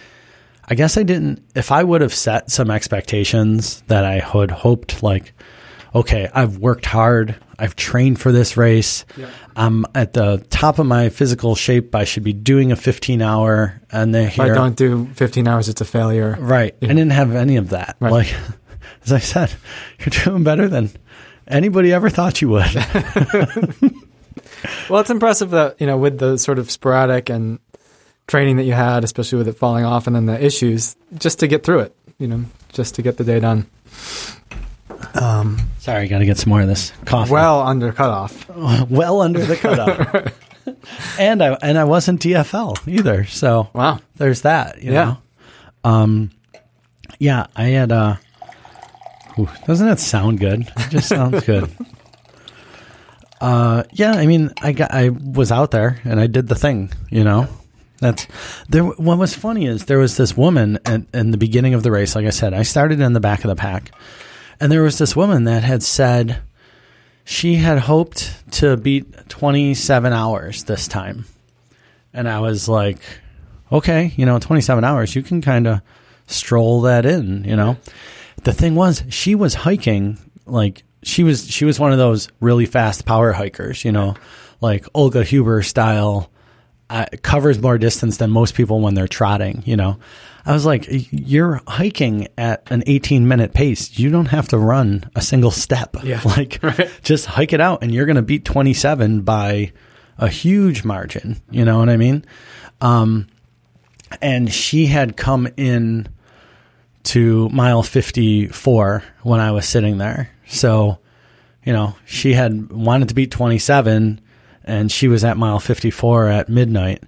i 0.71 0.73
guess 0.73 0.97
i 0.97 1.03
didn't 1.03 1.43
if 1.53 1.71
i 1.71 1.83
would 1.83 2.01
have 2.01 2.13
set 2.13 2.49
some 2.49 2.71
expectations 2.71 3.81
that 3.87 4.05
i 4.05 4.19
had 4.19 4.49
hoped 4.49 5.03
like 5.03 5.33
okay 5.93 6.29
i've 6.33 6.57
worked 6.57 6.85
hard 6.85 7.35
i've 7.59 7.75
trained 7.75 8.19
for 8.19 8.31
this 8.31 8.55
race 8.57 9.03
Yeah. 9.17 9.29
i'm 9.55 9.85
at 9.93 10.13
the 10.13 10.43
top 10.49 10.79
of 10.79 10.85
my 10.85 11.09
physical 11.09 11.53
shape 11.55 11.93
i 11.93 12.05
should 12.05 12.23
be 12.23 12.33
doing 12.33 12.71
a 12.71 12.75
15 12.77 13.21
hour 13.21 13.81
and 13.91 14.15
then 14.15 14.27
If 14.27 14.39
I 14.39 14.47
don't 14.47 14.75
do 14.77 15.07
15 15.15 15.47
hours, 15.47 15.67
it's 15.69 15.81
a 15.81 15.85
failure. 15.85 16.37
right 16.39 16.73
i 16.81 16.87
didn't 16.87 17.11
have 17.11 17.35
any 17.35 17.57
of 17.57 17.69
that 17.69 17.97
Right. 17.99 18.11
like 18.11 18.33
as 19.03 19.11
i 19.11 19.19
said 19.19 19.51
you're 19.99 20.23
doing 20.23 20.43
better 20.43 20.67
than 20.69 20.89
anybody 21.47 21.91
ever 21.91 22.09
thought 22.09 22.41
you 22.41 22.49
would 22.49 22.73
Well, 24.89 25.01
it's 25.01 25.09
impressive 25.09 25.49
that, 25.51 25.79
you 25.81 25.87
know, 25.87 25.97
with 25.97 26.19
the 26.19 26.37
sort 26.37 26.59
of 26.59 26.69
sporadic 26.69 27.29
and 27.29 27.59
training 28.31 28.55
that 28.57 28.63
you 28.63 28.71
had, 28.73 29.03
especially 29.03 29.37
with 29.39 29.47
it 29.49 29.57
falling 29.57 29.83
off 29.85 30.07
and 30.07 30.15
then 30.15 30.25
the 30.25 30.41
issues, 30.43 30.95
just 31.17 31.39
to 31.39 31.47
get 31.47 31.63
through 31.63 31.79
it, 31.81 31.95
you 32.17 32.27
know, 32.27 32.45
just 32.71 32.95
to 32.95 33.01
get 33.01 33.17
the 33.17 33.23
day 33.25 33.39
done. 33.41 33.67
Um, 35.15 35.59
sorry 35.79 36.03
I 36.03 36.07
gotta 36.07 36.25
get 36.25 36.37
some 36.37 36.49
more 36.51 36.61
of 36.61 36.67
this 36.67 36.93
coffee 37.05 37.31
well 37.31 37.61
under 37.61 37.91
cutoff. 37.91 38.47
well 38.89 39.21
under 39.21 39.43
the 39.45 39.57
cutoff. 39.57 40.33
and 41.19 41.43
I 41.43 41.57
and 41.61 41.77
I 41.77 41.83
wasn't 41.83 42.21
DFL 42.21 42.87
either, 42.87 43.25
so 43.25 43.69
Wow. 43.73 43.99
there's 44.15 44.41
that. 44.41 44.81
You 44.81 44.93
Yeah. 44.93 45.03
know? 45.05 45.17
Um. 45.89 46.31
Yeah, 47.19 47.47
I 47.55 47.63
had. 47.65 47.91
Uh, 47.91 48.15
ooh, 49.37 49.49
doesn't 49.67 49.85
that 49.87 49.99
sound 49.99 50.39
good? 50.39 50.61
It 50.77 50.89
just 50.89 51.09
sounds 51.09 51.43
good. 51.45 51.69
Uh, 53.41 53.83
yeah. 53.91 54.13
I 54.13 54.25
mean, 54.27 54.51
I 54.61 54.71
got. 54.71 54.93
I 54.93 55.09
was 55.09 55.51
out 55.51 55.71
there 55.71 55.99
and 56.05 56.19
I 56.19 56.27
did 56.27 56.47
the 56.47 56.55
thing. 56.55 56.91
You 57.09 57.23
know. 57.25 57.47
That's 58.01 58.27
there. 58.67 58.83
What 58.83 59.19
was 59.19 59.35
funny 59.35 59.67
is 59.67 59.85
there 59.85 59.99
was 59.99 60.17
this 60.17 60.35
woman 60.35 60.79
at, 60.85 61.03
in 61.13 61.31
the 61.31 61.37
beginning 61.37 61.75
of 61.75 61.83
the 61.83 61.91
race. 61.91 62.15
Like 62.15 62.25
I 62.25 62.31
said, 62.31 62.53
I 62.53 62.63
started 62.63 62.99
in 62.99 63.13
the 63.13 63.19
back 63.19 63.43
of 63.43 63.49
the 63.49 63.55
pack, 63.55 63.91
and 64.59 64.71
there 64.71 64.81
was 64.81 64.97
this 64.97 65.15
woman 65.15 65.43
that 65.43 65.63
had 65.63 65.83
said 65.83 66.41
she 67.23 67.55
had 67.55 67.77
hoped 67.77 68.33
to 68.53 68.75
beat 68.75 69.29
27 69.29 70.11
hours 70.11 70.63
this 70.63 70.87
time. 70.87 71.25
And 72.11 72.27
I 72.27 72.39
was 72.39 72.67
like, 72.67 72.99
okay, 73.71 74.11
you 74.17 74.25
know, 74.25 74.39
27 74.39 74.83
hours, 74.83 75.15
you 75.15 75.21
can 75.21 75.39
kind 75.41 75.67
of 75.67 75.81
stroll 76.25 76.81
that 76.81 77.05
in, 77.05 77.43
you 77.43 77.55
know. 77.55 77.77
The 78.43 78.51
thing 78.51 78.73
was, 78.73 79.03
she 79.09 79.35
was 79.35 79.53
hiking 79.53 80.17
like 80.47 80.83
she 81.03 81.23
was 81.23 81.49
she 81.49 81.65
was 81.65 81.79
one 81.79 81.91
of 81.91 81.99
those 81.99 82.29
really 82.39 82.65
fast 82.65 83.05
power 83.05 83.31
hikers, 83.31 83.85
you 83.85 83.91
know, 83.91 84.15
like 84.59 84.85
Olga 84.95 85.23
Huber 85.23 85.61
style 85.61 86.30
uh, 86.91 87.05
covers 87.21 87.61
more 87.61 87.77
distance 87.77 88.17
than 88.17 88.29
most 88.29 88.53
people 88.53 88.81
when 88.81 88.95
they're 88.95 89.07
trotting, 89.07 89.63
you 89.65 89.77
know. 89.77 89.97
I 90.45 90.51
was 90.51 90.65
like, 90.65 90.85
you're 90.89 91.61
hiking 91.65 92.27
at 92.37 92.69
an 92.69 92.83
18 92.85 93.27
minute 93.27 93.53
pace. 93.53 93.97
You 93.97 94.09
don't 94.09 94.25
have 94.25 94.49
to 94.49 94.57
run 94.57 95.09
a 95.15 95.21
single 95.21 95.51
step. 95.51 95.95
Yeah. 96.03 96.21
Like, 96.25 96.59
just 97.03 97.27
hike 97.27 97.53
it 97.53 97.61
out 97.61 97.81
and 97.81 97.93
you're 97.93 98.05
going 98.05 98.17
to 98.17 98.21
beat 98.21 98.43
27 98.43 99.21
by 99.21 99.71
a 100.17 100.27
huge 100.27 100.83
margin. 100.83 101.41
You 101.49 101.63
know 101.63 101.79
what 101.79 101.89
I 101.89 101.97
mean? 101.97 102.25
Um, 102.81 103.27
and 104.21 104.51
she 104.51 104.87
had 104.87 105.15
come 105.15 105.47
in 105.55 106.07
to 107.03 107.47
mile 107.49 107.83
54 107.83 109.03
when 109.23 109.39
I 109.39 109.51
was 109.51 109.67
sitting 109.67 109.97
there. 109.97 110.29
So, 110.47 110.99
you 111.63 111.71
know, 111.71 111.95
she 112.05 112.33
had 112.33 112.71
wanted 112.71 113.07
to 113.09 113.15
beat 113.15 113.31
27 113.31 114.19
and 114.63 114.91
she 114.91 115.07
was 115.07 115.23
at 115.23 115.37
mile 115.37 115.59
54 115.59 116.27
at 116.27 116.49
midnight. 116.49 117.03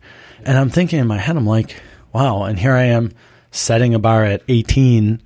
And 0.45 0.57
I'm 0.57 0.69
thinking 0.69 0.99
in 0.99 1.07
my 1.07 1.17
head, 1.17 1.37
I'm 1.37 1.45
like, 1.45 1.75
wow. 2.11 2.43
And 2.43 2.59
here 2.59 2.73
I 2.73 2.85
am 2.85 3.11
setting 3.51 3.93
a 3.93 3.99
bar 3.99 4.25
at 4.25 4.43
18, 4.47 5.21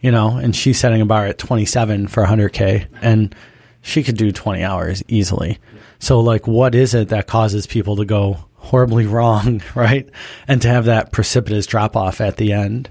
you 0.00 0.10
know, 0.10 0.36
and 0.36 0.54
she's 0.54 0.78
setting 0.78 1.00
a 1.00 1.06
bar 1.06 1.26
at 1.26 1.38
27 1.38 2.08
for 2.08 2.24
100K. 2.24 2.86
And 3.00 3.34
she 3.82 4.02
could 4.02 4.16
do 4.16 4.32
20 4.32 4.62
hours 4.62 5.02
easily. 5.08 5.58
So, 5.98 6.20
like, 6.20 6.46
what 6.46 6.74
is 6.74 6.94
it 6.94 7.08
that 7.08 7.26
causes 7.26 7.66
people 7.66 7.96
to 7.96 8.04
go 8.04 8.38
horribly 8.56 9.06
wrong, 9.06 9.62
right? 9.74 10.08
And 10.46 10.62
to 10.62 10.68
have 10.68 10.84
that 10.86 11.12
precipitous 11.12 11.66
drop 11.66 11.96
off 11.96 12.20
at 12.20 12.36
the 12.36 12.52
end. 12.52 12.90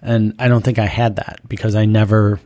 And 0.00 0.34
I 0.38 0.48
don't 0.48 0.64
think 0.64 0.78
I 0.78 0.86
had 0.86 1.16
that 1.16 1.40
because 1.48 1.74
I 1.74 1.84
never, 1.84 2.40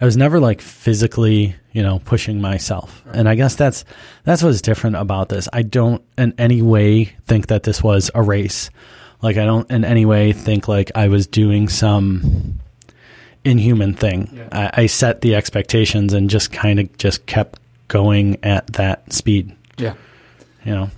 I 0.00 0.04
was 0.04 0.16
never 0.16 0.38
like 0.40 0.60
physically, 0.60 1.54
you 1.72 1.82
know, 1.82 2.00
pushing 2.04 2.40
myself. 2.40 3.02
And 3.12 3.28
I 3.28 3.34
guess 3.34 3.56
that's, 3.56 3.84
that's 4.24 4.42
what's 4.42 4.62
different 4.62 4.96
about 4.96 5.28
this. 5.28 5.48
I 5.52 5.62
don't 5.62 6.02
in 6.16 6.34
any 6.38 6.62
way 6.62 7.06
think 7.26 7.48
that 7.48 7.64
this 7.64 7.82
was 7.82 8.10
a 8.14 8.22
race. 8.22 8.70
Like, 9.22 9.36
I 9.36 9.44
don't 9.44 9.68
in 9.70 9.84
any 9.84 10.04
way 10.06 10.32
think 10.32 10.68
like 10.68 10.92
I 10.94 11.08
was 11.08 11.26
doing 11.26 11.68
some 11.68 12.60
inhuman 13.44 13.94
thing. 13.94 14.30
Yeah. 14.32 14.48
I, 14.52 14.82
I 14.82 14.86
set 14.86 15.20
the 15.22 15.34
expectations 15.34 16.12
and 16.12 16.30
just 16.30 16.52
kind 16.52 16.78
of 16.78 16.96
just 16.98 17.26
kept 17.26 17.58
going 17.88 18.38
at 18.44 18.66
that 18.74 19.12
speed, 19.12 19.56
Yeah. 19.78 19.94
you 20.64 20.74
know? 20.74 20.90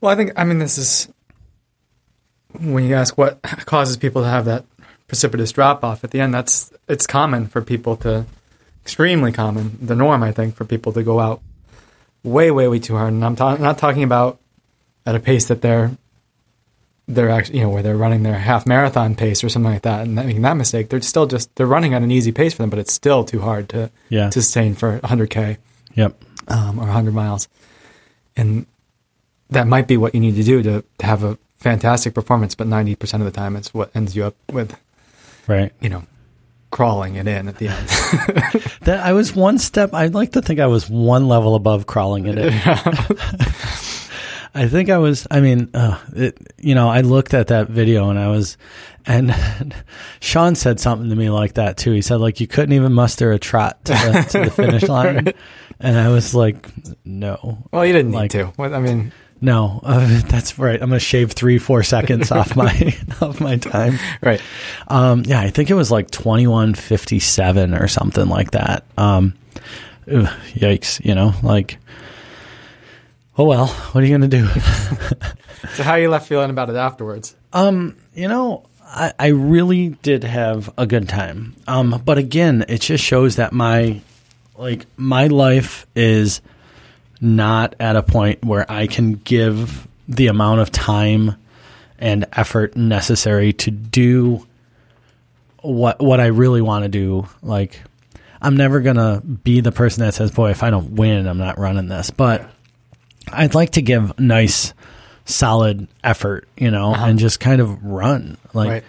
Well, 0.00 0.12
I 0.12 0.16
think, 0.16 0.32
I 0.36 0.44
mean, 0.44 0.58
this 0.58 0.78
is 0.78 1.08
when 2.58 2.84
you 2.84 2.94
ask 2.94 3.16
what 3.18 3.40
causes 3.42 3.96
people 3.96 4.22
to 4.22 4.28
have 4.28 4.46
that 4.46 4.64
precipitous 5.06 5.52
drop 5.52 5.84
off 5.84 6.02
at 6.02 6.10
the 6.10 6.20
end, 6.20 6.32
that's, 6.34 6.72
it's 6.88 7.06
common 7.06 7.46
for 7.46 7.60
people 7.62 7.96
to, 7.98 8.24
extremely 8.88 9.32
common, 9.32 9.76
the 9.82 9.94
norm, 9.94 10.22
I 10.22 10.32
think, 10.32 10.54
for 10.56 10.64
people 10.64 10.92
to 10.94 11.02
go 11.02 11.20
out 11.20 11.42
way, 12.22 12.50
way, 12.50 12.66
way 12.68 12.78
too 12.78 12.96
hard. 12.96 13.12
And 13.12 13.22
I'm 13.22 13.36
ta- 13.36 13.56
not 13.56 13.76
talking 13.76 14.02
about 14.02 14.40
at 15.04 15.14
a 15.14 15.20
pace 15.20 15.48
that 15.48 15.60
they're, 15.60 15.90
they're 17.06 17.28
actually, 17.28 17.58
you 17.58 17.64
know, 17.64 17.68
where 17.70 17.82
they're 17.82 17.98
running 17.98 18.22
their 18.22 18.38
half 18.38 18.66
marathon 18.66 19.14
pace 19.14 19.44
or 19.44 19.50
something 19.50 19.70
like 19.70 19.82
that 19.82 20.00
and 20.06 20.14
making 20.14 20.40
that 20.40 20.56
mistake. 20.56 20.88
They're 20.88 21.02
still 21.02 21.26
just, 21.26 21.54
they're 21.56 21.66
running 21.66 21.92
at 21.92 22.00
an 22.02 22.10
easy 22.10 22.32
pace 22.32 22.54
for 22.54 22.62
them, 22.62 22.70
but 22.70 22.78
it's 22.78 22.92
still 22.94 23.24
too 23.24 23.40
hard 23.40 23.68
to, 23.70 23.90
Yeah. 24.08 24.30
to 24.30 24.40
sustain 24.40 24.74
for 24.74 24.98
100K 25.00 25.58
Yep. 25.94 26.24
um, 26.48 26.78
or 26.78 26.84
100 26.86 27.12
miles. 27.12 27.46
And 28.38 28.64
that 29.50 29.66
might 29.66 29.86
be 29.86 29.98
what 29.98 30.14
you 30.14 30.20
need 30.20 30.36
to 30.36 30.42
do 30.44 30.62
to, 30.62 30.82
to 30.98 31.06
have 31.06 31.22
a 31.24 31.36
fantastic 31.58 32.14
performance, 32.14 32.54
but 32.54 32.66
90% 32.66 33.14
of 33.14 33.24
the 33.24 33.30
time 33.30 33.54
it's 33.54 33.74
what 33.74 33.94
ends 33.94 34.16
you 34.16 34.24
up 34.24 34.34
with, 34.50 34.74
Right. 35.46 35.72
you 35.78 35.90
know, 35.90 36.04
crawling 36.70 37.16
it 37.16 37.26
in 37.26 37.48
at 37.48 37.56
the 37.56 37.68
end. 37.68 37.88
That 38.82 39.04
I 39.04 39.12
was 39.12 39.34
one 39.36 39.58
step. 39.58 39.92
I'd 39.92 40.14
like 40.14 40.32
to 40.32 40.40
think 40.40 40.60
I 40.60 40.66
was 40.66 40.88
one 40.88 41.28
level 41.28 41.54
above 41.54 41.86
crawling 41.86 42.26
it 42.26 42.38
in. 42.38 42.52
I 44.54 44.66
think 44.66 44.88
I 44.88 44.98
was. 44.98 45.26
I 45.30 45.40
mean, 45.40 45.70
uh, 45.74 45.98
it, 46.14 46.38
you 46.58 46.74
know, 46.74 46.88
I 46.88 47.02
looked 47.02 47.34
at 47.34 47.48
that 47.48 47.68
video 47.68 48.08
and 48.08 48.18
I 48.18 48.28
was, 48.28 48.56
and 49.06 49.34
Sean 50.20 50.54
said 50.54 50.80
something 50.80 51.10
to 51.10 51.16
me 51.16 51.28
like 51.28 51.54
that 51.54 51.76
too. 51.76 51.92
He 51.92 52.00
said 52.02 52.16
like 52.16 52.40
you 52.40 52.46
couldn't 52.46 52.72
even 52.72 52.92
muster 52.92 53.32
a 53.32 53.38
trot 53.38 53.84
to 53.86 53.92
the, 53.92 54.26
to 54.30 54.44
the 54.46 54.50
finish 54.50 54.84
line, 54.84 55.34
and 55.80 55.98
I 55.98 56.08
was 56.08 56.34
like, 56.34 56.66
no. 57.04 57.58
well, 57.72 57.84
you 57.84 57.92
didn't 57.92 58.12
need 58.12 58.30
to. 58.30 58.52
I 58.58 58.80
mean, 58.80 59.12
No, 59.40 59.80
uh, 59.82 60.20
that's 60.26 60.58
right. 60.58 60.80
I'm 60.80 60.88
gonna 60.88 61.00
shave 61.00 61.32
three, 61.32 61.58
four 61.58 61.82
seconds 61.82 62.30
off 62.32 62.56
my 62.56 62.96
off 63.20 63.40
my 63.40 63.56
time. 63.56 63.98
Right. 64.22 64.40
Um, 64.88 65.22
yeah, 65.26 65.40
I 65.40 65.50
think 65.50 65.70
it 65.70 65.74
was 65.74 65.90
like 65.90 66.10
2157 66.10 67.74
or 67.74 67.88
something 67.88 68.28
like 68.28 68.50
that. 68.52 68.84
Um, 68.96 69.34
ugh, 70.12 70.26
yikes, 70.54 71.04
you 71.04 71.14
know, 71.14 71.34
like, 71.42 71.78
oh 73.36 73.44
well, 73.44 73.66
what 73.68 74.02
are 74.02 74.06
you 74.06 74.18
going 74.18 74.28
to 74.30 74.38
do? 74.38 74.48
So 75.74 75.82
how 75.82 75.96
you 75.96 76.08
left 76.08 76.28
feeling 76.28 76.50
about 76.50 76.70
it 76.70 76.76
afterwards? 76.76 77.34
um, 77.52 77.96
you 78.14 78.28
know, 78.28 78.64
I, 78.84 79.12
I 79.18 79.26
really 79.28 79.88
did 80.02 80.22
have 80.22 80.72
a 80.78 80.86
good 80.86 81.08
time. 81.08 81.56
Um, 81.66 82.00
but 82.04 82.16
again, 82.16 82.64
it 82.68 82.80
just 82.80 83.02
shows 83.02 83.36
that 83.36 83.52
my, 83.52 84.00
like, 84.56 84.86
my 84.96 85.26
life 85.26 85.84
is 85.96 86.40
not 87.20 87.74
at 87.80 87.96
a 87.96 88.02
point 88.02 88.44
where 88.44 88.70
I 88.70 88.86
can 88.86 89.12
give 89.14 89.86
the 90.08 90.28
amount 90.28 90.60
of 90.60 90.70
time 90.70 91.34
and 91.98 92.24
effort 92.32 92.76
necessary 92.76 93.52
to 93.52 93.70
do 93.70 94.46
what 95.62 96.00
what 96.00 96.20
I 96.20 96.26
really 96.26 96.62
want 96.62 96.84
to 96.84 96.88
do. 96.88 97.26
Like, 97.42 97.82
I'm 98.40 98.56
never 98.56 98.80
gonna 98.80 99.20
be 99.20 99.60
the 99.60 99.72
person 99.72 100.04
that 100.04 100.14
says, 100.14 100.30
"Boy, 100.30 100.50
if 100.50 100.62
I 100.62 100.70
don't 100.70 100.92
win, 100.92 101.26
I'm 101.26 101.38
not 101.38 101.58
running 101.58 101.88
this." 101.88 102.10
But 102.10 102.48
I'd 103.32 103.54
like 103.54 103.70
to 103.70 103.82
give 103.82 104.18
nice, 104.18 104.72
solid 105.24 105.88
effort, 106.04 106.48
you 106.56 106.70
know, 106.70 106.92
Uh-huh. 106.92 107.06
and 107.06 107.18
just 107.18 107.40
kind 107.40 107.60
of 107.60 107.82
run. 107.84 108.36
Like, 108.54 108.68
Right. 108.70 108.84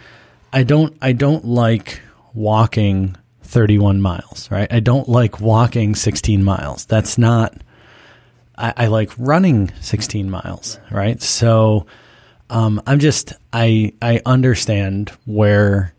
I 0.54 0.64
don't 0.64 0.94
I 1.02 1.12
don't 1.14 1.46
like 1.46 2.02
walking 2.34 3.16
31 3.44 4.00
miles, 4.02 4.48
right? 4.52 4.72
I 4.72 4.80
don't 4.80 5.10
like 5.10 5.42
walking 5.42 5.96
16 5.96 6.44
miles. 6.44 6.86
That's 6.86 7.18
not. 7.18 7.56
I, 8.60 8.74
I 8.78 8.88
like 8.88 9.12
running 9.18 9.72
16 9.82 10.30
miles, 10.30 10.80
right? 10.92 11.22
So, 11.22 11.88
um, 12.50 12.82
I'm 12.86 13.00
just 13.00 13.34
I 13.54 13.94
I 14.02 14.22
understand 14.26 15.12
where 15.26 15.94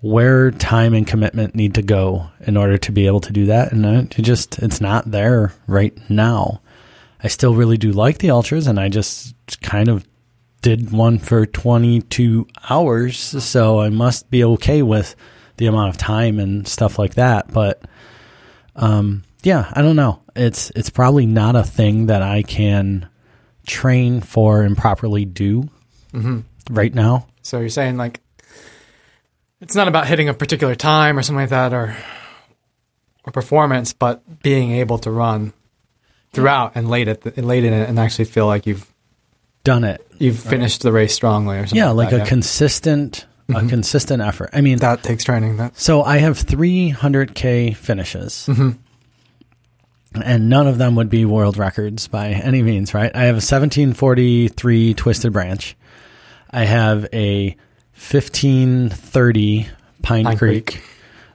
where 0.00 0.50
time 0.50 0.94
and 0.94 1.06
commitment 1.06 1.54
need 1.54 1.74
to 1.74 1.82
go 1.82 2.28
in 2.40 2.56
order 2.56 2.76
to 2.76 2.92
be 2.92 3.06
able 3.06 3.20
to 3.20 3.32
do 3.32 3.46
that, 3.46 3.72
and 3.72 3.84
it 3.86 4.22
just 4.22 4.58
it's 4.58 4.80
not 4.80 5.10
there 5.10 5.52
right 5.66 5.96
now. 6.10 6.60
I 7.22 7.28
still 7.28 7.54
really 7.54 7.76
do 7.76 7.92
like 7.92 8.18
the 8.18 8.30
ultras, 8.30 8.66
and 8.66 8.80
I 8.80 8.88
just 8.88 9.34
kind 9.60 9.88
of 9.88 10.06
did 10.62 10.90
one 10.90 11.18
for 11.18 11.44
22 11.44 12.46
hours, 12.70 13.18
so 13.18 13.80
I 13.80 13.90
must 13.90 14.30
be 14.30 14.42
okay 14.44 14.82
with 14.82 15.14
the 15.58 15.66
amount 15.66 15.90
of 15.90 15.98
time 15.98 16.40
and 16.40 16.66
stuff 16.66 16.98
like 16.98 17.14
that. 17.14 17.52
But 17.52 17.82
um, 18.74 19.22
yeah, 19.42 19.70
I 19.72 19.82
don't 19.82 19.96
know. 19.96 20.22
It's 20.34 20.70
it's 20.70 20.90
probably 20.90 21.26
not 21.26 21.56
a 21.56 21.62
thing 21.62 22.06
that 22.06 22.22
I 22.22 22.42
can 22.42 23.08
train 23.66 24.20
for 24.20 24.62
and 24.62 24.76
properly 24.76 25.24
do 25.24 25.68
right 26.70 26.94
now. 26.94 27.26
So 27.42 27.60
you're 27.60 27.68
saying 27.68 27.96
like 27.96 28.20
it's 29.60 29.74
not 29.74 29.88
about 29.88 30.06
hitting 30.06 30.28
a 30.28 30.34
particular 30.34 30.74
time 30.74 31.18
or 31.18 31.22
something 31.22 31.42
like 31.42 31.50
that 31.50 31.72
or 31.72 31.96
or 33.24 33.32
performance, 33.32 33.92
but 33.92 34.42
being 34.42 34.72
able 34.72 34.98
to 34.98 35.10
run 35.10 35.52
throughout 36.32 36.72
and 36.74 36.88
late 36.88 37.08
it 37.08 37.36
late 37.36 37.64
in 37.64 37.72
it 37.72 37.88
and 37.88 37.98
actually 37.98 38.24
feel 38.24 38.46
like 38.46 38.66
you've 38.66 38.88
Done 39.64 39.84
it, 39.84 40.04
you've 40.18 40.40
finished 40.40 40.82
the 40.82 40.90
race 40.90 41.14
strongly 41.14 41.56
or 41.56 41.60
something. 41.60 41.78
yeah, 41.78 41.90
like 41.90 42.10
that, 42.10 42.26
a 42.26 42.28
consistent 42.28 43.26
a 43.48 43.64
consistent 43.68 44.20
effort. 44.20 44.50
I 44.52 44.60
mean, 44.60 44.78
that 44.78 45.04
takes 45.04 45.22
training. 45.22 45.58
That 45.58 45.78
So 45.78 46.02
I 46.02 46.18
have 46.18 46.36
300k 46.38 47.76
finishes. 47.76 48.46
Mm-hmm. 48.48 48.70
And 50.22 50.48
none 50.48 50.66
of 50.66 50.78
them 50.78 50.94
would 50.96 51.08
be 51.08 51.24
world 51.24 51.56
records 51.56 52.08
by 52.08 52.28
any 52.28 52.62
means, 52.62 52.92
right? 52.94 53.10
I 53.14 53.24
have 53.24 53.34
a 53.34 53.44
1743 53.44 54.94
twisted 54.94 55.32
branch. 55.32 55.76
I 56.50 56.64
have 56.64 57.06
a 57.12 57.56
1530 57.94 59.68
Pine, 60.02 60.24
Pine 60.24 60.36
Creek, 60.36 60.66
Creek. 60.66 60.84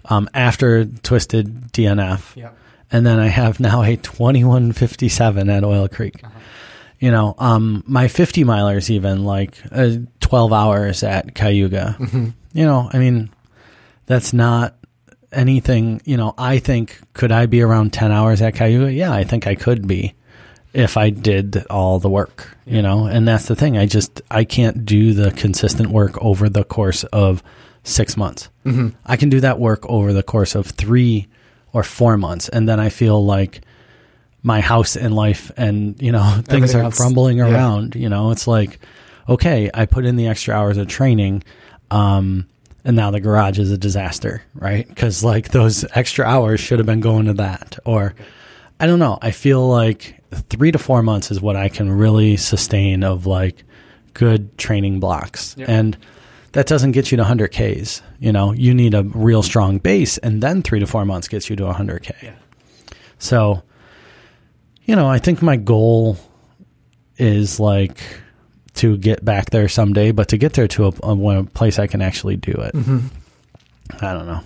Um, 0.06 0.30
after 0.34 0.86
twisted 0.86 1.72
DNF. 1.74 2.36
yeah. 2.36 2.52
And 2.90 3.06
then 3.06 3.20
I 3.20 3.28
have 3.28 3.60
now 3.60 3.82
a 3.82 3.98
2157 3.98 5.50
at 5.50 5.64
Oil 5.66 5.88
Creek. 5.90 6.24
You 7.00 7.12
know, 7.12 7.36
um, 7.38 7.84
my 7.86 8.08
50 8.08 8.46
milers 8.46 8.90
even 8.90 9.26
like 9.26 9.58
uh, 9.72 9.98
12 10.22 10.54
hours 10.54 11.04
at 11.04 11.36
Cayuga. 11.36 11.98
You 12.54 12.66
know, 12.66 12.90
I 12.92 12.98
mean, 12.98 13.30
that's 14.06 14.32
not 14.34 14.77
anything, 15.38 16.02
you 16.06 16.18
know, 16.18 16.34
I 16.38 16.60
think 16.60 17.00
could 17.14 17.32
I 17.32 17.46
be 17.46 17.62
around 17.62 17.94
10 17.94 18.12
hours 18.12 18.42
at 18.42 18.56
Cayuga? 18.56 18.92
Yeah, 18.92 19.12
I 19.14 19.24
think 19.24 19.48
I 19.48 19.56
could 19.56 19.88
be 19.88 20.16
if 20.74 20.98
I 20.98 21.10
did 21.12 21.66
all 21.70 22.00
the 22.00 22.10
work, 22.10 22.58
you 22.66 22.82
know. 22.82 23.06
And 23.06 23.28
that's 23.28 23.46
the 23.48 23.56
thing. 23.56 23.78
I 23.78 23.86
just 23.86 24.22
I 24.30 24.44
can't 24.44 24.86
do 24.86 25.14
the 25.14 25.32
consistent 25.32 25.90
work 25.92 26.18
over 26.22 26.50
the 26.50 26.64
course 26.64 27.04
of 27.06 27.42
6 27.84 28.18
months. 28.18 28.50
Mm-hmm. 28.66 28.90
I 29.06 29.16
can 29.16 29.30
do 29.30 29.40
that 29.42 29.60
work 29.60 29.86
over 29.88 30.12
the 30.12 30.24
course 30.24 30.56
of 30.56 30.68
3 30.68 31.28
or 31.74 31.84
4 31.84 32.18
months 32.18 32.50
and 32.50 32.68
then 32.68 32.80
I 32.80 32.90
feel 32.90 33.24
like 33.24 33.62
my 34.44 34.62
house 34.62 34.96
and 34.96 35.14
life 35.16 35.52
and 35.58 36.02
you 36.02 36.12
know 36.12 36.42
things 36.46 36.74
are 36.76 36.90
crumbling 36.92 37.38
Yeah. 37.38 37.52
around 37.54 37.96
you 37.96 38.08
know 38.08 38.32
it's 38.32 38.48
like 38.48 38.80
okay 39.28 39.70
i 39.74 39.86
put 39.86 40.06
in 40.06 40.16
the 40.16 40.28
extra 40.28 40.54
hours 40.56 40.78
of 40.78 40.88
training 40.88 41.44
um 41.92 42.46
and 42.88 42.96
now 42.96 43.12
the 43.12 43.20
garage 43.20 43.60
is 43.60 43.70
a 43.72 43.78
disaster 43.78 44.42
right? 44.56 44.88
Because 44.88 45.24
like 45.24 45.50
those 45.50 45.86
extra 45.94 46.26
hours 46.26 46.60
should 46.60 46.80
have 46.80 46.86
been 46.86 47.02
going 47.02 47.26
to 47.28 47.34
that 47.34 47.78
or 47.86 48.16
i 48.80 48.88
don't 48.88 49.00
know. 49.00 49.18
I 49.22 49.32
feel 49.32 49.68
like 49.68 50.20
three 50.50 50.72
to 50.72 50.78
four 50.80 51.04
months 51.04 51.30
is 51.32 51.40
what 51.42 51.56
i 51.56 51.70
can 51.70 51.92
really 51.92 52.38
sustain 52.38 53.04
of 53.04 53.26
like 53.26 53.64
good 54.14 54.58
training 54.58 55.00
blocks. 55.00 55.56
Yeah. 55.58 55.66
and 55.70 55.96
that 56.54 56.66
doesn't 56.66 56.94
get 56.94 57.12
you 57.12 57.18
to 57.18 57.22
100 57.24 57.50
ks 57.52 58.02
you 58.20 58.32
know? 58.32 58.52
You 58.54 58.74
need 58.74 58.94
a 58.96 59.04
real 59.04 59.44
strong 59.44 59.78
base 59.80 60.18
and 60.20 60.42
then 60.42 60.62
three 60.64 60.80
to 60.80 60.88
four 60.88 61.06
months 61.06 61.28
gets 61.28 61.50
you 61.50 61.56
to 61.58 61.64
100k 61.64 62.14
Yeah. 62.24 62.34
so, 63.20 63.62
you 64.86 64.96
know, 64.96 65.08
I 65.08 65.20
think 65.20 65.42
my 65.42 65.58
goal 65.58 66.18
is 67.18 67.60
like 67.60 68.00
to 68.78 68.98
get 68.98 69.24
back 69.24 69.50
there 69.50 69.68
someday, 69.68 70.12
but 70.12 70.30
to 70.30 70.38
get 70.38 70.54
there 70.54 70.68
to 70.70 70.86
a, 70.86 70.90
a, 70.90 71.44
place 71.44 71.80
I 71.80 71.88
can 71.88 72.02
actually 72.02 72.38
do 72.38 72.52
it. 72.52 72.76
I 74.02 74.14
don't 74.14 74.26
know. 74.26 74.42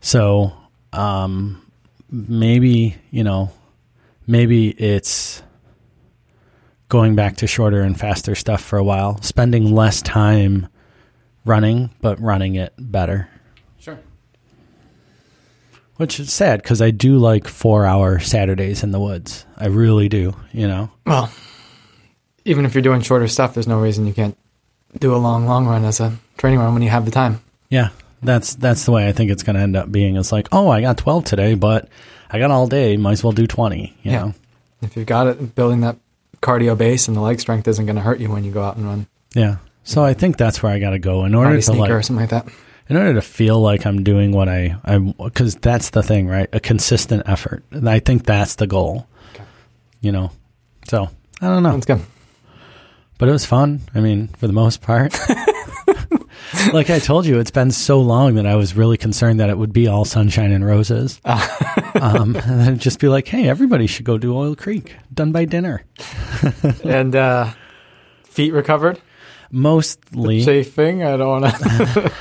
So, 0.00 0.52
um, 0.92 1.64
maybe, 2.10 2.96
you 3.10 3.24
know, 3.24 3.50
maybe 4.26 4.68
it's 4.70 5.42
going 6.88 7.14
back 7.14 7.36
to 7.38 7.46
shorter 7.46 7.82
and 7.82 7.98
faster 7.98 8.34
stuff 8.34 8.62
for 8.62 8.78
a 8.78 8.84
while, 8.84 9.20
spending 9.22 9.74
less 9.74 10.00
time 10.02 10.68
running, 11.44 11.90
but 12.00 12.20
running 12.20 12.54
it 12.54 12.72
better. 12.78 13.28
Sure. 13.78 13.98
Which 15.96 16.20
is 16.20 16.32
sad 16.32 16.62
because 16.62 16.80
I 16.80 16.90
do 16.90 17.18
like 17.18 17.48
four 17.48 17.84
hour 17.84 18.18
Saturdays 18.18 18.82
in 18.82 18.92
the 18.92 19.00
woods. 19.00 19.44
I 19.56 19.66
really 19.66 20.08
do, 20.08 20.34
you 20.52 20.68
know? 20.68 20.90
Well, 21.04 21.30
even 22.48 22.64
if 22.64 22.74
you're 22.74 22.82
doing 22.82 23.00
shorter 23.02 23.28
stuff, 23.28 23.54
there's 23.54 23.68
no 23.68 23.78
reason 23.80 24.06
you 24.06 24.12
can't 24.14 24.36
do 24.98 25.14
a 25.14 25.18
long, 25.18 25.46
long 25.46 25.66
run 25.66 25.84
as 25.84 26.00
a 26.00 26.12
training 26.38 26.58
run 26.58 26.72
when 26.72 26.82
you 26.82 26.88
have 26.90 27.04
the 27.04 27.10
time. 27.10 27.40
Yeah. 27.68 27.90
That's 28.22 28.54
that's 28.56 28.84
the 28.84 28.90
way 28.90 29.06
I 29.06 29.12
think 29.12 29.30
it's 29.30 29.42
gonna 29.44 29.60
end 29.60 29.76
up 29.76 29.92
being. 29.92 30.16
It's 30.16 30.32
like, 30.32 30.48
oh, 30.50 30.68
I 30.68 30.80
got 30.80 30.98
twelve 30.98 31.24
today, 31.24 31.54
but 31.54 31.88
I 32.30 32.38
got 32.40 32.50
all 32.50 32.66
day, 32.66 32.96
might 32.96 33.12
as 33.12 33.22
well 33.22 33.32
do 33.32 33.46
twenty, 33.46 33.96
you 34.02 34.10
Yeah. 34.10 34.18
know? 34.24 34.34
If 34.82 34.96
you've 34.96 35.06
got 35.06 35.26
it, 35.28 35.54
building 35.54 35.80
that 35.82 35.96
cardio 36.42 36.76
base 36.76 37.06
and 37.06 37.16
the 37.16 37.20
leg 37.20 37.38
strength 37.40 37.68
isn't 37.68 37.86
going 37.86 37.96
to 37.96 38.02
hurt 38.02 38.18
you 38.20 38.30
when 38.30 38.44
you 38.44 38.50
go 38.52 38.62
out 38.62 38.76
and 38.76 38.86
run. 38.86 39.06
Yeah. 39.34 39.56
So 39.84 40.04
I 40.04 40.14
think 40.14 40.36
that's 40.36 40.62
where 40.62 40.72
I 40.72 40.78
gotta 40.80 40.98
go 40.98 41.24
in 41.24 41.34
order 41.34 41.60
to 41.60 41.72
like 41.74 41.90
or 41.90 42.02
something 42.02 42.22
like 42.22 42.30
that. 42.30 42.48
in 42.88 42.96
order 42.96 43.14
to 43.14 43.22
feel 43.22 43.60
like 43.60 43.86
I'm 43.86 44.02
doing 44.02 44.32
what 44.32 44.48
I 44.48 44.76
I 44.84 44.98
because 44.98 45.54
that's 45.54 45.90
the 45.90 46.02
thing, 46.02 46.26
right? 46.26 46.48
A 46.52 46.58
consistent 46.60 47.22
effort. 47.26 47.62
And 47.70 47.88
I 47.88 48.00
think 48.00 48.24
that's 48.24 48.56
the 48.56 48.66
goal. 48.66 49.06
Okay. 49.34 49.44
You 50.00 50.10
know. 50.12 50.32
So 50.88 51.08
I 51.40 51.46
don't 51.46 51.62
know. 51.62 51.70
Sounds 51.70 51.86
good. 51.86 52.00
But 53.18 53.28
it 53.28 53.32
was 53.32 53.44
fun. 53.44 53.80
I 53.94 54.00
mean, 54.00 54.28
for 54.28 54.46
the 54.46 54.52
most 54.52 54.80
part. 54.80 55.18
like 56.72 56.88
I 56.88 56.98
told 56.98 57.26
you, 57.26 57.38
it's 57.38 57.50
been 57.50 57.70
so 57.70 58.00
long 58.00 58.36
that 58.36 58.46
I 58.46 58.54
was 58.54 58.74
really 58.76 58.96
concerned 58.96 59.40
that 59.40 59.50
it 59.50 59.58
would 59.58 59.72
be 59.72 59.88
all 59.88 60.04
sunshine 60.04 60.52
and 60.52 60.64
roses. 60.64 61.20
um, 61.24 62.36
and 62.36 62.60
then 62.60 62.78
just 62.78 63.00
be 63.00 63.08
like, 63.08 63.28
hey, 63.28 63.48
everybody 63.48 63.86
should 63.86 64.04
go 64.04 64.18
do 64.18 64.36
Oil 64.36 64.54
Creek, 64.54 64.96
done 65.12 65.32
by 65.32 65.44
dinner. 65.44 65.84
and 66.84 67.14
uh, 67.14 67.52
feet 68.24 68.52
recovered. 68.52 69.00
Mostly, 69.50 70.44
Chafing. 70.44 71.02
I 71.02 71.16
don't 71.16 71.42
want 71.42 71.54
to. 71.54 72.12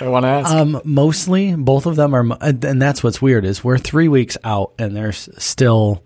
I 0.00 0.08
want 0.08 0.24
to 0.24 0.28
ask. 0.28 0.50
um, 0.50 0.80
mostly 0.84 1.54
both 1.54 1.84
of 1.84 1.94
them 1.96 2.14
are, 2.14 2.26
and 2.40 2.64
and 2.64 2.80
that's 2.80 3.04
what's 3.04 3.20
weird 3.20 3.44
is 3.44 3.62
we're 3.62 3.76
three 3.76 4.08
weeks 4.08 4.38
out 4.42 4.72
and 4.78 4.96
there's 4.96 5.28
still 5.36 6.02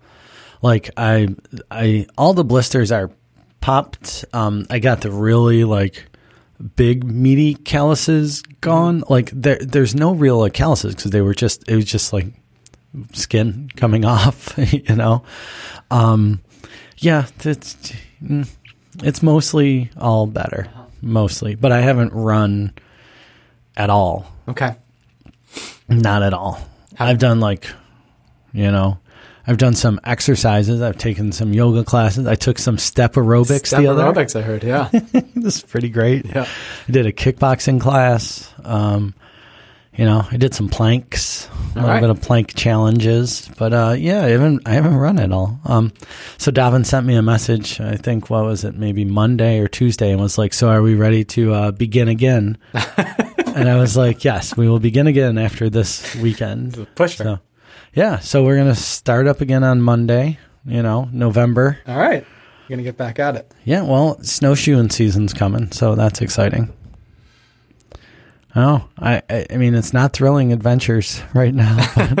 like 0.61 0.89
I, 0.97 1.29
I, 1.71 2.07
all 2.17 2.33
the 2.33 2.43
blisters 2.43 2.91
are 2.91 3.11
popped. 3.65 4.23
Um, 4.31 4.67
I 4.69 4.77
got 4.77 5.01
the 5.01 5.09
really 5.09 5.63
like 5.63 6.05
big 6.75 7.03
meaty 7.03 7.55
calluses 7.55 8.43
gone. 8.61 9.03
Like 9.09 9.31
there, 9.31 9.57
there's 9.59 9.95
no 9.95 10.13
real 10.13 10.37
like 10.37 10.53
calluses 10.53 10.93
because 10.93 11.09
they 11.09 11.21
were 11.21 11.33
just, 11.33 11.67
it 11.67 11.75
was 11.75 11.85
just 11.85 12.13
like 12.13 12.27
skin 13.13 13.71
coming 13.75 14.05
off, 14.17 14.53
you 14.71 14.95
know. 14.95 15.23
Um, 15.89 16.41
Yeah, 16.99 17.25
it's 17.43 17.73
mm, 18.23 18.47
it's 19.03 19.23
mostly 19.23 19.89
all 19.97 20.27
better, 20.27 20.69
mostly. 21.01 21.55
But 21.55 21.71
I 21.71 21.81
haven't 21.81 22.13
run 22.13 22.71
at 23.75 23.89
all. 23.89 24.27
Okay. 24.47 24.75
Not 25.89 26.21
at 26.21 26.35
all. 26.35 26.59
I've 26.99 27.17
done 27.17 27.39
like, 27.39 27.67
you 28.53 28.71
know, 28.71 28.99
I've 29.47 29.57
done 29.57 29.73
some 29.73 29.99
exercises. 30.03 30.81
I've 30.81 30.97
taken 30.97 31.31
some 31.31 31.53
yoga 31.53 31.83
classes. 31.83 32.25
I 32.25 32.35
took 32.35 32.57
some 32.57 32.77
step 32.77 33.13
aerobics 33.13 33.67
Step 33.67 33.81
the 33.81 33.87
other. 33.87 34.03
aerobics, 34.03 34.35
I 34.35 34.41
heard. 34.41 34.63
Yeah. 34.63 34.89
this 35.35 35.57
is 35.57 35.61
pretty 35.61 35.89
great. 35.89 36.25
Yeah. 36.25 36.47
I 36.87 36.91
did 36.91 37.05
a 37.05 37.11
kickboxing 37.11 37.79
class. 37.79 38.51
Um, 38.63 39.13
you 39.97 40.03
know, 40.03 40.27
I 40.29 40.37
did 40.37 40.53
some 40.53 40.67
planks, 40.67 41.47
a 41.47 41.75
little 41.75 41.89
right. 41.89 42.01
bit 42.01 42.09
of 42.09 42.21
plank 42.21 42.53
challenges, 42.53 43.49
but 43.57 43.73
uh, 43.73 43.95
yeah, 43.97 44.23
I 44.23 44.29
haven't 44.29 44.67
I 44.67 44.71
haven't 44.71 44.95
run 44.95 45.19
at 45.19 45.31
all. 45.31 45.57
Um, 45.63 45.93
so 46.37 46.51
Davin 46.51 46.85
sent 46.85 47.05
me 47.05 47.15
a 47.15 47.21
message. 47.21 47.79
I 47.79 47.95
think 47.95 48.29
what 48.29 48.43
was 48.43 48.65
it, 48.65 48.75
maybe 48.75 49.05
Monday 49.05 49.59
or 49.59 49.69
Tuesday, 49.69 50.11
and 50.11 50.19
was 50.19 50.37
like, 50.37 50.53
"So 50.53 50.67
are 50.67 50.81
we 50.81 50.95
ready 50.95 51.23
to 51.25 51.53
uh, 51.53 51.71
begin 51.71 52.09
again?" 52.09 52.57
and 52.73 53.69
I 53.69 53.77
was 53.77 53.95
like, 53.95 54.25
"Yes, 54.25 54.57
we 54.57 54.67
will 54.67 54.79
begin 54.81 55.07
again 55.07 55.37
after 55.37 55.69
this 55.69 56.13
weekend." 56.15 56.87
Pusher. 56.95 57.23
So, 57.23 57.39
yeah, 57.95 58.19
so 58.19 58.43
we're 58.43 58.57
gonna 58.57 58.75
start 58.75 59.25
up 59.25 59.41
again 59.41 59.63
on 59.63 59.81
Monday. 59.81 60.37
You 60.67 60.81
know, 60.81 61.09
November. 61.11 61.79
All 61.87 61.97
right. 61.97 62.25
You're 62.67 62.77
going 62.77 62.83
to 62.83 62.83
get 62.83 62.97
back 62.97 63.19
at 63.19 63.35
it. 63.35 63.51
Yeah, 63.63 63.83
well, 63.83 64.17
snowshoeing 64.23 64.89
season's 64.89 65.35
coming, 65.35 65.71
so 65.71 65.93
that's 65.93 66.21
exciting. 66.21 66.73
Oh, 68.55 68.87
I, 68.97 69.21
I, 69.29 69.57
mean, 69.57 69.75
it's 69.75 69.93
not 69.93 70.13
thrilling 70.13 70.51
adventures 70.51 71.21
right 71.35 71.53
now. 71.53 71.77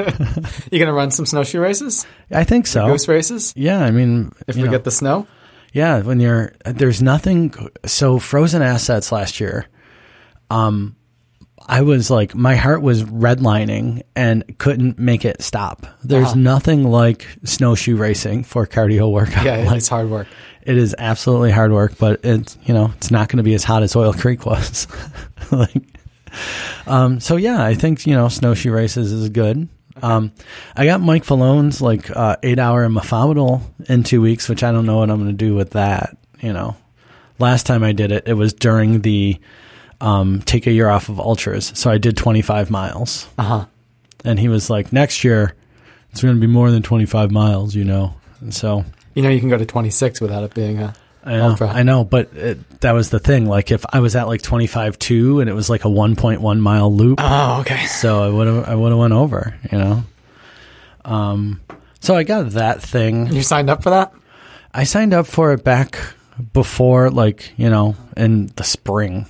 You 0.71 0.77
going 0.79 0.87
to 0.87 0.93
run 0.93 1.09
some 1.09 1.25
snowshoe 1.25 1.59
races? 1.59 2.05
I 2.29 2.43
think 2.43 2.67
so. 2.67 2.85
Goose 2.85 3.07
races? 3.07 3.53
Yeah, 3.55 3.79
I 3.79 3.89
mean, 3.89 4.31
If 4.45 4.55
we 4.55 4.63
know, 4.63 4.71
get 4.71 4.83
the 4.83 4.91
snow? 4.91 5.25
yeah, 5.73 6.01
when 6.01 6.19
you're 6.19 6.53
there's 6.65 7.01
nothing. 7.01 7.53
So 7.85 8.19
frozen 8.19 8.61
assets 8.61 9.11
last 9.11 9.39
year, 9.39 9.65
um, 10.51 10.95
I 11.67 11.81
was 11.81 12.11
like, 12.11 12.35
my 12.35 12.55
heart 12.55 12.81
was 12.81 13.03
redlining 13.03 14.03
and 14.15 14.43
couldn't 14.59 14.99
make 14.99 15.25
it 15.25 15.41
stop. 15.41 15.87
There's 16.03 16.27
Uh-huh. 16.27 16.35
nothing 16.35 16.83
like 16.83 17.25
snowshoe 17.43 17.95
racing 17.95 18.43
for 18.43 18.67
cardio 18.67 19.11
workout. 19.11 19.45
Yeah, 19.45 19.57
like, 19.65 19.77
it's 19.77 19.87
hard 19.87 20.09
work. 20.09 20.27
It 20.63 20.77
is 20.77 20.95
absolutely 20.97 21.51
hard 21.51 21.71
work, 21.71 21.97
but 21.97 22.19
it's 22.23 22.57
you 22.65 22.73
know 22.73 22.91
it's 22.97 23.09
not 23.11 23.29
going 23.29 23.37
to 23.37 23.43
be 23.43 23.53
as 23.55 23.63
hot 23.63 23.81
as 23.83 23.95
Oil 23.95 24.13
Creek 24.13 24.45
was. 24.45 24.87
like, 25.51 25.83
um, 26.87 27.19
so 27.19 27.35
yeah, 27.35 27.63
I 27.63 27.73
think 27.75 28.05
you 28.05 28.13
know 28.13 28.27
snowshoe 28.29 28.71
races 28.71 29.11
is 29.11 29.29
good. 29.29 29.67
Um, 30.01 30.33
I 30.75 30.85
got 30.85 31.01
Mike 31.01 31.23
Falone's 31.23 31.81
like 31.81 32.09
uh, 32.15 32.35
eight 32.43 32.59
hour 32.59 32.87
Mafabadal 32.89 33.61
in 33.89 34.03
two 34.03 34.21
weeks, 34.21 34.49
which 34.49 34.63
I 34.63 34.71
don't 34.71 34.85
know 34.85 34.97
what 34.97 35.09
I'm 35.09 35.17
going 35.19 35.31
to 35.31 35.33
do 35.33 35.55
with 35.55 35.71
that. 35.71 36.17
You 36.41 36.51
know, 36.53 36.75
last 37.39 37.65
time 37.65 37.83
I 37.83 37.91
did 37.93 38.11
it, 38.11 38.27
it 38.27 38.33
was 38.33 38.53
during 38.53 39.01
the 39.01 39.39
um, 40.01 40.41
take 40.45 40.67
a 40.67 40.71
year 40.71 40.89
off 40.89 41.09
of 41.09 41.19
ultras, 41.19 41.71
so 41.75 41.89
I 41.89 41.97
did 41.97 42.17
25 42.17 42.69
miles, 42.69 43.27
Uh 43.37 43.43
huh. 43.43 43.65
and 44.23 44.39
he 44.39 44.47
was 44.47 44.69
like, 44.69 44.91
next 44.93 45.23
year 45.23 45.55
it's 46.11 46.21
going 46.21 46.35
to 46.35 46.39
be 46.41 46.47
more 46.47 46.71
than 46.71 46.81
25 46.83 47.31
miles, 47.31 47.75
you 47.75 47.83
know. 47.83 48.13
And 48.41 48.53
so 48.53 48.85
You 49.15 49.21
know, 49.23 49.29
you 49.29 49.39
can 49.39 49.49
go 49.49 49.57
to 49.57 49.65
26 49.65 50.21
without 50.21 50.43
it 50.43 50.53
being 50.53 50.79
a. 50.79 50.93
I 51.27 51.37
know, 51.37 51.49
Ultra. 51.49 51.69
I 51.69 51.81
know, 51.83 52.03
but 52.03 52.29
it, 52.35 52.81
that 52.81 52.91
was 52.91 53.09
the 53.09 53.17
thing. 53.19 53.47
Like, 53.47 53.71
if 53.71 53.83
I 53.91 53.99
was 53.99 54.15
at 54.15 54.27
like 54.27 54.43
twenty 54.43 54.67
five 54.67 54.99
two 54.99 55.39
and 55.39 55.49
it 55.49 55.53
was 55.53 55.71
like 55.71 55.83
a 55.83 55.89
one 55.89 56.15
point 56.15 56.39
one 56.39 56.61
mile 56.61 56.93
loop, 56.93 57.17
Oh, 57.19 57.61
okay. 57.61 57.85
so 57.87 58.21
I 58.23 58.29
would 58.29 58.45
have 58.47 58.69
I 58.69 58.75
would 58.75 58.89
have 58.91 58.99
went 58.99 59.13
over. 59.13 59.55
You 59.71 59.77
know, 59.79 60.03
um, 61.03 61.61
so 61.99 62.15
I 62.15 62.23
got 62.23 62.51
that 62.51 62.81
thing. 62.81 63.27
You 63.33 63.41
signed 63.41 63.69
up 63.71 63.81
for 63.83 63.89
that? 63.89 64.13
I 64.73 64.83
signed 64.83 65.13
up 65.15 65.25
for 65.27 65.51
it 65.53 65.63
back 65.63 65.97
before, 66.53 67.09
like 67.09 67.53
you 67.57 67.69
know, 67.69 67.95
in 68.15 68.47
the 68.55 68.63
spring. 68.63 69.25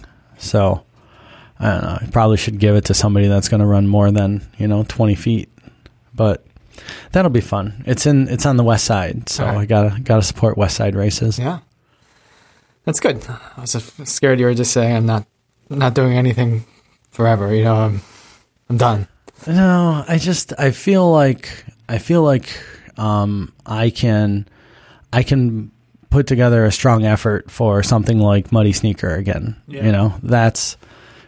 So 0.45 0.83
I 1.59 1.71
don't 1.71 1.83
know. 1.83 1.97
I 2.01 2.07
probably 2.11 2.37
should 2.37 2.59
give 2.59 2.75
it 2.75 2.85
to 2.85 2.93
somebody 2.93 3.27
that's 3.27 3.49
going 3.49 3.61
to 3.61 3.65
run 3.65 3.87
more 3.87 4.11
than 4.11 4.47
you 4.57 4.67
know 4.67 4.83
twenty 4.83 5.15
feet, 5.15 5.49
but. 6.13 6.45
That'll 7.13 7.31
be 7.31 7.41
fun. 7.41 7.83
It's 7.87 8.05
in. 8.05 8.27
It's 8.27 8.45
on 8.45 8.57
the 8.57 8.63
west 8.63 8.83
side, 8.83 9.29
so 9.29 9.45
right. 9.45 9.59
I 9.59 9.65
gotta 9.65 9.97
gotta 10.01 10.21
support 10.21 10.57
west 10.57 10.75
side 10.75 10.93
races. 10.93 11.39
Yeah. 11.39 11.59
That's 12.83 12.99
good. 12.99 13.25
I 13.27 13.61
was 13.61 13.71
scared 14.03 14.39
you 14.39 14.45
were 14.45 14.53
just 14.53 14.73
saying 14.73 14.95
I'm 14.95 15.05
not 15.05 15.25
not 15.69 15.95
doing 15.95 16.17
anything 16.17 16.65
forever. 17.09 17.53
You 17.53 17.63
know, 17.63 17.75
I'm 17.75 18.01
I'm 18.69 18.77
done. 18.77 19.07
No, 19.47 20.03
I 20.07 20.17
just 20.17 20.53
I 20.59 20.71
feel 20.71 21.11
like 21.11 21.65
I 21.89 21.97
feel 21.97 22.23
like 22.23 22.49
um, 22.97 23.53
I 23.65 23.89
can 23.89 24.47
I 25.11 25.23
can 25.23 25.71
put 26.15 26.27
together 26.27 26.63
a 26.63 26.71
strong 26.71 27.05
effort 27.05 27.51
for 27.51 27.83
something 27.83 28.19
like 28.19 28.49
Muddy 28.53 28.71
Sneaker 28.71 29.13
again. 29.15 29.57
Yeah. 29.67 29.85
You 29.85 29.91
know, 29.91 30.13
that's 30.23 30.77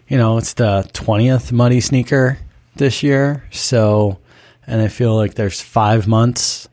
you 0.07 0.17
know 0.17 0.37
it's 0.37 0.53
the 0.53 0.89
twentieth 0.93 1.51
Muddy 1.51 1.81
Sneaker 1.81 2.37
this 2.77 3.03
year, 3.03 3.43
so 3.51 4.17
and 4.65 4.81
I 4.81 4.87
feel 4.87 5.13
like 5.13 5.33
there's 5.33 5.59
five 5.59 6.07
months. 6.07 6.69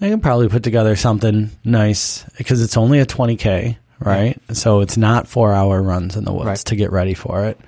I 0.00 0.10
can 0.10 0.20
probably 0.20 0.48
put 0.50 0.62
together 0.62 0.94
something 0.94 1.50
nice 1.64 2.22
because 2.36 2.60
it's 2.62 2.76
only 2.76 2.98
a 3.00 3.06
twenty 3.06 3.36
k, 3.36 3.78
right? 3.98 4.38
So 4.52 4.80
it's 4.80 4.98
not 4.98 5.26
four 5.26 5.54
hour 5.54 5.80
runs 5.80 6.16
in 6.16 6.24
the 6.24 6.32
woods 6.34 6.46
Right. 6.46 6.58
to 6.66 6.76
get 6.76 6.92
ready 6.92 7.14
for 7.14 7.46
it. 7.46 7.58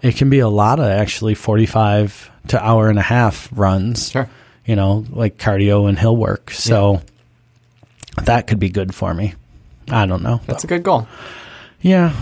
It 0.00 0.16
can 0.16 0.30
be 0.30 0.38
a 0.38 0.48
lot 0.48 0.78
of 0.78 0.86
actually 0.86 1.34
45 1.34 2.30
to 2.48 2.64
hour 2.64 2.88
and 2.88 2.98
a 2.98 3.02
half 3.02 3.48
runs, 3.52 4.10
Sure. 4.10 4.28
you 4.64 4.74
know, 4.76 5.04
like 5.10 5.36
cardio 5.38 5.86
and 5.88 5.98
hill 5.98 6.16
work. 6.16 6.50
So 6.52 7.02
that 8.26 8.46
could 8.46 8.58
be 8.58 8.68
good 8.70 8.94
for 8.94 9.14
me. 9.14 9.34
I 9.90 10.06
don't 10.06 10.22
know. 10.22 10.40
That's 10.46 10.64
a 10.64 10.66
good 10.66 10.82
goal. 10.82 11.06
yeah. 11.80 12.14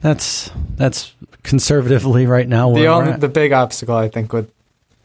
That's 0.00 0.50
that's 0.76 1.12
conservatively 1.44 2.26
right 2.26 2.48
now 2.48 2.72
The 2.74 2.86
only 2.86 3.12
the 3.12 3.28
big 3.28 3.52
obstacle 3.52 3.94
I 3.94 4.08
think 4.08 4.32
with 4.32 4.50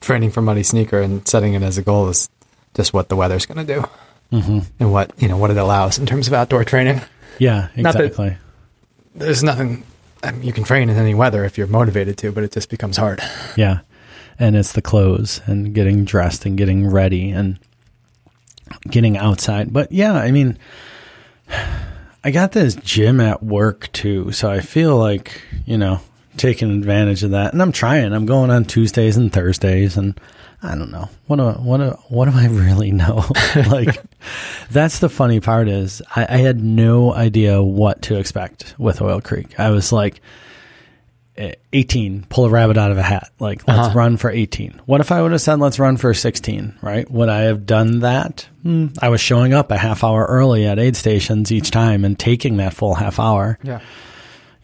training 0.01 0.31
for 0.31 0.41
muddy 0.41 0.63
sneaker 0.63 0.99
and 1.01 1.27
setting 1.27 1.53
it 1.53 1.61
as 1.61 1.77
a 1.77 1.83
goal 1.83 2.07
is 2.09 2.29
just 2.73 2.93
what 2.93 3.07
the 3.09 3.15
weather's 3.15 3.45
going 3.45 3.63
to 3.65 3.73
do 3.75 3.83
Mhm. 4.31 4.65
and 4.79 4.91
what 4.91 5.11
you 5.17 5.27
know 5.27 5.37
what 5.37 5.51
it 5.51 5.57
allows 5.57 5.99
in 5.99 6.05
terms 6.07 6.27
of 6.27 6.33
outdoor 6.33 6.63
training. 6.63 6.99
Yeah, 7.37 7.67
Not 7.75 7.95
exactly. 7.95 8.37
There's 9.15 9.43
nothing 9.43 9.83
I 10.23 10.31
mean, 10.31 10.43
you 10.43 10.51
can 10.53 10.63
train 10.63 10.89
in 10.89 10.97
any 10.97 11.13
weather 11.13 11.45
if 11.45 11.57
you're 11.59 11.67
motivated 11.67 12.17
to, 12.19 12.31
but 12.31 12.43
it 12.43 12.51
just 12.51 12.69
becomes 12.69 12.97
hard. 12.97 13.21
Yeah. 13.55 13.79
And 14.39 14.55
it's 14.55 14.71
the 14.71 14.81
clothes 14.81 15.41
and 15.45 15.73
getting 15.75 16.05
dressed 16.05 16.45
and 16.45 16.57
getting 16.57 16.87
ready 16.89 17.29
and 17.29 17.59
getting 18.89 19.17
outside. 19.17 19.71
But 19.71 19.91
yeah, 19.91 20.13
I 20.13 20.31
mean, 20.31 20.57
I 22.23 22.31
got 22.31 22.51
this 22.51 22.75
gym 22.75 23.19
at 23.19 23.43
work 23.43 23.91
too. 23.93 24.31
So 24.31 24.49
I 24.49 24.59
feel 24.59 24.97
like, 24.97 25.41
you 25.65 25.77
know, 25.77 25.99
taking 26.37 26.71
advantage 26.71 27.23
of 27.23 27.31
that. 27.31 27.53
And 27.53 27.61
I'm 27.61 27.71
trying. 27.71 28.13
I'm 28.13 28.25
going 28.25 28.51
on 28.51 28.65
Tuesdays 28.65 29.17
and 29.17 29.31
Thursdays 29.31 29.97
and 29.97 30.19
I 30.61 30.75
don't 30.75 30.91
know. 30.91 31.09
What 31.27 31.37
do, 31.37 31.51
what 31.51 31.77
do, 31.77 31.89
what 32.09 32.25
do 32.25 32.37
I 32.37 32.47
really 32.49 32.91
know? 32.91 33.23
like 33.69 34.01
that's 34.71 34.99
the 34.99 35.09
funny 35.09 35.39
part 35.39 35.67
is 35.67 36.01
I, 36.15 36.25
I 36.29 36.37
had 36.37 36.63
no 36.63 37.13
idea 37.13 37.61
what 37.61 38.01
to 38.03 38.17
expect 38.17 38.75
with 38.77 39.01
Oil 39.01 39.21
Creek. 39.21 39.59
I 39.59 39.69
was 39.69 39.91
like, 39.91 40.21
18, 41.73 42.25
pull 42.29 42.45
a 42.45 42.49
rabbit 42.49 42.77
out 42.77 42.91
of 42.91 42.97
a 42.97 43.03
hat. 43.03 43.29
Like, 43.39 43.67
let's 43.67 43.79
Uh-huh. 43.87 43.97
run 43.97 44.17
for 44.17 44.29
18. 44.29 44.79
What 44.85 45.01
if 45.01 45.11
I 45.11 45.21
would 45.21 45.31
have 45.31 45.41
said, 45.41 45.59
let's 45.59 45.79
run 45.79 45.97
for 45.97 46.13
16, 46.13 46.73
right? 46.81 47.09
Would 47.11 47.29
I 47.29 47.41
have 47.41 47.65
done 47.65 47.99
that? 47.99 48.47
Hmm. 48.63 48.87
I 49.01 49.09
was 49.09 49.21
showing 49.21 49.53
up 49.53 49.71
a 49.71 49.77
half 49.77 50.03
hour 50.03 50.25
early 50.25 50.65
at 50.65 50.79
aid 50.79 50.95
stations 50.95 51.51
each 51.51 51.71
time 51.71 52.03
and 52.05 52.17
taking 52.17 52.57
that 52.57 52.73
full 52.73 52.95
half 52.95 53.19
hour, 53.19 53.59
Yeah. 53.63 53.79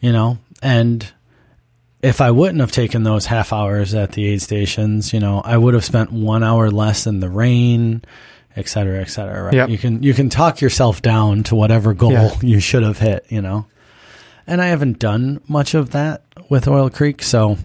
you 0.00 0.12
know? 0.12 0.38
And 0.62 1.06
if 2.02 2.20
I 2.20 2.30
wouldn't 2.30 2.60
have 2.60 2.72
taken 2.72 3.02
those 3.02 3.26
half 3.26 3.52
hours 3.52 3.94
at 3.94 4.12
the 4.12 4.26
aid 4.26 4.42
stations, 4.42 5.12
you 5.12 5.20
know, 5.20 5.40
I 5.44 5.56
would 5.56 5.74
have 5.74 5.84
spent 5.84 6.12
one 6.12 6.42
hour 6.42 6.70
less 6.70 7.06
in 7.06 7.20
the 7.20 7.30
rain, 7.30 8.02
et 8.56 8.68
cetera, 8.68 9.00
et 9.00 9.10
cetera, 9.10 9.42
right? 9.44 9.54
Yep. 9.54 9.68
You 9.68 9.78
can, 9.78 10.02
you 10.02 10.12
can 10.14 10.28
talk 10.28 10.60
yourself 10.60 11.02
down 11.02 11.44
to 11.44 11.54
whatever 11.54 11.94
goal 11.94 12.12
Yeah. 12.12 12.32
you 12.42 12.60
should 12.60 12.82
have 12.82 12.98
hit, 12.98 13.26
you 13.28 13.40
know? 13.42 13.66
And 14.46 14.60
I 14.60 14.66
haven't 14.66 14.98
done 14.98 15.40
much 15.48 15.72
of 15.72 15.90
that 15.92 16.22
with 16.54 16.68
Oil 16.68 16.88
Creek, 16.88 17.20
so 17.20 17.58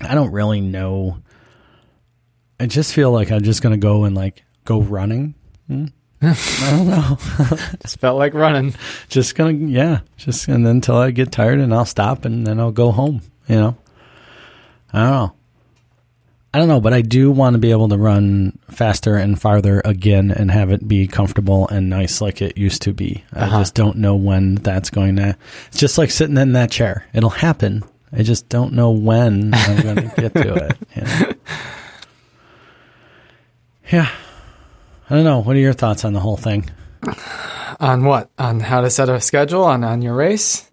I 0.00 0.14
don't 0.14 0.32
really 0.32 0.62
know. 0.62 1.18
I 2.58 2.64
just 2.64 2.94
feel 2.94 3.12
like 3.12 3.30
I'm 3.30 3.42
just 3.42 3.60
going 3.60 3.78
to 3.78 3.86
go 3.86 4.04
and 4.04 4.16
like 4.16 4.44
go 4.64 4.80
running. 4.80 5.34
Hmm? 5.66 5.84
I 6.22 6.70
don't 6.70 6.88
know. 6.88 7.18
Just 7.82 8.00
felt 8.00 8.16
like 8.16 8.32
running. 8.32 8.74
just 9.08 9.34
gonna 9.34 9.52
yeah 9.52 10.00
just 10.16 10.46
and 10.48 10.64
then 10.64 10.76
until 10.76 10.96
i 10.96 11.10
get 11.10 11.32
tired 11.32 11.58
and 11.58 11.74
i'll 11.74 11.84
stop 11.84 12.24
and 12.24 12.46
then 12.46 12.60
i'll 12.60 12.70
go 12.70 12.92
home 12.92 13.20
you 13.48 13.56
know 13.56 13.76
i 14.92 15.00
don't 15.00 15.10
know 15.10 15.34
i 16.54 16.58
don't 16.58 16.68
know 16.68 16.80
but 16.80 16.92
i 16.92 17.00
do 17.00 17.30
want 17.30 17.54
to 17.54 17.58
be 17.58 17.70
able 17.70 17.88
to 17.88 17.96
run 17.96 18.58
faster 18.70 19.16
and 19.16 19.40
farther 19.40 19.80
again 19.84 20.30
and 20.30 20.50
have 20.50 20.70
it 20.70 20.86
be 20.86 21.06
comfortable 21.06 21.66
and 21.68 21.88
nice 21.88 22.20
like 22.20 22.42
it 22.42 22.56
used 22.58 22.82
to 22.82 22.92
be 22.92 23.24
i 23.32 23.40
Uh-huh. 23.44 23.58
just 23.60 23.74
don't 23.74 23.96
know 23.96 24.14
when 24.16 24.56
that's 24.56 24.90
going 24.90 25.16
to 25.16 25.36
it's 25.68 25.78
just 25.78 25.98
like 25.98 26.10
sitting 26.10 26.36
in 26.36 26.52
that 26.52 26.70
chair 26.70 27.06
it'll 27.14 27.30
happen 27.30 27.82
i 28.12 28.22
just 28.22 28.48
don't 28.48 28.72
know 28.72 28.90
when 28.90 29.54
i'm 29.54 29.82
going 29.82 29.96
to 30.10 30.14
get 30.20 30.34
to 30.34 30.54
it 30.54 30.76
you 30.96 31.02
know? 31.02 31.32
yeah 33.90 34.10
i 35.10 35.14
don't 35.14 35.24
know 35.24 35.40
what 35.40 35.56
are 35.56 35.60
your 35.60 35.72
thoughts 35.72 36.04
on 36.04 36.12
the 36.12 36.20
whole 36.20 36.36
thing 36.36 36.68
On 37.80 38.04
what? 38.04 38.30
On 38.38 38.60
how 38.60 38.80
to 38.82 38.90
set 38.90 39.08
a 39.08 39.20
schedule 39.20 39.64
on 39.64 39.82
on 39.82 40.02
your 40.02 40.14
race? 40.14 40.70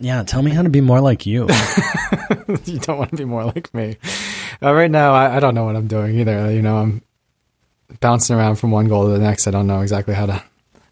Yeah, 0.00 0.24
tell 0.24 0.42
me 0.42 0.50
how 0.50 0.62
to 0.62 0.70
be 0.70 0.80
more 0.80 1.00
like 1.00 1.24
you. 1.24 1.42
you 2.64 2.78
don't 2.80 2.98
want 2.98 3.10
to 3.10 3.16
be 3.16 3.24
more 3.26 3.44
like 3.44 3.72
me. 3.72 3.96
Uh, 4.62 4.72
right 4.72 4.90
now, 4.90 5.14
I, 5.14 5.36
I 5.36 5.40
don't 5.40 5.54
know 5.54 5.64
what 5.64 5.76
I'm 5.76 5.88
doing 5.88 6.18
either. 6.18 6.50
You 6.52 6.62
know, 6.62 6.76
I'm 6.76 7.02
bouncing 8.00 8.36
around 8.36 8.56
from 8.56 8.70
one 8.70 8.88
goal 8.88 9.04
to 9.04 9.10
the 9.10 9.18
next. 9.18 9.46
I 9.46 9.50
don't 9.50 9.66
know 9.66 9.80
exactly 9.80 10.14
how 10.14 10.26
to. 10.26 10.42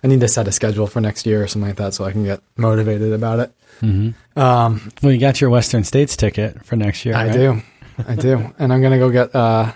I 0.02 0.06
need 0.06 0.20
to 0.20 0.28
set 0.28 0.48
a 0.48 0.52
schedule 0.52 0.86
for 0.86 1.00
next 1.00 1.26
year 1.26 1.42
or 1.42 1.46
something 1.46 1.68
like 1.68 1.76
that 1.76 1.94
so 1.94 2.04
I 2.04 2.12
can 2.12 2.24
get 2.24 2.40
motivated 2.56 3.12
about 3.12 3.38
it. 3.40 3.52
Um, 3.82 4.90
well, 5.02 5.12
you 5.12 5.18
got 5.18 5.40
your 5.40 5.50
Western 5.50 5.84
States 5.84 6.16
ticket 6.16 6.64
for 6.64 6.76
next 6.76 7.04
year. 7.04 7.14
I 7.14 7.26
right? 7.26 7.32
do, 7.32 7.62
I 8.06 8.14
do, 8.14 8.52
and 8.58 8.72
I'm 8.72 8.82
gonna 8.82 8.98
go 8.98 9.10
get 9.10 9.34
uh, 9.34 9.72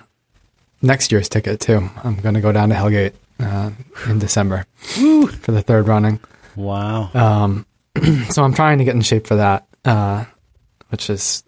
next 0.83 1.13
year's 1.13 1.29
ticket 1.29 1.61
too. 1.61 1.89
I'm 2.03 2.17
gonna 2.17 2.41
go 2.41 2.53
down 2.53 2.69
to 2.71 2.75
Hellgate 2.75 3.15
uh, 3.41 3.71
in 4.09 4.19
December 4.19 4.65
for 4.79 5.53
the 5.53 5.63
third 5.63 5.89
running. 5.89 6.21
Wow. 6.57 7.11
Um, 7.15 7.67
so 8.31 8.43
I'm 8.43 8.55
trying 8.55 8.79
to 8.79 8.85
get 8.85 8.95
in 8.95 9.03
shape 9.03 9.27
for 9.27 9.37
that, 9.37 9.67
uh, 9.85 10.25
which 10.89 11.11
is 11.11 11.45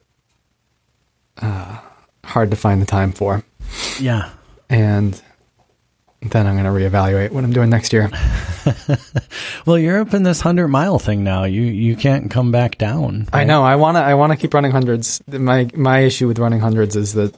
uh, 1.38 1.78
hard 2.26 2.50
to 2.50 2.56
find 2.56 2.82
the 2.82 2.86
time 2.86 3.12
for. 3.12 3.44
Yeah. 4.00 4.30
And 4.68 5.20
then 6.22 6.46
I'm 6.46 6.56
going 6.56 6.64
to 6.64 6.70
reevaluate 6.70 7.30
what 7.30 7.44
I'm 7.44 7.52
doing 7.52 7.70
next 7.70 7.92
year. 7.92 8.10
Well, 9.66 9.78
you're 9.78 10.00
up 10.00 10.14
in 10.14 10.22
this 10.22 10.40
hundred 10.40 10.68
mile 10.68 10.98
thing 11.00 11.24
now. 11.24 11.44
You 11.44 11.62
you 11.62 11.96
can't 11.96 12.30
come 12.30 12.52
back 12.52 12.78
down. 12.78 13.28
I 13.32 13.44
know 13.44 13.64
I 13.64 13.74
want 13.76 13.96
to 13.96 14.00
I 14.00 14.14
want 14.14 14.32
to 14.32 14.36
keep 14.36 14.54
running 14.54 14.70
hundreds. 14.70 15.20
My 15.26 15.68
my 15.74 16.00
issue 16.00 16.28
with 16.28 16.38
running 16.38 16.60
hundreds 16.60 16.94
is 16.94 17.14
that 17.14 17.34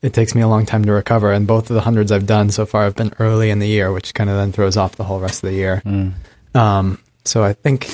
it 0.00 0.14
takes 0.14 0.34
me 0.34 0.40
a 0.40 0.48
long 0.48 0.64
time 0.64 0.84
to 0.86 0.92
recover, 0.92 1.32
and 1.32 1.46
both 1.46 1.70
of 1.70 1.74
the 1.74 1.82
hundreds 1.82 2.10
I've 2.12 2.26
done 2.26 2.50
so 2.50 2.64
far 2.64 2.84
have 2.84 2.96
been 2.96 3.12
early 3.18 3.50
in 3.50 3.58
the 3.58 3.68
year, 3.68 3.92
which 3.92 4.14
kind 4.14 4.30
of 4.30 4.36
then 4.36 4.52
throws 4.52 4.76
off 4.76 4.96
the 4.96 5.04
whole 5.04 5.20
rest 5.20 5.44
of 5.44 5.50
the 5.50 5.56
year. 5.56 5.82
Mm. 5.84 6.14
Um, 6.54 6.98
so 7.24 7.44
I 7.44 7.52
think 7.52 7.90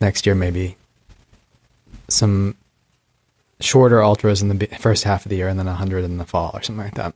next 0.00 0.26
year 0.26 0.34
maybe 0.34 0.76
some 2.08 2.54
shorter 3.64 4.02
ultras 4.02 4.42
in 4.42 4.48
the 4.56 4.66
first 4.78 5.04
half 5.04 5.24
of 5.24 5.30
the 5.30 5.36
year, 5.36 5.48
and 5.48 5.58
then 5.58 5.66
a 5.68 5.74
hundred 5.74 6.04
in 6.04 6.18
the 6.18 6.24
fall 6.24 6.50
or 6.54 6.62
something 6.62 6.84
like 6.84 6.94
that. 6.94 7.14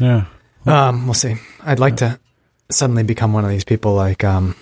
Yeah. 0.00 0.24
Um, 0.66 1.06
we'll 1.06 1.14
see. 1.14 1.36
I'd 1.62 1.78
like 1.78 1.96
to 1.98 2.18
suddenly 2.70 3.02
become 3.04 3.32
one 3.32 3.44
of 3.44 3.50
these 3.50 3.64
people 3.64 3.94
like 3.94 4.24
um, 4.24 4.56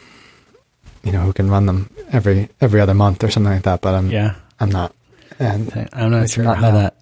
you 1.03 1.13
know, 1.13 1.21
who 1.21 1.33
can 1.33 1.51
run 1.51 1.67
them 1.67 1.89
every 2.11 2.49
every 2.61 2.81
other 2.81 2.95
month 2.95 3.25
or 3.25 3.31
something 3.31 3.53
like 3.53 3.63
that. 3.63 3.81
But 3.81 3.95
I'm 3.95 4.11
Yeah. 4.11 4.35
I'm 4.61 4.71
not. 4.71 4.95
And 5.39 5.89
I'm 5.93 6.11
not 6.11 6.31
sure 6.31 6.45
not 6.45 6.59
how 6.59 6.71
now. 6.71 6.79
that. 6.79 6.97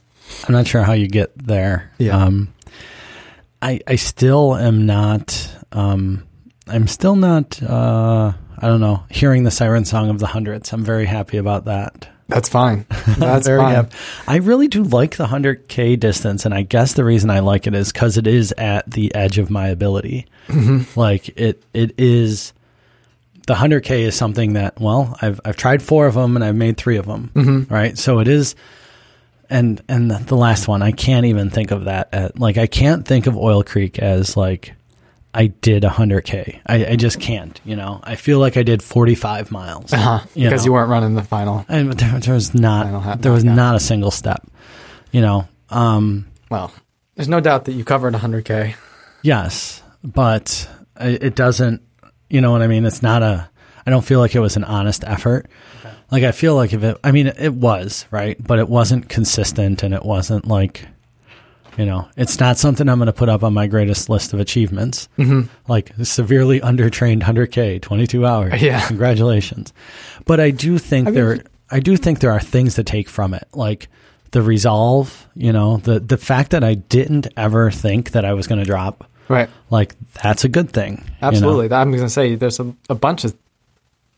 I'm 0.47 0.55
not 0.55 0.67
sure 0.67 0.83
how 0.83 0.93
you 0.95 1.09
get 1.09 1.31
there. 1.37 1.91
Yeah. 1.99 2.17
Um, 2.17 2.53
I 3.61 3.81
I 3.87 3.97
still 3.97 4.57
am 4.57 4.87
not. 4.87 5.49
Um, 5.73 6.25
I'm 6.69 6.87
still 6.87 7.17
not. 7.17 7.63
Uh, 7.63 8.33
I 8.59 8.69
don't 8.69 8.81
know. 8.81 9.03
Hearing 9.11 9.45
the 9.45 9.51
siren 9.51 9.85
song 9.85 10.09
of 10.11 10.19
the 10.21 10.27
hundreds, 10.29 10.73
I'm 10.73 10.85
very 10.85 11.07
happy 11.07 11.37
about 11.37 11.65
that. 11.67 12.09
That's 12.33 12.49
fine. 12.49 12.87
That's 13.19 13.47
very 13.47 13.61
fine. 13.61 13.89
I 14.27 14.37
really 14.37 14.69
do 14.69 14.83
like 14.83 15.17
the 15.17 15.27
100k 15.27 15.99
distance, 16.01 16.47
and 16.47 16.55
I 16.55 16.63
guess 16.63 16.95
the 16.95 17.05
reason 17.05 17.31
I 17.31 17.41
like 17.41 17.67
it 17.67 17.75
is 17.75 17.93
because 17.93 18.17
it 18.17 18.27
is 18.27 18.53
at 18.57 18.91
the 18.91 19.15
edge 19.15 19.39
of 19.39 19.51
my 19.51 19.69
ability. 19.69 20.27
Mm-hmm. 20.49 20.99
Like 20.99 21.29
it, 21.39 21.63
it 21.75 21.95
is. 21.99 22.53
The 23.47 23.55
100k 23.55 24.01
is 24.01 24.15
something 24.15 24.55
that 24.55 24.81
well, 24.81 25.17
I've 25.21 25.41
I've 25.45 25.57
tried 25.57 25.83
four 25.83 26.07
of 26.07 26.15
them 26.15 26.37
and 26.37 26.45
I've 26.45 26.57
made 26.57 26.77
three 26.77 26.97
of 26.97 27.07
them. 27.07 27.31
Mm-hmm. 27.35 27.75
Right, 27.75 27.99
so 27.99 28.21
it 28.21 28.29
is. 28.29 28.55
And 29.51 29.83
and 29.89 30.11
the, 30.11 30.19
the 30.19 30.37
last 30.37 30.69
one, 30.69 30.81
I 30.81 30.93
can't 30.93 31.27
even 31.27 31.51
think 31.51 31.71
of 31.71 31.85
that. 31.85 32.09
At, 32.13 32.39
like 32.39 32.57
I 32.57 32.67
can't 32.67 33.07
think 33.07 33.27
of 33.27 33.37
Oil 33.37 33.63
Creek 33.63 33.99
as 33.99 34.37
like 34.37 34.75
I 35.35 35.47
did 35.47 35.83
100k. 35.83 36.61
I, 36.67 36.87
I 36.87 36.97
just 36.97 37.19
can't. 37.21 37.59
You 37.65 37.75
know, 37.77 38.01
I 38.05 38.17
feel 38.17 38.39
like 38.39 38.57
I 38.57 38.63
did 38.63 38.83
45 38.83 39.51
miles. 39.51 39.93
Uh-huh. 39.93 40.21
You 40.35 40.49
because 40.49 40.63
know. 40.63 40.67
you 40.67 40.73
weren't 40.75 40.91
running 40.91 41.15
the 41.15 41.23
final. 41.23 41.65
And 41.69 41.93
there, 41.95 42.21
there 42.21 42.35
was 42.35 42.55
not 42.55 43.23
there 43.23 43.33
was 43.33 43.45
not 43.45 43.75
a 43.77 43.81
single 43.81 44.11
step. 44.11 44.47
You 45.11 45.21
know, 45.23 45.49
um, 45.71 46.27
Well, 46.51 46.73
there's 47.17 47.29
no 47.29 47.41
doubt 47.41 47.65
that 47.67 47.73
you 47.73 47.85
covered 47.85 48.15
100k. 48.15 48.75
yes, 49.23 49.83
but 50.05 50.69
it 51.01 51.23
it 51.23 51.35
doesn't. 51.35 51.83
You 52.29 52.41
know 52.41 52.51
what 52.53 52.63
I 52.63 52.67
mean? 52.67 52.85
It's 52.87 53.03
not 53.03 53.23
a. 53.23 53.49
I 53.87 53.91
don't 53.91 54.05
feel 54.05 54.21
like 54.21 54.35
it 54.35 54.41
was 54.41 54.57
an 54.57 54.65
honest 54.65 55.03
effort. 55.07 55.49
Like 56.11 56.25
I 56.25 56.33
feel 56.33 56.55
like 56.55 56.73
if 56.75 56.83
it, 56.83 56.99
I 57.03 57.11
mean, 57.11 57.27
it 57.27 57.55
was 57.55 58.07
right, 58.11 58.37
but 58.43 58.59
it 58.59 58.69
wasn't 58.69 59.09
consistent, 59.09 59.83
and 59.83 59.95
it 59.95 60.05
wasn't 60.05 60.47
like, 60.47 60.87
you 61.79 61.87
know, 61.87 62.09
it's 62.17 62.39
not 62.39 62.59
something 62.59 62.89
I'm 62.89 62.99
going 62.99 63.07
to 63.07 63.13
put 63.13 63.29
up 63.29 63.43
on 63.43 63.55
my 63.55 63.67
greatest 63.67 64.09
list 64.09 64.33
of 64.33 64.41
achievements. 64.41 65.09
Mm-hmm. 65.19 65.43
Like 65.71 65.93
severely 66.03 66.61
undertrained 66.61 67.23
100k, 67.23 67.81
22 67.81 68.27
hours. 68.27 68.61
Yeah. 68.63 68.87
congratulations. 68.87 69.73
But 70.27 70.41
I 70.41 70.51
do 70.51 70.79
think 70.79 71.07
mean- 71.07 71.15
there, 71.15 71.43
I 71.71 71.81
do 71.81 71.97
think 71.97 72.21
there 72.21 72.33
are 72.33 72.41
things 72.41 72.75
to 72.75 72.85
take 72.85 73.09
from 73.09 73.33
it, 73.35 73.49
like 73.55 73.89
the 74.33 74.43
resolve. 74.43 75.27
You 75.35 75.53
know, 75.53 75.79
the 75.79 76.01
the 76.01 76.19
fact 76.19 76.51
that 76.51 76.63
I 76.65 76.75
didn't 76.75 77.29
ever 77.37 77.71
think 77.71 78.11
that 78.13 78.25
I 78.25 78.35
was 78.35 78.47
going 78.47 78.59
to 78.59 78.67
drop. 78.67 79.09
Right. 79.29 79.49
Like 79.71 79.95
that's 80.23 80.45
a 80.45 80.49
good 80.49 80.71
thing. 80.73 80.99
you 80.99 81.05
know? 81.23 81.29
Absolutely. 81.29 81.73
I'm 81.75 81.91
going 81.91 82.03
to 82.03 82.11
say 82.11 82.35
there's 82.35 82.61
a, 82.61 82.75
a 82.91 82.95
bunch 82.95 83.25
of 83.25 83.35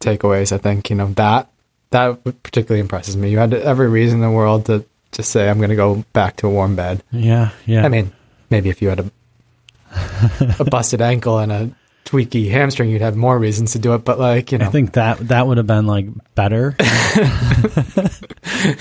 takeaways. 0.00 0.50
I 0.52 0.58
think 0.58 0.90
you 0.90 0.96
know 0.96 1.08
that 1.14 1.50
that 1.90 2.24
particularly 2.42 2.80
impresses 2.80 3.16
me. 3.16 3.30
You 3.30 3.38
had 3.38 3.54
every 3.54 3.88
reason 3.88 4.16
in 4.22 4.28
the 4.28 4.30
world 4.36 4.66
to 4.66 4.84
just 5.14 5.30
say 5.30 5.48
I'm 5.48 5.58
going 5.58 5.70
to 5.70 5.76
go 5.76 6.04
back 6.12 6.36
to 6.36 6.46
a 6.46 6.50
warm 6.50 6.76
bed. 6.76 7.02
Yeah, 7.10 7.50
yeah. 7.66 7.84
I 7.84 7.88
mean, 7.88 8.12
maybe 8.50 8.68
if 8.68 8.82
you 8.82 8.88
had 8.90 9.00
a 9.00 9.10
a 10.58 10.64
busted 10.64 11.00
ankle 11.00 11.38
and 11.38 11.50
a 11.52 11.70
tweaky 12.04 12.50
hamstring, 12.50 12.90
you'd 12.90 13.00
have 13.00 13.16
more 13.16 13.38
reasons 13.38 13.72
to 13.72 13.78
do 13.78 13.94
it. 13.94 14.04
But 14.04 14.18
like 14.18 14.52
you 14.52 14.58
know, 14.58 14.66
I 14.66 14.68
think 14.68 14.92
that 14.92 15.18
that 15.28 15.46
would 15.46 15.56
have 15.56 15.66
been 15.66 15.86
like 15.86 16.06
better. 16.34 16.76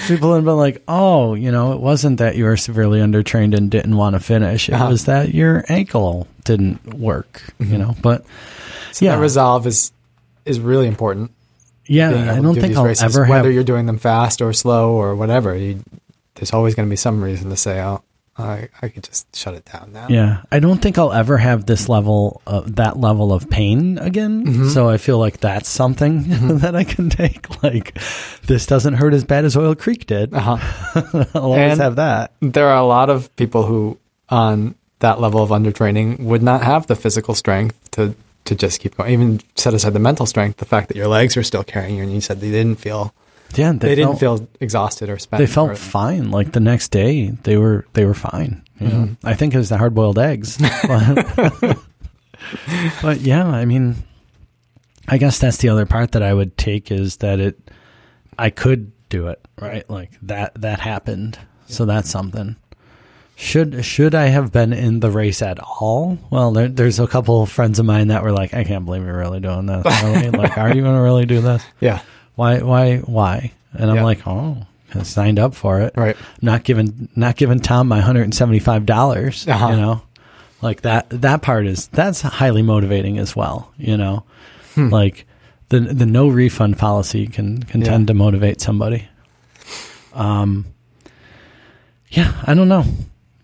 People 0.07 0.29
would 0.29 0.35
have 0.37 0.45
been 0.45 0.57
like, 0.57 0.83
"Oh, 0.87 1.33
you 1.35 1.51
know, 1.51 1.73
it 1.73 1.79
wasn't 1.79 2.19
that 2.19 2.35
you 2.35 2.45
were 2.45 2.57
severely 2.57 2.99
undertrained 2.99 3.55
and 3.55 3.69
didn't 3.71 3.95
want 3.95 4.15
to 4.15 4.19
finish. 4.19 4.69
It 4.69 4.73
Uh-huh. 4.75 4.89
was 4.89 5.05
that 5.05 5.33
your 5.33 5.63
ankle 5.69 6.27
didn't 6.43 6.93
work." 6.95 7.43
You 7.59 7.77
know, 7.77 7.95
but 8.01 8.25
so 8.91 9.05
yeah. 9.05 9.19
resolve 9.19 9.65
is 9.67 9.91
is 10.45 10.59
really 10.59 10.87
important. 10.87 11.31
yeah, 11.85 12.09
I 12.33 12.41
don't 12.41 12.55
do 12.55 12.61
think 12.61 12.75
I'll 12.75 12.85
races, 12.85 13.03
ever 13.15 13.25
whether 13.27 13.47
have. 13.47 13.53
you're 13.53 13.63
doing 13.63 13.85
them 13.85 13.97
fast 13.97 14.41
or 14.41 14.51
slow 14.53 14.91
or 14.93 15.15
whatever. 15.15 15.55
You, 15.55 15.83
there's 16.43 16.51
always 16.53 16.75
going 16.75 16.85
to 16.87 16.89
be 16.91 16.97
some 16.97 17.23
reason 17.23 17.49
to 17.51 17.55
say, 17.55 17.79
"Oh, 17.81 18.03
I 18.37 18.67
I 18.81 18.89
could 18.89 19.03
just 19.05 19.33
shut 19.33 19.53
it 19.53 19.63
down 19.63 19.93
now." 19.93 20.07
Yeah, 20.09 20.41
I 20.51 20.59
don't 20.59 20.81
think 20.81 20.97
I'll 20.97 21.13
ever 21.13 21.37
have 21.37 21.65
this 21.65 21.87
level 21.87 22.41
of 22.45 22.75
that 22.75 22.97
level 22.99 23.31
of 23.31 23.49
pain 23.49 23.97
again. 23.97 24.45
Mm-hmm. 24.45 24.67
So 24.69 24.89
I 24.89 24.97
feel 24.97 25.19
like 25.19 25.37
that's 25.39 25.69
something 25.69 26.23
that 26.59 26.75
I 26.75 26.83
can 26.83 27.09
take. 27.09 27.47
Like 27.63 27.97
this 28.45 28.65
doesn't 28.65 28.95
hurt 28.95 29.13
as 29.13 29.23
bad 29.23 29.45
as 29.45 29.55
Oil 29.55 29.73
Creek 29.73 30.05
did. 30.05 30.33
Uh-huh. 30.33 30.57
I'll 31.33 31.43
always 31.43 31.71
And- 31.71 31.81
have 31.81 31.95
that. 31.95 32.33
There 32.41 32.67
are 32.67 32.77
a 32.77 32.85
lot 32.85 33.09
of 33.09 33.33
people 33.37 33.63
who, 33.63 33.97
on 34.27 34.75
that 34.99 35.21
level 35.21 35.41
of 35.41 35.49
undertraining, 35.49 36.19
would 36.19 36.43
not 36.43 36.61
have 36.61 36.87
the 36.87 36.95
physical 36.97 37.35
strength 37.35 37.79
to 37.91 38.15
to 38.43 38.53
just 38.55 38.81
keep 38.81 38.97
going. 38.97 39.13
Even 39.13 39.39
set 39.55 39.73
aside 39.73 39.93
the 39.93 39.99
mental 39.99 40.25
strength, 40.25 40.57
the 40.57 40.65
fact 40.65 40.89
that 40.89 40.97
your 40.97 41.07
legs 41.07 41.37
are 41.37 41.43
still 41.43 41.63
carrying 41.63 41.95
you, 41.95 42.03
and 42.03 42.11
you 42.11 42.19
said 42.19 42.41
they 42.41 42.51
didn't 42.51 42.79
feel 42.81 43.13
Yeah, 43.57 43.71
they, 43.73 43.89
they, 43.89 43.95
didn't 43.95 44.17
feel 44.19 44.47
exhausted 44.59 45.09
or 45.09 45.17
spent. 45.19 45.39
they 45.39 45.47
felt 45.47 45.71
or- 45.71 45.75
fine. 45.75 46.31
Like 46.31 46.51
the 46.51 46.59
next 46.59 46.89
day, 46.89 47.29
they 47.43 47.57
were 47.57 47.85
they 47.93 48.05
were 48.05 48.13
fine. 48.13 48.63
You 48.79 48.87
know, 48.87 48.93
Mm-hmm. 48.93 49.27
I 49.27 49.33
think 49.35 49.53
it 49.53 49.57
was 49.57 49.69
the 49.69 49.77
hard 49.77 49.93
boiled 49.93 50.19
eggs. 50.19 50.57
but, 50.87 51.77
but 53.01 53.21
yeah, 53.21 53.45
I 53.47 53.65
mean, 53.65 53.95
I 55.07 55.17
guess 55.17 55.39
that's 55.39 55.57
the 55.57 55.69
other 55.69 55.85
part 55.85 56.11
that 56.13 56.23
I 56.23 56.33
would 56.33 56.57
take 56.57 56.91
is 56.91 57.17
that 57.17 57.39
it, 57.39 57.71
I 58.37 58.49
could 58.49 58.91
do 59.09 59.27
it 59.27 59.39
right. 59.59 59.87
Like 59.89 60.11
that 60.23 60.53
that 60.55 60.79
happened, 60.79 61.37
so 61.67 61.85
that's 61.85 62.09
something. 62.09 62.55
Should 63.35 63.83
should 63.83 64.13
I 64.15 64.25
have 64.27 64.51
been 64.51 64.73
in 64.73 64.99
the 64.99 65.09
race 65.09 65.41
at 65.41 65.59
all? 65.59 66.17
Well, 66.29 66.51
there, 66.51 66.67
there's 66.67 66.99
a 66.99 67.07
couple 67.07 67.41
of 67.41 67.49
friends 67.51 67.79
of 67.79 67.85
mine 67.85 68.07
that 68.09 68.23
were 68.23 68.31
like, 68.31 68.53
"I 68.53 68.63
can't 68.63 68.85
believe 68.85 69.03
you're 69.03 69.17
really 69.17 69.39
doing 69.39 69.65
this." 69.65 69.85
Really? 70.03 70.29
like, 70.29 70.57
are 70.57 70.73
you 70.73 70.81
going 70.81 70.95
to 70.95 71.01
really 71.01 71.25
do 71.25 71.41
this? 71.41 71.63
yeah, 71.79 72.01
why 72.35 72.59
why 72.59 72.97
why 72.99 73.51
and 73.73 73.89
i'm 73.89 73.97
Yeah. 73.97 74.03
like 74.03 74.25
oh 74.27 74.57
i 74.95 75.03
signed 75.03 75.39
up 75.39 75.55
for 75.55 75.81
it 75.81 75.93
right. 75.97 76.15
not 76.41 76.63
giving 76.63 77.09
not 77.15 77.35
giving 77.35 77.59
tom 77.59 77.87
my 77.87 77.99
$175 78.01 79.47
Uh-huh. 79.47 79.67
you 79.69 79.75
know 79.77 80.01
like 80.61 80.81
that 80.81 81.09
that 81.09 81.41
part 81.41 81.65
is 81.67 81.87
that's 81.87 82.21
highly 82.21 82.61
motivating 82.61 83.17
as 83.17 83.35
well 83.35 83.71
you 83.77 83.97
know 83.97 84.23
Hmm. 84.75 84.89
like 84.89 85.25
the 85.69 85.79
the 85.81 86.05
no 86.07 86.27
refund 86.27 86.77
policy 86.77 87.27
can 87.27 87.61
can 87.63 87.81
Yeah. 87.81 87.89
tend 87.91 88.07
to 88.07 88.13
motivate 88.13 88.59
somebody 88.61 89.07
um 90.13 90.65
yeah 92.09 92.33
i 92.45 92.53
don't 92.53 92.69
know 92.69 92.83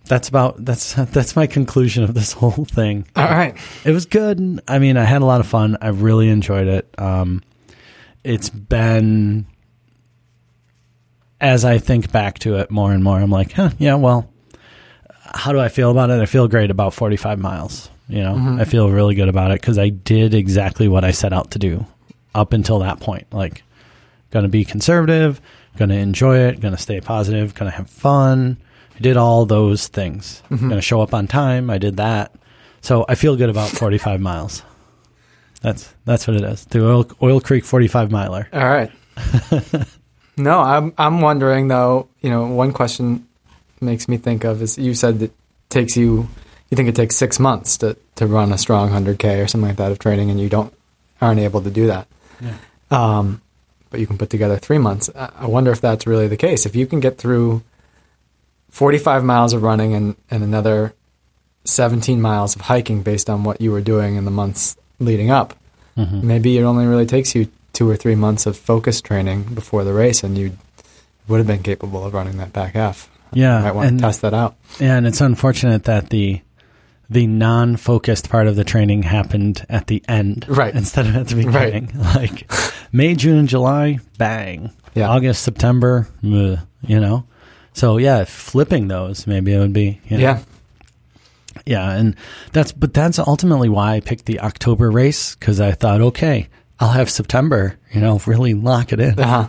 that's 0.06 0.28
about 0.30 0.64
that's 0.66 0.94
that's 0.96 1.36
my 1.36 1.46
conclusion 1.48 2.04
of 2.04 2.14
this 2.16 2.32
whole 2.40 2.66
thing 2.66 3.06
All 3.16 3.26
right. 3.26 3.56
it 3.86 3.92
was 3.92 4.08
good. 4.08 4.60
I 4.68 4.80
mean, 4.80 4.98
I 4.98 5.04
had 5.04 5.22
a 5.22 5.26
lot 5.26 5.40
of 5.40 5.46
fun. 5.46 5.78
I 5.82 5.90
really 5.90 6.30
enjoyed 6.30 6.66
it. 6.68 6.90
Um, 6.98 7.44
it's 8.24 8.50
been, 8.50 9.46
as 11.40 11.66
I 11.66 11.78
think 11.78 12.12
back 12.12 12.40
to 12.40 12.56
it 12.58 12.72
more 12.72 12.92
and 12.92 13.04
more, 13.04 13.20
I'm 13.20 13.32
like, 13.32 13.54
huh, 13.54 13.72
yeah, 13.78 13.96
well, 13.96 14.32
how 15.24 15.52
do 15.52 15.60
I 15.60 15.70
feel 15.70 15.92
about 15.92 16.10
it? 16.10 16.22
I 16.22 16.26
feel 16.26 16.48
great 16.48 16.72
about 16.72 16.94
45 16.94 17.40
miles. 17.40 17.90
You 18.08 18.24
know, 18.24 18.34
mm-hmm. 18.34 18.60
I 18.60 18.66
feel 18.66 18.90
really 18.90 19.14
good 19.14 19.30
about 19.30 19.52
it 19.52 19.62
because 19.62 19.78
I 19.78 19.90
did 19.90 20.34
exactly 20.34 20.88
what 20.88 21.04
I 21.04 21.12
set 21.12 21.32
out 21.32 21.52
to 21.52 21.60
do 21.60 21.86
up 22.34 22.54
until 22.54 22.80
that 22.80 23.00
point. 23.00 23.32
Like, 23.32 23.64
going 24.32 24.44
to 24.44 24.50
be 24.50 24.66
conservative, 24.66 25.40
going 25.78 25.90
to 25.90 25.96
enjoy 25.96 26.40
it, 26.40 26.60
going 26.60 26.76
to 26.76 26.82
stay 26.82 27.00
positive, 27.02 27.54
going 27.54 27.70
to 27.70 27.78
have 27.78 27.90
fun. 27.90 28.58
I 28.96 29.00
did 29.00 29.16
all 29.16 29.46
those 29.46 29.88
things. 29.88 30.42
Mm-hmm. 30.50 30.70
Going 30.70 30.78
to 30.78 30.82
show 30.82 31.02
up 31.02 31.14
on 31.14 31.28
time. 31.28 31.70
I 31.70 31.78
did 31.78 31.98
that. 31.98 32.34
So 32.82 33.06
I 33.08 33.16
feel 33.16 33.36
good 33.36 33.50
about 33.50 33.70
45 33.70 34.20
miles. 34.20 34.64
That's 35.62 35.94
that's 36.06 36.28
what 36.28 36.38
it 36.38 36.44
is. 36.44 36.66
The 36.66 36.86
Oil, 36.86 37.10
Oil 37.22 37.42
Creek 37.42 37.66
45 37.66 38.12
miler. 38.12 38.48
All 38.54 38.64
right. 38.64 38.92
no, 40.38 40.60
I'm 40.60 40.94
I'm 40.98 41.22
wondering 41.22 41.68
though. 41.68 42.08
You 42.22 42.30
know, 42.30 42.48
one 42.48 42.72
question 42.72 43.28
makes 43.82 44.08
me 44.08 44.18
think 44.18 44.44
of 44.44 44.62
is 44.62 44.78
you 44.78 44.94
said 44.94 45.22
it 45.22 45.34
takes 45.70 45.98
you. 45.98 46.28
You 46.70 46.76
think 46.76 46.88
it 46.88 46.96
takes 46.96 47.16
six 47.16 47.40
months 47.40 47.78
to, 47.78 47.98
to 48.16 48.28
run 48.28 48.54
a 48.54 48.58
strong 48.58 48.92
100k 48.92 49.44
or 49.44 49.48
something 49.48 49.70
like 49.70 49.78
that 49.78 49.92
of 49.92 49.98
training, 49.98 50.30
and 50.30 50.40
you 50.40 50.50
don't 50.50 50.74
aren't 51.20 51.40
able 51.40 51.62
to 51.62 51.72
do 51.72 51.88
that. 51.88 52.08
Yeah. 52.40 52.58
Um, 52.92 53.42
but 53.90 54.00
you 54.00 54.08
can 54.08 54.18
put 54.18 54.30
together 54.30 54.58
three 54.58 54.78
months. 54.78 55.10
I 55.16 55.32
I 55.40 55.46
wonder 55.48 55.72
if 55.72 55.82
that's 55.82 56.08
really 56.08 56.28
the 56.28 56.38
case. 56.38 56.66
If 56.66 56.76
you 56.76 56.86
can 56.86 57.00
get 57.00 57.18
through 57.18 57.64
45 58.70 59.24
miles 59.24 59.54
of 59.54 59.64
running 59.64 59.94
and, 59.94 60.16
and 60.30 60.44
another 60.44 60.94
17 61.66 62.22
miles 62.22 62.56
of 62.56 62.62
hiking 62.62 63.02
based 63.02 63.30
on 63.30 63.44
what 63.44 63.62
you 63.62 63.72
were 63.72 63.82
doing 63.82 64.16
in 64.16 64.26
the 64.26 64.32
months 64.32 64.78
leading 65.00 65.32
up, 65.32 65.56
Mhm. 65.98 66.24
maybe 66.24 66.58
it 66.58 66.64
only 66.64 66.86
really 66.86 67.06
takes 67.06 67.36
you 67.36 67.48
two 67.74 67.90
or 67.90 67.96
three 67.96 68.16
months 68.16 68.46
of 68.46 68.58
focus 68.58 69.02
training 69.02 69.44
before 69.54 69.84
the 69.84 69.94
race, 69.94 70.24
and 70.24 70.38
you 70.38 70.52
would 71.28 71.38
have 71.38 71.48
been 71.48 71.64
capable 71.64 72.04
of 72.06 72.14
running 72.14 72.38
that 72.38 72.52
back 72.54 72.74
half. 72.74 73.10
Yeah, 73.34 73.60
you 73.60 73.64
might 73.66 73.76
want 73.76 73.88
and- 73.90 74.00
to 74.00 74.06
test 74.06 74.22
that 74.22 74.34
out. 74.34 74.56
And 74.80 75.06
it's 75.08 75.22
unfortunate 75.22 75.84
that 75.86 76.10
the 76.10 76.42
the 77.12 77.26
non-focused 77.26 78.30
part 78.30 78.46
of 78.46 78.56
the 78.56 78.64
training 78.64 79.02
happened 79.02 79.66
at 79.68 79.88
the 79.88 80.04
end, 80.08 80.46
Right. 80.48 80.76
Instead 80.76 81.08
of 81.08 81.16
at 81.16 81.28
the 81.30 81.38
Right. 81.38 81.74
beginning. 81.88 81.90
Like 82.16 82.52
May, 82.92 83.16
June, 83.16 83.40
and 83.40 83.48
July, 83.50 83.98
bang. 84.20 84.70
Yeah. 84.94 85.10
August, 85.10 85.42
September, 85.42 86.08
you 86.22 86.60
know. 86.88 87.24
So 87.74 87.98
yeah, 87.98 88.26
flipping 88.26 88.90
those 88.90 89.26
maybe 89.26 89.54
it 89.56 89.58
would 89.58 89.74
be. 89.74 90.00
You 90.08 90.18
know, 90.18 90.24
Yeah, 90.24 90.40
yeah, 91.70 91.92
and 91.92 92.16
that's 92.52 92.72
but 92.72 92.94
that's 92.94 93.20
ultimately 93.20 93.70
why 93.70 93.94
I 93.94 94.00
picked 94.00 94.26
the 94.26 94.40
October 94.40 94.90
race 94.90 95.36
because 95.36 95.62
I 95.62 95.72
thought, 95.72 96.02
okay, 96.02 96.48
I'll 96.80 96.90
have 96.90 97.10
September, 97.10 97.78
you 97.92 98.02
know, 98.02 98.20
really 98.26 98.56
lock 98.56 98.92
it 98.92 99.00
in. 99.00 99.20
uh-huh. 99.20 99.48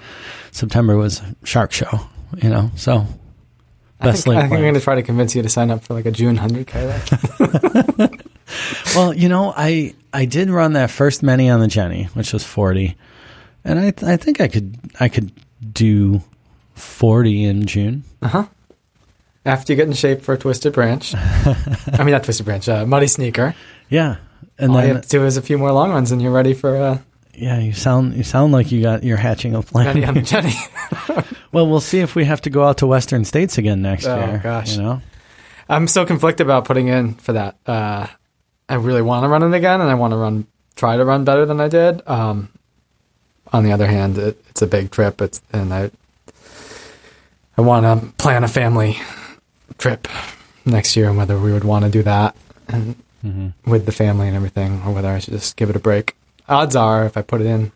September 0.51 0.97
was 0.97 1.23
Shark 1.45 1.73
Show, 1.73 1.89
you 2.37 2.51
know, 2.51 2.71
so 2.77 3.07
I 4.01 4.13
think, 4.13 4.37
I 4.37 4.41
think 4.43 4.53
I'm 4.53 4.61
going 4.61 4.75
to 4.75 4.81
try 4.81 4.97
to 4.97 5.03
convince 5.03 5.35
you 5.35 5.43
to 5.43 5.49
sign 5.49 5.71
up 5.71 5.83
for 5.85 5.95
like 5.95 6.07
a 6.07 6.11
June 6.11 6.37
100k. 6.37 8.27
Well, 8.97 9.15
you 9.15 9.29
know, 9.29 9.55
I 9.57 9.95
I 10.13 10.25
did 10.25 10.51
run 10.51 10.73
that 10.73 10.91
first 10.91 11.23
many 11.23 11.49
on 11.49 11.61
the 11.61 11.69
Genny, 11.69 12.07
which 12.17 12.33
was 12.33 12.43
forty, 12.45 12.97
and 13.65 13.79
I 13.79 13.93
I 14.05 14.17
think 14.17 14.41
I 14.41 14.49
could 14.49 14.77
I 14.99 15.09
could 15.09 15.31
do 15.73 16.21
forty 16.75 17.45
in 17.45 17.67
June. 17.67 18.03
After 19.45 19.73
you 19.73 19.77
get 19.77 19.87
in 19.89 19.95
shape 19.95 20.21
for 20.23 20.35
a 20.35 20.39
twisted 20.39 20.73
branch, 20.75 21.15
I 21.17 21.99
mean 22.05 22.11
not 22.11 22.25
twisted 22.25 22.45
branch, 22.45 22.69
uh, 22.69 22.85
muddy 22.85 23.07
sneaker. 23.07 23.55
Yeah, 23.89 24.17
and 24.59 24.71
All 24.73 24.81
you 24.81 24.87
then 24.89 24.95
have 24.97 25.05
to 25.05 25.09
do 25.09 25.25
is 25.25 25.37
a 25.39 25.43
few 25.43 25.57
more 25.57 25.73
long 25.73 25.91
runs, 25.91 26.13
and 26.13 26.21
you're 26.21 26.31
ready 26.33 26.53
for 26.53 26.77
uh, 26.77 26.99
yeah, 27.35 27.59
you 27.59 27.73
sound 27.73 28.15
you 28.15 28.23
sound 28.23 28.53
like 28.53 28.71
you 28.71 28.83
got 28.83 29.03
you're 29.03 29.17
hatching 29.17 29.55
a 29.55 29.63
plan. 29.63 30.05
on 30.05 30.15
the 30.15 30.21
Genny. 30.21 30.55
well, 31.53 31.67
we'll 31.67 31.81
see 31.81 32.01
if 32.01 32.15
we 32.15 32.25
have 32.27 32.43
to 32.43 32.51
go 32.51 32.65
out 32.65 32.79
to 32.79 32.87
Western 32.87 33.25
States 33.25 33.57
again 33.57 33.81
next 33.81 34.05
Oh, 34.07 34.17
year. 34.19 34.41
gosh. 34.43 34.77
you 34.77 34.83
know. 34.83 35.01
I'm 35.69 35.87
so 35.87 36.05
conflicted 36.05 36.47
about 36.47 36.65
putting 36.67 36.89
in 36.89 37.15
for 37.15 37.33
that. 37.33 37.57
Uh, 37.65 38.09
I 38.69 38.75
really 38.75 39.03
want 39.03 39.25
to 39.25 39.29
run 39.29 39.43
it 39.43 39.55
again, 39.57 39.81
and 39.81 39.89
I 39.89 39.95
want 39.95 40.13
to 40.13 40.17
run, 40.17 40.47
try 40.77 40.97
to 40.97 41.05
run 41.05 41.25
better 41.25 41.47
than 41.47 41.61
I 41.61 41.69
did. 41.69 42.03
Um, 42.07 42.51
on 43.53 43.65
the 43.65 43.73
other 43.73 43.87
hand, 43.87 44.19
it, 44.19 44.45
it's 44.51 44.61
a 44.63 44.67
big 44.67 44.91
trip. 44.91 45.23
It's 45.23 45.41
and 45.53 45.73
I, 45.73 45.91
I 47.57 47.63
want 47.63 47.85
to 47.87 48.07
plan 48.17 48.45
a 48.45 48.49
family 48.49 48.99
trip 49.81 50.07
next 50.65 50.95
year, 50.97 51.09
and 51.09 51.17
whether 51.19 51.39
we 51.39 51.53
would 51.53 51.65
want 51.65 51.85
to 51.85 51.91
do 51.91 52.03
that 52.05 52.37
and 52.69 52.95
Mm-hmm. 53.23 53.71
with 53.71 53.85
the 53.85 53.93
family 53.93 54.29
and 54.29 54.35
everything, 54.35 54.81
or 54.87 54.95
whether 54.95 55.09
I 55.11 55.19
should 55.19 55.35
just 55.35 55.55
give 55.57 55.69
it 55.69 55.77
a 55.77 55.79
break. 55.79 56.17
Odds 56.49 56.75
are, 56.75 57.05
if 57.05 57.19
I 57.19 57.21
put 57.23 57.43
it 57.43 57.47
in, 57.47 57.71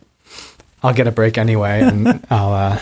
I'll 0.82 0.94
get 0.94 1.06
a 1.06 1.12
break 1.12 1.36
anyway, 1.36 1.82
and 1.82 2.24
I'll 2.30 2.54
uh, 2.54 2.78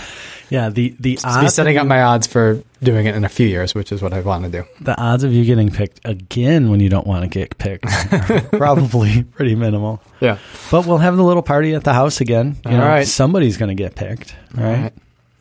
Yeah, 0.48 0.68
the 0.70 0.94
the 1.00 1.18
odds 1.24 1.40
be 1.42 1.48
setting 1.48 1.76
up 1.76 1.88
my 1.88 2.02
odds 2.02 2.28
for 2.28 2.62
doing 2.80 3.06
it 3.06 3.16
in 3.16 3.24
a 3.24 3.28
few 3.28 3.48
years, 3.48 3.74
which 3.74 3.90
is 3.90 4.00
what 4.00 4.12
I 4.12 4.20
want 4.20 4.44
to 4.44 4.48
do. 4.62 4.64
the 4.80 4.96
odds 4.96 5.24
of 5.24 5.32
you 5.32 5.44
getting 5.44 5.72
picked 5.72 6.02
again 6.04 6.70
when 6.70 6.78
you 6.78 6.88
don't 6.88 7.04
want 7.04 7.22
to 7.24 7.28
get 7.28 7.58
picked 7.58 7.84
are 8.12 8.40
probably 8.56 9.24
pretty 9.24 9.56
minimal. 9.56 10.00
Yeah. 10.20 10.38
But 10.70 10.86
we'll 10.86 10.98
have 10.98 11.16
the 11.16 11.24
little 11.24 11.42
party 11.42 11.74
at 11.74 11.82
the 11.82 11.92
house 11.94 12.20
again. 12.20 12.58
You 12.64 12.70
All 12.70 12.76
know, 12.78 12.86
right. 12.86 13.06
somebody's 13.08 13.56
going 13.56 13.70
to 13.76 13.82
get 13.82 13.96
picked, 13.96 14.36
right? 14.54 14.64
All 14.64 14.72
right. 14.84 14.92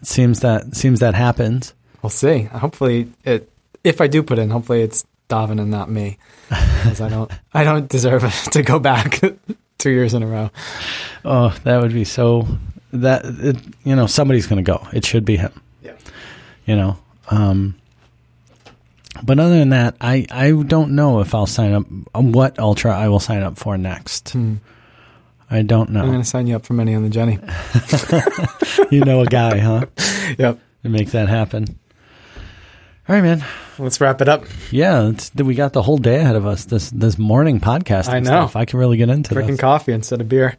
Seems 0.02 0.40
that 0.40 0.76
seems 0.76 1.02
that 1.02 1.14
happens. 1.14 1.76
We'll 2.02 2.10
see. 2.10 2.41
Hopefully, 2.45 3.12
it. 3.24 3.48
If 3.84 4.02
I 4.02 4.08
do 4.08 4.22
put 4.24 4.38
in, 4.40 4.49
hopefully 4.49 4.82
it's 4.82 5.06
Davin 5.30 5.60
and 5.62 5.72
not 5.72 5.90
me, 5.90 6.18
because 6.49 7.02
I 7.02 7.10
don't. 7.10 7.32
I 7.53 7.64
don't 7.64 7.88
deserve 7.90 8.24
to 8.52 8.62
go 8.64 8.80
back 8.80 9.22
two 9.78 9.90
years 9.91 10.14
in 10.14 10.24
a 10.24 10.28
row. 10.28 10.52
Oh, 11.26 11.56
that 11.64 11.82
would 11.82 11.94
be 11.94 12.03
so. 12.03 12.48
That 12.94 13.22
it, 13.26 13.58
you 13.86 13.95
know, 13.95 14.06
somebody's 14.08 14.48
going 14.48 14.64
to 14.64 14.70
go. 14.70 14.86
It 14.94 15.06
should 15.06 15.24
be 15.24 15.38
him. 15.38 15.53
Yeah. 15.82 15.94
You 16.66 16.76
know. 16.76 16.98
Um, 17.30 17.76
but 19.24 19.40
other 19.40 19.58
than 19.58 19.70
that, 19.70 19.95
I 20.02 20.26
I 20.30 20.52
don't 20.52 20.91
know 20.91 21.22
if 21.22 21.34
I'll 21.34 21.45
sign 21.48 21.74
up. 21.74 21.86
um, 22.14 22.32
What 22.34 22.60
ultra 22.60 22.95
I 22.95 23.08
will 23.08 23.20
sign 23.22 23.41
up 23.44 23.58
for 23.58 23.78
next. 23.78 24.32
Hmm. 24.32 24.56
I 25.49 25.64
don't 25.64 25.90
know. 25.90 25.99
I'm 26.02 26.08
going 26.08 26.22
to 26.22 26.28
sign 26.28 26.48
you 26.48 26.56
up 26.56 26.66
for 26.66 26.74
many 26.74 26.95
on 26.95 27.03
the 27.03 27.10
Genny. 27.10 27.38
you 28.91 29.02
know 29.03 29.20
a 29.22 29.26
guy, 29.26 29.58
huh? 29.58 29.86
Yep. 30.38 30.60
To 30.84 30.90
make 30.90 31.12
that 31.12 31.28
happen. 31.28 31.78
All 33.11 33.17
right, 33.17 33.23
man. 33.23 33.45
Let's 33.77 33.99
wrap 33.99 34.21
it 34.21 34.29
up. 34.29 34.45
Yeah, 34.71 35.09
it's, 35.09 35.35
we 35.35 35.53
got 35.53 35.73
the 35.73 35.81
whole 35.81 35.97
day 35.97 36.21
ahead 36.21 36.38
of 36.38 36.45
us. 36.45 36.63
This 36.63 36.91
this 36.91 37.17
morning 37.17 37.59
podcast. 37.59 38.07
I 38.07 38.21
know. 38.21 38.29
Stuff. 38.29 38.55
I 38.55 38.63
can 38.63 38.79
really 38.79 38.95
get 38.95 39.09
into 39.09 39.33
Drinking 39.33 39.57
coffee 39.57 39.91
instead 39.91 40.21
of 40.21 40.29
beer. 40.29 40.55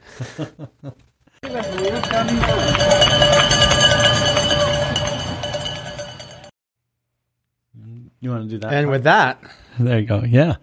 You 8.21 8.29
want 8.29 8.43
to 8.43 8.49
do 8.51 8.59
that? 8.59 8.75
And 8.75 8.91
with 8.91 9.05
that, 9.05 9.43
there 9.79 10.01
you 10.01 10.07
go. 10.07 10.23
Yeah. 10.23 10.57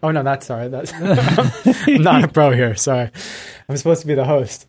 oh 0.00 0.12
no, 0.12 0.22
that's 0.22 0.46
sorry. 0.46 0.68
That's 0.68 0.92
I'm 1.88 2.02
not 2.04 2.22
a 2.22 2.28
pro 2.28 2.52
here. 2.52 2.76
Sorry, 2.76 3.10
I'm 3.68 3.76
supposed 3.76 4.02
to 4.02 4.06
be 4.06 4.14
the 4.14 4.26
host. 4.26 4.68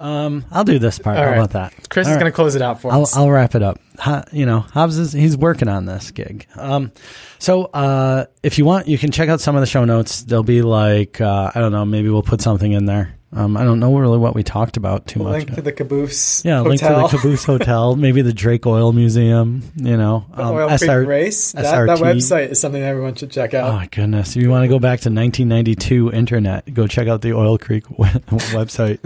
Um, 0.00 0.44
I'll 0.52 0.64
do 0.64 0.78
this 0.78 0.98
part. 0.98 1.16
All 1.16 1.24
How 1.24 1.30
right. 1.30 1.36
about 1.38 1.50
that? 1.50 1.88
Chris 1.90 2.06
All 2.06 2.12
is 2.12 2.16
right. 2.16 2.20
going 2.20 2.32
to 2.32 2.36
close 2.36 2.54
it 2.54 2.62
out 2.62 2.80
for 2.80 2.92
I'll, 2.92 3.02
us. 3.02 3.16
I'll 3.16 3.30
wrap 3.30 3.54
it 3.56 3.62
up. 3.62 3.80
Ho- 3.98 4.22
you 4.32 4.46
know, 4.46 4.60
Hobbs 4.60 4.96
is 4.96 5.12
he's 5.12 5.36
working 5.36 5.66
on 5.68 5.86
this 5.86 6.12
gig. 6.12 6.46
Um, 6.54 6.92
so 7.40 7.64
uh, 7.64 8.26
if 8.44 8.58
you 8.58 8.64
want, 8.64 8.86
you 8.86 8.96
can 8.96 9.10
check 9.10 9.28
out 9.28 9.40
some 9.40 9.56
of 9.56 9.60
the 9.60 9.66
show 9.66 9.84
notes. 9.84 10.22
There'll 10.22 10.44
be 10.44 10.62
like 10.62 11.20
uh, 11.20 11.50
I 11.52 11.58
don't 11.60 11.72
know, 11.72 11.84
maybe 11.84 12.08
we'll 12.10 12.22
put 12.22 12.40
something 12.40 12.70
in 12.72 12.86
there. 12.86 13.17
Um, 13.30 13.58
I 13.58 13.64
don't 13.64 13.78
know 13.78 13.94
really 13.94 14.16
what 14.16 14.34
we 14.34 14.42
talked 14.42 14.78
about 14.78 15.06
too 15.06 15.20
much. 15.20 15.32
link 15.32 15.54
to 15.54 15.60
the 15.60 15.72
Caboose. 15.72 16.42
yeah, 16.46 16.58
hotel. 16.58 16.68
link 16.68 16.80
to 16.80 16.86
the 16.88 17.08
Caboose 17.18 17.44
Hotel, 17.46 17.94
maybe 17.94 18.22
the 18.22 18.32
Drake 18.32 18.64
Oil 18.66 18.92
Museum. 18.92 19.62
You 19.76 19.98
know, 19.98 20.24
The 20.34 20.44
um, 20.44 20.54
Oil 20.54 20.68
Creek 20.68 20.80
SR 20.80 21.04
race. 21.04 21.52
That, 21.52 21.86
that 21.86 21.98
website 21.98 22.48
is 22.48 22.60
something 22.60 22.82
everyone 22.82 23.16
should 23.16 23.30
check 23.30 23.52
out. 23.52 23.70
Oh 23.70 23.76
my 23.76 23.86
goodness! 23.86 24.34
If 24.34 24.42
you 24.42 24.48
want 24.48 24.64
to 24.64 24.68
go 24.68 24.78
back 24.78 25.00
to 25.00 25.10
1992 25.10 26.12
internet, 26.12 26.72
go 26.72 26.86
check 26.86 27.06
out 27.06 27.20
the 27.20 27.34
Oil 27.34 27.58
Creek 27.58 27.84
website. 27.88 28.98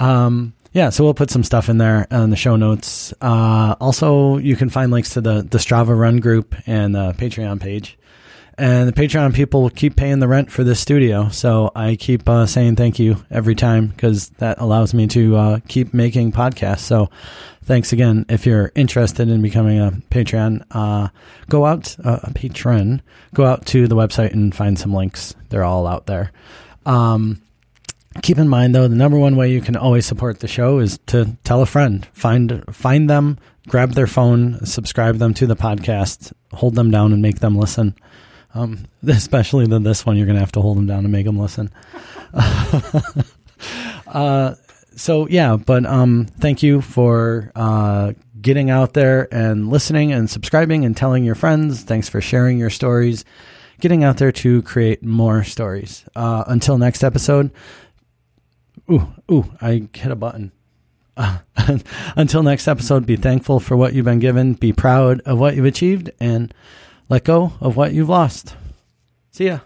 Um, 0.00 0.52
yeah, 0.72 0.90
so 0.90 1.04
we'll 1.04 1.14
put 1.14 1.30
some 1.30 1.44
stuff 1.44 1.68
in 1.68 1.78
there 1.78 2.06
in 2.10 2.30
the 2.30 2.36
show 2.36 2.56
notes. 2.56 3.14
Uh, 3.20 3.76
also, 3.80 4.38
you 4.38 4.56
can 4.56 4.68
find 4.70 4.90
links 4.90 5.10
to 5.10 5.20
the 5.20 5.42
the 5.42 5.58
Strava 5.58 5.96
Run 5.98 6.18
group 6.18 6.54
and 6.66 6.94
the 6.94 7.12
Patreon 7.12 7.60
page. 7.60 7.96
And 8.58 8.88
the 8.88 8.92
Patreon 8.92 9.34
people 9.34 9.68
keep 9.68 9.96
paying 9.96 10.18
the 10.18 10.28
rent 10.28 10.50
for 10.50 10.64
this 10.64 10.80
studio, 10.80 11.28
so 11.28 11.70
I 11.76 11.96
keep 11.96 12.26
uh, 12.26 12.46
saying 12.46 12.76
thank 12.76 12.98
you 12.98 13.22
every 13.30 13.54
time 13.54 13.88
because 13.88 14.30
that 14.38 14.58
allows 14.58 14.94
me 14.94 15.06
to 15.08 15.36
uh, 15.36 15.60
keep 15.68 15.92
making 15.92 16.32
podcasts. 16.32 16.80
So, 16.80 17.10
thanks 17.64 17.92
again. 17.92 18.24
If 18.30 18.46
you're 18.46 18.72
interested 18.74 19.28
in 19.28 19.42
becoming 19.42 19.78
a 19.78 19.90
Patreon, 20.10 20.64
uh, 20.70 21.08
go 21.50 21.66
out 21.66 21.96
uh, 22.02 22.20
a 22.22 22.32
patron. 22.32 23.02
Go 23.34 23.44
out 23.44 23.66
to 23.66 23.86
the 23.88 23.96
website 23.96 24.32
and 24.32 24.54
find 24.54 24.78
some 24.78 24.94
links. 24.94 25.34
They're 25.50 25.64
all 25.64 25.86
out 25.86 26.06
there. 26.06 26.32
Um, 26.86 27.42
keep 28.22 28.38
in 28.38 28.48
mind 28.48 28.74
though, 28.74 28.88
the 28.88 28.96
number 28.96 29.18
one 29.18 29.36
way 29.36 29.52
you 29.52 29.60
can 29.60 29.76
always 29.76 30.06
support 30.06 30.40
the 30.40 30.48
show 30.48 30.78
is 30.78 30.98
to 31.08 31.36
tell 31.44 31.60
a 31.60 31.66
friend. 31.66 32.06
Find 32.14 32.64
find 32.74 33.10
them, 33.10 33.38
grab 33.68 33.92
their 33.92 34.06
phone, 34.06 34.64
subscribe 34.64 35.18
them 35.18 35.34
to 35.34 35.46
the 35.46 35.56
podcast, 35.56 36.32
hold 36.54 36.74
them 36.74 36.90
down, 36.90 37.12
and 37.12 37.20
make 37.20 37.40
them 37.40 37.58
listen. 37.58 37.94
Um, 38.56 38.86
especially 39.06 39.66
the, 39.66 39.78
this 39.78 40.06
one, 40.06 40.16
you're 40.16 40.26
going 40.26 40.36
to 40.36 40.40
have 40.40 40.52
to 40.52 40.60
hold 40.60 40.76
them 40.78 40.86
down 40.86 41.02
to 41.02 41.08
make 41.08 41.26
them 41.26 41.38
listen. 41.38 41.70
uh, 44.06 44.54
so 44.96 45.28
yeah, 45.28 45.56
but 45.56 45.84
um, 45.84 46.26
thank 46.40 46.62
you 46.62 46.80
for 46.80 47.52
uh, 47.54 48.12
getting 48.40 48.70
out 48.70 48.94
there 48.94 49.28
and 49.32 49.68
listening 49.68 50.12
and 50.12 50.30
subscribing 50.30 50.84
and 50.84 50.96
telling 50.96 51.24
your 51.24 51.34
friends. 51.34 51.82
Thanks 51.82 52.08
for 52.08 52.20
sharing 52.20 52.58
your 52.58 52.70
stories. 52.70 53.24
getting 53.80 54.02
out 54.02 54.16
there 54.16 54.32
to 54.32 54.62
create 54.62 55.02
more 55.02 55.44
stories. 55.44 56.04
Uh, 56.16 56.44
until 56.46 56.78
next 56.78 57.04
episode. 57.04 57.50
Ooh, 58.90 59.06
ooh, 59.30 59.52
I 59.60 59.88
hit 59.92 60.12
a 60.12 60.16
button. 60.16 60.52
Until 62.16 62.42
next 62.42 62.68
episode, 62.68 63.06
be 63.06 63.16
thankful 63.16 63.58
for 63.58 63.76
what 63.76 63.94
you've 63.94 64.04
been 64.04 64.18
given, 64.18 64.52
be 64.52 64.72
proud 64.72 65.20
of 65.22 65.38
what 65.38 65.56
you've 65.56 65.64
achieved, 65.64 66.10
and 66.20 66.52
let 67.08 67.24
go 67.24 67.52
of 67.60 67.76
what 67.76 67.92
you've 67.92 68.08
lost. 68.08 68.56
See 69.30 69.46
ya. 69.46 69.60